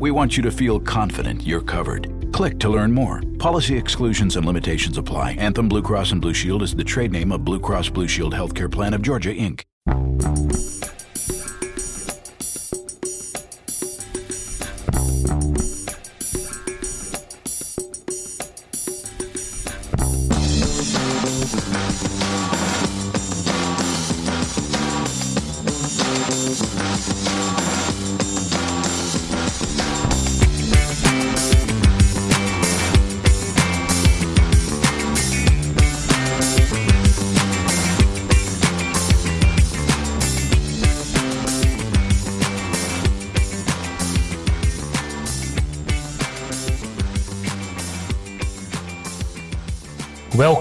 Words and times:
We 0.00 0.12
want 0.12 0.36
you 0.36 0.44
to 0.44 0.50
feel 0.52 0.78
confident 0.78 1.44
you're 1.44 1.60
covered. 1.60 2.32
Click 2.32 2.60
to 2.60 2.68
learn 2.68 2.92
more. 2.92 3.20
Policy 3.40 3.76
exclusions 3.76 4.36
and 4.36 4.46
limitations 4.46 4.96
apply. 4.96 5.32
Anthem 5.32 5.68
Blue 5.68 5.82
Cross 5.82 6.12
and 6.12 6.20
Blue 6.20 6.34
Shield 6.34 6.62
is 6.62 6.72
the 6.74 6.84
trade 6.84 7.10
name 7.10 7.32
of 7.32 7.44
Blue 7.44 7.58
Cross 7.58 7.88
Blue 7.88 8.06
Shield 8.06 8.32
Healthcare 8.32 8.70
Plan 8.70 8.94
of 8.94 9.02
Georgia, 9.02 9.34
Inc. 9.34 9.64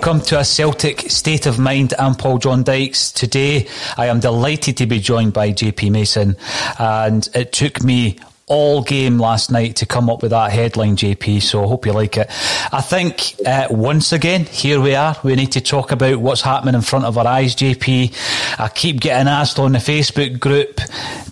Welcome 0.08 0.26
to 0.28 0.40
a 0.40 0.46
Celtic 0.46 1.02
State 1.12 1.48
of 1.48 1.60
Mind. 1.60 1.94
I'm 2.00 2.16
Paul 2.16 2.38
John 2.38 2.64
Dykes. 2.64 3.12
Today, 3.12 3.68
I 3.98 4.06
am 4.06 4.22
delighted 4.22 4.78
to 4.78 4.86
be 4.86 5.02
joined 5.02 5.34
by 5.34 5.52
JP 5.52 5.92
Mason, 5.92 6.38
and 6.80 7.28
it 7.34 7.52
took 7.52 7.84
me 7.84 8.18
all 8.48 8.82
game 8.82 9.20
last 9.20 9.52
night 9.52 9.76
to 9.76 9.86
come 9.86 10.10
up 10.10 10.22
with 10.22 10.32
that 10.32 10.52
headline, 10.52 10.96
JP. 10.96 11.42
So 11.42 11.64
I 11.64 11.68
hope 11.68 11.86
you 11.86 11.92
like 11.92 12.16
it. 12.16 12.28
I 12.72 12.82
think 12.82 13.36
uh, 13.46 13.68
once 13.70 14.14
again, 14.14 14.46
here 14.46 14.80
we 14.80 14.96
are. 14.96 15.18
We 15.22 15.36
need 15.36 15.52
to 15.52 15.62
talk 15.62 15.92
about 15.92 16.18
what's 16.18 16.42
happening 16.42 16.74
in 16.74 16.82
front 16.82 17.06
of 17.06 17.18
our 17.18 17.28
eyes, 17.28 17.56
JP. 17.56 18.16
I 18.58 18.70
keep 18.70 19.02
getting 19.02 19.28
asked 19.28 19.60
on 19.60 19.74
the 19.74 19.80
Facebook 19.80 20.40
group, 20.40 20.80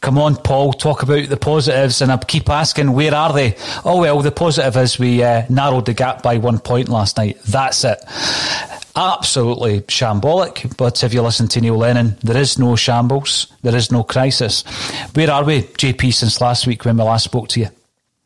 come 0.01 0.17
on, 0.17 0.35
Paul, 0.35 0.73
talk 0.73 1.03
about 1.03 1.29
the 1.29 1.37
positives. 1.37 2.01
And 2.01 2.11
I 2.11 2.17
keep 2.17 2.49
asking, 2.49 2.91
where 2.91 3.15
are 3.15 3.31
they? 3.31 3.55
Oh, 3.85 4.01
well, 4.01 4.21
the 4.21 4.31
positive 4.31 4.75
is 4.75 4.99
we 4.99 5.23
uh, 5.23 5.43
narrowed 5.49 5.85
the 5.85 5.93
gap 5.93 6.21
by 6.21 6.37
one 6.37 6.59
point 6.59 6.89
last 6.89 7.15
night. 7.15 7.39
That's 7.43 7.85
it 7.85 8.03
absolutely 8.95 9.81
shambolic. 9.81 10.75
But 10.77 11.03
if 11.03 11.13
you 11.13 11.21
listen 11.21 11.47
to 11.49 11.61
Neil 11.61 11.77
Lennon, 11.77 12.17
there 12.23 12.37
is 12.37 12.59
no 12.59 12.75
shambles, 12.75 13.47
there 13.61 13.75
is 13.75 13.91
no 13.91 14.03
crisis. 14.03 14.63
Where 15.13 15.31
are 15.31 15.43
we, 15.43 15.63
JP, 15.63 16.13
since 16.13 16.41
last 16.41 16.67
week 16.67 16.85
when 16.85 16.97
we 16.97 17.03
last 17.03 17.25
spoke 17.25 17.47
to 17.49 17.59
you? 17.61 17.69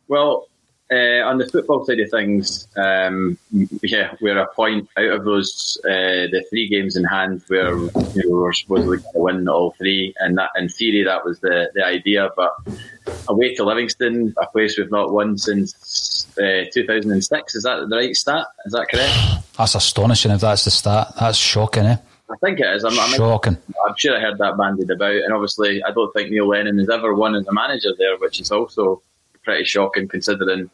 Well, 0.07 0.48
uh, 0.91 1.21
on 1.23 1.37
the 1.37 1.47
football 1.47 1.85
side 1.85 1.99
of 1.99 2.09
things, 2.09 2.67
um, 2.75 3.37
yeah, 3.83 4.15
we're 4.21 4.39
a 4.39 4.47
point 4.53 4.89
out 4.97 5.11
of 5.11 5.23
those 5.23 5.79
uh, 5.85 6.25
the 6.31 6.43
three 6.49 6.67
games 6.67 6.95
in 6.95 7.03
hand 7.03 7.43
where 7.47 7.75
you 7.75 7.91
know, 7.93 8.23
we 8.25 8.31
were 8.31 8.53
supposedly 8.53 8.97
going 8.97 9.13
to 9.13 9.19
win 9.19 9.47
all 9.47 9.75
three, 9.77 10.13
and 10.19 10.37
that 10.37 10.49
in 10.55 10.67
theory 10.67 11.03
that 11.03 11.23
was 11.23 11.39
the 11.41 11.69
the 11.75 11.85
idea. 11.85 12.29
But 12.35 12.51
away 13.27 13.53
to 13.55 13.63
Livingston, 13.63 14.33
a 14.41 14.47
place 14.47 14.77
we've 14.77 14.89
not 14.89 15.11
won 15.11 15.37
since 15.37 16.25
uh, 16.37 16.65
2006. 16.73 17.55
Is 17.55 17.63
that 17.63 17.87
the 17.87 17.95
right 17.95 18.15
stat? 18.15 18.47
Is 18.65 18.73
that 18.73 18.87
correct? 18.89 19.13
That's 19.57 19.75
astonishing. 19.75 20.31
If 20.31 20.41
that's 20.41 20.65
the 20.65 20.71
stat, 20.71 21.13
that's 21.19 21.37
shocking, 21.37 21.85
eh? 21.85 21.97
I 22.31 22.35
think 22.37 22.59
it 22.59 22.67
is. 22.67 22.83
I'm, 22.83 22.97
I'm, 22.99 23.09
Shocking. 23.11 23.57
I'm 23.87 23.95
sure 23.95 24.15
I 24.15 24.21
heard 24.21 24.37
that 24.37 24.55
bandied 24.55 24.91
about, 24.91 25.15
and 25.15 25.33
obviously, 25.33 25.83
I 25.83 25.91
don't 25.91 26.13
think 26.13 26.29
Neil 26.29 26.47
Lennon 26.47 26.77
has 26.77 26.89
ever 26.89 27.15
won 27.15 27.35
as 27.35 27.47
a 27.47 27.53
manager 27.53 27.89
there, 27.97 28.17
which 28.17 28.39
is 28.39 28.51
also 28.51 29.01
pretty 29.43 29.63
shocking 29.63 30.07
considering 30.07 30.69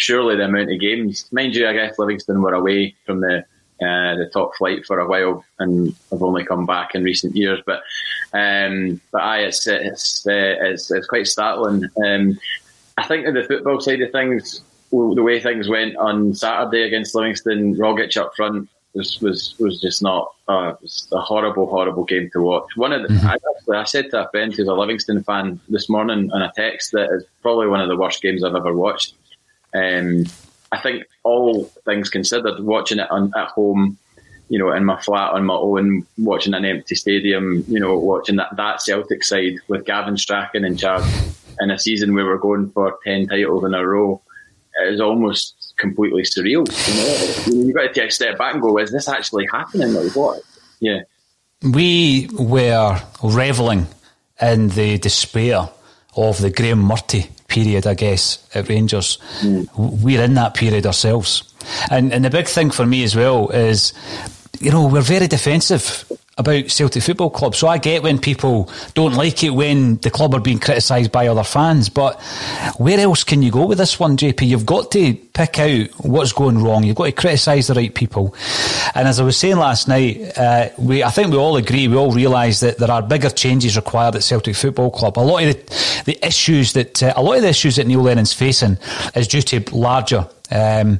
surely 0.00 0.36
the 0.36 0.44
amount 0.44 0.72
of 0.72 0.80
games. 0.80 1.26
Mind 1.30 1.54
you, 1.54 1.68
I 1.68 1.74
guess 1.74 1.98
Livingston 1.98 2.42
were 2.42 2.54
away 2.54 2.94
from 3.04 3.20
the 3.20 3.44
uh, 3.82 4.14
the 4.16 4.30
top 4.32 4.54
flight 4.56 4.84
for 4.84 4.98
a 4.98 5.08
while 5.08 5.42
and 5.58 5.94
have 6.10 6.22
only 6.22 6.44
come 6.44 6.66
back 6.66 6.94
in 6.94 7.02
recent 7.02 7.34
years. 7.34 7.60
But 7.64 7.82
um, 8.32 9.00
but 9.12 9.22
aye, 9.22 9.44
it's 9.44 9.66
it's, 9.66 10.26
uh, 10.26 10.56
it's 10.60 10.90
it's 10.90 11.06
quite 11.06 11.26
startling. 11.26 11.88
Um, 12.04 12.38
I 12.98 13.06
think 13.06 13.26
in 13.26 13.34
the 13.34 13.44
football 13.44 13.80
side 13.80 14.02
of 14.02 14.12
things, 14.12 14.62
the 14.90 15.22
way 15.22 15.40
things 15.40 15.68
went 15.68 15.96
on 15.96 16.34
Saturday 16.34 16.82
against 16.82 17.14
Livingston, 17.14 17.76
Rogic 17.76 18.16
up 18.16 18.32
front 18.36 18.68
was 18.94 19.20
was 19.20 19.54
was 19.58 19.80
just 19.80 20.02
not. 20.02 20.32
Uh, 20.48 20.74
was 20.82 21.06
a 21.12 21.20
horrible, 21.20 21.66
horrible 21.66 22.04
game 22.04 22.28
to 22.32 22.40
watch. 22.40 22.76
One 22.76 22.92
of 22.92 23.02
the, 23.02 23.08
Mm-hmm. 23.08 23.26
I, 23.26 23.34
actually, 23.34 23.76
I 23.76 23.84
said 23.84 24.10
to 24.10 24.26
a 24.26 24.30
friend 24.30 24.52
who's 24.52 24.66
a 24.66 24.74
Livingston 24.74 25.22
fan 25.22 25.60
this 25.68 25.88
morning 25.88 26.30
on 26.32 26.42
a 26.42 26.52
text 26.56 26.92
that 26.92 27.08
is 27.12 27.24
probably 27.40 27.68
one 27.68 27.80
of 27.80 27.88
the 27.88 27.96
worst 27.96 28.20
games 28.20 28.42
I've 28.42 28.56
ever 28.56 28.74
watched. 28.74 29.14
Um, 29.74 30.24
I 30.72 30.78
think 30.78 31.04
all 31.22 31.64
things 31.84 32.10
considered, 32.10 32.60
watching 32.60 32.98
it 32.98 33.10
on, 33.10 33.32
at 33.36 33.48
home, 33.48 33.98
you 34.48 34.58
know, 34.58 34.72
in 34.72 34.84
my 34.84 35.00
flat 35.00 35.32
on 35.32 35.46
my 35.46 35.54
own, 35.54 36.06
watching 36.18 36.54
an 36.54 36.64
empty 36.64 36.94
stadium, 36.94 37.64
you 37.68 37.80
know, 37.80 37.98
watching 37.98 38.36
that, 38.36 38.56
that 38.56 38.82
Celtic 38.82 39.24
side 39.24 39.54
with 39.68 39.84
Gavin 39.84 40.16
Strachan 40.16 40.64
in 40.64 40.76
charge 40.76 41.04
in 41.60 41.70
a 41.70 41.78
season 41.78 42.14
where 42.14 42.24
we're 42.24 42.38
going 42.38 42.70
for 42.70 42.98
10 43.04 43.28
titles 43.28 43.64
in 43.64 43.74
a 43.74 43.86
row, 43.86 44.20
it 44.80 44.94
is 44.94 45.00
almost 45.00 45.74
completely 45.78 46.22
surreal. 46.22 46.66
You 46.88 47.54
know, 47.54 47.64
you've 47.64 47.74
got 47.74 47.82
to 47.82 47.92
take 47.92 48.10
a 48.10 48.12
step 48.12 48.38
back 48.38 48.54
and 48.54 48.62
go, 48.62 48.78
is 48.78 48.92
this 48.92 49.08
actually 49.08 49.46
happening? 49.52 49.92
Like, 49.92 50.14
what? 50.14 50.42
Yeah. 50.80 51.00
We 51.62 52.28
were 52.32 53.00
revelling 53.22 53.86
in 54.40 54.68
the 54.68 54.98
despair 54.98 55.68
of 56.16 56.40
the 56.40 56.50
Graeme 56.50 56.82
Murty 56.82 57.30
period, 57.50 57.86
I 57.86 57.94
guess, 57.94 58.38
at 58.54 58.68
Rangers. 58.68 59.18
Mm. 59.40 59.68
We're 60.02 60.22
in 60.22 60.34
that 60.34 60.54
period 60.54 60.86
ourselves. 60.86 61.42
And, 61.90 62.12
and 62.12 62.24
the 62.24 62.30
big 62.30 62.48
thing 62.48 62.70
for 62.70 62.86
me 62.86 63.04
as 63.04 63.14
well 63.14 63.50
is, 63.50 63.92
you 64.60 64.70
know, 64.70 64.86
we're 64.86 65.02
very 65.02 65.26
defensive 65.26 66.10
about 66.40 66.70
Celtic 66.70 67.02
Football 67.02 67.30
Club. 67.30 67.54
So 67.54 67.68
I 67.68 67.78
get 67.78 68.02
when 68.02 68.18
people 68.18 68.68
don't 68.94 69.14
like 69.14 69.44
it 69.44 69.50
when 69.50 69.96
the 69.98 70.10
club 70.10 70.34
are 70.34 70.40
being 70.40 70.58
criticised 70.58 71.12
by 71.12 71.28
other 71.28 71.44
fans. 71.44 71.88
But 71.88 72.20
where 72.78 72.98
else 72.98 73.22
can 73.22 73.42
you 73.42 73.50
go 73.50 73.66
with 73.66 73.78
this 73.78 74.00
one, 74.00 74.16
JP? 74.16 74.48
You've 74.48 74.66
got 74.66 74.90
to 74.92 75.14
pick 75.14 75.58
out 75.58 75.88
what's 76.04 76.32
going 76.32 76.62
wrong. 76.62 76.84
You've 76.84 76.96
got 76.96 77.04
to 77.04 77.12
criticise 77.12 77.68
the 77.68 77.74
right 77.74 77.94
people. 77.94 78.34
And 78.94 79.06
as 79.06 79.20
I 79.20 79.22
was 79.22 79.36
saying 79.36 79.56
last 79.56 79.86
night, 79.86 80.36
uh, 80.36 80.70
we 80.78 81.04
I 81.04 81.10
think 81.10 81.30
we 81.30 81.38
all 81.38 81.56
agree, 81.56 81.86
we 81.88 81.96
all 81.96 82.12
realise 82.12 82.60
that 82.60 82.78
there 82.78 82.90
are 82.90 83.02
bigger 83.02 83.30
changes 83.30 83.76
required 83.76 84.16
at 84.16 84.22
Celtic 84.22 84.56
Football 84.56 84.90
Club. 84.90 85.18
A 85.18 85.20
lot 85.20 85.44
of 85.44 85.54
the, 85.54 86.02
the 86.06 86.26
issues 86.26 86.72
that 86.72 87.02
uh, 87.02 87.12
a 87.16 87.22
lot 87.22 87.36
of 87.36 87.42
the 87.42 87.48
issues 87.48 87.76
that 87.76 87.86
Neil 87.86 88.02
Lennon's 88.02 88.32
facing 88.32 88.78
is 89.14 89.28
due 89.28 89.42
to 89.42 89.76
larger, 89.76 90.26
um, 90.50 90.98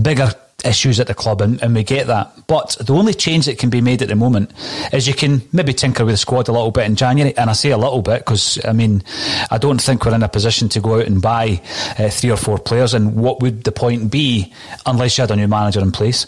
bigger 0.00 0.32
issues 0.64 1.00
at 1.00 1.06
the 1.06 1.14
club, 1.14 1.40
and, 1.40 1.62
and, 1.62 1.74
we 1.74 1.82
get 1.82 2.06
that. 2.08 2.46
But 2.46 2.76
the 2.80 2.94
only 2.94 3.14
change 3.14 3.46
that 3.46 3.58
can 3.58 3.70
be 3.70 3.80
made 3.80 4.02
at 4.02 4.08
the 4.08 4.16
moment 4.16 4.52
is 4.92 5.06
you 5.06 5.14
can 5.14 5.42
maybe 5.52 5.72
tinker 5.72 6.04
with 6.04 6.14
the 6.14 6.18
squad 6.18 6.48
a 6.48 6.52
little 6.52 6.70
bit 6.70 6.86
in 6.86 6.96
January. 6.96 7.36
And 7.36 7.48
I 7.48 7.52
say 7.52 7.70
a 7.70 7.78
little 7.78 8.02
bit 8.02 8.20
because, 8.20 8.58
I 8.64 8.72
mean, 8.72 9.02
I 9.50 9.58
don't 9.58 9.80
think 9.80 10.04
we're 10.04 10.14
in 10.14 10.22
a 10.22 10.28
position 10.28 10.68
to 10.70 10.80
go 10.80 11.00
out 11.00 11.06
and 11.06 11.22
buy 11.22 11.62
uh, 11.98 12.08
three 12.10 12.30
or 12.30 12.36
four 12.36 12.58
players. 12.58 12.94
And 12.94 13.16
what 13.16 13.40
would 13.40 13.64
the 13.64 13.72
point 13.72 14.10
be 14.10 14.52
unless 14.86 15.16
you 15.16 15.22
had 15.22 15.30
a 15.30 15.36
new 15.36 15.48
manager 15.48 15.80
in 15.80 15.92
place? 15.92 16.26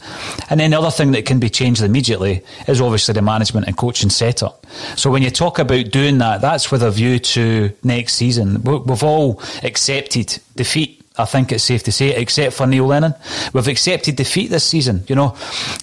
And 0.48 0.60
then 0.60 0.70
the 0.70 0.78
other 0.78 0.90
thing 0.90 1.12
that 1.12 1.26
can 1.26 1.40
be 1.40 1.50
changed 1.50 1.82
immediately 1.82 2.42
is 2.68 2.80
obviously 2.80 3.14
the 3.14 3.22
management 3.22 3.66
and 3.66 3.76
coaching 3.76 4.10
setup. 4.10 4.66
So 4.96 5.10
when 5.10 5.22
you 5.22 5.30
talk 5.30 5.58
about 5.58 5.90
doing 5.90 6.18
that, 6.18 6.40
that's 6.40 6.70
with 6.70 6.82
a 6.82 6.90
view 6.90 7.18
to 7.18 7.72
next 7.82 8.14
season. 8.14 8.62
We've 8.62 9.02
all 9.02 9.42
accepted 9.62 10.38
defeat 10.56 11.01
I 11.18 11.26
think 11.26 11.52
it's 11.52 11.64
safe 11.64 11.82
to 11.84 11.92
say, 11.92 12.14
except 12.16 12.54
for 12.54 12.66
Neil 12.66 12.86
Lennon. 12.86 13.14
We've 13.52 13.68
accepted 13.68 14.16
defeat 14.16 14.48
this 14.48 14.64
season. 14.64 15.04
You 15.08 15.14
know, 15.14 15.36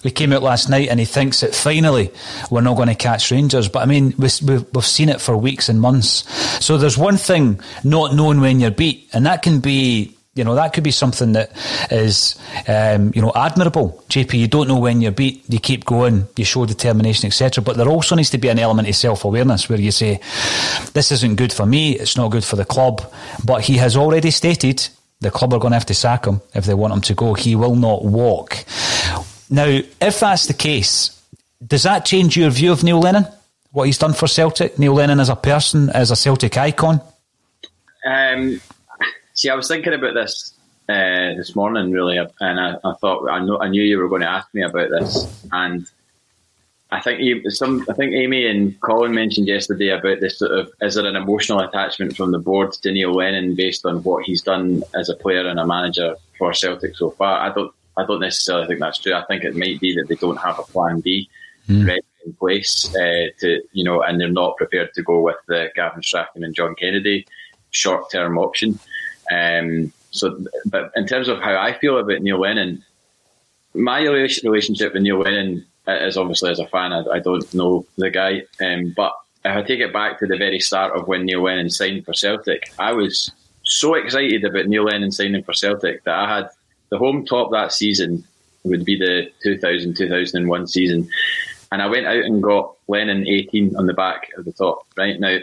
we 0.04 0.12
came 0.12 0.34
out 0.34 0.42
last 0.42 0.70
night 0.70 0.90
and 0.90 1.00
he 1.00 1.06
thinks 1.06 1.42
that 1.42 1.54
finally 1.54 2.12
we're 2.50 2.62
not 2.62 2.76
going 2.76 2.90
to 2.90 2.96
catch 2.96 3.30
Rangers. 3.32 3.70
But 3.70 3.84
I 3.84 3.86
mean, 3.86 4.14
we've 4.18 4.86
seen 4.86 5.10
it 5.10 5.22
for 5.22 5.38
weeks 5.38 5.70
and 5.70 5.80
months. 5.80 6.26
So 6.66 6.78
there's 6.78 6.98
one 6.98 7.18
thing 7.18 7.60
not 7.84 8.16
knowing 8.16 8.42
when 8.42 8.60
you're 8.60 8.72
beat, 8.72 9.10
and 9.14 9.26
that 9.26 9.44
can 9.44 9.60
be 9.60 10.16
you 10.36 10.44
know 10.46 10.56
that 10.56 10.74
could 10.74 10.84
be 10.84 10.92
something 10.92 11.34
that 11.34 11.52
is 11.92 12.40
um, 12.68 13.12
you 13.16 13.22
know 13.22 13.32
admirable 13.36 14.02
jp 14.10 14.40
you 14.40 14.48
don't 14.48 14.68
know 14.68 14.78
when 14.80 15.02
you're 15.02 15.12
beat 15.12 15.44
you 15.50 15.60
keep 15.60 15.84
going 15.86 16.28
you 16.38 16.46
show 16.46 16.66
determination 16.66 17.26
etc 17.26 17.64
but 17.64 17.76
there 17.78 17.90
also 17.90 18.16
needs 18.16 18.30
to 18.30 18.38
be 18.38 18.48
an 18.48 18.60
element 18.60 18.88
of 18.88 18.96
self-awareness 18.96 19.68
where 19.68 19.80
you 19.80 19.92
say 19.92 20.20
this 20.94 21.12
isn't 21.12 21.36
good 21.36 21.52
for 21.52 21.66
me 21.66 21.94
it's 21.94 22.16
not 22.16 22.30
good 22.30 22.44
for 22.44 22.56
the 22.56 22.64
club 22.64 23.02
but 23.44 23.62
he 23.62 23.78
has 23.78 23.98
already 23.98 24.32
stated 24.32 24.88
the 25.22 25.32
club 25.32 25.54
are 25.54 25.60
going 25.60 25.72
to 25.72 25.76
have 25.78 25.86
to 25.88 25.94
sack 25.94 26.26
him 26.26 26.42
if 26.54 26.66
they 26.66 26.74
want 26.74 26.94
him 26.94 27.02
to 27.02 27.14
go. 27.14 27.34
He 27.34 27.56
will 27.56 27.76
not 27.76 28.06
walk. 28.06 28.64
Now, 29.50 29.66
if 30.00 30.20
that's 30.20 30.48
the 30.48 30.54
case, 30.54 31.22
does 31.66 31.84
that 31.84 32.06
change 32.06 32.38
your 32.38 32.50
view 32.50 32.72
of 32.72 32.84
Neil 32.84 33.00
Lennon? 33.00 33.28
What 33.72 33.86
he's 33.86 33.98
done 33.98 34.14
for 34.14 34.28
Celtic? 34.28 34.80
Neil 34.80 34.94
Lennon 34.94 35.20
as 35.20 35.30
a 35.30 35.36
person, 35.36 35.90
as 35.90 36.12
a 36.12 36.16
Celtic 36.16 36.58
icon? 36.58 37.02
Um, 38.06 38.62
see, 39.34 39.50
I 39.50 39.56
was 39.56 39.68
thinking 39.68 39.94
about 39.94 40.14
this 40.14 40.54
uh, 40.88 41.36
this 41.36 41.56
morning, 41.56 41.92
really, 41.92 42.18
and 42.18 42.60
I, 42.60 42.76
I 42.84 42.94
thought 42.96 43.30
I, 43.30 43.44
know, 43.46 43.60
I 43.60 43.68
knew 43.68 43.84
you 43.84 44.00
were 44.00 44.10
going 44.10 44.22
to 44.22 44.30
ask 44.30 44.48
me 44.54 44.64
about 44.64 44.90
this, 44.90 45.46
and 45.52 45.86
I 46.92 47.02
think 47.02 47.52
some. 47.52 47.86
I 47.88 47.94
think 47.94 48.14
Amy 48.14 48.48
and 48.48 48.80
Colin 48.82 49.14
mentioned 49.14 49.48
yesterday 49.48 49.90
about 49.90 50.22
this 50.22 50.40
sort 50.40 50.52
of 50.52 50.72
is 50.82 50.96
there 50.96 51.06
an 51.06 51.16
emotional 51.16 51.60
attachment 51.60 52.18
from 52.18 52.32
the 52.32 52.40
board 52.40 52.74
to 52.74 52.92
Neil 52.92 53.14
Lennon 53.14 53.54
based 53.54 53.86
on 53.86 54.02
what 54.02 54.26
he's 54.26 54.42
done 54.42 54.82
as 54.96 55.08
a 55.08 55.16
player 55.16 55.48
and 55.48 55.60
a 55.60 55.68
manager 55.68 56.16
for 56.38 56.52
Celtic 56.52 56.96
so 56.96 57.12
far. 57.12 57.40
I 57.40 57.54
don't. 57.54 57.72
I 57.96 58.06
don't 58.06 58.22
necessarily 58.22 58.66
think 58.66 58.80
that's 58.80 58.98
true. 58.98 59.14
I 59.14 59.26
think 59.26 59.44
it 59.44 59.56
might 59.56 59.80
be 59.80 59.94
that 59.96 60.08
they 60.08 60.16
don't 60.16 60.38
have 60.38 60.58
a 60.58 60.64
plan 60.64 61.02
B 61.02 61.30
mm. 61.68 61.86
ready 61.86 62.02
in 62.26 62.34
place 62.34 62.90
uh, 62.96 63.28
to 63.40 63.62
you 63.72 63.84
know, 63.84 64.02
and 64.02 64.20
they're 64.20 64.30
not 64.30 64.58
prepared 64.58 64.94
to 64.96 65.04
go 65.04 65.22
with 65.22 65.38
the 65.48 65.72
Gavin 65.76 66.02
Strachan 66.02 66.44
and 66.44 66.56
John 66.56 66.74
Kennedy 66.76 67.28
short 67.72 68.10
term 68.12 68.40
option. 68.40 68.80
Um, 69.32 69.94
so, 70.12 70.44
but 70.66 70.92
in 70.96 71.06
terms 71.06 71.28
of 71.28 71.40
how 71.40 71.56
I 71.56 71.78
feel 71.78 72.00
about 72.00 72.22
Neil 72.22 72.40
Lennon, 72.40 72.84
my 73.76 74.02
relationship 74.02 74.94
with 74.94 75.04
Neil 75.04 75.20
Lennon 75.20 75.68
as 75.98 76.18
obviously 76.18 76.52
as 76.52 76.60
a 76.60 76.68
fan, 76.68 76.94
I, 76.94 77.04
I 77.06 77.20
don't 77.20 77.54
know 77.54 77.86
the 77.98 78.10
guy. 78.10 78.44
Um, 78.62 78.94
but 78.96 79.14
if 79.46 79.56
I 79.56 79.62
take 79.62 79.80
it 79.80 79.94
back 79.94 80.20
to 80.20 80.28
the 80.28 80.38
very 80.38 80.60
start 80.60 80.96
of 80.96 81.08
when 81.08 81.26
Neil 81.26 81.44
Lennon 81.44 81.70
signed 81.70 82.06
for 82.06 82.14
Celtic, 82.14 82.72
I 82.78 82.94
was 82.94 83.32
so 83.64 83.94
excited 83.96 84.44
about 84.44 84.68
Neil 84.68 84.84
Lennon 84.84 85.12
signing 85.12 85.44
for 85.44 85.54
Celtic 85.54 86.04
that 86.04 86.16
I 86.16 86.36
had 86.36 86.50
the 86.90 86.98
home 86.98 87.26
top 87.26 87.52
that 87.52 87.72
season 87.72 88.24
would 88.64 88.84
be 88.84 88.98
the 88.98 89.32
2000 89.44 89.96
2001 89.96 90.68
season. 90.68 91.10
And 91.72 91.82
I 91.82 91.88
went 91.88 92.08
out 92.08 92.26
and 92.26 92.42
got 92.42 92.76
Lennon 92.88 93.28
18 93.28 93.76
on 93.76 93.86
the 93.86 93.94
back 93.94 94.30
of 94.38 94.46
the 94.46 94.52
top. 94.52 94.88
Right 94.98 95.20
now, 95.20 95.38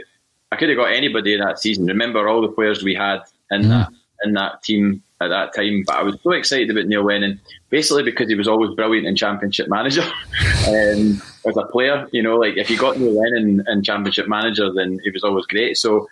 I 0.51 0.57
could 0.57 0.69
have 0.69 0.79
got 0.79 0.93
anybody 0.93 1.37
that 1.37 1.61
season. 1.61 1.87
Remember 1.87 2.29
all 2.29 2.43
the 2.43 2.49
players 2.49 2.83
we 2.83 2.95
had 2.95 3.21
in 3.51 3.63
mm. 3.63 3.69
that 3.69 3.91
in 4.25 4.33
that 4.35 4.63
team 4.63 5.03
at 5.21 5.29
that 5.29 5.55
time. 5.55 5.85
But 5.87 5.97
I 5.97 6.03
was 6.03 6.17
so 6.23 6.33
excited 6.33 6.71
about 6.71 6.87
Neil 6.87 7.05
Lennon, 7.05 7.41
basically 7.71 8.03
because 8.03 8.29
he 8.29 8.35
was 8.35 8.49
always 8.49 8.75
brilliant 8.75 9.07
in 9.07 9.17
Championship 9.17 9.69
Manager 9.69 10.03
um, 10.69 11.23
as 11.47 11.57
a 11.57 11.67
player. 11.71 12.09
You 12.13 12.23
know, 12.23 12.37
like 12.37 12.57
if 12.57 12.71
you 12.71 12.79
got 12.79 12.99
Neil 12.99 13.19
Lennon 13.19 13.65
in 13.67 13.83
Championship 13.83 14.29
Manager, 14.29 14.73
then 14.73 14.99
he 15.05 15.11
was 15.11 15.25
always 15.25 15.47
great. 15.47 15.77
So, 15.77 16.09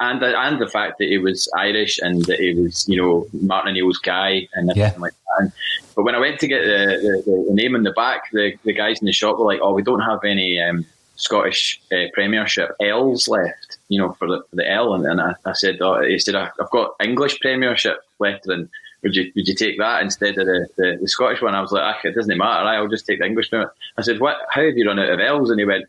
and 0.00 0.20
the, 0.20 0.38
and 0.38 0.60
the 0.60 0.68
fact 0.68 0.98
that 0.98 1.08
he 1.08 1.18
was 1.18 1.48
Irish 1.56 1.98
and 1.98 2.24
that 2.26 2.40
he 2.40 2.54
was, 2.54 2.88
you 2.88 3.00
know, 3.00 3.26
Martin 3.32 3.70
O'Neill's 3.70 3.98
guy 3.98 4.48
and 4.54 4.70
everything 4.70 4.92
yeah. 4.92 5.00
like 5.00 5.12
that. 5.38 5.52
But 5.94 6.02
when 6.02 6.14
I 6.14 6.18
went 6.18 6.40
to 6.40 6.48
get 6.48 6.64
the, 6.64 7.22
the, 7.24 7.44
the, 7.48 7.54
name 7.54 7.76
in 7.76 7.84
the 7.84 7.92
back, 7.92 8.30
the, 8.32 8.54
the 8.64 8.72
guys 8.72 9.00
in 9.00 9.06
the 9.06 9.12
shop 9.12 9.38
were 9.38 9.44
like, 9.44 9.60
"Oh, 9.62 9.72
we 9.72 9.82
don't 9.82 10.00
have 10.00 10.24
any." 10.24 10.60
Um, 10.60 10.84
Scottish 11.16 11.80
uh, 11.92 12.06
Premiership 12.12 12.70
L's 12.80 13.28
left, 13.28 13.78
you 13.88 14.00
know, 14.00 14.12
for 14.14 14.26
the, 14.26 14.42
for 14.50 14.56
the 14.56 14.68
L. 14.68 14.94
And, 14.94 15.06
and 15.06 15.20
I, 15.20 15.34
I, 15.44 15.52
said, 15.52 15.80
oh, 15.80 16.02
he 16.02 16.18
said, 16.18 16.34
I've 16.34 16.70
got 16.70 16.94
English 17.00 17.38
Premiership 17.40 17.98
left, 18.24 18.46
and 18.46 18.68
would 19.02 19.14
you 19.14 19.30
would 19.36 19.46
you 19.46 19.54
take 19.54 19.78
that 19.78 20.02
instead 20.02 20.38
of 20.38 20.46
the, 20.46 20.66
the, 20.76 20.98
the 21.02 21.08
Scottish 21.08 21.42
one? 21.42 21.54
I 21.54 21.60
was 21.60 21.72
like, 21.72 21.82
ah, 21.82 22.00
it 22.02 22.14
doesn't 22.14 22.36
matter, 22.36 22.66
I'll 22.66 22.88
just 22.88 23.06
take 23.06 23.20
the 23.20 23.26
English 23.26 23.52
one. 23.52 23.66
I 23.96 24.02
said, 24.02 24.20
what? 24.20 24.38
How 24.50 24.64
have 24.64 24.76
you 24.76 24.86
run 24.86 24.98
out 24.98 25.10
of 25.10 25.20
L's? 25.20 25.50
And 25.50 25.60
he 25.60 25.66
went, 25.66 25.84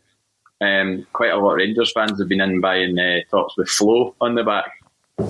um, 0.60 1.06
quite 1.12 1.32
a 1.32 1.36
lot 1.36 1.52
of 1.52 1.56
Rangers 1.56 1.92
fans 1.92 2.18
have 2.18 2.28
been 2.28 2.40
in 2.40 2.60
buying 2.60 2.98
uh, 2.98 3.20
tops 3.30 3.56
with 3.56 3.68
flow 3.68 4.14
on 4.20 4.34
the 4.34 4.44
back, 4.44 4.70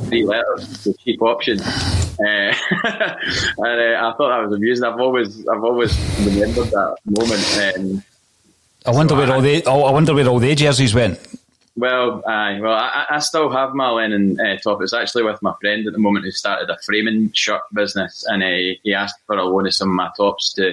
three 0.05 0.25
letters, 0.25 0.85
the 0.85 0.95
cheap 0.95 1.23
option. 1.23 1.61
Uh, 1.61 2.55
and 2.85 3.81
uh, 3.81 4.09
I 4.09 4.15
thought 4.17 4.31
that 4.31 4.47
was 4.47 4.55
amusing. 4.55 4.85
I've 4.85 5.01
always, 5.01 5.47
I've 5.49 5.65
always 5.65 5.97
remembered 6.25 6.69
that 6.69 6.97
moment. 7.05 7.77
Um, 7.79 8.03
I 8.87 8.91
wonder 8.91 9.15
so 9.15 9.19
where 9.19 9.31
I, 9.31 9.35
all 9.35 9.41
the 9.41 9.65
oh, 9.67 9.83
I 9.85 9.91
wonder 9.91 10.15
where 10.15 10.27
all 10.29 10.39
the 10.39 10.55
jerseys 10.55 10.95
went. 10.95 11.19
Well, 11.77 12.23
aye, 12.27 12.59
well, 12.59 12.73
I, 12.73 13.05
I 13.11 13.19
still 13.19 13.51
have 13.51 13.75
my 13.75 13.91
Lennon 13.91 14.41
uh, 14.41 14.57
top. 14.57 14.81
It's 14.81 14.95
actually 14.95 15.25
with 15.25 15.43
my 15.43 15.55
friend 15.61 15.87
at 15.87 15.93
the 15.93 15.99
moment 15.99 16.25
who 16.25 16.31
started 16.31 16.71
a 16.71 16.79
framing 16.79 17.31
shirt 17.33 17.61
business, 17.75 18.25
and 18.27 18.43
uh, 18.43 18.79
he 18.83 18.95
asked 18.95 19.21
for 19.27 19.37
a 19.37 19.45
loan 19.45 19.67
of 19.67 19.75
some 19.75 19.91
of 19.91 19.95
my 19.95 20.11
tops 20.17 20.55
to 20.55 20.73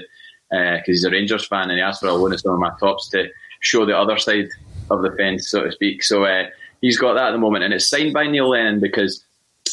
because 0.50 0.80
uh, 0.80 0.84
he's 0.86 1.04
a 1.04 1.10
Rangers 1.10 1.46
fan, 1.46 1.70
and 1.70 1.74
he 1.78 1.82
asked 1.82 2.00
for 2.00 2.08
a 2.08 2.14
loan 2.14 2.32
of 2.32 2.40
some 2.40 2.54
of 2.54 2.60
my 2.60 2.72
tops 2.80 3.10
to 3.10 3.28
show 3.60 3.86
the 3.86 3.98
other 3.98 4.18
side 4.18 4.48
of 4.90 5.02
the 5.02 5.12
fence, 5.12 5.50
so 5.50 5.64
to 5.64 5.72
speak. 5.72 6.04
So 6.04 6.24
uh, 6.24 6.48
he's 6.80 6.98
got 6.98 7.16
that 7.16 7.30
at 7.30 7.32
the 7.32 7.38
moment, 7.38 7.66
and 7.66 7.74
it's 7.74 7.88
signed 7.88 8.14
by 8.14 8.28
Neil 8.28 8.50
Lennon 8.50 8.80
because 8.80 9.26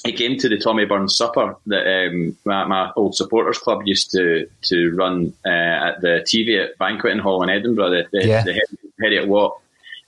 he 0.05 0.13
came 0.13 0.37
to 0.39 0.49
the 0.49 0.59
Tommy 0.59 0.85
Burns 0.85 1.15
supper 1.15 1.57
that 1.67 2.07
um, 2.09 2.37
my, 2.45 2.65
my, 2.65 2.91
old 2.97 3.15
supporters 3.15 3.59
club 3.59 3.83
used 3.85 4.11
to 4.13 4.49
to 4.63 4.91
run 4.97 5.33
uh, 5.45 5.49
at 5.49 6.01
the 6.01 6.25
TV 6.27 6.61
at 6.65 6.77
Banqueting 6.79 7.19
Hall 7.19 7.43
in 7.43 7.51
Edinburgh, 7.51 7.91
the, 7.91 8.07
the, 8.11 8.27
yeah. 8.27 8.43
the 8.43 8.61
Heriot 9.01 9.29
Watt 9.29 9.61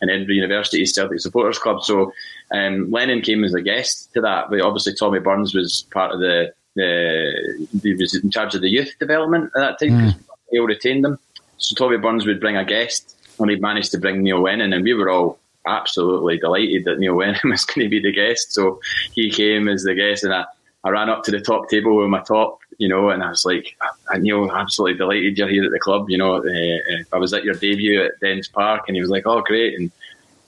and 0.03 0.11
Edinburgh 0.11 0.35
University 0.35 0.85
Celtic 0.85 1.21
Supporters 1.21 1.59
Club. 1.59 1.83
So 1.83 2.13
um, 2.53 2.91
Lennon 2.91 3.23
came 3.23 3.45
as 3.45 3.55
a 3.55 3.63
guest 3.63 4.13
to 4.13 4.21
that, 4.21 4.51
but 4.51 4.61
obviously 4.61 4.95
Tommy 4.95 5.21
Burns 5.21 5.55
was 5.55 5.87
part 5.93 6.13
of 6.13 6.21
the, 6.21 6.53
the 6.75 7.69
he 7.81 7.95
was 7.95 8.15
in 8.15 8.31
charge 8.31 8.55
of 8.55 8.61
the 8.61 8.69
youth 8.69 8.93
development 8.99 9.53
at 9.57 9.61
that 9.61 9.79
time 9.79 9.97
because 9.97 10.15
mm. 10.15 10.25
he 10.51 10.59
retained 10.59 11.05
them. 11.05 11.19
So 11.57 11.77
Tommy 11.77 11.97
Burns 11.97 12.27
would 12.27 12.41
bring 12.41 12.57
a 12.57 12.65
guest, 12.65 13.17
and 13.39 13.49
he 13.49 13.57
managed 13.57 13.93
to 13.93 13.99
bring 13.99 14.23
Neil 14.23 14.43
Lennon, 14.43 14.73
and 14.73 14.85
we 14.85 14.93
were 14.93 15.09
all 15.09 15.39
absolutely 15.67 16.37
delighted 16.39 16.85
that 16.85 16.99
Neil 16.99 17.17
Lennon 17.19 17.41
was 17.45 17.65
going 17.65 17.87
to 17.87 17.89
be 17.89 18.01
the 18.01 18.13
guest. 18.13 18.53
So 18.53 18.81
he 19.13 19.31
came 19.31 19.69
as 19.69 19.85
the 19.85 19.95
guest, 19.95 20.25
and 20.25 20.35
I, 20.35 20.45
I 20.83 20.91
ran 20.91 21.09
up 21.09 21.23
to 21.25 21.31
the 21.31 21.41
top 21.41 21.71
table 21.71 21.97
with 21.97 22.09
my 22.09 22.21
top 22.23 22.59
you 22.79 22.89
know, 22.89 23.11
and 23.11 23.23
I 23.23 23.31
was 23.31 23.45
like, 23.45 23.77
I, 24.09 24.19
Neil, 24.19 24.51
absolutely 24.51 24.99
delighted 24.99 25.39
you're 25.39 25.49
here 25.49 25.65
at 25.65 25.71
the 25.71 25.79
club. 25.79 26.11
You 26.11 26.19
know, 26.19 26.37
uh, 26.37 27.03
I 27.13 27.19
was 27.19 27.33
at 27.33 27.45
your 27.45 27.55
debut 27.55 28.03
at 28.03 28.19
Dens 28.21 28.49
Park, 28.49 28.85
and 28.87 28.97
he 28.97 29.01
was 29.01 29.11
like, 29.11 29.27
oh, 29.27 29.41
great. 29.43 29.79
And 29.79 29.91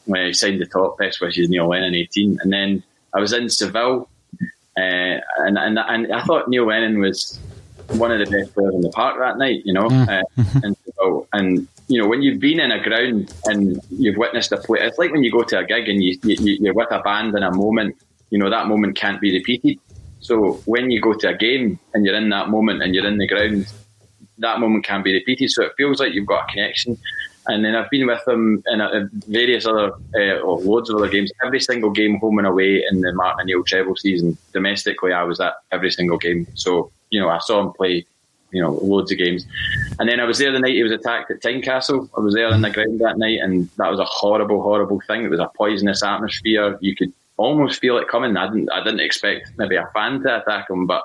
when 0.06 0.22
I 0.22 0.32
signed 0.32 0.60
the 0.60 0.66
top, 0.66 0.98
best 0.98 1.20
wishes, 1.20 1.48
Neil 1.48 1.68
Lennon, 1.68 1.94
18. 1.94 2.38
And 2.42 2.52
then 2.52 2.82
I 3.12 3.20
was 3.20 3.32
in 3.32 3.48
Seville, 3.48 4.08
uh, 4.76 5.20
and, 5.38 5.58
and, 5.58 5.78
and 5.78 6.12
I 6.12 6.22
thought 6.24 6.48
Neil 6.48 6.66
Lennon 6.66 6.98
was 6.98 7.38
one 7.88 8.10
of 8.10 8.18
the 8.18 8.30
best 8.30 8.54
players 8.54 8.74
in 8.74 8.80
the 8.80 8.90
park 8.90 9.18
that 9.18 9.38
night, 9.38 9.62
you 9.64 9.72
know. 9.72 9.88
Mm. 9.88 10.08
Uh, 10.08 10.60
and, 10.62 10.76
and, 11.32 11.68
you 11.88 12.00
know, 12.00 12.08
when 12.08 12.22
you've 12.22 12.40
been 12.40 12.60
in 12.60 12.72
a 12.72 12.82
ground 12.82 13.32
and 13.44 13.80
you've 13.90 14.16
witnessed 14.16 14.52
a 14.52 14.56
play, 14.56 14.80
it's 14.80 14.98
like 14.98 15.12
when 15.12 15.22
you 15.22 15.30
go 15.30 15.42
to 15.42 15.58
a 15.58 15.64
gig 15.64 15.88
and 15.88 16.02
you, 16.02 16.18
you, 16.24 16.58
you're 16.60 16.74
with 16.74 16.90
a 16.90 17.00
band 17.00 17.36
in 17.36 17.42
a 17.42 17.54
moment, 17.54 17.96
you 18.30 18.38
know, 18.38 18.50
that 18.50 18.66
moment 18.66 18.96
can't 18.96 19.20
be 19.20 19.32
repeated. 19.32 19.78
So 20.24 20.54
when 20.64 20.90
you 20.90 21.00
go 21.00 21.12
to 21.12 21.28
a 21.28 21.36
game 21.36 21.78
and 21.92 22.04
you're 22.04 22.16
in 22.16 22.30
that 22.30 22.48
moment 22.48 22.82
and 22.82 22.94
you're 22.94 23.06
in 23.06 23.18
the 23.18 23.26
ground, 23.26 23.70
that 24.38 24.58
moment 24.58 24.84
can't 24.84 25.04
be 25.04 25.12
repeated. 25.12 25.50
So 25.50 25.64
it 25.64 25.72
feels 25.76 26.00
like 26.00 26.14
you've 26.14 26.26
got 26.26 26.44
a 26.48 26.52
connection. 26.52 26.98
And 27.46 27.62
then 27.62 27.74
I've 27.74 27.90
been 27.90 28.06
with 28.06 28.24
them 28.24 28.62
in, 28.66 29.10
various 29.28 29.66
other, 29.66 29.92
uh, 30.14 30.40
or 30.40 30.60
loads 30.60 30.88
of 30.88 30.96
other 30.96 31.08
games. 31.08 31.30
Every 31.44 31.60
single 31.60 31.90
game, 31.90 32.18
home 32.18 32.38
and 32.38 32.46
away, 32.46 32.82
in 32.90 33.02
the 33.02 33.12
Martin 33.12 33.42
O'Neill 33.42 33.64
treble 33.64 33.96
season. 33.96 34.38
Domestically, 34.54 35.12
I 35.12 35.24
was 35.24 35.40
at 35.40 35.52
every 35.70 35.90
single 35.90 36.16
game. 36.16 36.46
So 36.54 36.90
you 37.10 37.20
know, 37.20 37.28
I 37.28 37.38
saw 37.38 37.60
him 37.60 37.72
play, 37.72 38.04
you 38.50 38.62
know, 38.62 38.72
loads 38.72 39.12
of 39.12 39.18
games. 39.18 39.46
And 39.98 40.08
then 40.08 40.20
I 40.20 40.24
was 40.24 40.38
there 40.38 40.50
the 40.50 40.58
night 40.58 40.74
he 40.74 40.82
was 40.82 40.90
attacked 40.90 41.30
at 41.30 41.42
Tynecastle. 41.42 42.08
I 42.16 42.20
was 42.20 42.34
there 42.34 42.52
in 42.52 42.62
the 42.62 42.70
ground 42.70 43.00
that 43.00 43.18
night, 43.18 43.40
and 43.40 43.68
that 43.76 43.90
was 43.90 44.00
a 44.00 44.04
horrible, 44.04 44.62
horrible 44.62 45.00
thing. 45.06 45.24
It 45.24 45.30
was 45.30 45.38
a 45.38 45.50
poisonous 45.54 46.02
atmosphere. 46.02 46.78
You 46.80 46.96
could 46.96 47.12
almost 47.36 47.80
feel 47.80 47.98
it 47.98 48.08
coming. 48.08 48.36
I 48.36 48.46
didn't, 48.46 48.70
I 48.72 48.82
didn't 48.82 49.00
expect 49.00 49.52
maybe 49.56 49.76
a 49.76 49.88
fan 49.92 50.22
to 50.22 50.42
attack 50.42 50.70
him, 50.70 50.86
but 50.86 51.02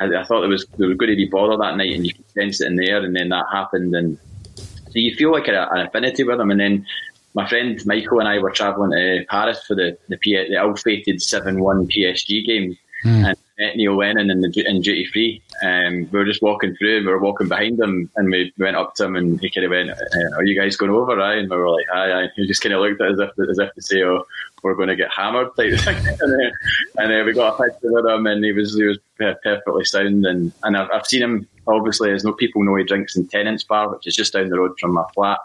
I, 0.00 0.06
I 0.06 0.24
thought 0.24 0.40
there 0.40 0.48
was 0.48 0.66
there 0.76 0.88
was 0.88 0.96
going 0.96 1.10
to 1.10 1.16
be 1.16 1.26
bother 1.26 1.56
that 1.56 1.76
night, 1.76 1.94
and 1.94 2.06
you 2.06 2.14
could 2.14 2.30
sense 2.30 2.60
it 2.60 2.68
in 2.68 2.76
the 2.76 2.88
air. 2.88 3.02
And 3.02 3.14
then 3.14 3.30
that 3.30 3.46
happened, 3.52 3.94
and 3.94 4.18
so 4.56 4.92
you 4.94 5.14
feel 5.14 5.32
like 5.32 5.48
a, 5.48 5.68
an 5.70 5.86
affinity 5.86 6.24
with 6.24 6.40
him. 6.40 6.50
And 6.50 6.60
then 6.60 6.86
my 7.34 7.48
friend 7.48 7.80
Michael 7.86 8.20
and 8.20 8.28
I 8.28 8.38
were 8.38 8.50
travelling 8.50 8.92
to 8.92 9.24
Paris 9.28 9.62
for 9.66 9.74
the 9.74 9.98
the, 10.08 10.16
P, 10.18 10.34
the 10.34 10.56
ill-fated 10.56 11.20
seven 11.22 11.60
one 11.60 11.86
PSG 11.88 12.46
game, 12.46 12.76
mm. 13.04 13.28
and 13.28 13.36
met 13.58 13.76
Neil 13.76 13.96
Lennon 13.96 14.30
in, 14.30 14.40
the, 14.40 14.64
in 14.66 14.80
duty 14.80 15.06
free. 15.06 15.42
Um, 15.62 16.08
we 16.10 16.18
were 16.18 16.24
just 16.24 16.42
walking 16.42 16.76
through, 16.76 16.98
and 16.98 17.06
we 17.06 17.12
were 17.12 17.18
walking 17.18 17.48
behind 17.48 17.80
him, 17.80 18.10
and 18.16 18.30
we 18.30 18.52
went 18.58 18.76
up 18.76 18.94
to 18.96 19.04
him, 19.04 19.16
and 19.16 19.40
he 19.40 19.50
kind 19.50 19.64
of 19.64 19.70
went, 19.70 19.90
uh, 19.90 20.36
"Are 20.36 20.44
you 20.44 20.58
guys 20.58 20.76
going 20.76 20.92
over?" 20.92 21.16
Right? 21.16 21.38
And 21.38 21.50
we 21.50 21.56
were 21.56 21.70
like, 21.70 21.86
"Aye, 21.92 22.12
aye." 22.12 22.28
He 22.36 22.46
just 22.46 22.62
kind 22.62 22.74
of 22.74 22.80
looked 22.80 23.00
at 23.00 23.12
us 23.12 23.20
as 23.20 23.28
if, 23.36 23.50
as 23.50 23.58
if 23.58 23.74
to 23.74 23.82
say, 23.82 24.02
"Oh." 24.02 24.24
we're 24.64 24.74
going 24.74 24.88
to 24.88 24.96
get 24.96 25.08
hammered 25.12 25.48
type 25.56 25.78
thing. 25.78 25.96
and, 26.20 26.32
then, 26.32 26.52
and 26.96 27.10
then 27.12 27.24
we 27.24 27.32
got 27.32 27.54
a 27.54 27.62
picture 27.62 27.92
with 27.92 28.04
him, 28.04 28.26
and 28.26 28.44
he 28.44 28.50
was 28.52 28.74
he 28.74 28.82
was 28.82 28.98
perfectly 29.16 29.84
sound. 29.84 30.26
And, 30.26 30.52
and 30.64 30.76
I've, 30.76 30.90
I've 30.92 31.06
seen 31.06 31.22
him 31.22 31.48
obviously, 31.66 32.12
as 32.12 32.24
no 32.24 32.32
people 32.32 32.64
know, 32.64 32.74
he 32.76 32.84
drinks 32.84 33.16
in 33.16 33.28
Tennent's 33.28 33.64
Bar, 33.64 33.90
which 33.90 34.06
is 34.06 34.16
just 34.16 34.32
down 34.32 34.48
the 34.48 34.58
road 34.58 34.78
from 34.78 34.94
my 34.94 35.04
flat. 35.14 35.38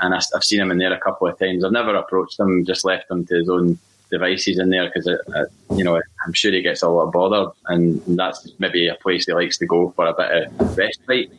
And 0.00 0.14
I, 0.14 0.20
have 0.32 0.44
seen 0.44 0.60
him 0.60 0.70
in 0.70 0.78
there 0.78 0.92
a 0.92 1.00
couple 1.00 1.26
of 1.26 1.38
times. 1.38 1.64
I've 1.64 1.72
never 1.72 1.94
approached 1.96 2.38
him, 2.38 2.64
just 2.64 2.84
left 2.84 3.10
him 3.10 3.26
to 3.26 3.34
his 3.34 3.48
own 3.48 3.78
devices 4.18 4.58
in 4.58 4.70
there 4.70 4.90
because, 4.90 5.06
you 5.76 5.84
know, 5.84 5.96
I'm 6.24 6.32
sure 6.32 6.52
he 6.52 6.62
gets 6.62 6.82
a 6.82 6.88
lot 6.88 7.06
of 7.06 7.12
bother, 7.12 7.50
and 7.66 8.00
that's 8.18 8.50
maybe 8.58 8.88
a 8.88 8.94
place 8.94 9.26
he 9.26 9.32
likes 9.32 9.58
to 9.58 9.66
go 9.66 9.90
for 9.96 10.06
a 10.06 10.14
bit 10.14 10.30
of 10.30 10.78
respite. 10.78 11.30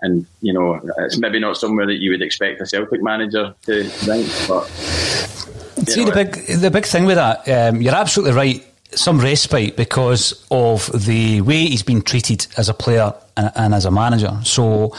And 0.00 0.26
you 0.42 0.52
know, 0.52 0.80
it's 0.98 1.18
maybe 1.18 1.38
not 1.38 1.56
somewhere 1.56 1.86
that 1.86 2.00
you 2.02 2.10
would 2.10 2.20
expect 2.22 2.60
a 2.60 2.66
Celtic 2.66 3.02
manager 3.02 3.54
to 3.66 3.88
drink, 4.04 4.28
but 4.48 4.68
See, 5.88 6.04
the 6.04 6.12
big 6.12 6.46
the 6.60 6.70
big 6.70 6.86
thing 6.86 7.04
with 7.04 7.16
that, 7.16 7.48
um, 7.48 7.80
you're 7.82 7.94
absolutely 7.94 8.34
right. 8.34 8.64
Some 8.92 9.18
respite 9.18 9.76
because 9.76 10.46
of 10.52 10.88
the 11.06 11.40
way 11.40 11.66
he's 11.66 11.82
been 11.82 12.00
treated 12.02 12.46
as 12.56 12.68
a 12.68 12.74
player 12.74 13.12
and, 13.36 13.50
and 13.56 13.74
as 13.74 13.84
a 13.84 13.90
manager. 13.90 14.38
So, 14.44 14.90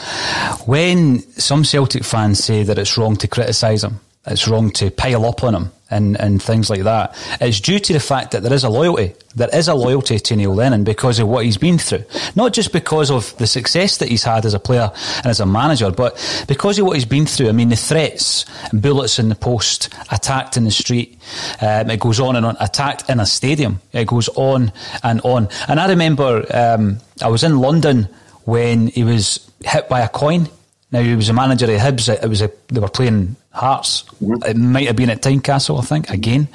when 0.66 1.20
some 1.32 1.64
Celtic 1.64 2.04
fans 2.04 2.44
say 2.44 2.62
that 2.62 2.78
it's 2.78 2.98
wrong 2.98 3.16
to 3.16 3.28
criticise 3.28 3.84
him, 3.84 4.00
it's 4.26 4.48
wrong 4.48 4.70
to 4.72 4.90
pile 4.90 5.24
up 5.24 5.44
on 5.44 5.54
him 5.54 5.72
and, 5.90 6.18
and 6.20 6.42
things 6.42 6.68
like 6.68 6.82
that. 6.82 7.16
It's 7.40 7.60
due 7.60 7.78
to 7.78 7.92
the 7.92 8.00
fact 8.00 8.32
that 8.32 8.42
there 8.42 8.52
is 8.52 8.64
a 8.64 8.68
loyalty. 8.68 9.14
There 9.36 9.54
is 9.54 9.68
a 9.68 9.74
loyalty 9.74 10.18
to 10.18 10.36
Neil 10.36 10.54
Lennon 10.54 10.82
because 10.82 11.18
of 11.18 11.28
what 11.28 11.44
he's 11.44 11.58
been 11.58 11.78
through. 11.78 12.04
Not 12.34 12.52
just 12.52 12.72
because 12.72 13.10
of 13.10 13.36
the 13.38 13.46
success 13.46 13.98
that 13.98 14.08
he's 14.08 14.24
had 14.24 14.44
as 14.44 14.54
a 14.54 14.58
player 14.58 14.90
and 15.18 15.26
as 15.26 15.38
a 15.38 15.46
manager, 15.46 15.90
but 15.90 16.16
because 16.48 16.78
of 16.78 16.86
what 16.86 16.94
he's 16.94 17.04
been 17.04 17.26
through. 17.26 17.48
I 17.48 17.52
mean, 17.52 17.68
the 17.68 17.76
threats, 17.76 18.46
bullets 18.72 19.18
in 19.18 19.28
the 19.28 19.34
post, 19.36 19.94
attacked 20.10 20.56
in 20.56 20.64
the 20.64 20.70
street, 20.70 21.18
um, 21.60 21.90
it 21.90 22.00
goes 22.00 22.18
on 22.18 22.34
and 22.34 22.44
on, 22.44 22.56
attacked 22.58 23.08
in 23.08 23.20
a 23.20 23.26
stadium. 23.26 23.80
It 23.92 24.08
goes 24.08 24.28
on 24.30 24.72
and 25.04 25.20
on. 25.20 25.48
And 25.68 25.78
I 25.78 25.88
remember 25.88 26.44
um, 26.52 26.98
I 27.22 27.28
was 27.28 27.44
in 27.44 27.58
London 27.58 28.08
when 28.44 28.88
he 28.88 29.04
was 29.04 29.50
hit 29.64 29.88
by 29.88 30.00
a 30.00 30.08
coin 30.08 30.48
now 30.92 31.02
he 31.02 31.16
was 31.16 31.28
a 31.28 31.32
manager 31.32 31.66
of 31.66 31.80
Hibs. 31.80 32.08
It 32.08 32.28
was 32.28 32.42
a, 32.42 32.50
they 32.68 32.80
were 32.80 32.88
playing 32.88 33.36
Hearts. 33.56 34.04
Mm-hmm. 34.22 34.42
It 34.44 34.56
might 34.56 34.86
have 34.86 34.96
been 34.96 35.10
at 35.10 35.22
Tynecastle, 35.22 35.78
I 35.78 35.82
think, 35.82 36.10
again. 36.10 36.48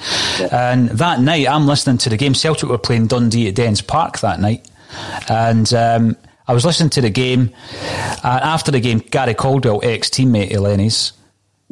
And 0.51 0.89
that 0.89 1.20
night, 1.20 1.48
I'm 1.48 1.67
listening 1.67 1.98
to 2.00 2.10
the 2.10 2.17
game. 2.17 2.34
Celtic 2.34 2.70
were 2.70 2.77
playing 2.77 3.08
Dundee 3.08 3.48
at 3.48 3.55
Dens 3.55 3.81
Park 3.81 4.20
that 4.20 4.39
night, 4.39 4.67
and 5.27 5.72
um, 5.74 6.15
I 6.48 6.53
was 6.53 6.65
listening 6.65 6.89
to 6.91 7.01
the 7.01 7.10
game. 7.10 7.51
And 8.24 8.43
after 8.43 8.72
the 8.72 8.79
game, 8.79 9.00
Gary 9.00 9.34
Caldwell, 9.34 9.81
ex 9.84 10.10
teammate 10.10 10.53
of 10.55 10.62
Lenny's, 10.62 11.13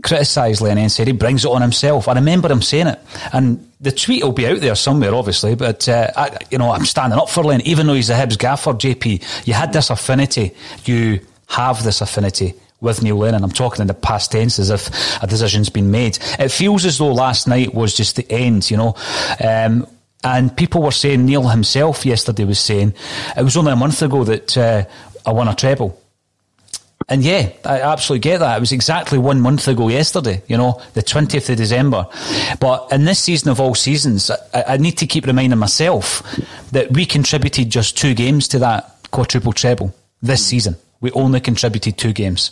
criticised 0.01 0.61
Lenny 0.61 0.81
and 0.81 0.91
said 0.91 1.07
he 1.07 1.13
brings 1.13 1.45
it 1.45 1.51
on 1.51 1.61
himself. 1.61 2.07
I 2.07 2.13
remember 2.13 2.51
him 2.51 2.61
saying 2.61 2.87
it, 2.87 2.99
and 3.33 3.69
the 3.79 3.91
tweet 3.91 4.23
will 4.23 4.31
be 4.31 4.47
out 4.47 4.59
there 4.61 4.75
somewhere, 4.75 5.13
obviously. 5.13 5.55
But 5.55 5.87
uh, 5.87 6.11
I, 6.15 6.37
you 6.51 6.57
know, 6.57 6.71
I'm 6.71 6.85
standing 6.85 7.19
up 7.19 7.29
for 7.29 7.43
Lenny, 7.43 7.63
even 7.65 7.87
though 7.87 7.93
he's 7.93 8.09
a 8.09 8.15
Hibs 8.15 8.37
gaffer. 8.37 8.73
JP, 8.73 9.47
you 9.47 9.53
had 9.53 9.73
this 9.73 9.89
affinity. 9.89 10.55
You 10.85 11.19
have 11.47 11.83
this 11.83 12.01
affinity 12.01 12.55
with 12.81 13.01
Neil 13.03 13.17
Lennon. 13.17 13.43
I'm 13.43 13.51
talking 13.51 13.81
in 13.81 13.87
the 13.87 13.93
past 13.93 14.31
tense 14.31 14.59
as 14.59 14.69
if 14.69 14.89
a 15.21 15.27
decision's 15.27 15.69
been 15.69 15.91
made. 15.91 16.17
It 16.37 16.49
feels 16.49 16.85
as 16.85 16.97
though 16.97 17.13
last 17.13 17.47
night 17.47 17.73
was 17.73 17.95
just 17.95 18.15
the 18.15 18.29
end, 18.31 18.69
you 18.71 18.77
know. 18.77 18.95
Um, 19.43 19.87
and 20.23 20.55
people 20.55 20.81
were 20.81 20.91
saying, 20.91 21.25
Neil 21.25 21.47
himself 21.47 22.05
yesterday 22.05 22.43
was 22.43 22.59
saying, 22.59 22.93
it 23.37 23.43
was 23.43 23.55
only 23.55 23.71
a 23.71 23.75
month 23.75 24.01
ago 24.01 24.23
that 24.25 24.57
uh, 24.57 24.85
I 25.25 25.31
won 25.31 25.47
a 25.47 25.55
treble. 25.55 25.99
And 27.07 27.23
yeah, 27.23 27.49
I 27.65 27.81
absolutely 27.81 28.21
get 28.21 28.39
that. 28.39 28.57
It 28.57 28.59
was 28.59 28.71
exactly 28.71 29.17
one 29.17 29.41
month 29.41 29.67
ago 29.67 29.89
yesterday, 29.89 30.43
you 30.47 30.57
know, 30.57 30.79
the 30.93 31.01
20th 31.01 31.49
of 31.49 31.57
December. 31.57 32.07
But 32.59 32.91
in 32.91 33.05
this 33.05 33.19
season 33.19 33.49
of 33.49 33.59
all 33.59 33.73
seasons, 33.73 34.29
I, 34.29 34.63
I 34.67 34.77
need 34.77 34.97
to 34.99 35.07
keep 35.07 35.25
reminding 35.25 35.57
myself 35.57 36.21
that 36.71 36.91
we 36.91 37.05
contributed 37.05 37.71
just 37.71 37.97
two 37.97 38.13
games 38.13 38.47
to 38.49 38.59
that 38.59 39.07
quadruple 39.09 39.53
treble 39.53 39.95
this 40.21 40.45
season. 40.45 40.75
We 41.01 41.11
only 41.11 41.39
contributed 41.39 41.97
two 41.97 42.13
games. 42.13 42.51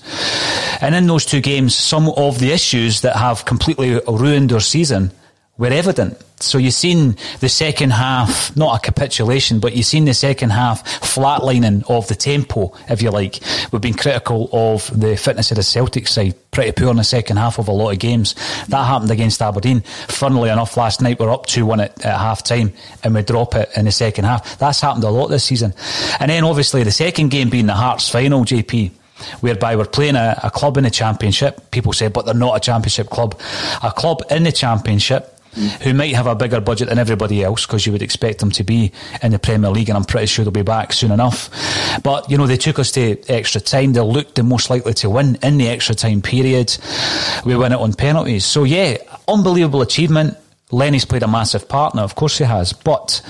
And 0.80 0.96
in 0.96 1.08
those 1.08 1.26
two 1.26 1.42
games, 1.42 1.76
some 1.76 2.10
of 2.10 2.40
the 2.40 2.52
issues 2.52 3.02
that 3.02 3.16
have 3.18 3.46
completely 3.46 4.00
ruined 4.08 4.54
our 4.54 4.60
season 4.60 5.12
were 5.58 5.68
evident. 5.68 6.22
So 6.40 6.60
you've 6.60 6.76
seen 6.76 7.16
the 7.40 7.50
second 7.50 7.92
half, 7.92 8.56
not 8.56 8.78
a 8.78 8.80
capitulation, 8.80 9.60
but 9.60 9.76
you've 9.76 9.88
seen 9.88 10.06
the 10.06 10.14
second 10.14 10.52
half 10.52 10.84
flatlining 11.02 11.90
of 11.90 12.08
the 12.08 12.16
tempo, 12.16 12.74
if 12.90 13.02
you 13.02 13.10
like. 13.10 13.40
We've 13.72 13.82
been 13.82 13.96
critical 13.96 14.50
of 14.54 14.88
the 14.98 15.18
fitness 15.18 15.50
of 15.50 15.58
the 15.58 15.64
Celtic 15.64 16.08
side, 16.08 16.36
pretty 16.52 16.74
poor 16.74 16.92
in 16.92 16.98
the 16.98 17.04
second 17.04 17.38
half 17.38 17.58
of 17.58 17.68
a 17.68 17.72
lot 17.72 17.92
of 17.92 18.00
games. 18.00 18.36
That 18.68 18.86
happened 18.86 19.10
against 19.10 19.42
Aberdeen. 19.42 19.82
Funnily 20.10 20.50
enough, 20.50 20.78
last 20.78 21.02
night 21.02 21.20
we're 21.20 21.32
up 21.32 21.48
2 21.48 21.66
1 21.66 21.80
at, 21.80 22.06
at 22.06 22.20
half 22.20 22.44
time 22.44 22.72
and 23.04 23.16
we 23.16 23.24
drop 23.24 23.56
it 23.56 23.70
in 23.76 23.86
the 23.86 23.92
second 23.92 24.26
half. 24.26 24.60
That's 24.60 24.82
happened 24.82 25.06
a 25.06 25.10
lot 25.10 25.28
this 25.28 25.46
season. 25.46 25.74
And 26.20 26.30
then 26.30 26.44
obviously 26.44 26.84
the 26.84 26.92
second 26.92 27.30
game 27.30 27.50
being 27.50 27.66
the 27.66 27.74
Hearts 27.74 28.10
final, 28.10 28.46
JP 28.46 28.92
whereby 29.40 29.76
we're 29.76 29.86
playing 29.86 30.16
a, 30.16 30.40
a, 30.44 30.52
club 30.52 30.78
in 30.78 30.84
the 30.84 30.92
championship. 30.92 31.72
People 31.72 31.92
say, 31.92 32.08
but 32.08 32.26
they're 32.26 32.36
not 32.36 32.56
a 32.56 32.60
championship 32.60 33.10
club. 33.10 33.40
A 33.84 33.92
club 33.92 34.22
in 34.30 34.44
the 34.44 34.52
championship 34.52 35.37
who 35.82 35.94
might 35.94 36.14
have 36.14 36.28
a 36.28 36.36
bigger 36.36 36.62
budget 36.62 36.90
than 36.90 37.00
everybody 37.00 37.44
else 37.44 37.66
because 37.66 37.86
you 37.86 37.92
would 37.92 38.02
expect 38.02 38.40
them 38.40 38.52
to 38.52 38.64
be 38.64 38.92
in 39.22 39.32
the 39.32 39.40
Premier 39.40 39.70
League, 39.70 39.90
and 39.90 39.98
I'm 39.98 40.06
pretty 40.06 40.28
sure 40.28 40.46
they'll 40.46 40.52
be 40.52 40.62
back 40.62 40.94
soon 40.94 41.12
enough. 41.12 41.50
But 42.04 42.30
you 42.30 42.38
know, 42.38 42.48
they 42.48 42.58
took 42.58 42.80
us 42.80 42.92
to 42.94 43.18
extra 43.30 43.62
time. 43.62 43.94
They 43.94 44.02
looked 44.02 44.36
the 44.36 44.44
most 44.44 44.70
likely 44.70 44.94
to 44.96 45.10
win 45.10 45.38
in 45.42 45.58
the 45.58 45.68
extra 45.68 45.96
time 45.96 46.22
period. 46.22 46.78
We 47.46 47.56
win 47.56 47.72
it 47.72 47.80
on 47.80 47.94
penalties. 47.94 48.46
So 48.46 48.64
yeah, 48.64 48.98
unbelievable 49.28 49.82
achievement. 49.82 50.38
Lenny's 50.70 51.06
played 51.06 51.24
a 51.24 51.28
massive 51.28 51.70
partner, 51.70 52.02
of 52.02 52.16
course 52.16 52.38
he 52.38 52.44
has. 52.44 52.74
But 52.74 53.22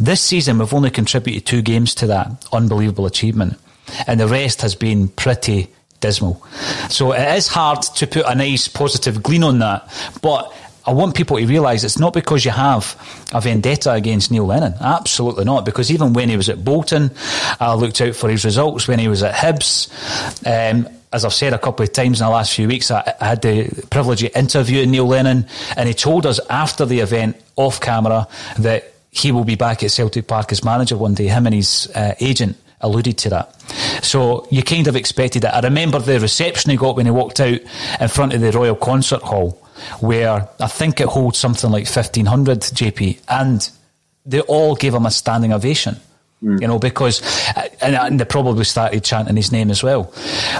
this 0.00 0.22
season 0.22 0.58
we've 0.58 0.72
only 0.72 0.90
contributed 0.90 1.44
two 1.44 1.60
games 1.60 1.94
to 1.96 2.06
that 2.06 2.46
unbelievable 2.52 3.04
achievement, 3.06 3.58
and 4.06 4.18
the 4.18 4.26
rest 4.26 4.62
has 4.62 4.74
been 4.74 5.08
pretty 5.08 5.68
dismal. 6.00 6.42
So 6.88 7.12
it 7.12 7.36
is 7.36 7.48
hard 7.48 7.82
to 7.82 8.06
put 8.06 8.24
a 8.26 8.34
nice 8.34 8.68
positive 8.68 9.22
glean 9.22 9.42
on 9.42 9.58
that, 9.58 9.92
but 10.22 10.54
I 10.86 10.92
want 10.92 11.16
people 11.16 11.36
to 11.38 11.46
realise 11.46 11.82
it's 11.82 11.98
not 11.98 12.12
because 12.12 12.44
you 12.44 12.52
have 12.52 12.96
a 13.32 13.40
vendetta 13.40 13.92
against 13.92 14.30
Neil 14.30 14.46
Lennon. 14.46 14.74
Absolutely 14.80 15.44
not. 15.44 15.64
Because 15.64 15.90
even 15.90 16.12
when 16.12 16.28
he 16.28 16.36
was 16.36 16.48
at 16.48 16.64
Bolton, 16.64 17.10
I 17.58 17.74
looked 17.74 18.00
out 18.00 18.14
for 18.14 18.30
his 18.30 18.44
results. 18.44 18.86
When 18.86 18.98
he 18.98 19.08
was 19.08 19.22
at 19.22 19.34
Hibs, 19.34 19.90
um, 20.46 20.88
as 21.12 21.24
I've 21.24 21.32
said 21.32 21.52
a 21.52 21.58
couple 21.58 21.82
of 21.82 21.92
times 21.92 22.20
in 22.20 22.26
the 22.26 22.30
last 22.30 22.54
few 22.54 22.68
weeks, 22.68 22.90
I, 22.90 23.14
I 23.20 23.26
had 23.26 23.42
the 23.42 23.86
privilege 23.90 24.22
of 24.22 24.36
interviewing 24.36 24.90
Neil 24.90 25.06
Lennon, 25.06 25.46
and 25.76 25.88
he 25.88 25.94
told 25.94 26.26
us 26.26 26.38
after 26.50 26.84
the 26.84 27.00
event, 27.00 27.36
off 27.56 27.80
camera, 27.80 28.28
that 28.58 28.92
he 29.10 29.32
will 29.32 29.44
be 29.44 29.54
back 29.54 29.82
at 29.82 29.90
Celtic 29.90 30.26
Park 30.26 30.52
as 30.52 30.62
manager 30.62 30.96
one 30.96 31.14
day, 31.14 31.26
him 31.26 31.46
and 31.46 31.54
his 31.54 31.90
uh, 31.94 32.14
agent 32.20 32.56
alluded 32.80 33.16
to 33.18 33.30
that. 33.30 33.60
So 34.04 34.46
you 34.50 34.62
kind 34.62 34.86
of 34.86 34.94
expected 34.94 35.44
it. 35.44 35.48
I 35.48 35.60
remember 35.60 35.98
the 35.98 36.20
reception 36.20 36.70
he 36.70 36.76
got 36.76 36.96
when 36.96 37.06
he 37.06 37.12
walked 37.12 37.40
out 37.40 37.58
in 38.00 38.08
front 38.08 38.34
of 38.34 38.40
the 38.40 38.52
Royal 38.52 38.76
Concert 38.76 39.22
Hall, 39.22 39.65
where 40.00 40.48
I 40.60 40.66
think 40.66 41.00
it 41.00 41.08
holds 41.08 41.38
something 41.38 41.70
like 41.70 41.86
1500 41.86 42.60
JP, 42.60 43.20
and 43.28 43.68
they 44.24 44.40
all 44.40 44.74
gave 44.74 44.94
him 44.94 45.06
a 45.06 45.10
standing 45.10 45.52
ovation. 45.52 45.96
Mm. 46.42 46.60
You 46.60 46.68
know, 46.68 46.78
because, 46.78 47.22
and, 47.80 47.94
and 47.94 48.20
they 48.20 48.24
probably 48.26 48.64
started 48.64 49.02
chanting 49.02 49.36
his 49.36 49.52
name 49.52 49.70
as 49.70 49.82
well. 49.82 50.12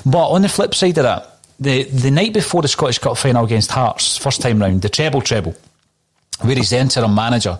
But 0.07 0.29
on 0.29 0.43
the 0.43 0.49
flip 0.49 0.75
side 0.75 0.97
of 0.99 1.05
that, 1.05 1.39
the, 1.61 1.85
the 1.85 2.11
night 2.11 2.33
before 2.33 2.63
the 2.63 2.69
Scottish 2.69 2.99
Cup 2.99 3.17
final 3.17 3.45
against 3.45 3.71
Hearts, 3.71 4.17
first 4.17 4.41
time 4.41 4.61
round, 4.61 4.83
the 4.83 4.89
treble 4.89 5.21
treble, 5.21 5.55
where 6.41 6.57
he's 6.57 6.71
the 6.71 6.79
interim 6.79 7.15
manager. 7.15 7.59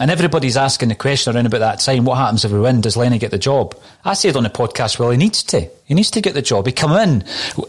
And 0.00 0.10
everybody's 0.10 0.56
asking 0.56 0.88
the 0.88 0.94
question 0.94 1.34
around 1.34 1.46
about 1.46 1.58
that 1.58 1.80
time, 1.80 2.04
what 2.04 2.16
happens 2.16 2.44
if 2.44 2.52
we 2.52 2.58
win? 2.58 2.80
Does 2.80 2.96
Lenny 2.96 3.18
get 3.18 3.30
the 3.30 3.38
job? 3.38 3.78
I 4.04 4.14
said 4.14 4.36
on 4.36 4.44
the 4.44 4.50
podcast, 4.50 4.98
well, 4.98 5.10
he 5.10 5.16
needs 5.16 5.42
to. 5.44 5.68
He 5.84 5.94
needs 5.94 6.10
to 6.12 6.20
get 6.20 6.34
the 6.34 6.42
job. 6.42 6.66
He 6.66 6.72
come 6.72 6.92
in 6.92 7.24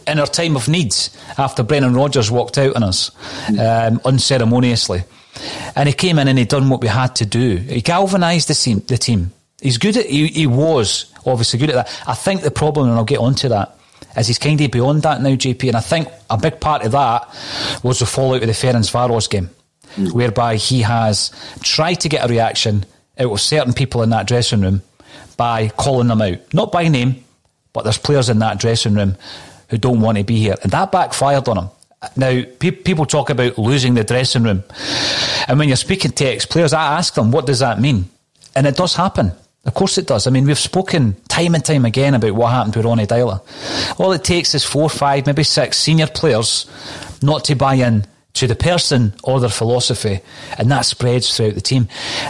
in 0.08 0.20
our 0.20 0.28
time 0.28 0.56
of 0.56 0.68
needs 0.68 1.16
after 1.38 1.64
Brendan 1.64 1.94
Rodgers 1.94 2.32
walked 2.32 2.58
out 2.58 2.76
on 2.76 2.84
us 2.84 3.12
um, 3.50 4.00
unceremoniously. 4.06 5.04
And 5.76 5.90
he 5.90 5.94
came 5.94 6.20
in 6.20 6.28
and 6.28 6.38
he 6.40 6.46
done 6.46 6.70
what 6.70 6.82
we 6.82 6.88
had 6.88 7.16
to 7.18 7.26
do. 7.26 7.58
He 7.58 7.82
galvanised 7.82 8.48
the 8.48 8.54
team. 8.54 8.80
The 8.80 8.98
team. 8.98 9.32
He's 9.62 9.78
good 9.78 9.98
at. 9.98 10.06
He, 10.06 10.28
he 10.28 10.48
was 10.48 11.12
obviously 11.26 11.60
good 11.60 11.70
at 11.70 11.76
that. 11.76 12.04
I 12.08 12.14
think 12.14 12.42
the 12.42 12.52
problem, 12.52 12.90
and 12.90 12.98
I'll 12.98 13.06
get 13.06 13.20
onto 13.20 13.50
that, 13.50 13.78
is 14.18 14.28
he's 14.28 14.38
kind 14.40 14.60
of 14.62 14.72
beyond 14.72 15.04
that 15.04 15.22
now, 15.22 15.30
JP. 15.30 15.70
And 15.70 15.78
I 15.78 15.82
think 15.82 16.08
a 16.30 16.38
big 16.38 16.60
part 16.60 16.84
of 16.84 16.92
that 16.92 17.28
was 17.84 18.00
the 18.00 18.06
fallout 18.06 18.42
of 18.42 18.48
the 18.48 18.54
Ferencvaros 18.54 19.30
game, 19.30 19.50
mm. 19.96 20.12
whereby 20.14 20.56
he 20.56 20.82
has 20.82 21.32
tried 21.62 21.96
to 21.96 22.10
get 22.10 22.26
a 22.26 22.32
reaction 22.32 22.86
out 23.20 23.32
of 23.32 23.42
certain 23.42 23.74
people 23.74 24.04
in 24.04 24.10
that 24.10 24.28
dressing 24.28 24.62
room 24.62 24.82
by 25.38 25.70
calling 25.70 26.08
them 26.08 26.22
out, 26.22 26.54
not 26.54 26.72
by 26.72 26.88
name, 26.88 27.24
but 27.74 27.84
there's 27.84 27.98
players 27.98 28.30
in 28.30 28.40
that 28.40 28.60
dressing 28.60 28.96
room 28.96 29.18
who 29.70 29.78
don't 29.78 30.02
want 30.02 30.18
to 30.18 30.24
be 30.24 30.38
here, 30.38 30.56
and 30.62 30.72
that 30.72 30.92
backfired 30.92 31.48
on 31.48 31.58
him. 31.58 31.70
Now, 32.16 32.44
pe- 32.60 32.72
people 32.72 33.06
talk 33.06 33.30
about 33.30 33.58
losing 33.58 33.94
the 33.94 34.04
dressing 34.04 34.44
room. 34.44 34.64
And 35.48 35.58
when 35.58 35.70
you're 35.70 35.78
speaking 35.78 36.12
to 36.12 36.26
ex 36.26 36.46
players, 36.46 36.74
I 36.74 36.98
ask 36.98 37.14
them, 37.14 37.32
what 37.32 37.46
does 37.46 37.60
that 37.60 37.80
mean? 37.80 38.10
And 38.56 38.68
it 38.68 38.76
does 38.76 38.96
happen. 38.96 39.32
Of 39.66 39.74
course 39.74 39.98
it 39.98 40.08
does. 40.08 40.28
I 40.28 40.30
mean, 40.30 40.46
we've 40.46 40.60
spoken 40.60 41.16
time 41.30 41.56
and 41.56 41.64
time 41.64 41.86
again 41.86 42.14
about 42.14 42.34
what 42.34 42.52
happened 42.52 42.76
with 42.76 42.86
Ronnie 42.86 43.08
Deila. 43.08 43.42
All 44.00 44.12
it 44.12 44.24
takes 44.24 44.54
is 44.54 44.66
four, 44.66 44.90
five, 44.90 45.26
maybe 45.26 45.44
six 45.44 45.78
senior 45.78 46.08
players 46.08 46.70
not 47.22 47.46
to 47.46 47.56
buy 47.56 47.76
in 47.76 48.06
to 48.34 48.48
the 48.48 48.56
person 48.56 49.14
or 49.24 49.40
their 49.40 49.50
philosophy, 49.50 50.20
and 50.58 50.72
that 50.72 50.82
spreads 50.82 51.36
throughout 51.36 51.54
the 51.54 51.62
team. 51.62 51.88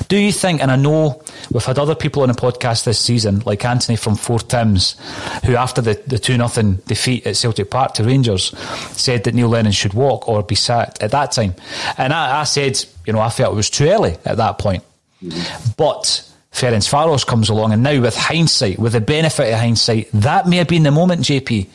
Do 0.10 0.18
you 0.18 0.34
think, 0.34 0.62
and 0.62 0.70
I 0.70 0.76
know 0.76 1.24
we've 1.50 1.64
had 1.64 1.80
other 1.80 1.96
people 1.96 2.24
on 2.24 2.28
the 2.28 2.36
podcast 2.36 2.84
this 2.84 3.00
season, 3.00 3.42
like 3.46 3.64
Anthony 3.64 3.96
from 3.96 4.16
Four 4.16 4.40
Tims, 4.40 4.98
who 5.46 5.56
after 5.56 5.82
the, 5.82 6.02
the 6.06 6.20
2 6.20 6.36
0 6.36 6.78
defeat 6.86 7.26
at 7.26 7.38
Celtic 7.38 7.72
Park 7.72 7.94
to 7.96 8.04
Rangers 8.04 8.56
said 8.98 9.24
that 9.24 9.34
Neil 9.34 9.48
Lennon 9.48 9.72
should 9.72 9.94
walk 9.94 10.28
or 10.28 10.44
be 10.44 10.56
sacked 10.56 11.02
at 11.02 11.12
that 11.12 11.32
time. 11.32 11.56
And 11.98 12.12
I, 12.12 12.42
I 12.42 12.44
said, 12.44 12.84
you 13.06 13.14
know, 13.14 13.20
I 13.20 13.30
felt 13.30 13.54
it 13.54 13.56
was 13.56 13.70
too 13.70 13.88
early 13.88 14.18
at 14.26 14.38
that 14.38 14.58
point. 14.58 14.84
Mm-hmm. 15.24 15.72
But 15.78 16.30
Ferencvaros 16.52 17.26
comes 17.26 17.48
along, 17.48 17.72
and 17.72 17.82
now 17.82 18.02
with 18.02 18.18
hindsight, 18.18 18.78
with 18.78 18.92
the 18.92 19.02
benefit 19.02 19.54
of 19.54 19.60
hindsight, 19.60 20.10
that 20.12 20.48
may 20.48 20.58
have 20.58 20.68
been 20.68 20.84
the 20.84 20.92
moment, 20.92 21.22
JP, 21.22 21.68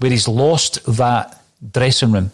where 0.00 0.10
he's 0.10 0.26
lost 0.26 0.84
that 0.96 1.40
dressing 1.72 2.12
room 2.12 2.32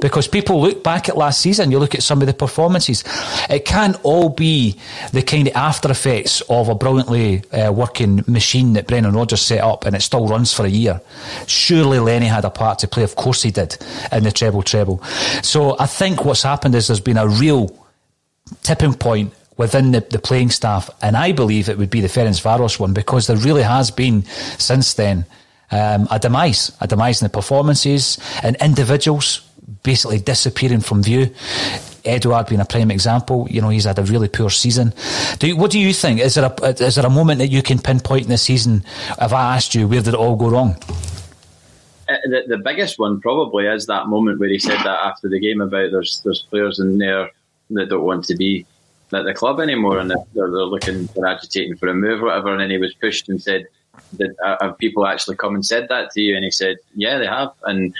because 0.00 0.28
people 0.28 0.60
look 0.60 0.82
back 0.82 1.08
at 1.08 1.16
last 1.16 1.40
season, 1.40 1.70
you 1.70 1.78
look 1.78 1.94
at 1.94 2.02
some 2.02 2.20
of 2.20 2.26
the 2.26 2.34
performances. 2.34 3.04
It 3.50 3.64
can't 3.64 3.96
all 4.02 4.28
be 4.28 4.78
the 5.12 5.22
kind 5.22 5.48
of 5.48 5.54
after 5.54 5.90
effects 5.90 6.40
of 6.42 6.68
a 6.68 6.74
brilliantly 6.74 7.44
uh, 7.50 7.72
working 7.72 8.24
machine 8.26 8.74
that 8.74 8.86
Brendan 8.86 9.14
Rodgers 9.14 9.42
set 9.42 9.60
up 9.60 9.84
and 9.84 9.94
it 9.94 10.02
still 10.02 10.26
runs 10.26 10.52
for 10.52 10.64
a 10.64 10.70
year. 10.70 11.00
Surely 11.46 11.98
Lenny 11.98 12.26
had 12.26 12.44
a 12.44 12.50
part 12.50 12.78
to 12.80 12.88
play. 12.88 13.02
Of 13.02 13.16
course 13.16 13.42
he 13.42 13.50
did 13.50 13.76
in 14.12 14.24
the 14.24 14.32
treble 14.32 14.62
treble. 14.62 15.02
So 15.42 15.76
I 15.78 15.86
think 15.86 16.24
what's 16.24 16.42
happened 16.42 16.74
is 16.74 16.88
there's 16.88 17.00
been 17.00 17.18
a 17.18 17.28
real 17.28 17.74
tipping 18.62 18.94
point 18.94 19.32
within 19.56 19.90
the, 19.90 20.00
the 20.00 20.18
playing 20.18 20.50
staff, 20.50 20.88
and 21.02 21.16
I 21.16 21.32
believe 21.32 21.68
it 21.68 21.78
would 21.78 21.90
be 21.90 22.00
the 22.00 22.08
Ferencvaros 22.08 22.78
one 22.78 22.94
because 22.94 23.26
there 23.26 23.36
really 23.36 23.62
has 23.62 23.90
been 23.90 24.24
since 24.58 24.94
then 24.94 25.26
um, 25.70 26.08
a 26.10 26.18
demise, 26.18 26.72
a 26.80 26.86
demise 26.86 27.20
in 27.20 27.26
the 27.26 27.30
performances 27.30 28.18
and 28.42 28.56
individuals 28.62 29.47
basically 29.82 30.18
disappearing 30.18 30.80
from 30.80 31.02
view. 31.02 31.34
Edouard 32.04 32.46
being 32.46 32.60
a 32.60 32.64
prime 32.64 32.90
example, 32.90 33.46
you 33.50 33.60
know, 33.60 33.68
he's 33.68 33.84
had 33.84 33.98
a 33.98 34.02
really 34.02 34.28
poor 34.28 34.50
season. 34.50 34.94
Do 35.38 35.48
you, 35.48 35.56
what 35.56 35.70
do 35.70 35.78
you 35.78 35.92
think? 35.92 36.20
Is 36.20 36.36
there 36.36 36.50
a 36.50 36.64
is 36.68 36.94
there 36.94 37.04
a 37.04 37.10
moment 37.10 37.38
that 37.38 37.48
you 37.48 37.62
can 37.62 37.78
pinpoint 37.78 38.22
in 38.24 38.30
the 38.30 38.38
season? 38.38 38.84
If 39.20 39.32
I 39.32 39.56
asked 39.56 39.74
you, 39.74 39.86
where 39.88 40.00
did 40.00 40.14
it 40.14 40.20
all 40.20 40.36
go 40.36 40.48
wrong? 40.48 40.76
Uh, 42.08 42.16
the, 42.24 42.44
the 42.48 42.58
biggest 42.58 42.98
one 42.98 43.20
probably 43.20 43.66
is 43.66 43.86
that 43.86 44.06
moment 44.06 44.40
where 44.40 44.48
he 44.48 44.58
said 44.58 44.78
that 44.78 45.04
after 45.04 45.28
the 45.28 45.38
game 45.38 45.60
about 45.60 45.90
there's 45.90 46.22
there's 46.24 46.42
players 46.48 46.78
in 46.78 46.96
there 46.96 47.30
that 47.70 47.90
don't 47.90 48.04
want 48.04 48.24
to 48.24 48.34
be 48.34 48.64
at 49.12 49.24
the 49.24 49.34
club 49.34 49.60
anymore 49.60 49.98
and 49.98 50.10
they're, 50.10 50.24
they're 50.34 50.48
looking 50.48 51.06
for 51.08 51.26
agitating 51.26 51.76
for 51.76 51.88
a 51.88 51.94
move 51.94 52.22
or 52.22 52.26
whatever 52.26 52.52
and 52.52 52.60
then 52.60 52.70
he 52.70 52.78
was 52.78 52.94
pushed 52.94 53.28
and 53.28 53.42
said 53.42 53.66
that 54.14 54.34
uh, 54.42 54.56
have 54.60 54.78
people 54.78 55.06
actually 55.06 55.36
come 55.36 55.54
and 55.54 55.66
said 55.66 55.86
that 55.88 56.10
to 56.10 56.20
you 56.20 56.34
and 56.34 56.44
he 56.44 56.50
said 56.50 56.76
yeah 56.94 57.18
they 57.18 57.26
have 57.26 57.52
and 57.64 57.94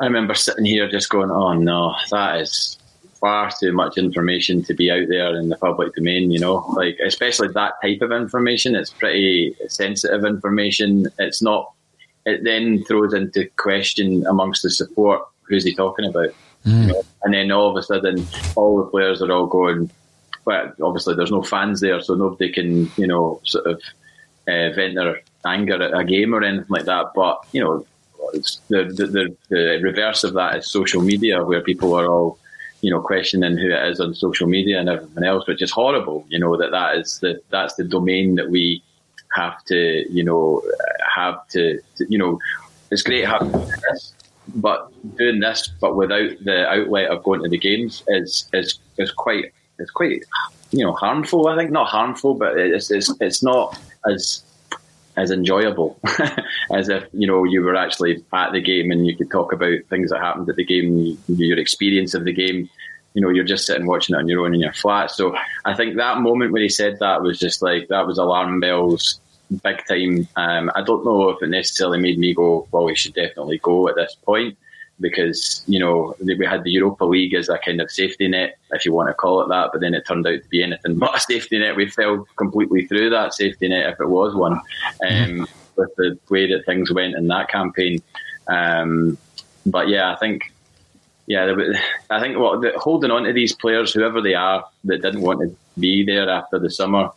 I 0.00 0.06
remember 0.06 0.34
sitting 0.34 0.64
here 0.64 0.88
just 0.88 1.08
going, 1.08 1.30
oh 1.30 1.52
no, 1.52 1.94
that 2.10 2.40
is 2.40 2.78
far 3.20 3.50
too 3.58 3.72
much 3.72 3.96
information 3.96 4.62
to 4.64 4.74
be 4.74 4.90
out 4.90 5.08
there 5.08 5.34
in 5.36 5.48
the 5.48 5.56
public 5.56 5.94
domain, 5.94 6.30
you 6.30 6.38
know, 6.38 6.56
like 6.76 6.98
especially 7.04 7.48
that 7.48 7.74
type 7.82 8.02
of 8.02 8.12
information. 8.12 8.74
It's 8.74 8.92
pretty 8.92 9.56
sensitive 9.68 10.24
information. 10.24 11.06
It's 11.18 11.40
not, 11.40 11.72
it 12.26 12.44
then 12.44 12.84
throws 12.84 13.14
into 13.14 13.48
question 13.56 14.26
amongst 14.26 14.62
the 14.62 14.70
support 14.70 15.22
who's 15.42 15.64
he 15.64 15.74
talking 15.74 16.06
about? 16.06 16.30
Mm. 16.66 16.80
You 16.82 16.86
know? 16.88 17.02
And 17.22 17.34
then 17.34 17.52
all 17.52 17.70
of 17.70 17.76
a 17.76 17.82
sudden, 17.82 18.26
all 18.56 18.78
the 18.78 18.90
players 18.90 19.22
are 19.22 19.30
all 19.30 19.46
going, 19.46 19.90
well, 20.44 20.72
obviously 20.82 21.14
there's 21.14 21.30
no 21.30 21.42
fans 21.42 21.80
there, 21.80 22.00
so 22.00 22.14
nobody 22.14 22.52
can, 22.52 22.90
you 22.96 23.06
know, 23.06 23.40
sort 23.44 23.66
of 23.66 23.82
uh, 24.48 24.70
vent 24.74 24.96
their 24.96 25.22
anger 25.46 25.82
at 25.82 25.98
a 25.98 26.04
game 26.04 26.34
or 26.34 26.42
anything 26.42 26.66
like 26.68 26.84
that. 26.84 27.12
But, 27.14 27.38
you 27.52 27.62
know, 27.62 27.86
the, 28.68 28.84
the, 28.84 29.36
the 29.48 29.80
reverse 29.82 30.24
of 30.24 30.34
that 30.34 30.56
is 30.56 30.70
social 30.70 31.02
media, 31.02 31.44
where 31.44 31.60
people 31.60 31.94
are 31.94 32.06
all, 32.06 32.38
you 32.80 32.90
know, 32.90 33.00
questioning 33.00 33.56
who 33.56 33.70
it 33.70 33.88
is 33.88 34.00
on 34.00 34.14
social 34.14 34.46
media 34.46 34.78
and 34.78 34.88
everything 34.88 35.24
else, 35.24 35.46
which 35.46 35.62
is 35.62 35.70
horrible. 35.70 36.24
You 36.28 36.38
know 36.38 36.56
that 36.56 36.70
that 36.70 36.96
is 36.96 37.18
the 37.20 37.40
that's 37.50 37.74
the 37.74 37.84
domain 37.84 38.34
that 38.36 38.50
we 38.50 38.82
have 39.32 39.64
to, 39.64 40.04
you 40.12 40.22
know, 40.22 40.62
have 41.14 41.46
to, 41.48 41.80
to 41.96 42.06
you 42.08 42.18
know, 42.18 42.38
it's 42.90 43.02
great 43.02 43.26
having 43.26 43.50
this, 43.50 44.14
but 44.56 44.90
doing 45.16 45.40
this, 45.40 45.68
but 45.80 45.96
without 45.96 46.30
the 46.44 46.68
outlet 46.68 47.10
of 47.10 47.24
going 47.24 47.42
to 47.42 47.48
the 47.48 47.58
games 47.58 48.02
is 48.08 48.48
is 48.52 48.78
is 48.98 49.10
quite 49.10 49.52
it's 49.78 49.90
quite 49.90 50.22
you 50.70 50.84
know 50.84 50.92
harmful. 50.92 51.48
I 51.48 51.56
think 51.56 51.70
not 51.70 51.88
harmful, 51.88 52.34
but 52.34 52.58
it's 52.58 52.90
it's 52.90 53.12
it's 53.20 53.42
not 53.42 53.78
as 54.08 54.42
as 55.16 55.30
enjoyable 55.30 55.98
as 56.72 56.88
if 56.88 57.04
you 57.12 57.26
know 57.26 57.44
you 57.44 57.62
were 57.62 57.76
actually 57.76 58.24
at 58.32 58.52
the 58.52 58.60
game 58.60 58.90
and 58.90 59.06
you 59.06 59.16
could 59.16 59.30
talk 59.30 59.52
about 59.52 59.78
things 59.88 60.10
that 60.10 60.20
happened 60.20 60.48
at 60.48 60.56
the 60.56 60.64
game, 60.64 61.18
your 61.28 61.58
experience 61.58 62.14
of 62.14 62.24
the 62.24 62.32
game. 62.32 62.68
You 63.14 63.22
know, 63.22 63.28
you're 63.28 63.44
just 63.44 63.66
sitting 63.66 63.86
watching 63.86 64.16
it 64.16 64.18
on 64.18 64.26
your 64.26 64.44
own 64.44 64.54
in 64.54 64.60
your 64.60 64.72
flat. 64.72 65.08
So 65.12 65.36
I 65.64 65.74
think 65.74 65.96
that 65.96 66.18
moment 66.18 66.50
when 66.50 66.62
he 66.62 66.68
said 66.68 66.98
that 66.98 67.22
was 67.22 67.38
just 67.38 67.62
like 67.62 67.86
that 67.88 68.08
was 68.08 68.18
alarm 68.18 68.58
bells, 68.58 69.20
big 69.62 69.84
time. 69.86 70.26
Um, 70.34 70.70
I 70.74 70.82
don't 70.82 71.04
know 71.04 71.28
if 71.28 71.40
it 71.40 71.48
necessarily 71.48 72.00
made 72.00 72.18
me 72.18 72.34
go, 72.34 72.66
well, 72.72 72.84
we 72.84 72.96
should 72.96 73.14
definitely 73.14 73.58
go 73.58 73.88
at 73.88 73.94
this 73.94 74.16
point 74.24 74.58
because 75.00 75.64
you 75.66 75.78
know 75.78 76.14
we 76.20 76.46
had 76.46 76.64
the 76.64 76.70
Europa 76.70 77.04
League 77.04 77.34
as 77.34 77.48
a 77.48 77.58
kind 77.58 77.80
of 77.80 77.90
safety 77.90 78.28
net, 78.28 78.58
if 78.70 78.84
you 78.84 78.92
want 78.92 79.08
to 79.08 79.14
call 79.14 79.42
it 79.42 79.48
that. 79.48 79.70
But 79.72 79.80
then 79.80 79.94
it 79.94 80.06
turned 80.06 80.26
out 80.26 80.42
to 80.42 80.48
be 80.48 80.62
anything 80.62 80.98
but 80.98 81.16
a 81.16 81.20
safety 81.20 81.58
net. 81.58 81.76
We 81.76 81.88
fell 81.88 82.26
completely 82.36 82.86
through 82.86 83.10
that 83.10 83.34
safety 83.34 83.68
net, 83.68 83.90
if 83.90 84.00
it 84.00 84.08
was 84.08 84.34
one, 84.34 84.60
um, 85.08 85.46
with 85.76 85.94
the 85.96 86.18
way 86.30 86.50
that 86.52 86.64
things 86.66 86.92
went 86.92 87.16
in 87.16 87.26
that 87.28 87.48
campaign. 87.48 88.02
Um, 88.48 89.18
but 89.66 89.88
yeah, 89.88 90.12
I 90.12 90.16
think. 90.16 90.52
Yeah, 91.26 91.56
I 92.10 92.20
think 92.20 92.36
what 92.36 92.60
well, 92.60 92.72
holding 92.76 93.10
on 93.10 93.22
to 93.22 93.32
these 93.32 93.54
players, 93.54 93.94
whoever 93.94 94.20
they 94.20 94.34
are, 94.34 94.62
that 94.84 95.00
didn't 95.00 95.22
want 95.22 95.40
to 95.40 95.56
be 95.80 96.04
there 96.04 96.28
after 96.28 96.58
the 96.58 96.70
summer, 96.70 97.08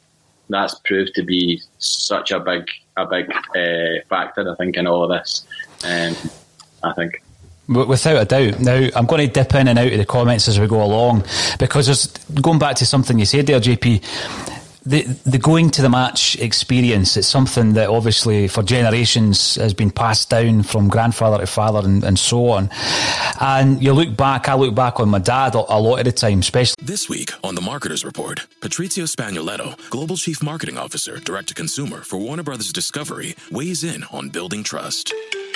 that's 0.47 0.75
proved 0.85 1.13
to 1.15 1.23
be 1.23 1.61
such 1.79 2.31
a 2.31 2.39
big, 2.39 2.69
a 2.95 3.05
big 3.05 3.29
uh, 3.53 4.01
factor. 4.07 4.49
I 4.49 4.55
think 4.55 4.77
in 4.77 4.87
all 4.87 5.03
of 5.03 5.09
this, 5.09 5.45
um, 5.83 6.15
I 6.83 6.93
think. 6.93 7.21
Without 7.67 8.21
a 8.21 8.25
doubt. 8.25 8.59
Now, 8.61 8.87
I'm 8.95 9.05
going 9.05 9.27
to 9.27 9.33
dip 9.33 9.53
in 9.53 9.67
and 9.67 9.77
out 9.77 9.91
of 9.91 9.97
the 9.97 10.05
comments 10.05 10.47
as 10.47 10.59
we 10.59 10.67
go 10.67 10.81
along 10.81 11.25
because 11.59 11.87
there's, 11.87 12.07
going 12.41 12.59
back 12.59 12.77
to 12.77 12.85
something 12.85 13.19
you 13.19 13.25
said 13.25 13.47
there, 13.47 13.59
JP, 13.59 14.03
the 14.87 15.03
the 15.25 15.37
going 15.37 15.69
to 15.69 15.81
the 15.81 15.89
match 15.89 16.37
experience 16.39 17.17
it's 17.17 17.27
something 17.27 17.73
that 17.73 17.89
obviously 17.89 18.47
for 18.47 18.63
generations 18.63 19.55
has 19.55 19.73
been 19.73 19.91
passed 19.91 20.29
down 20.29 20.63
from 20.63 20.87
grandfather 20.87 21.39
to 21.39 21.45
father 21.45 21.85
and, 21.85 22.05
and 22.05 22.17
so 22.17 22.49
on 22.49 22.69
and 23.41 23.83
you 23.83 23.91
look 23.91 24.15
back 24.15 24.47
I 24.47 24.55
look 24.55 24.73
back 24.73 25.01
on 25.01 25.09
my 25.09 25.19
dad 25.19 25.55
a, 25.55 25.59
lot 25.59 25.99
of 25.99 26.05
the 26.05 26.13
time 26.13 26.39
especially 26.39 26.75
this 26.81 27.09
week 27.09 27.31
on 27.43 27.55
the 27.55 27.61
marketers 27.61 28.05
report 28.05 28.47
Patrizio 28.61 29.03
Spagnoletto 29.13 29.89
global 29.89 30.15
chief 30.15 30.41
marketing 30.41 30.77
officer 30.77 31.19
direct 31.19 31.49
to 31.49 31.53
consumer 31.53 32.01
for 32.01 32.17
Warner 32.17 32.43
Brothers 32.43 32.71
Discovery 32.71 33.35
weighs 33.51 33.83
in 33.83 34.05
on 34.05 34.29
building 34.29 34.63
trust 34.63 35.13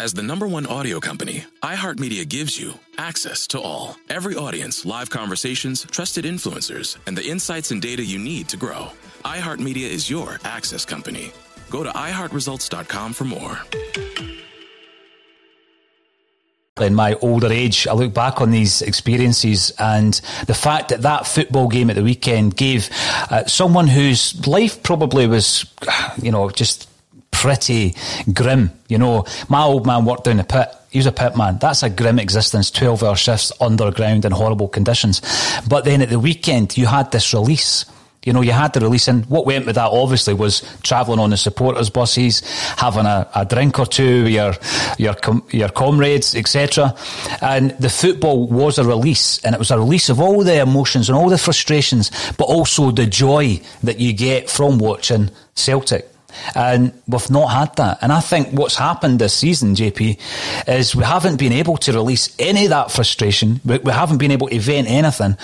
As 0.00 0.14
the 0.14 0.22
number 0.22 0.48
one 0.48 0.64
audio 0.64 0.98
company, 0.98 1.44
iHeartMedia 1.62 2.26
gives 2.26 2.58
you 2.58 2.72
access 2.96 3.46
to 3.48 3.60
all. 3.60 3.96
Every 4.08 4.34
audience, 4.34 4.86
live 4.86 5.10
conversations, 5.10 5.84
trusted 5.90 6.24
influencers, 6.24 6.96
and 7.06 7.18
the 7.18 7.28
insights 7.28 7.70
and 7.70 7.82
data 7.82 8.02
you 8.02 8.18
need 8.18 8.48
to 8.48 8.56
grow. 8.56 8.92
iHeartMedia 9.26 9.86
is 9.86 10.08
your 10.08 10.38
access 10.42 10.86
company. 10.86 11.32
Go 11.68 11.82
to 11.82 11.90
iHeartResults.com 11.90 13.12
for 13.12 13.24
more. 13.24 13.58
in 16.80 16.94
my 16.94 17.12
older 17.20 17.52
age, 17.52 17.86
I 17.86 17.92
look 17.92 18.14
back 18.14 18.40
on 18.40 18.52
these 18.52 18.80
experiences 18.80 19.70
and 19.78 20.14
the 20.46 20.54
fact 20.54 20.88
that 20.88 21.02
that 21.02 21.26
football 21.26 21.68
game 21.68 21.90
at 21.90 21.96
the 21.96 22.02
weekend 22.02 22.56
gave 22.56 22.88
uh, 23.30 23.44
someone 23.44 23.86
whose 23.86 24.46
life 24.46 24.82
probably 24.82 25.26
was, 25.26 25.66
you 26.22 26.32
know, 26.32 26.48
just 26.48 26.89
pretty 27.30 27.94
grim. 28.32 28.70
You 28.88 28.98
know, 28.98 29.24
my 29.48 29.62
old 29.62 29.86
man 29.86 30.04
worked 30.04 30.24
down 30.24 30.36
the 30.38 30.44
pit. 30.44 30.68
He 30.90 30.98
was 30.98 31.06
a 31.06 31.12
pit 31.12 31.36
man. 31.36 31.58
That's 31.58 31.82
a 31.82 31.90
grim 31.90 32.18
existence, 32.18 32.70
12 32.70 33.02
hour 33.02 33.16
shifts 33.16 33.52
underground 33.60 34.24
in 34.24 34.32
horrible 34.32 34.68
conditions. 34.68 35.22
But 35.68 35.84
then 35.84 36.02
at 36.02 36.10
the 36.10 36.18
weekend, 36.18 36.76
you 36.76 36.86
had 36.86 37.12
this 37.12 37.32
release. 37.32 37.84
You 38.24 38.34
know, 38.34 38.42
you 38.42 38.52
had 38.52 38.74
the 38.74 38.80
release, 38.80 39.08
and 39.08 39.24
what 39.26 39.46
went 39.46 39.64
with 39.64 39.76
that 39.76 39.90
obviously 39.90 40.34
was 40.34 40.60
travelling 40.82 41.18
on 41.18 41.30
the 41.30 41.38
supporters' 41.38 41.88
buses, 41.88 42.40
having 42.76 43.06
a, 43.06 43.26
a 43.34 43.46
drink 43.46 43.78
or 43.78 43.86
two 43.86 44.24
with 44.24 44.32
your 44.32 44.54
your 44.98 45.14
com- 45.14 45.42
your 45.50 45.70
comrades, 45.70 46.34
etc. 46.34 46.94
And 47.40 47.70
the 47.78 47.88
football 47.88 48.46
was 48.46 48.78
a 48.78 48.84
release, 48.84 49.42
and 49.42 49.54
it 49.54 49.58
was 49.58 49.70
a 49.70 49.78
release 49.78 50.10
of 50.10 50.20
all 50.20 50.44
the 50.44 50.60
emotions 50.60 51.08
and 51.08 51.16
all 51.16 51.30
the 51.30 51.38
frustrations, 51.38 52.10
but 52.36 52.44
also 52.44 52.90
the 52.90 53.06
joy 53.06 53.58
that 53.84 53.98
you 53.98 54.12
get 54.12 54.50
from 54.50 54.76
watching 54.76 55.30
Celtic. 55.54 56.06
And 56.54 56.92
we've 57.06 57.30
not 57.30 57.48
had 57.48 57.76
that. 57.76 57.98
And 58.02 58.12
I 58.12 58.20
think 58.20 58.48
what's 58.52 58.76
happened 58.76 59.18
this 59.18 59.34
season, 59.34 59.74
JP, 59.74 60.18
is 60.68 60.94
we 60.94 61.04
haven't 61.04 61.36
been 61.36 61.52
able 61.52 61.76
to 61.78 61.92
release 61.92 62.34
any 62.38 62.64
of 62.64 62.70
that 62.70 62.90
frustration. 62.90 63.60
We, 63.64 63.78
we 63.78 63.92
haven't 63.92 64.18
been 64.18 64.30
able 64.30 64.48
to 64.48 64.58
vent 64.58 64.88
anything. 64.88 65.36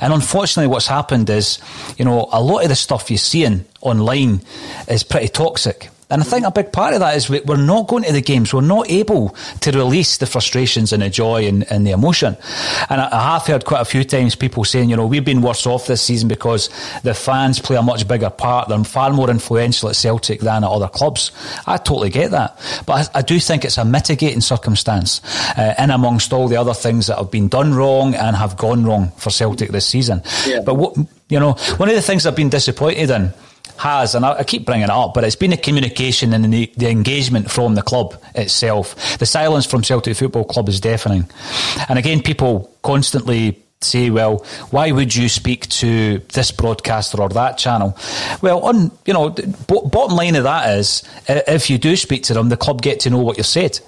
And 0.00 0.12
unfortunately, 0.12 0.68
what's 0.68 0.86
happened 0.86 1.28
is, 1.30 1.58
you 1.98 2.04
know, 2.04 2.28
a 2.32 2.42
lot 2.42 2.62
of 2.62 2.68
the 2.68 2.76
stuff 2.76 3.10
you're 3.10 3.18
seeing 3.18 3.64
online 3.80 4.40
is 4.88 5.02
pretty 5.02 5.28
toxic. 5.28 5.88
And 6.12 6.20
I 6.20 6.24
think 6.26 6.44
a 6.44 6.50
big 6.50 6.72
part 6.72 6.92
of 6.92 7.00
that 7.00 7.16
is 7.16 7.30
we're 7.30 7.56
not 7.56 7.88
going 7.88 8.04
to 8.04 8.12
the 8.12 8.20
games. 8.20 8.52
We're 8.52 8.60
not 8.60 8.90
able 8.90 9.34
to 9.60 9.70
release 9.72 10.18
the 10.18 10.26
frustrations 10.26 10.92
and 10.92 11.02
the 11.02 11.08
joy 11.08 11.46
and, 11.46 11.64
and 11.72 11.86
the 11.86 11.92
emotion. 11.92 12.36
And 12.90 13.00
I, 13.00 13.08
I, 13.10 13.32
have 13.32 13.46
heard 13.46 13.64
quite 13.64 13.80
a 13.80 13.86
few 13.86 14.04
times 14.04 14.34
people 14.34 14.62
saying, 14.64 14.90
you 14.90 14.96
know, 14.96 15.06
we've 15.06 15.24
been 15.24 15.40
worse 15.40 15.66
off 15.66 15.86
this 15.86 16.02
season 16.02 16.28
because 16.28 16.68
the 17.02 17.14
fans 17.14 17.60
play 17.60 17.76
a 17.76 17.82
much 17.82 18.06
bigger 18.06 18.28
part. 18.28 18.68
They're 18.68 18.84
far 18.84 19.10
more 19.10 19.30
influential 19.30 19.88
at 19.88 19.96
Celtic 19.96 20.40
than 20.40 20.64
at 20.64 20.70
other 20.70 20.88
clubs. 20.88 21.32
I 21.66 21.78
totally 21.78 22.10
get 22.10 22.32
that. 22.32 22.60
But 22.84 23.10
I, 23.16 23.20
I 23.20 23.22
do 23.22 23.40
think 23.40 23.64
it's 23.64 23.78
a 23.78 23.84
mitigating 23.84 24.42
circumstance 24.42 25.22
uh, 25.56 25.74
in 25.78 25.90
amongst 25.90 26.34
all 26.34 26.46
the 26.46 26.56
other 26.56 26.74
things 26.74 27.06
that 27.06 27.16
have 27.16 27.30
been 27.30 27.48
done 27.48 27.72
wrong 27.72 28.14
and 28.14 28.36
have 28.36 28.58
gone 28.58 28.84
wrong 28.84 29.12
for 29.16 29.30
Celtic 29.30 29.70
this 29.70 29.86
season. 29.86 30.20
Yeah. 30.46 30.60
But 30.60 30.74
what, 30.74 30.94
you 31.30 31.40
know, 31.40 31.52
one 31.78 31.88
of 31.88 31.94
the 31.94 32.02
things 32.02 32.26
I've 32.26 32.36
been 32.36 32.50
disappointed 32.50 33.08
in 33.08 33.32
has, 33.76 34.14
and 34.14 34.24
I, 34.24 34.42
keep 34.44 34.64
bringing 34.64 34.84
it 34.84 34.90
up, 34.90 35.14
but 35.14 35.24
it's 35.24 35.36
been 35.36 35.50
the 35.50 35.56
communication 35.56 36.32
and 36.32 36.52
the, 36.52 36.72
the, 36.76 36.88
engagement 36.88 37.50
from 37.50 37.74
the 37.74 37.82
club 37.82 38.14
itself. 38.34 39.18
The 39.18 39.26
silence 39.26 39.66
from 39.66 39.82
Celtic 39.82 40.16
Football 40.16 40.44
Club 40.44 40.68
is 40.68 40.80
deafening. 40.80 41.28
And 41.88 41.98
again, 41.98 42.22
people 42.22 42.70
constantly 42.82 43.62
say, 43.80 44.10
well, 44.10 44.44
why 44.70 44.92
would 44.92 45.14
you 45.14 45.28
speak 45.28 45.68
to 45.68 46.18
this 46.32 46.50
broadcaster 46.50 47.20
or 47.20 47.28
that 47.30 47.58
channel? 47.58 47.96
Well, 48.40 48.60
on 48.60 48.90
you 49.06 49.12
know, 49.12 49.30
bottom 49.30 50.16
line 50.16 50.36
of 50.36 50.44
that 50.44 50.78
is, 50.78 51.02
if 51.28 51.70
you 51.70 51.78
do 51.78 51.96
speak 51.96 52.24
to 52.24 52.34
them, 52.34 52.48
the 52.48 52.56
club 52.56 52.82
get 52.82 53.00
to 53.00 53.10
know 53.10 53.18
what 53.18 53.38
you've 53.38 53.46
said. 53.46 53.80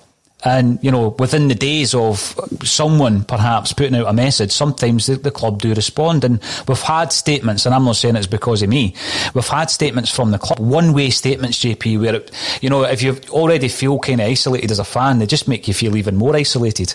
And, 0.45 0.79
you 0.83 0.91
know, 0.91 1.09
within 1.19 1.49
the 1.49 1.55
days 1.55 1.95
of 1.95 2.39
someone 2.63 3.25
perhaps 3.25 3.73
putting 3.73 3.95
out 3.95 4.07
a 4.07 4.13
message, 4.13 4.53
sometimes 4.53 5.07
the, 5.07 5.17
the, 5.17 5.31
club 5.31 5.61
do 5.61 5.75
respond. 5.75 6.23
And 6.23 6.41
we've 6.69 6.81
had 6.81 7.13
statements, 7.13 7.67
and 7.67 7.75
I'm 7.75 7.85
not 7.85 7.97
saying 7.97 8.17
it's 8.17 8.27
because 8.27 8.63
of 8.63 8.69
me, 8.69 8.95
we've 9.35 9.49
had 9.49 9.71
statements 9.71 10.15
from 10.15 10.31
the 10.31 10.39
club, 10.39 10.59
one 10.61 10.93
way 10.93 11.11
statements, 11.11 11.59
JP, 11.59 12.01
where, 12.01 12.15
it, 12.17 12.31
you 12.61 12.71
know, 12.71 12.83
if 12.85 13.03
you 13.03 13.19
already 13.31 13.69
feel 13.69 13.99
kind 13.99 14.21
of 14.21 14.29
isolated 14.29 14.71
as 14.71 14.79
a 14.79 14.85
fan, 14.85 15.19
they 15.19 15.27
just 15.27 15.49
make 15.49 15.67
you 15.67 15.75
feel 15.75 15.97
even 15.97 16.17
more 16.17 16.37
isolated. 16.37 16.91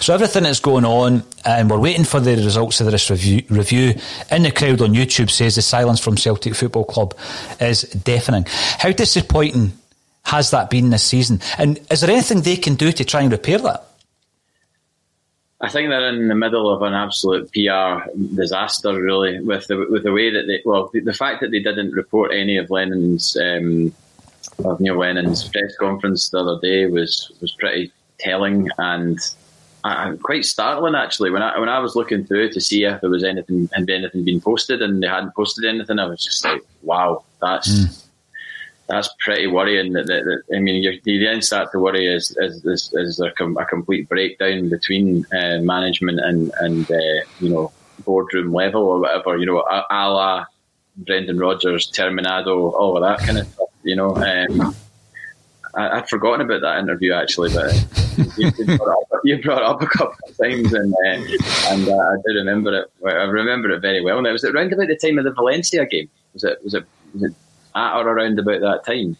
So 0.00 0.14
everything 0.14 0.44
that's 0.44 0.60
going 0.60 0.84
on, 0.84 1.24
and 1.44 1.68
we're 1.68 1.80
waiting 1.80 2.04
for 2.04 2.20
the 2.20 2.36
results 2.36 2.80
of 2.80 2.90
this 2.90 3.10
review, 3.10 3.42
review 3.50 3.94
in 4.30 4.44
the 4.44 4.50
crowd 4.50 4.80
on 4.80 4.94
YouTube 4.94 5.30
says 5.30 5.56
the 5.56 5.62
silence 5.62 6.00
from 6.00 6.16
Celtic 6.16 6.54
Football 6.54 6.84
Club 6.84 7.14
is 7.60 7.82
deafening. 7.82 8.46
How 8.48 8.92
disappointing 8.92 9.72
has 10.24 10.50
that 10.50 10.70
been 10.70 10.90
this 10.90 11.04
season? 11.04 11.40
And 11.58 11.80
is 11.90 12.00
there 12.00 12.10
anything 12.10 12.42
they 12.42 12.56
can 12.56 12.74
do 12.74 12.92
to 12.92 13.04
try 13.04 13.22
and 13.22 13.30
repair 13.30 13.58
that? 13.58 13.84
I 15.60 15.68
think 15.68 15.88
they're 15.88 16.08
in 16.08 16.28
the 16.28 16.34
middle 16.34 16.70
of 16.70 16.82
an 16.82 16.92
absolute 16.92 17.50
PR 17.52 18.10
disaster, 18.34 19.00
really, 19.00 19.40
with 19.40 19.66
the 19.66 19.86
with 19.88 20.02
the 20.02 20.12
way 20.12 20.30
that 20.30 20.46
they 20.46 20.60
well, 20.64 20.90
the, 20.92 21.00
the 21.00 21.14
fact 21.14 21.40
that 21.40 21.50
they 21.50 21.60
didn't 21.60 21.92
report 21.92 22.34
any 22.34 22.58
of 22.58 22.70
Lennon's 22.70 23.36
um, 23.36 23.94
of 24.64 24.80
Neil 24.80 24.98
Lennon's 24.98 25.48
press 25.48 25.74
conference 25.78 26.28
the 26.28 26.40
other 26.40 26.60
day 26.60 26.86
was 26.86 27.32
was 27.40 27.52
pretty 27.52 27.92
telling 28.18 28.68
and 28.78 29.18
uh, 29.84 30.14
quite 30.22 30.44
startling 30.44 30.94
actually. 30.94 31.30
When 31.30 31.42
I 31.42 31.58
when 31.58 31.70
I 31.70 31.78
was 31.78 31.96
looking 31.96 32.26
through 32.26 32.50
to 32.50 32.60
see 32.60 32.84
if 32.84 33.00
there 33.00 33.08
was 33.08 33.24
anything 33.24 33.70
had 33.72 33.88
anything 33.88 34.24
been 34.24 34.42
posted 34.42 34.82
and 34.82 35.02
they 35.02 35.06
hadn't 35.06 35.34
posted 35.34 35.64
anything, 35.64 35.98
I 35.98 36.06
was 36.06 36.22
just 36.22 36.44
like, 36.44 36.62
wow, 36.82 37.24
that's. 37.40 37.70
Mm 37.70 38.03
that's 38.86 39.08
pretty 39.18 39.46
worrying. 39.46 39.92
That, 39.94 40.06
that, 40.06 40.24
that 40.24 40.56
I 40.56 40.60
mean, 40.60 40.82
you, 40.82 41.24
then 41.24 41.42
start 41.42 41.72
to 41.72 41.78
worry 41.78 42.06
is 42.06 42.36
is, 42.38 42.64
is, 42.64 42.92
is 42.92 43.16
there 43.16 43.32
a 43.32 43.64
complete 43.66 44.08
breakdown 44.08 44.68
between 44.68 45.26
uh, 45.32 45.58
management 45.60 46.20
and 46.20 46.52
and 46.60 46.90
uh, 46.90 47.24
you 47.40 47.48
know 47.48 47.72
boardroom 48.04 48.52
level 48.52 48.82
or 48.82 49.00
whatever. 49.00 49.36
You 49.36 49.46
know, 49.46 49.58
a, 49.60 49.84
a 49.90 50.08
la 50.10 50.46
Brendan 50.96 51.38
Rodgers, 51.38 51.90
Terminado, 51.90 52.72
all 52.72 52.96
of 52.96 53.02
that 53.02 53.26
kind 53.26 53.38
of 53.38 53.46
stuff. 53.46 53.68
You 53.82 53.96
know, 53.96 54.16
um, 54.16 54.74
I, 55.74 55.96
would 55.96 56.08
forgotten 56.08 56.42
about 56.42 56.60
that 56.62 56.78
interview 56.78 57.12
actually, 57.12 57.52
but 57.52 57.72
you, 58.38 58.50
brought 58.76 59.02
up, 59.12 59.20
you, 59.24 59.42
brought 59.42 59.62
up, 59.62 59.82
a 59.82 59.86
couple 59.86 60.16
of 60.28 60.36
times, 60.36 60.72
and 60.72 60.92
uh, 60.92 61.70
and 61.70 61.88
uh, 61.88 61.96
I 61.96 62.16
do 62.26 62.34
remember 62.34 62.80
it. 62.80 62.90
I 63.04 63.24
remember 63.24 63.70
it 63.70 63.80
very 63.80 64.02
well. 64.02 64.18
And 64.18 64.26
it 64.26 64.32
was 64.32 64.44
it 64.44 64.54
around 64.54 64.72
about 64.72 64.88
the 64.88 64.96
time 64.96 65.18
of 65.18 65.24
the 65.24 65.32
Valencia 65.32 65.86
game. 65.86 66.08
Was 66.32 66.44
it? 66.44 66.58
Was 66.62 66.74
it? 66.74 66.84
Was 67.12 67.22
it 67.24 67.34
at 67.74 67.96
or 67.96 68.08
around 68.08 68.38
about 68.38 68.60
that 68.60 68.84
time. 68.84 69.16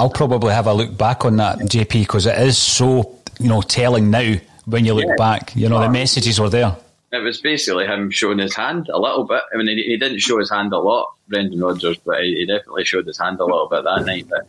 I'll 0.00 0.10
probably 0.10 0.52
have 0.52 0.66
a 0.66 0.72
look 0.72 0.96
back 0.96 1.24
on 1.24 1.36
that, 1.38 1.58
JP, 1.58 1.92
because 1.92 2.26
it 2.26 2.38
is 2.38 2.56
so 2.56 3.18
you 3.40 3.48
know 3.48 3.62
telling 3.62 4.10
now 4.10 4.36
when 4.68 4.84
you 4.84 4.94
look 4.94 5.06
yeah. 5.06 5.16
back. 5.16 5.56
You 5.56 5.68
know, 5.68 5.80
the 5.80 5.90
messages 5.90 6.40
were 6.40 6.50
there. 6.50 6.76
It 7.10 7.18
was 7.18 7.40
basically 7.40 7.86
him 7.86 8.10
showing 8.10 8.38
his 8.38 8.54
hand 8.54 8.90
a 8.92 8.98
little 8.98 9.24
bit. 9.24 9.40
I 9.52 9.56
mean, 9.56 9.68
he, 9.68 9.82
he 9.82 9.96
didn't 9.96 10.18
show 10.18 10.38
his 10.38 10.50
hand 10.50 10.74
a 10.74 10.78
lot, 10.78 11.14
Brendan 11.26 11.58
Rodgers, 11.58 11.96
but 12.04 12.22
he, 12.22 12.34
he, 12.34 12.46
definitely 12.46 12.84
showed 12.84 13.06
his 13.06 13.16
hand 13.16 13.40
a 13.40 13.46
little 13.46 13.66
bit 13.66 13.84
that 13.84 14.04
night. 14.04 14.26
But 14.28 14.46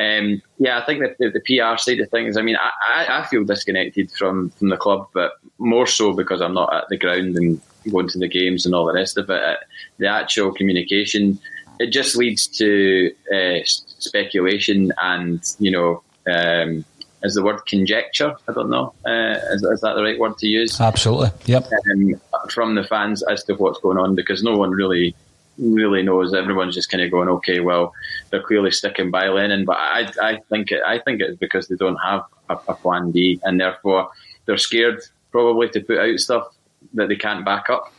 um, 0.00 0.40
yeah, 0.58 0.78
I 0.78 0.86
think 0.86 1.00
that 1.00 1.18
the, 1.18 1.30
the, 1.30 1.40
PR 1.40 1.76
side 1.76 1.98
of 1.98 2.08
things. 2.10 2.36
I 2.36 2.42
mean, 2.42 2.54
I, 2.54 2.70
I, 3.02 3.20
I 3.20 3.26
feel 3.26 3.42
disconnected 3.42 4.12
from 4.12 4.50
from 4.50 4.68
the 4.68 4.76
club, 4.76 5.08
but 5.12 5.32
more 5.58 5.88
so 5.88 6.12
because 6.12 6.40
I'm 6.40 6.54
not 6.54 6.72
at 6.72 6.88
the 6.88 6.96
ground 6.96 7.34
and 7.36 7.60
going 7.90 8.08
to 8.08 8.18
the 8.18 8.28
games 8.28 8.64
and 8.64 8.76
all 8.76 8.86
the 8.86 8.94
rest 8.94 9.18
of 9.18 9.28
it. 9.28 9.58
The 9.98 10.06
actual 10.06 10.52
communication 10.52 11.40
it 11.78 11.90
just 11.90 12.16
leads 12.16 12.46
to 12.46 13.12
uh, 13.34 13.58
speculation 13.64 14.92
and 15.00 15.40
you 15.58 15.70
know 15.70 16.02
um, 16.30 16.84
is 17.22 17.34
the 17.34 17.42
word 17.42 17.64
conjecture? 17.66 18.34
I 18.48 18.52
don't 18.52 18.70
know. 18.70 18.94
Uh, 19.04 19.40
is, 19.52 19.62
is, 19.62 19.80
that 19.80 19.94
the 19.94 20.02
right 20.02 20.18
word 20.18 20.38
to 20.38 20.46
use? 20.46 20.80
Absolutely. 20.80 21.30
Yep. 21.46 21.66
Um, 21.90 22.20
from 22.50 22.74
the 22.76 22.84
fans 22.84 23.24
as 23.24 23.42
to 23.44 23.54
what's 23.54 23.80
going 23.80 23.98
on 23.98 24.14
because 24.14 24.42
no 24.42 24.56
one 24.56 24.70
really 24.70 25.14
really 25.58 26.02
knows. 26.02 26.32
Everyone's 26.34 26.74
just 26.74 26.88
kind 26.90 27.02
of 27.02 27.10
going 27.10 27.28
okay 27.28 27.60
well 27.60 27.92
they're 28.30 28.42
clearly 28.42 28.70
sticking 28.70 29.10
by 29.10 29.28
lennon. 29.28 29.64
But 29.64 29.76
i, 29.78 30.12
I 30.22 30.38
think 30.48 30.70
it, 30.70 30.82
i 30.86 30.98
think 30.98 31.20
it's 31.20 31.36
because 31.38 31.68
they 31.68 31.76
don't 31.76 31.96
have 31.96 32.24
a, 32.48 32.54
a 32.68 32.74
plan 32.74 33.10
b 33.10 33.40
and 33.42 33.60
therefore 33.60 34.10
they're 34.46 34.56
scared 34.56 35.02
probably 35.32 35.68
to 35.70 35.80
put 35.80 35.98
out 35.98 36.18
stuff 36.20 36.48
that 36.94 37.08
they 37.08 37.16
can't 37.16 37.44
back 37.44 37.68
up. 37.70 37.92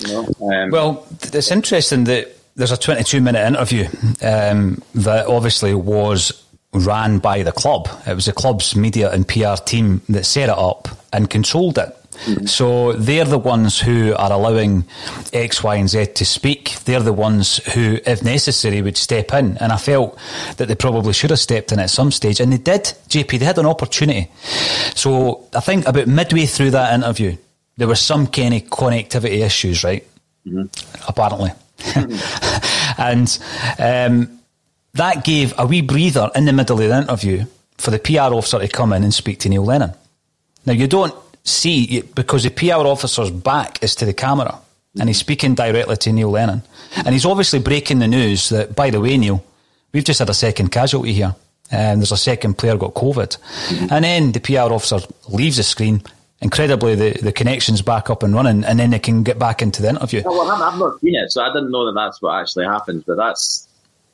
You 0.00 0.08
know? 0.08 0.28
um, 0.42 0.70
well, 0.70 1.06
it's 1.22 1.50
interesting 1.50 2.04
that 2.04 2.36
there's 2.56 2.72
a 2.72 2.76
22 2.76 3.20
minute 3.20 3.46
interview 3.46 3.86
um, 4.22 4.82
that 4.94 5.26
obviously 5.26 5.74
was 5.74 6.44
ran 6.72 7.18
by 7.18 7.42
the 7.42 7.52
club. 7.52 7.88
It 8.06 8.14
was 8.14 8.26
the 8.26 8.32
club's 8.32 8.74
media 8.76 9.10
and 9.10 9.26
PR 9.26 9.54
team 9.64 10.02
that 10.08 10.24
set 10.24 10.48
it 10.48 10.58
up 10.58 10.88
and 11.12 11.30
controlled 11.30 11.78
it. 11.78 11.96
Mm-hmm. 12.26 12.46
So 12.46 12.92
they're 12.92 13.24
the 13.24 13.38
ones 13.38 13.80
who 13.80 14.14
are 14.14 14.32
allowing 14.32 14.84
X, 15.32 15.64
Y, 15.64 15.74
and 15.74 15.88
Z 15.88 16.06
to 16.14 16.24
speak. 16.24 16.76
They're 16.84 17.00
the 17.00 17.12
ones 17.12 17.56
who, 17.74 17.98
if 18.06 18.22
necessary, 18.22 18.82
would 18.82 18.96
step 18.96 19.32
in. 19.34 19.58
And 19.58 19.72
I 19.72 19.76
felt 19.76 20.16
that 20.56 20.68
they 20.68 20.76
probably 20.76 21.12
should 21.12 21.30
have 21.30 21.40
stepped 21.40 21.72
in 21.72 21.80
at 21.80 21.90
some 21.90 22.12
stage, 22.12 22.38
and 22.38 22.52
they 22.52 22.58
did. 22.58 22.82
JP, 23.08 23.38
they 23.40 23.44
had 23.44 23.58
an 23.58 23.66
opportunity. 23.66 24.30
So 24.94 25.48
I 25.54 25.60
think 25.60 25.86
about 25.86 26.06
midway 26.06 26.46
through 26.46 26.70
that 26.70 26.94
interview, 26.94 27.36
there 27.76 27.88
were 27.88 27.96
some 27.96 28.28
kind 28.28 28.54
of 28.54 28.62
connectivity 28.62 29.44
issues, 29.44 29.82
right? 29.82 30.06
Mm-hmm. 30.46 31.08
Apparently. 31.08 31.50
And 32.96 33.38
um, 33.78 34.40
that 34.94 35.24
gave 35.24 35.52
a 35.58 35.66
wee 35.66 35.82
breather 35.82 36.30
in 36.34 36.44
the 36.44 36.52
middle 36.52 36.80
of 36.80 36.88
the 36.88 36.96
interview 36.96 37.44
for 37.76 37.90
the 37.90 37.98
PR 37.98 38.34
officer 38.34 38.60
to 38.60 38.68
come 38.68 38.92
in 38.92 39.02
and 39.02 39.12
speak 39.12 39.40
to 39.40 39.48
Neil 39.48 39.64
Lennon. 39.64 39.92
Now, 40.66 40.72
you 40.72 40.86
don't 40.86 41.14
see, 41.42 42.02
because 42.14 42.44
the 42.44 42.50
PR 42.50 42.86
officer's 42.86 43.30
back 43.30 43.82
is 43.82 43.94
to 43.96 44.04
the 44.04 44.14
camera 44.14 44.60
and 44.98 45.08
he's 45.08 45.18
speaking 45.18 45.54
directly 45.54 45.96
to 45.96 46.12
Neil 46.12 46.30
Lennon. 46.30 46.62
And 46.96 47.08
he's 47.08 47.26
obviously 47.26 47.58
breaking 47.58 47.98
the 47.98 48.06
news 48.06 48.48
that, 48.50 48.76
by 48.76 48.90
the 48.90 49.00
way, 49.00 49.16
Neil, 49.16 49.44
we've 49.92 50.04
just 50.04 50.20
had 50.20 50.30
a 50.30 50.34
second 50.34 50.70
casualty 50.70 51.12
here. 51.12 51.34
And 51.70 52.00
there's 52.00 52.12
a 52.12 52.16
second 52.16 52.56
player 52.56 52.76
got 52.76 52.94
COVID. 52.94 53.36
Mm-hmm. 53.36 53.86
And 53.90 54.04
then 54.04 54.32
the 54.32 54.40
PR 54.40 54.72
officer 54.72 55.00
leaves 55.28 55.56
the 55.56 55.62
screen. 55.64 56.02
Incredibly, 56.40 56.94
the, 56.94 57.12
the 57.22 57.32
connection's 57.32 57.80
back 57.80 58.10
up 58.10 58.22
and 58.22 58.34
running, 58.34 58.64
and 58.64 58.78
then 58.78 58.90
they 58.90 58.98
can 58.98 59.22
get 59.22 59.38
back 59.38 59.62
into 59.62 59.80
the 59.80 59.88
interview. 59.88 60.22
well, 60.24 60.50
I've 60.50 60.78
not 60.78 61.00
seen 61.00 61.14
it, 61.14 61.30
so 61.32 61.42
I 61.42 61.52
didn't 61.52 61.70
know 61.70 61.86
that 61.86 61.94
that's 61.94 62.20
what 62.20 62.38
actually 62.38 62.66
happened. 62.66 63.04
But 63.06 63.16
that's 63.16 63.68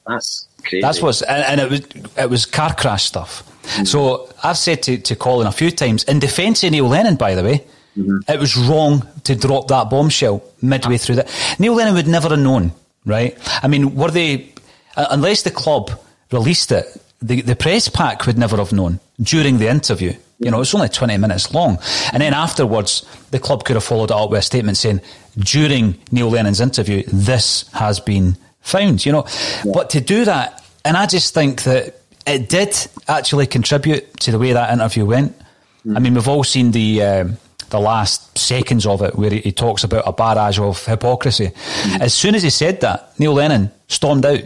that's 0.06 0.46
crazy. 0.62 0.82
That's 0.82 1.02
what's 1.02 1.22
and, 1.22 1.44
and 1.44 1.60
it 1.60 1.70
was 1.70 2.14
it 2.16 2.30
was 2.30 2.46
car 2.46 2.74
crash 2.74 3.04
stuff. 3.04 3.42
Mm-hmm. 3.62 3.84
So 3.84 4.32
I've 4.42 4.58
said 4.58 4.82
to, 4.84 4.98
to 4.98 5.16
Colin 5.16 5.46
a 5.46 5.52
few 5.52 5.70
times, 5.70 6.04
in 6.04 6.18
defence 6.18 6.64
of 6.64 6.70
Neil 6.72 6.88
Lennon, 6.88 7.16
by 7.16 7.34
the 7.34 7.42
way, 7.42 7.64
mm-hmm. 7.96 8.18
it 8.30 8.38
was 8.38 8.56
wrong 8.56 9.06
to 9.24 9.34
drop 9.34 9.68
that 9.68 9.90
bombshell 9.90 10.42
midway 10.62 10.98
through 10.98 11.16
that. 11.16 11.56
Neil 11.58 11.74
Lennon 11.74 11.94
would 11.94 12.08
never 12.08 12.28
have 12.30 12.38
known, 12.38 12.72
right? 13.04 13.36
I 13.62 13.68
mean, 13.68 13.94
were 13.94 14.10
they, 14.10 14.52
uh, 14.96 15.06
unless 15.10 15.42
the 15.42 15.50
club 15.50 15.90
released 16.32 16.72
it, 16.72 16.86
the, 17.22 17.42
the 17.42 17.56
press 17.56 17.88
pack 17.88 18.26
would 18.26 18.38
never 18.38 18.56
have 18.56 18.72
known 18.72 19.00
during 19.20 19.58
the 19.58 19.68
interview. 19.68 20.14
You 20.38 20.50
know, 20.50 20.62
it's 20.62 20.74
only 20.74 20.88
20 20.88 21.18
minutes 21.18 21.52
long. 21.52 21.78
And 22.12 22.22
then 22.22 22.32
afterwards, 22.32 23.04
the 23.30 23.38
club 23.38 23.64
could 23.64 23.76
have 23.76 23.84
followed 23.84 24.10
it 24.10 24.16
up 24.16 24.30
with 24.30 24.38
a 24.38 24.42
statement 24.42 24.78
saying, 24.78 25.02
during 25.38 25.98
Neil 26.10 26.30
Lennon's 26.30 26.60
interview, 26.60 27.02
this 27.06 27.68
has 27.72 28.00
been 28.00 28.36
found, 28.62 29.04
you 29.04 29.12
know. 29.12 29.26
Yeah. 29.64 29.72
But 29.74 29.90
to 29.90 30.00
do 30.00 30.24
that, 30.24 30.64
and 30.84 30.96
I 30.96 31.06
just 31.06 31.34
think 31.34 31.64
that 31.64 32.00
it 32.26 32.48
did 32.48 32.74
actually 33.06 33.46
contribute 33.46 34.18
to 34.20 34.30
the 34.30 34.38
way 34.38 34.52
that 34.52 34.72
interview 34.72 35.04
went. 35.04 35.38
Mm. 35.84 35.96
I 35.96 36.00
mean, 36.00 36.14
we've 36.14 36.28
all 36.28 36.44
seen 36.44 36.70
the 36.70 37.02
um, 37.02 37.36
the 37.70 37.80
last 37.80 38.36
seconds 38.36 38.84
of 38.86 39.02
it 39.02 39.14
where 39.14 39.30
he, 39.30 39.40
he, 39.40 39.52
talks 39.52 39.84
about 39.84 40.02
a 40.06 40.12
barrage 40.12 40.58
of 40.58 40.84
hypocrisy. 40.84 41.48
Mm. 41.48 42.00
As 42.00 42.14
soon 42.14 42.34
as 42.34 42.42
he 42.42 42.50
said 42.50 42.80
that, 42.80 43.18
Neil 43.18 43.34
Lennon 43.34 43.70
stormed 43.88 44.26
out. 44.26 44.40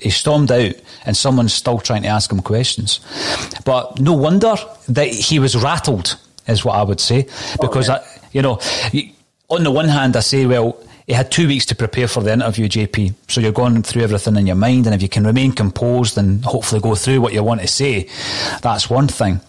He 0.00 0.10
stormed 0.10 0.52
out, 0.52 0.74
and 1.06 1.16
someone's 1.16 1.54
still 1.54 1.78
trying 1.78 2.02
to 2.02 2.08
ask 2.08 2.30
him 2.30 2.42
questions. 2.42 3.00
But 3.64 3.98
no 3.98 4.12
wonder 4.12 4.54
that 4.88 5.08
he 5.08 5.38
was 5.38 5.56
rattled, 5.56 6.18
is 6.46 6.64
what 6.64 6.74
I 6.74 6.82
would 6.82 7.00
say, 7.00 7.26
oh, 7.28 7.56
because 7.60 7.88
oh, 7.88 7.94
yeah. 7.94 7.98
I, 7.98 8.28
you 8.32 8.42
know, 8.42 8.60
on 9.48 9.64
the 9.64 9.70
one 9.70 9.88
hand, 9.88 10.16
I 10.16 10.20
say, 10.20 10.44
well, 10.44 10.78
he 11.06 11.12
had 11.12 11.30
two 11.30 11.46
weeks 11.46 11.64
to 11.66 11.74
prepare 11.74 12.08
for 12.08 12.22
the 12.22 12.32
interview, 12.32 12.68
JP. 12.68 13.14
So 13.28 13.40
you're 13.40 13.52
going 13.52 13.82
through 13.84 14.02
everything 14.02 14.36
in 14.36 14.46
your 14.46 14.56
mind, 14.56 14.86
and 14.86 14.94
if 14.94 15.00
you 15.00 15.08
can 15.08 15.24
remain 15.24 15.52
composed 15.52 16.18
and 16.18 16.44
hopefully 16.44 16.80
go 16.80 16.94
through 16.94 17.20
what 17.20 17.32
you 17.32 17.42
want 17.42 17.60
to 17.60 17.68
say, 17.68 18.08
that's 18.60 18.90
one 18.90 19.08
thing. 19.08 19.40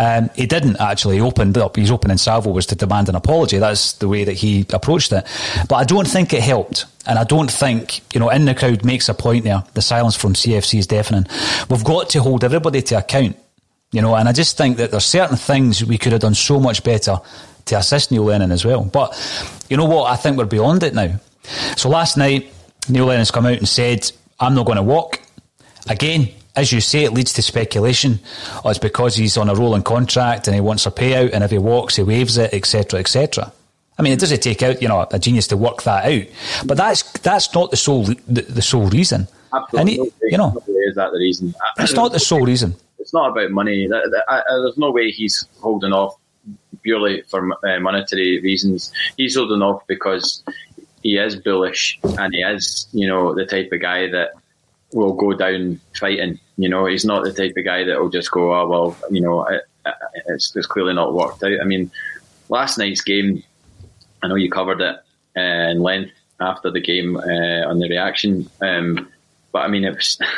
Um, 0.00 0.30
he 0.34 0.46
didn't 0.46 0.80
actually. 0.80 1.16
He 1.16 1.20
opened 1.20 1.58
up. 1.58 1.76
His 1.76 1.90
opening 1.90 2.16
salvo 2.16 2.50
was 2.52 2.64
to 2.66 2.74
demand 2.74 3.10
an 3.10 3.16
apology. 3.16 3.58
That's 3.58 3.92
the 3.92 4.08
way 4.08 4.24
that 4.24 4.32
he 4.32 4.64
approached 4.72 5.12
it. 5.12 5.26
But 5.68 5.74
I 5.74 5.84
don't 5.84 6.08
think 6.08 6.32
it 6.32 6.42
helped. 6.42 6.86
And 7.06 7.18
I 7.18 7.24
don't 7.24 7.50
think, 7.50 8.00
you 8.14 8.18
know, 8.18 8.30
in 8.30 8.46
the 8.46 8.54
crowd 8.54 8.82
makes 8.82 9.10
a 9.10 9.14
point 9.14 9.44
there. 9.44 9.62
The 9.74 9.82
silence 9.82 10.16
from 10.16 10.32
CFC 10.32 10.78
is 10.78 10.86
deafening. 10.86 11.26
We've 11.68 11.84
got 11.84 12.08
to 12.10 12.22
hold 12.22 12.44
everybody 12.44 12.80
to 12.80 12.96
account, 12.96 13.36
you 13.92 14.00
know, 14.00 14.14
and 14.14 14.26
I 14.26 14.32
just 14.32 14.56
think 14.56 14.78
that 14.78 14.90
there's 14.90 15.04
certain 15.04 15.36
things 15.36 15.84
we 15.84 15.98
could 15.98 16.12
have 16.12 16.22
done 16.22 16.34
so 16.34 16.58
much 16.58 16.82
better 16.82 17.18
to 17.66 17.76
assist 17.76 18.10
Neil 18.10 18.24
Lennon 18.24 18.52
as 18.52 18.64
well. 18.64 18.82
But 18.84 19.14
you 19.68 19.76
know 19.76 19.84
what? 19.84 20.10
I 20.10 20.16
think 20.16 20.38
we're 20.38 20.46
beyond 20.46 20.82
it 20.82 20.94
now. 20.94 21.20
So 21.76 21.90
last 21.90 22.16
night, 22.16 22.50
Neil 22.88 23.04
Lennon's 23.04 23.30
come 23.30 23.44
out 23.44 23.58
and 23.58 23.68
said, 23.68 24.10
I'm 24.38 24.54
not 24.54 24.64
going 24.64 24.76
to 24.76 24.82
walk. 24.82 25.20
Again, 25.90 26.30
as 26.56 26.72
you 26.72 26.80
say, 26.80 27.04
it 27.04 27.12
leads 27.12 27.32
to 27.34 27.42
speculation. 27.42 28.20
Oh, 28.64 28.70
it's 28.70 28.78
because 28.78 29.16
he's 29.16 29.36
on 29.36 29.48
a 29.48 29.54
rolling 29.54 29.82
contract 29.82 30.46
and 30.46 30.54
he 30.54 30.60
wants 30.60 30.86
a 30.86 30.90
payout, 30.90 31.32
and 31.32 31.44
if 31.44 31.50
he 31.50 31.58
walks, 31.58 31.96
he 31.96 32.02
waives 32.02 32.36
it, 32.38 32.52
etc., 32.52 33.00
etc. 33.00 33.52
I 33.98 34.02
mean, 34.02 34.12
it 34.12 34.20
doesn't 34.20 34.42
take 34.42 34.62
out, 34.62 34.80
you 34.80 34.88
know, 34.88 35.06
a 35.10 35.18
genius 35.18 35.46
to 35.48 35.56
work 35.56 35.82
that 35.82 36.06
out, 36.06 36.26
but 36.66 36.76
that's 36.76 37.02
that's 37.20 37.54
not 37.54 37.70
the 37.70 37.76
sole 37.76 38.04
the, 38.04 38.42
the 38.42 38.62
sole 38.62 38.86
reason. 38.88 39.28
Absolutely, 39.52 39.94
he, 39.94 40.12
you 40.22 40.38
know, 40.38 40.56
is 40.68 40.94
that 40.94 41.10
the 41.12 41.18
reason? 41.18 41.54
It's 41.78 41.92
not 41.92 42.12
the 42.12 42.20
sole 42.20 42.46
reason. 42.46 42.74
It's 42.98 43.12
not 43.12 43.30
about 43.30 43.50
money. 43.50 43.88
There's 43.88 44.78
no 44.78 44.90
way 44.90 45.10
he's 45.10 45.46
holding 45.60 45.92
off 45.92 46.16
purely 46.82 47.22
for 47.22 47.52
uh, 47.66 47.80
monetary 47.80 48.40
reasons. 48.40 48.92
He's 49.16 49.36
holding 49.36 49.62
off 49.62 49.86
because 49.86 50.42
he 51.02 51.18
is 51.18 51.36
bullish 51.36 51.98
and 52.02 52.34
he 52.34 52.42
is, 52.42 52.86
you 52.92 53.06
know, 53.06 53.34
the 53.34 53.46
type 53.46 53.70
of 53.72 53.80
guy 53.80 54.08
that 54.10 54.30
will 54.92 55.14
go 55.14 55.32
down 55.32 55.80
fighting. 55.98 56.38
You 56.56 56.68
know, 56.68 56.86
he's 56.86 57.04
not 57.04 57.24
the 57.24 57.32
type 57.32 57.56
of 57.56 57.64
guy 57.64 57.84
that 57.84 58.00
will 58.00 58.08
just 58.08 58.30
go, 58.30 58.54
oh, 58.54 58.68
well, 58.68 58.96
you 59.10 59.20
know, 59.20 59.44
it, 59.44 59.62
it's, 60.26 60.54
it's 60.54 60.66
clearly 60.66 60.94
not 60.94 61.14
worked 61.14 61.42
out. 61.42 61.60
I 61.60 61.64
mean, 61.64 61.90
last 62.48 62.78
night's 62.78 63.00
game, 63.00 63.42
I 64.22 64.28
know 64.28 64.34
you 64.34 64.50
covered 64.50 64.80
it 64.80 64.96
uh, 65.36 65.70
in 65.70 65.80
length 65.80 66.12
after 66.40 66.70
the 66.70 66.80
game 66.80 67.16
uh, 67.16 67.68
on 67.68 67.78
the 67.78 67.88
reaction, 67.88 68.48
um, 68.60 69.08
but 69.52 69.60
I 69.60 69.68
mean, 69.68 69.84
it 69.84 69.94
was. 69.94 70.18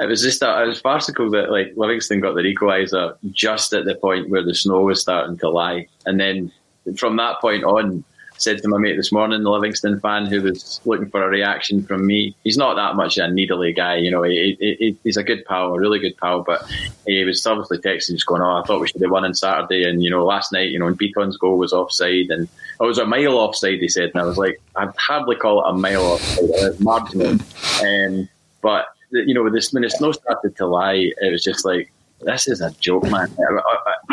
it 0.00 0.06
was 0.06 0.22
just 0.22 0.42
a, 0.42 0.62
it 0.62 0.66
was 0.66 0.80
farcical 0.80 1.30
that 1.30 1.50
like 1.50 1.74
Livingston 1.76 2.20
got 2.20 2.34
their 2.34 2.44
equaliser 2.44 3.16
just 3.30 3.72
at 3.72 3.84
the 3.84 3.94
point 3.94 4.28
where 4.30 4.42
the 4.42 4.54
snow 4.54 4.80
was 4.80 5.00
starting 5.00 5.38
to 5.38 5.48
lie, 5.48 5.86
and 6.06 6.18
then 6.18 6.50
from 6.96 7.16
that 7.16 7.40
point 7.40 7.64
on, 7.64 8.04
said 8.42 8.60
to 8.62 8.68
my 8.68 8.78
mate 8.78 8.96
this 8.96 9.12
morning, 9.12 9.42
the 9.42 9.50
Livingston 9.50 10.00
fan 10.00 10.26
who 10.26 10.42
was 10.42 10.80
looking 10.84 11.08
for 11.10 11.22
a 11.22 11.28
reaction 11.28 11.82
from 11.84 12.06
me. 12.06 12.34
He's 12.44 12.56
not 12.56 12.74
that 12.74 12.96
much 12.96 13.18
of 13.18 13.30
a 13.30 13.32
needly 13.32 13.72
guy, 13.72 13.96
you 13.96 14.10
know. 14.10 14.22
He, 14.22 14.56
he, 14.58 14.96
he's 15.04 15.16
a 15.16 15.22
good 15.22 15.44
pal, 15.44 15.74
a 15.74 15.78
really 15.78 15.98
good 15.98 16.16
pal, 16.16 16.42
but 16.42 16.62
he 17.06 17.24
was 17.24 17.46
obviously 17.46 17.78
texting, 17.78 18.14
just 18.14 18.26
going, 18.26 18.42
"Oh, 18.42 18.60
I 18.60 18.66
thought 18.66 18.80
we 18.80 18.88
should 18.88 19.00
have 19.02 19.10
won 19.10 19.24
on 19.24 19.34
Saturday." 19.34 19.88
And 19.88 20.02
you 20.02 20.10
know, 20.10 20.24
last 20.24 20.52
night, 20.52 20.70
you 20.70 20.78
know, 20.78 20.86
when 20.86 20.96
Bitton's 20.96 21.36
goal 21.36 21.58
was 21.58 21.72
offside, 21.72 22.30
and 22.30 22.48
it 22.80 22.84
was 22.84 22.98
a 22.98 23.06
mile 23.06 23.38
offside. 23.38 23.80
He 23.80 23.88
said, 23.88 24.10
and 24.10 24.20
I 24.20 24.24
was 24.24 24.38
like, 24.38 24.60
I'd 24.76 24.94
hardly 24.96 25.36
call 25.36 25.64
it 25.64 25.70
a 25.70 25.72
mile 25.74 26.02
offside, 26.02 26.50
it's 26.50 26.80
marginal. 26.80 27.38
Um, 27.82 28.28
but 28.60 28.86
you 29.10 29.34
know, 29.34 29.48
this 29.50 29.72
when 29.72 29.82
the 29.82 29.90
snow 29.90 30.12
started 30.12 30.56
to 30.56 30.66
lie, 30.66 31.12
it 31.20 31.30
was 31.30 31.42
just 31.42 31.64
like 31.64 31.92
this 32.24 32.48
is 32.48 32.60
a 32.60 32.70
joke, 32.72 33.04
man. 33.04 33.30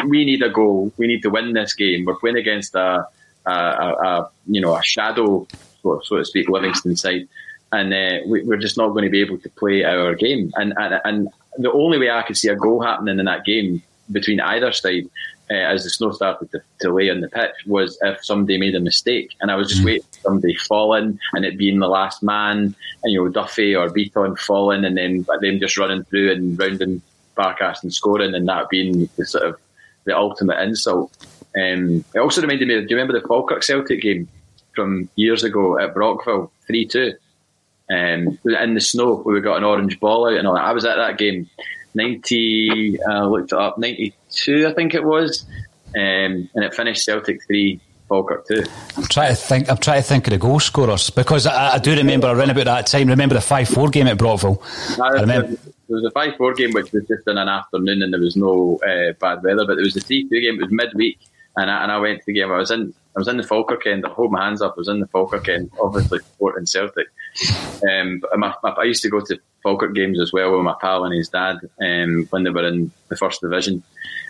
We 0.07 0.25
need 0.25 0.41
a 0.41 0.49
goal. 0.49 0.91
We 0.97 1.07
need 1.07 1.21
to 1.23 1.29
win 1.29 1.53
this 1.53 1.73
game. 1.73 2.05
We're 2.05 2.15
playing 2.15 2.37
against 2.37 2.75
a, 2.75 3.07
a, 3.49 3.95
a, 4.03 4.29
you 4.47 4.61
know, 4.61 4.75
a 4.75 4.83
shadow, 4.83 5.47
so, 5.81 6.01
so 6.03 6.17
to 6.17 6.25
speak, 6.25 6.49
Livingston 6.49 6.95
side, 6.95 7.27
and 7.71 7.93
uh, 7.93 8.25
we, 8.27 8.41
are 8.51 8.57
just 8.57 8.77
not 8.77 8.89
going 8.89 9.05
to 9.05 9.09
be 9.09 9.21
able 9.21 9.37
to 9.37 9.49
play 9.49 9.83
our 9.83 10.15
game. 10.15 10.51
And, 10.55 10.73
and 10.77 11.01
and 11.05 11.29
the 11.57 11.71
only 11.71 11.97
way 11.97 12.09
I 12.09 12.23
could 12.23 12.37
see 12.37 12.49
a 12.49 12.55
goal 12.55 12.81
happening 12.81 13.19
in 13.19 13.25
that 13.25 13.45
game 13.45 13.81
between 14.11 14.39
either 14.39 14.71
side 14.71 15.07
uh, 15.51 15.55
as 15.55 15.83
the 15.83 15.89
snow 15.89 16.11
started 16.11 16.51
to, 16.51 16.61
to, 16.81 16.93
lay 16.93 17.09
on 17.09 17.21
the 17.21 17.29
pitch 17.29 17.53
was 17.65 17.97
if 18.01 18.23
somebody 18.23 18.57
made 18.57 18.75
a 18.75 18.79
mistake. 18.79 19.31
And 19.41 19.49
I 19.51 19.55
was 19.55 19.69
just 19.69 19.81
mm. 19.81 19.85
waiting 19.85 20.07
for 20.11 20.19
somebody 20.19 20.55
falling 20.55 21.19
and 21.33 21.45
it 21.45 21.57
being 21.57 21.79
the 21.79 21.87
last 21.87 22.21
man, 22.21 22.75
and 23.03 23.13
you 23.13 23.23
know, 23.23 23.29
Duffy 23.29 23.75
or 23.75 23.89
Beaton 23.89 24.35
falling 24.35 24.85
and 24.85 24.97
then 24.97 25.25
them 25.41 25.59
just 25.59 25.77
running 25.77 26.03
through 26.03 26.31
and 26.31 26.57
rounding 26.57 27.01
Barkas 27.35 27.81
and 27.83 27.93
scoring 27.93 28.35
and 28.35 28.47
that 28.47 28.69
being 28.69 29.09
the 29.15 29.25
sort 29.25 29.45
of 29.45 29.59
the 30.05 30.15
ultimate 30.15 30.59
insult. 30.61 31.11
Um, 31.59 32.05
it 32.13 32.19
also 32.19 32.41
reminded 32.41 32.67
me, 32.67 32.75
do 32.75 32.87
you 32.89 32.95
remember 32.95 33.19
the 33.19 33.27
Falkirk 33.27 33.63
Celtic 33.63 34.01
game 34.01 34.27
from 34.75 35.09
years 35.15 35.43
ago 35.43 35.79
at 35.79 35.93
Brockville, 35.93 36.51
3 36.67 36.85
2? 36.85 37.13
Um, 37.91 38.37
in 38.45 38.75
the 38.75 38.81
snow, 38.81 39.15
where 39.17 39.33
we 39.33 39.41
got 39.41 39.57
an 39.57 39.63
orange 39.63 39.99
ball 39.99 40.27
out 40.27 40.37
and 40.37 40.47
all 40.47 40.53
that. 40.53 40.63
I 40.63 40.73
was 40.73 40.85
at 40.85 40.97
that 40.97 41.17
game 41.17 41.49
90, 41.95 42.99
uh, 43.01 43.27
looked 43.27 43.51
it 43.51 43.57
up, 43.57 43.79
92, 43.79 44.67
I 44.67 44.73
think 44.73 44.93
it 44.93 45.03
was. 45.03 45.45
Um, 45.95 46.49
and 46.53 46.63
it 46.63 46.75
finished 46.75 47.03
Celtic 47.03 47.43
3, 47.47 47.81
Falkirk 48.09 48.47
2. 48.47 48.63
I'm 48.97 49.03
trying 49.05 49.29
to 49.29 49.35
think. 49.35 49.69
I'm 49.69 49.77
trying 49.77 50.01
to 50.01 50.07
think 50.07 50.27
of 50.27 50.31
the 50.31 50.37
goal 50.37 50.59
scorers 50.59 51.09
because 51.09 51.45
I, 51.45 51.75
I 51.75 51.77
do 51.79 51.95
remember 51.95 52.27
around 52.27 52.49
about 52.49 52.65
that 52.65 52.87
time. 52.87 53.07
Remember 53.07 53.35
the 53.35 53.41
five 53.41 53.69
four 53.69 53.89
game 53.89 54.07
at 54.07 54.17
Brockville. 54.17 54.61
I 55.01 55.21
remember 55.21 55.47
there 55.47 55.57
was 55.89 56.05
a 56.05 56.11
five 56.11 56.35
four 56.35 56.53
game 56.53 56.71
which 56.71 56.91
was 56.91 57.07
just 57.07 57.27
in 57.27 57.37
an 57.37 57.47
afternoon 57.47 58.01
and 58.01 58.11
there 58.11 58.19
was 58.19 58.35
no 58.35 58.79
uh, 58.83 59.13
bad 59.19 59.43
weather, 59.43 59.65
but 59.65 59.75
there 59.75 59.83
was 59.83 59.93
the 59.93 60.01
three 60.01 60.27
two 60.27 60.41
game. 60.41 60.55
It 60.55 60.63
was 60.63 60.71
midweek, 60.71 61.19
and 61.57 61.69
I, 61.69 61.83
and 61.83 61.91
I 61.91 61.97
went 61.99 62.19
to 62.19 62.25
the 62.25 62.33
game. 62.33 62.51
I 62.51 62.57
was 62.57 62.71
in 62.71 62.93
I 63.15 63.19
was 63.19 63.27
in 63.27 63.37
the 63.37 63.43
Falkirk 63.43 63.85
end. 63.87 64.05
I 64.05 64.09
hold 64.09 64.31
my 64.31 64.45
hands 64.45 64.61
up. 64.61 64.75
I 64.77 64.79
was 64.79 64.87
in 64.87 64.99
the 64.99 65.07
Falkirk 65.07 65.49
end, 65.49 65.71
obviously 65.81 66.19
supporting 66.19 66.65
Celtic. 66.65 67.07
Um, 67.89 68.21
my, 68.37 68.53
my, 68.63 68.69
I 68.69 68.83
used 68.83 69.01
to 69.03 69.09
go 69.09 69.19
to 69.19 69.37
Falkirk 69.63 69.93
games 69.93 70.21
as 70.21 70.31
well 70.31 70.51
with 70.51 70.61
my 70.61 70.75
pal 70.79 71.03
and 71.03 71.13
his 71.13 71.29
dad 71.29 71.57
um, 71.81 72.27
when 72.29 72.43
they 72.43 72.49
were 72.49 72.67
in 72.67 72.91
the 73.09 73.17
first 73.17 73.41
division. 73.41 73.83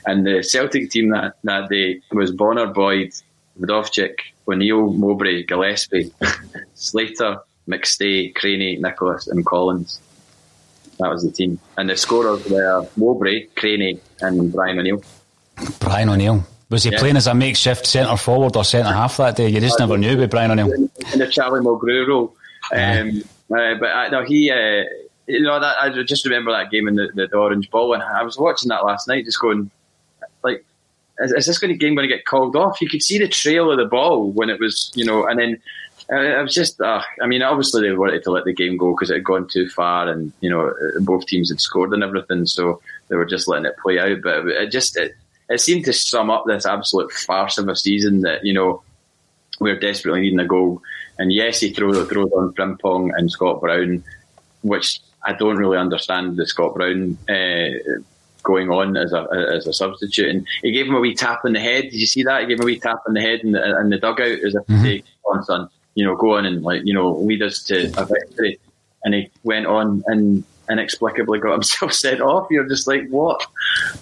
And 0.06 0.26
the 0.26 0.42
Celtic 0.44 0.90
team 0.90 1.10
that, 1.10 1.36
that 1.44 1.70
day 1.70 2.02
was 2.12 2.32
Bonner, 2.32 2.68
Boyd, 2.68 3.12
Wdowczyk, 3.60 4.16
O'Neill, 4.48 4.94
Mowbray, 4.94 5.44
Gillespie, 5.44 6.12
Slater, 6.74 7.40
McStay, 7.68 8.34
Creaney, 8.34 8.80
Nicholas, 8.80 9.28
and 9.28 9.46
Collins. 9.46 10.00
That 11.00 11.10
was 11.10 11.24
the 11.24 11.32
team. 11.32 11.60
And 11.78 11.90
the 11.90 11.96
scorers 11.98 12.46
were 12.50 12.88
Mowbray, 12.98 13.48
Creaney, 13.50 14.00
and 14.22 14.52
Brian 14.52 14.80
O'Neill. 14.80 15.04
Brian 15.80 16.10
O'Neill. 16.10 16.44
Was 16.70 16.84
he 16.84 16.92
yeah. 16.92 17.00
playing 17.00 17.18
as 17.18 17.26
a 17.26 17.34
makeshift 17.34 17.88
centre 17.88 18.16
forward 18.16 18.56
or 18.56 18.64
centre 18.64 18.94
half 18.94 19.18
that 19.18 19.36
day? 19.36 19.50
You 19.50 19.60
just 19.60 19.80
never 19.80 19.98
knew 19.98 20.18
with 20.18 20.30
Brian 20.30 20.52
O'Neill. 20.52 20.72
In 20.72 21.20
the 21.20 21.28
Charlie 21.28 21.62
Mulgrew 21.62 22.08
role. 22.08 22.36
Um, 22.72 23.24
uh, 23.52 23.74
but 23.80 23.90
uh, 23.90 24.10
no, 24.10 24.24
he, 24.24 24.52
uh, 24.52 24.84
you 25.26 25.42
know, 25.42 25.60
that 25.60 25.78
I 25.82 25.90
just 26.04 26.26
remember 26.26 26.52
that 26.52 26.70
game 26.70 26.88
in 26.88 26.96
the, 26.96 27.10
the, 27.16 27.28
the, 27.28 27.38
Orange 27.38 27.72
Ball, 27.72 27.94
and 27.94 28.04
I 28.04 28.22
was 28.22 28.38
watching 28.38 28.70
that 28.70 28.86
last 28.86 29.08
night, 29.08 29.26
just 29.26 29.40
going, 29.40 29.72
like, 30.44 30.64
is, 31.20 31.32
is 31.32 31.46
this 31.48 31.58
going 31.58 31.74
to 31.74 31.78
game 31.78 31.96
going 31.96 32.08
to 32.08 32.16
get 32.16 32.26
called 32.26 32.56
off? 32.56 32.80
You 32.82 32.90
could 32.90 33.02
see 33.02 33.18
the 33.18 33.28
trail 33.28 33.72
of 33.72 33.78
the 33.78 33.86
ball 33.86 34.30
when 34.32 34.52
it 34.52 34.60
was, 34.60 34.92
you 34.94 35.06
know, 35.06 35.26
and 35.26 35.40
then 35.40 35.62
uh, 36.12 36.40
it 36.40 36.44
was 36.44 36.54
just, 36.54 36.80
uh, 36.80 37.02
I 37.22 37.26
mean, 37.26 37.42
obviously 37.42 37.82
they 37.82 37.96
wanted 37.96 38.24
to 38.24 38.32
let 38.32 38.46
the 38.46 38.54
game 38.54 38.78
go 38.78 38.92
because 38.92 39.10
it 39.10 39.16
had 39.16 39.24
gone 39.24 39.48
too 39.48 39.68
far, 39.70 40.08
and 40.08 40.32
you 40.42 40.50
know, 40.52 40.72
both 41.02 41.26
teams 41.26 41.50
had 41.50 41.60
scored 41.60 41.94
and 41.94 42.04
everything, 42.04 42.46
so 42.46 42.80
they 43.08 43.16
were 43.16 43.26
just 43.26 43.48
letting 43.48 43.66
it 43.66 43.78
play 43.78 43.98
out. 43.98 44.22
But 44.22 44.48
it 44.48 44.72
just, 44.72 44.96
it, 44.96 45.16
it 45.50 45.60
seemed 45.60 45.86
to 45.86 45.94
sum 45.94 46.30
up 46.30 46.46
this 46.46 46.66
absolute 46.66 47.12
farce 47.12 47.58
of 47.58 47.68
a 47.68 47.76
season 47.76 48.22
that 48.22 48.46
you 48.46 48.54
know 48.54 48.82
we're 49.60 49.80
desperately 49.80 50.22
needing 50.22 50.40
a 50.40 50.46
goal. 50.46 50.82
And 51.18 51.34
yes, 51.34 51.60
he 51.60 51.74
throws 51.74 52.08
throws 52.08 52.32
on 52.32 52.54
Frimpong 52.54 53.12
and 53.18 53.32
Scott 53.32 53.60
Brown, 53.60 54.04
which 54.62 55.02
I 55.26 55.34
don't 55.34 55.58
really 55.58 55.78
understand 55.78 56.38
the 56.38 56.46
Scott 56.46 56.76
Brown 56.76 57.18
uh, 57.28 58.00
going 58.44 58.70
on 58.70 58.96
as 58.96 59.12
a 59.12 59.28
as 59.54 59.68
a 59.68 59.74
substitute. 59.74 60.30
And 60.30 60.48
he 60.62 60.72
gave 60.72 60.88
him 60.88 60.96
a 60.96 61.00
wee 61.00 61.16
tap 61.16 61.42
on 61.44 61.54
the 61.54 61.60
head. 61.60 61.86
Did 61.86 61.96
you 61.96 62.08
see 62.08 62.24
that? 62.24 62.42
He 62.42 62.48
gave 62.48 62.58
him 62.58 62.64
a 62.64 62.66
wee 62.66 62.80
tap 62.80 63.00
on 63.08 63.14
the 63.14 63.22
head 63.22 63.42
in 63.42 63.52
the, 63.52 63.80
in 63.80 63.90
the 63.90 63.98
dugout 63.98 64.40
as 64.40 64.56
if 64.56 64.64
mm-hmm. 64.64 64.76
to 64.76 64.82
say, 64.82 65.04
"On 65.26 65.44
son, 65.44 65.70
you 65.96 66.06
know, 66.06 66.16
go 66.16 66.38
on 66.38 66.46
and 66.46 66.64
like 66.64 66.84
you 66.86 66.94
know 66.94 67.12
lead 67.12 67.42
us 67.42 67.64
to 67.64 67.92
a 67.98 68.06
victory." 68.06 68.60
And 69.04 69.14
he 69.14 69.30
went 69.44 69.66
on 69.66 70.04
and 70.08 70.44
inexplicably 70.70 71.40
got 71.40 71.52
himself 71.54 71.94
sent 71.94 72.22
off. 72.22 72.48
You're 72.50 72.68
just 72.68 72.88
like, 72.88 73.08
what? 73.10 73.46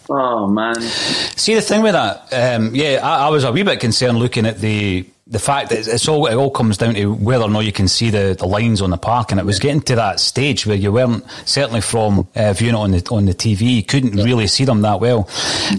Oh 0.10 0.48
man. 0.48 0.82
See 0.82 1.56
the 1.56 1.62
thing 1.62 1.82
with 1.82 1.94
that, 1.94 2.34
um, 2.34 2.74
yeah, 2.76 3.00
I, 3.04 3.28
I, 3.28 3.30
was 3.30 3.44
a 3.44 3.52
wee 3.52 3.64
bit 3.64 3.80
concerned 3.80 4.20
looking 4.20 4.46
at 4.46 4.60
the 4.60 5.06
the 5.30 5.40
fact 5.40 5.70
that 5.70 5.88
it's 5.88 6.08
all 6.08 6.26
it 6.28 6.36
all 6.36 6.50
comes 6.50 6.78
down 6.78 6.94
to 6.96 7.14
whether 7.14 7.44
or 7.44 7.50
not 7.50 7.66
you 7.66 7.72
can 7.72 7.88
see 7.88 8.10
the, 8.10 8.36
the 8.38 8.46
lines 8.46 8.82
on 8.82 8.90
the 8.90 8.98
park, 8.98 9.32
and 9.32 9.40
it 9.40 9.46
was 9.46 9.60
getting 9.60 9.82
to 9.82 9.96
that 9.96 10.20
stage 10.20 10.66
where 10.66 10.76
you 10.76 10.92
weren't 10.92 11.26
certainly 11.46 11.82
from 11.82 12.28
uh, 12.36 12.54
viewing 12.54 12.76
it 12.76 12.78
on 12.78 12.92
the 12.92 13.08
on 13.12 13.26
the 13.26 13.34
TV, 13.34 13.76
you 13.76 13.84
couldn't 13.84 14.16
really 14.16 14.48
see 14.48 14.66
them 14.66 14.82
that 14.82 15.00
well. 15.00 15.28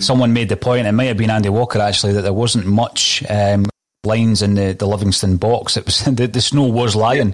Someone 0.01 0.33
made 0.33 0.49
the 0.49 0.57
point, 0.57 0.87
it 0.87 0.93
might 0.93 1.05
have 1.05 1.17
been 1.17 1.31
Andy 1.31 1.49
Walker 1.49 1.81
actually, 1.81 2.13
that 2.13 2.23
there 2.23 2.33
wasn't 2.33 2.67
much. 2.67 3.25
Um, 3.29 3.67
lines 4.09 4.43
in 4.43 4.55
the, 4.55 4.73
the 4.73 4.87
Livingston 4.87 5.37
box. 5.37 5.77
It 5.77 5.85
was 5.85 6.01
the, 6.05 6.27
the 6.27 6.41
snow 6.41 6.65
was 6.65 6.97
lying, 6.97 7.33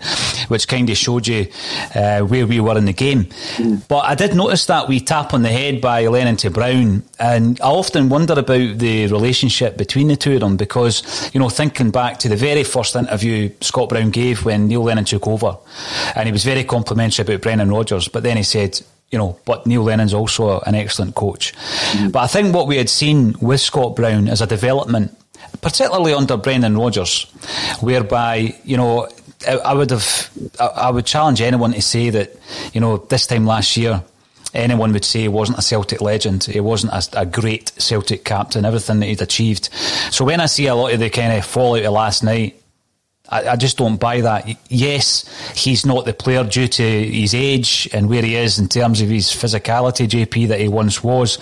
which 0.49 0.69
kind 0.69 0.91
of 0.91 0.97
showed 0.97 1.27
you 1.27 1.47
uh, 1.95 2.21
where 2.21 2.47
we 2.47 2.61
were 2.61 2.77
in 2.77 2.85
the 2.85 2.93
game. 2.93 3.29
But 3.89 4.05
I 4.05 4.15
did 4.15 4.35
notice 4.35 4.67
that 4.67 4.89
we 4.89 5.01
tap 5.01 5.33
on 5.33 5.43
the 5.43 5.49
head 5.49 5.81
by 5.81 6.07
Lennon 6.07 6.37
to 6.39 6.51
Brown, 6.51 7.03
and 7.19 7.61
I 7.61 7.69
often 7.69 8.09
wonder 8.09 8.35
about 8.35 8.79
the 8.79 9.07
relationship 9.07 9.77
between 9.77 10.09
the 10.09 10.17
two 10.17 10.35
of 10.35 10.41
them 10.41 10.57
because 10.57 11.31
you 11.33 11.41
know 11.41 11.49
thinking 11.49 11.91
back 11.91 12.19
to 12.19 12.29
the 12.29 12.37
very 12.37 12.65
first 12.65 12.97
interview 12.97 13.51
Scott 13.61 13.89
Brown 13.89 14.11
gave 14.11 14.45
when 14.45 14.67
Neil 14.67 14.83
Lennon 14.83 15.05
took 15.05 15.27
over, 15.27 15.57
and 16.15 16.27
he 16.27 16.33
was 16.33 16.45
very 16.45 16.65
complimentary 16.65 17.23
about 17.23 17.41
Brendan 17.41 17.71
Rodgers, 17.71 18.09
but 18.09 18.23
then 18.23 18.37
he 18.37 18.43
said 18.43 18.81
you 19.15 19.19
know, 19.19 19.39
but 19.45 19.65
Neil 19.65 19.85
Lennon's 19.85 20.13
also 20.13 20.59
an 20.67 20.75
excellent 20.75 21.15
coach. 21.15 21.55
Mm. 21.93 22.11
But 22.11 22.25
I 22.25 22.27
think 22.27 22.53
what 22.53 22.67
we 22.67 22.79
had 22.79 22.91
seen 22.91 23.37
with 23.41 23.61
Scott 23.61 23.95
Brown 23.95 24.27
as 24.27 24.41
a 24.41 24.47
development 24.47 25.17
particularly 25.65 26.13
under 26.13 26.37
Brendan 26.37 26.77
Rodgers, 26.77 27.25
whereby, 27.81 28.55
you 28.65 28.77
know, 28.77 29.09
I 29.49 29.73
would 29.73 29.91
have, 29.91 30.31
I 30.61 30.91
would 30.91 31.07
challenge 31.07 31.41
anyone 31.41 31.73
to 31.73 31.81
say 31.81 32.11
that, 32.11 32.37
you 32.75 32.83
know, 32.83 32.99
this 32.99 33.27
time 33.27 33.47
last 33.47 33.75
year, 33.75 34.05
anyone 34.53 34.93
would 34.93 35.07
say 35.07 35.23
he 35.23 35.29
wasn't 35.29 35.59
a 35.59 35.63
Celtic 35.63 36.03
legend. 36.03 36.45
He 36.45 36.61
wasn't 36.61 36.93
a, 36.93 37.21
a, 37.23 37.25
great 37.25 37.73
Celtic 37.79 38.25
captain, 38.27 38.67
everything 38.67 39.01
that 39.01 39.07
he'd 39.07 39.23
achieved. 39.23 39.71
So 40.11 40.27
when 40.27 40.41
I 40.41 40.47
see 40.47 40.67
a 40.67 40.75
lot 40.75 40.93
of 40.93 41.01
the 41.01 41.09
kind 41.09 41.33
of 41.33 41.47
fallout 41.47 41.85
of 41.85 41.93
last 41.95 42.23
night, 42.23 42.61
I, 43.35 43.53
I, 43.53 43.57
just 43.57 43.79
don't 43.79 43.97
buy 43.97 44.21
that. 44.21 44.49
Yes, 44.69 45.25
he's 45.57 45.85
not 45.85 46.05
the 46.05 46.15
player 46.15 46.45
due 46.45 46.69
to 46.69 46.83
his 46.83 47.35
age 47.35 47.89
and 47.93 48.09
where 48.09 48.23
he 48.23 48.37
is 48.37 48.61
in 48.61 48.69
terms 48.69 49.01
of 49.01 49.09
his 49.09 49.27
physicality, 49.27 50.07
JP, 50.07 50.49
that 50.49 50.61
he 50.61 50.69
once 50.69 51.03
was. 51.03 51.39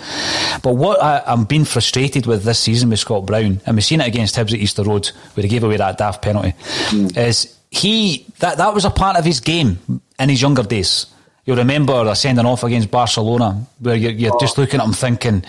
But 0.63 0.73
what 0.75 1.01
I, 1.03 1.21
am 1.27 1.43
being 1.43 1.65
frustrated 1.65 2.25
with 2.25 2.43
this 2.43 2.57
season 2.57 2.89
with 2.89 2.97
Scott 2.97 3.27
Brown, 3.27 3.61
and 3.67 3.75
we've 3.75 3.85
seen 3.85 4.01
it 4.01 4.07
against 4.07 4.35
Hibs 4.35 4.53
at 4.53 4.59
Easter 4.59 4.83
Road, 4.83 5.05
where 5.35 5.43
he 5.43 5.47
gave 5.47 5.63
away 5.63 5.77
that 5.77 5.99
daft 5.99 6.23
penalty, 6.23 6.53
mm. 6.89 7.15
is 7.15 7.55
he 7.69 8.25
that 8.39 8.57
that 8.57 8.73
was 8.73 8.85
a 8.85 8.89
part 8.89 9.17
of 9.17 9.23
his 9.23 9.39
game 9.39 10.01
in 10.17 10.29
his 10.29 10.41
younger 10.41 10.63
days. 10.63 11.05
You'll 11.45 11.57
remember 11.57 12.03
the 12.05 12.15
sending 12.15 12.45
off 12.45 12.63
against 12.63 12.89
Barcelona, 12.89 13.67
where 13.79 13.95
you're, 13.95 14.11
you're 14.11 14.33
oh. 14.33 14.39
just 14.39 14.57
looking 14.57 14.79
at 14.79 14.85
him 14.87 14.93
thinking, 14.93 15.43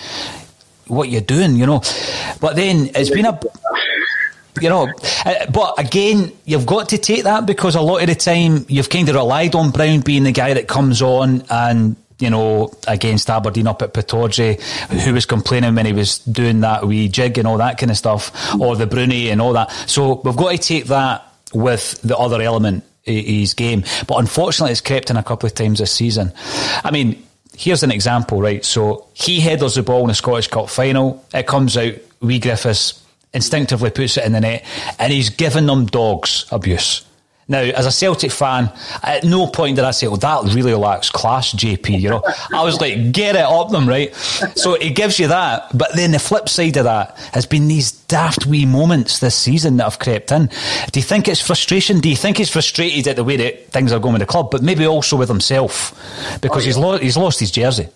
what 0.88 1.09
you're 1.09 1.20
doing, 1.20 1.57
you 1.57 1.66
know? 1.66 1.80
But 2.40 2.57
then 2.57 2.90
it's 2.94 3.11
been 3.11 3.26
a 3.26 3.40
you 4.60 4.68
know, 4.68 4.88
uh, 5.24 5.50
but 5.50 5.78
again, 5.78 6.32
you've 6.44 6.66
got 6.66 6.88
to 6.90 6.98
take 6.98 7.24
that 7.24 7.46
because 7.46 7.74
a 7.74 7.80
lot 7.80 8.02
of 8.02 8.08
the 8.08 8.14
time 8.14 8.64
you've 8.68 8.88
kind 8.88 9.08
of 9.08 9.14
relied 9.14 9.54
on 9.54 9.70
Brown 9.70 10.00
being 10.00 10.24
the 10.24 10.32
guy 10.32 10.54
that 10.54 10.68
comes 10.68 11.02
on 11.02 11.44
and 11.50 11.96
you 12.20 12.30
know, 12.30 12.72
against 12.86 13.28
Aberdeen 13.28 13.66
up 13.66 13.82
at 13.82 13.92
Pittodrie, 13.92 14.60
who 15.02 15.14
was 15.14 15.26
complaining 15.26 15.74
when 15.74 15.84
he 15.84 15.92
was 15.92 16.18
doing 16.18 16.60
that 16.60 16.86
wee 16.86 17.08
jig 17.08 17.38
and 17.38 17.48
all 17.48 17.58
that 17.58 17.76
kind 17.76 17.90
of 17.90 17.96
stuff, 17.96 18.54
or 18.60 18.76
the 18.76 18.86
Bruni 18.86 19.30
and 19.30 19.40
all 19.40 19.52
that. 19.54 19.70
So 19.88 20.20
we've 20.24 20.36
got 20.36 20.52
to 20.52 20.58
take 20.58 20.86
that 20.86 21.26
with 21.52 22.00
the 22.02 22.16
other 22.16 22.40
element 22.40 22.84
his 23.02 23.54
game. 23.54 23.84
But 24.06 24.18
unfortunately, 24.18 24.72
it's 24.72 24.80
crept 24.80 25.10
in 25.10 25.16
a 25.16 25.22
couple 25.22 25.46
of 25.46 25.54
times 25.54 25.78
this 25.78 25.92
season. 25.92 26.32
I 26.82 26.90
mean, 26.90 27.22
here's 27.56 27.82
an 27.82 27.90
example, 27.90 28.40
right? 28.40 28.64
So 28.64 29.06
he 29.14 29.40
headers 29.40 29.74
the 29.74 29.82
ball 29.82 30.02
in 30.02 30.08
the 30.08 30.14
Scottish 30.14 30.48
Cup 30.48 30.70
final. 30.70 31.24
It 31.34 31.46
comes 31.46 31.76
out, 31.76 31.94
wee 32.20 32.38
Griffiths 32.38 33.03
instinctively 33.34 33.90
puts 33.90 34.16
it 34.16 34.24
in 34.24 34.32
the 34.32 34.40
net, 34.40 34.64
and 34.98 35.12
he's 35.12 35.30
given 35.30 35.66
them 35.66 35.86
dogs 35.86 36.46
abuse. 36.50 37.04
Now, 37.46 37.58
as 37.58 37.84
a 37.84 37.92
Celtic 37.92 38.30
fan, 38.30 38.72
at 39.02 39.24
no 39.24 39.46
point 39.46 39.76
did 39.76 39.84
I 39.84 39.90
say, 39.90 40.06
"Well, 40.06 40.16
that 40.16 40.54
really 40.54 40.72
lacks 40.74 41.10
class, 41.10 41.52
JP." 41.52 42.00
You 42.00 42.10
know, 42.10 42.22
I 42.54 42.64
was 42.64 42.80
like, 42.80 43.12
"Get 43.12 43.36
it 43.36 43.42
up 43.42 43.70
them, 43.70 43.86
right?" 43.86 44.14
So 44.56 44.74
it 44.74 44.94
gives 44.94 45.18
you 45.18 45.28
that, 45.28 45.76
but 45.76 45.94
then 45.94 46.12
the 46.12 46.18
flip 46.18 46.48
side 46.48 46.76
of 46.78 46.84
that 46.84 47.18
has 47.32 47.44
been 47.44 47.68
these 47.68 47.92
daft 47.92 48.46
wee 48.46 48.64
moments 48.64 49.18
this 49.18 49.34
season 49.34 49.76
that 49.76 49.84
have 49.84 49.98
crept 49.98 50.32
in. 50.32 50.46
Do 50.90 51.00
you 51.00 51.04
think 51.04 51.28
it's 51.28 51.40
frustration? 51.40 52.00
Do 52.00 52.08
you 52.08 52.16
think 52.16 52.38
he's 52.38 52.50
frustrated 52.50 53.06
at 53.08 53.16
the 53.16 53.24
way 53.24 53.36
that 53.36 53.68
things 53.68 53.92
are 53.92 53.98
going 53.98 54.14
with 54.14 54.20
the 54.20 54.26
club, 54.26 54.50
but 54.50 54.62
maybe 54.62 54.86
also 54.86 55.16
with 55.16 55.28
himself 55.28 55.92
because 56.40 56.58
oh, 56.58 56.60
yeah. 56.60 56.66
he's 56.66 56.78
lo- 56.78 56.98
he's 56.98 57.16
lost 57.18 57.40
his 57.40 57.50
jersey? 57.50 57.88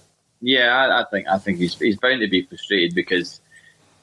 Yeah, 0.43 0.77
I, 0.77 1.01
I 1.01 1.05
think 1.11 1.27
I 1.27 1.39
think 1.39 1.59
he's 1.59 1.79
he's 1.79 1.97
bound 1.97 2.21
to 2.21 2.29
be 2.29 2.43
frustrated 2.43 2.95
because 2.95 3.41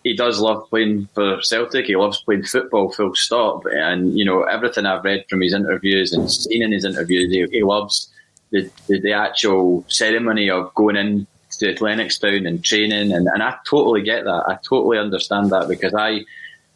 he 0.06 0.14
does 0.14 0.40
love 0.40 0.70
playing 0.70 1.10
for 1.16 1.42
Celtic. 1.42 1.88
He 1.88 1.96
loves 1.96 2.22
playing 2.22 2.44
football, 2.44 2.92
full 2.92 3.16
stop. 3.16 3.64
And 3.66 4.18
you 4.18 4.24
know 4.24 4.44
everything 4.44 4.86
I've 4.86 5.04
read 5.04 5.26
from 5.28 5.42
his 5.42 5.54
interviews 5.54 6.14
and 6.14 6.32
seen 6.32 6.62
in 6.62 6.72
his 6.72 6.86
interviews, 6.86 7.34
he, 7.34 7.46
he 7.58 7.64
loves 7.64 8.08
the, 8.52 8.70
the, 8.88 9.02
the 9.02 9.14
actual 9.14 9.84
ceremony 9.88 10.48
of 10.48 10.74
going 10.76 10.96
in 10.96 11.26
to 11.58 11.74
Lennoxtown 11.74 12.48
and 12.48 12.64
training. 12.64 13.12
And, 13.12 13.28
and 13.28 13.42
I 13.42 13.56
totally 13.66 14.04
get 14.04 14.26
that. 14.26 14.44
I 14.48 14.60
totally 14.64 15.00
understand 15.00 15.50
that 15.50 15.68
because 15.68 15.96
I 15.96 16.24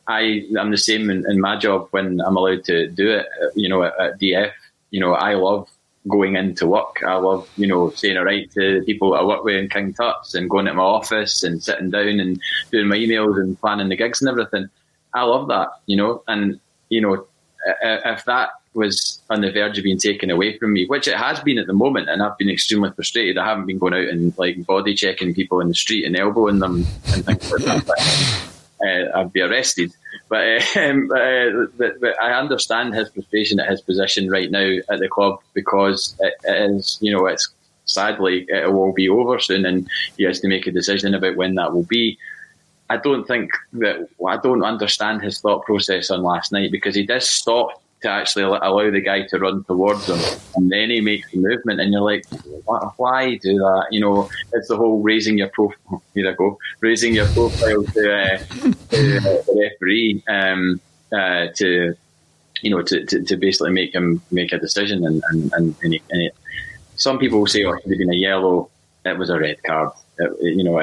I 0.08 0.48
am 0.58 0.72
the 0.72 0.78
same 0.78 1.12
in, 1.12 1.24
in, 1.30 1.40
my 1.40 1.56
job 1.56 1.88
when 1.92 2.20
I'm 2.22 2.36
allowed 2.36 2.64
to 2.66 2.88
do 2.88 3.12
it. 3.12 3.28
You 3.56 3.70
know, 3.70 3.84
at, 3.84 3.94
at 4.00 4.20
DF, 4.20 4.52
you 4.90 5.00
know, 5.00 5.14
I 5.14 5.36
love 5.36 5.70
going 6.08 6.36
into 6.36 6.66
work. 6.68 7.04
I 7.06 7.16
love, 7.16 7.50
you 7.58 7.68
know, 7.68 7.90
saying 7.92 8.18
all 8.18 8.24
right 8.24 8.50
to 8.52 8.80
the 8.80 8.86
people 8.86 9.14
I 9.14 9.24
work 9.24 9.44
with 9.44 9.56
in 9.56 9.70
King 9.70 9.94
Tut's 9.94 10.34
and 10.34 10.50
going 10.50 10.66
to 10.66 10.74
my 10.74 10.84
office 10.84 11.44
and 11.44 11.62
sitting 11.62 11.90
down 11.90 12.20
and 12.20 12.40
doing 12.72 12.88
my 12.88 12.96
emails 12.96 13.40
and 13.40 13.60
planning 13.60 13.90
the 13.90 13.96
gigs 13.96 14.22
and 14.22 14.30
everything. 14.30 14.70
I 15.14 15.24
love 15.24 15.48
that, 15.50 15.70
you 15.88 15.98
know, 15.98 16.24
and, 16.28 16.60
you 16.90 17.02
know, 17.02 17.28
if 17.82 18.26
that 18.26 18.50
was 18.74 19.20
on 19.30 19.42
the 19.42 19.52
verge 19.52 19.78
of 19.78 19.84
being 19.84 19.98
taken 19.98 20.30
away 20.30 20.58
from 20.58 20.74
me, 20.74 20.86
which 20.86 21.08
it 21.08 21.18
has 21.18 21.40
been 21.42 21.58
at 21.58 21.68
the 21.68 21.74
moment, 21.74 22.08
and 22.08 22.22
I've 22.22 22.38
been 22.38 22.50
extremely 22.50 22.92
frustrated. 22.92 23.38
I 23.38 23.46
haven't 23.46 23.66
been 23.66 23.80
going 23.80 23.94
out 23.94 24.08
and 24.08 24.38
like 24.38 24.66
body 24.66 24.94
checking 24.94 25.34
people 25.34 25.60
in 25.60 25.68
the 25.68 25.74
street 25.74 26.06
and 26.06 26.16
elbowing 26.16 26.60
them 26.60 26.86
and 27.08 27.26
things 27.26 27.52
like 27.52 27.64
that. 27.66 28.50
Uh, 28.86 29.20
I'd 29.20 29.34
be 29.34 29.42
arrested. 29.42 29.92
But, 30.30 30.64
um, 30.78 31.10
uh, 31.12 31.68
but, 31.78 32.00
but, 32.00 32.22
I 32.22 32.34
understand 32.34 32.94
his 32.94 33.10
frustration 33.10 33.60
at 33.60 33.70
his 33.70 33.82
position 33.82 34.30
right 34.30 34.50
now 34.50 34.78
at 34.90 35.00
the 35.00 35.08
club 35.08 35.40
because 35.54 36.16
it, 36.20 36.34
it 36.44 36.72
is, 36.72 36.98
you 37.02 37.12
know, 37.12 37.26
it's 37.26 37.50
sadly 37.86 38.46
it 38.50 38.72
will 38.72 38.94
be 38.94 39.10
over 39.10 39.40
soon, 39.40 39.66
and 39.66 39.90
he 40.18 40.24
has 40.24 40.40
to 40.42 40.48
make 40.48 40.68
a 40.68 40.72
decision 40.72 41.14
about 41.14 41.36
when 41.36 41.56
that 41.56 41.74
will 41.74 41.84
be. 41.84 42.18
I 42.92 42.98
don't 42.98 43.28
think 43.28 43.52
that 43.74 44.08
I 44.28 44.38
don't 44.38 44.64
understand 44.64 45.22
his 45.22 45.40
thought 45.40 45.64
process 45.66 46.10
on 46.10 46.24
last 46.24 46.52
night 46.52 46.72
because 46.72 46.96
he 46.96 47.06
does 47.06 47.30
stop 47.30 47.82
to 48.02 48.10
actually 48.10 48.44
allow 48.44 48.90
the 48.90 49.02
guy 49.02 49.24
to 49.28 49.40
run 49.40 49.64
towards 49.66 50.08
him, 50.08 50.20
and 50.56 50.72
then 50.72 50.90
he 50.90 51.02
makes 51.02 51.32
the 51.32 51.38
movement, 51.38 51.82
and 51.82 51.92
you're 51.92 52.02
like, 52.02 52.26
why 52.98 53.36
do 53.36 53.58
that? 53.58 53.88
You 53.92 54.02
know, 54.02 54.30
it's 54.54 54.68
the 54.68 54.78
whole 54.78 55.02
raising 55.02 55.38
your 55.38 55.50
profile. 55.50 56.02
Here 56.14 56.30
I 56.30 56.34
go, 56.34 56.58
raising 56.82 57.14
your 57.14 57.28
profile 57.28 57.84
to, 57.84 58.14
uh, 58.14 58.38
to 58.38 58.72
the 58.92 59.70
referee 59.72 60.24
um, 60.28 60.82
uh, 61.12 61.48
to 61.56 61.96
you 62.62 62.70
know 62.70 62.82
to, 62.82 63.06
to, 63.06 63.24
to, 63.24 63.38
basically 63.38 63.72
make 63.72 63.94
him 63.94 64.22
make 64.32 64.52
a 64.52 64.60
decision, 64.60 65.06
and 65.06 65.24
and 65.30 65.52
and, 65.54 65.76
and, 65.82 66.00
and 66.10 66.32
some 66.96 67.18
people 67.18 67.40
will 67.40 67.48
say, 67.48 67.64
oh, 67.64 67.74
it 67.74 67.82
should 67.82 67.92
have 67.92 68.00
been 68.00 68.14
a 68.14 68.18
yellow. 68.18 68.70
It 69.06 69.18
was 69.18 69.30
a 69.30 69.40
red 69.40 69.64
card. 69.64 69.92
It, 70.18 70.56
you 70.56 70.64
know, 70.64 70.78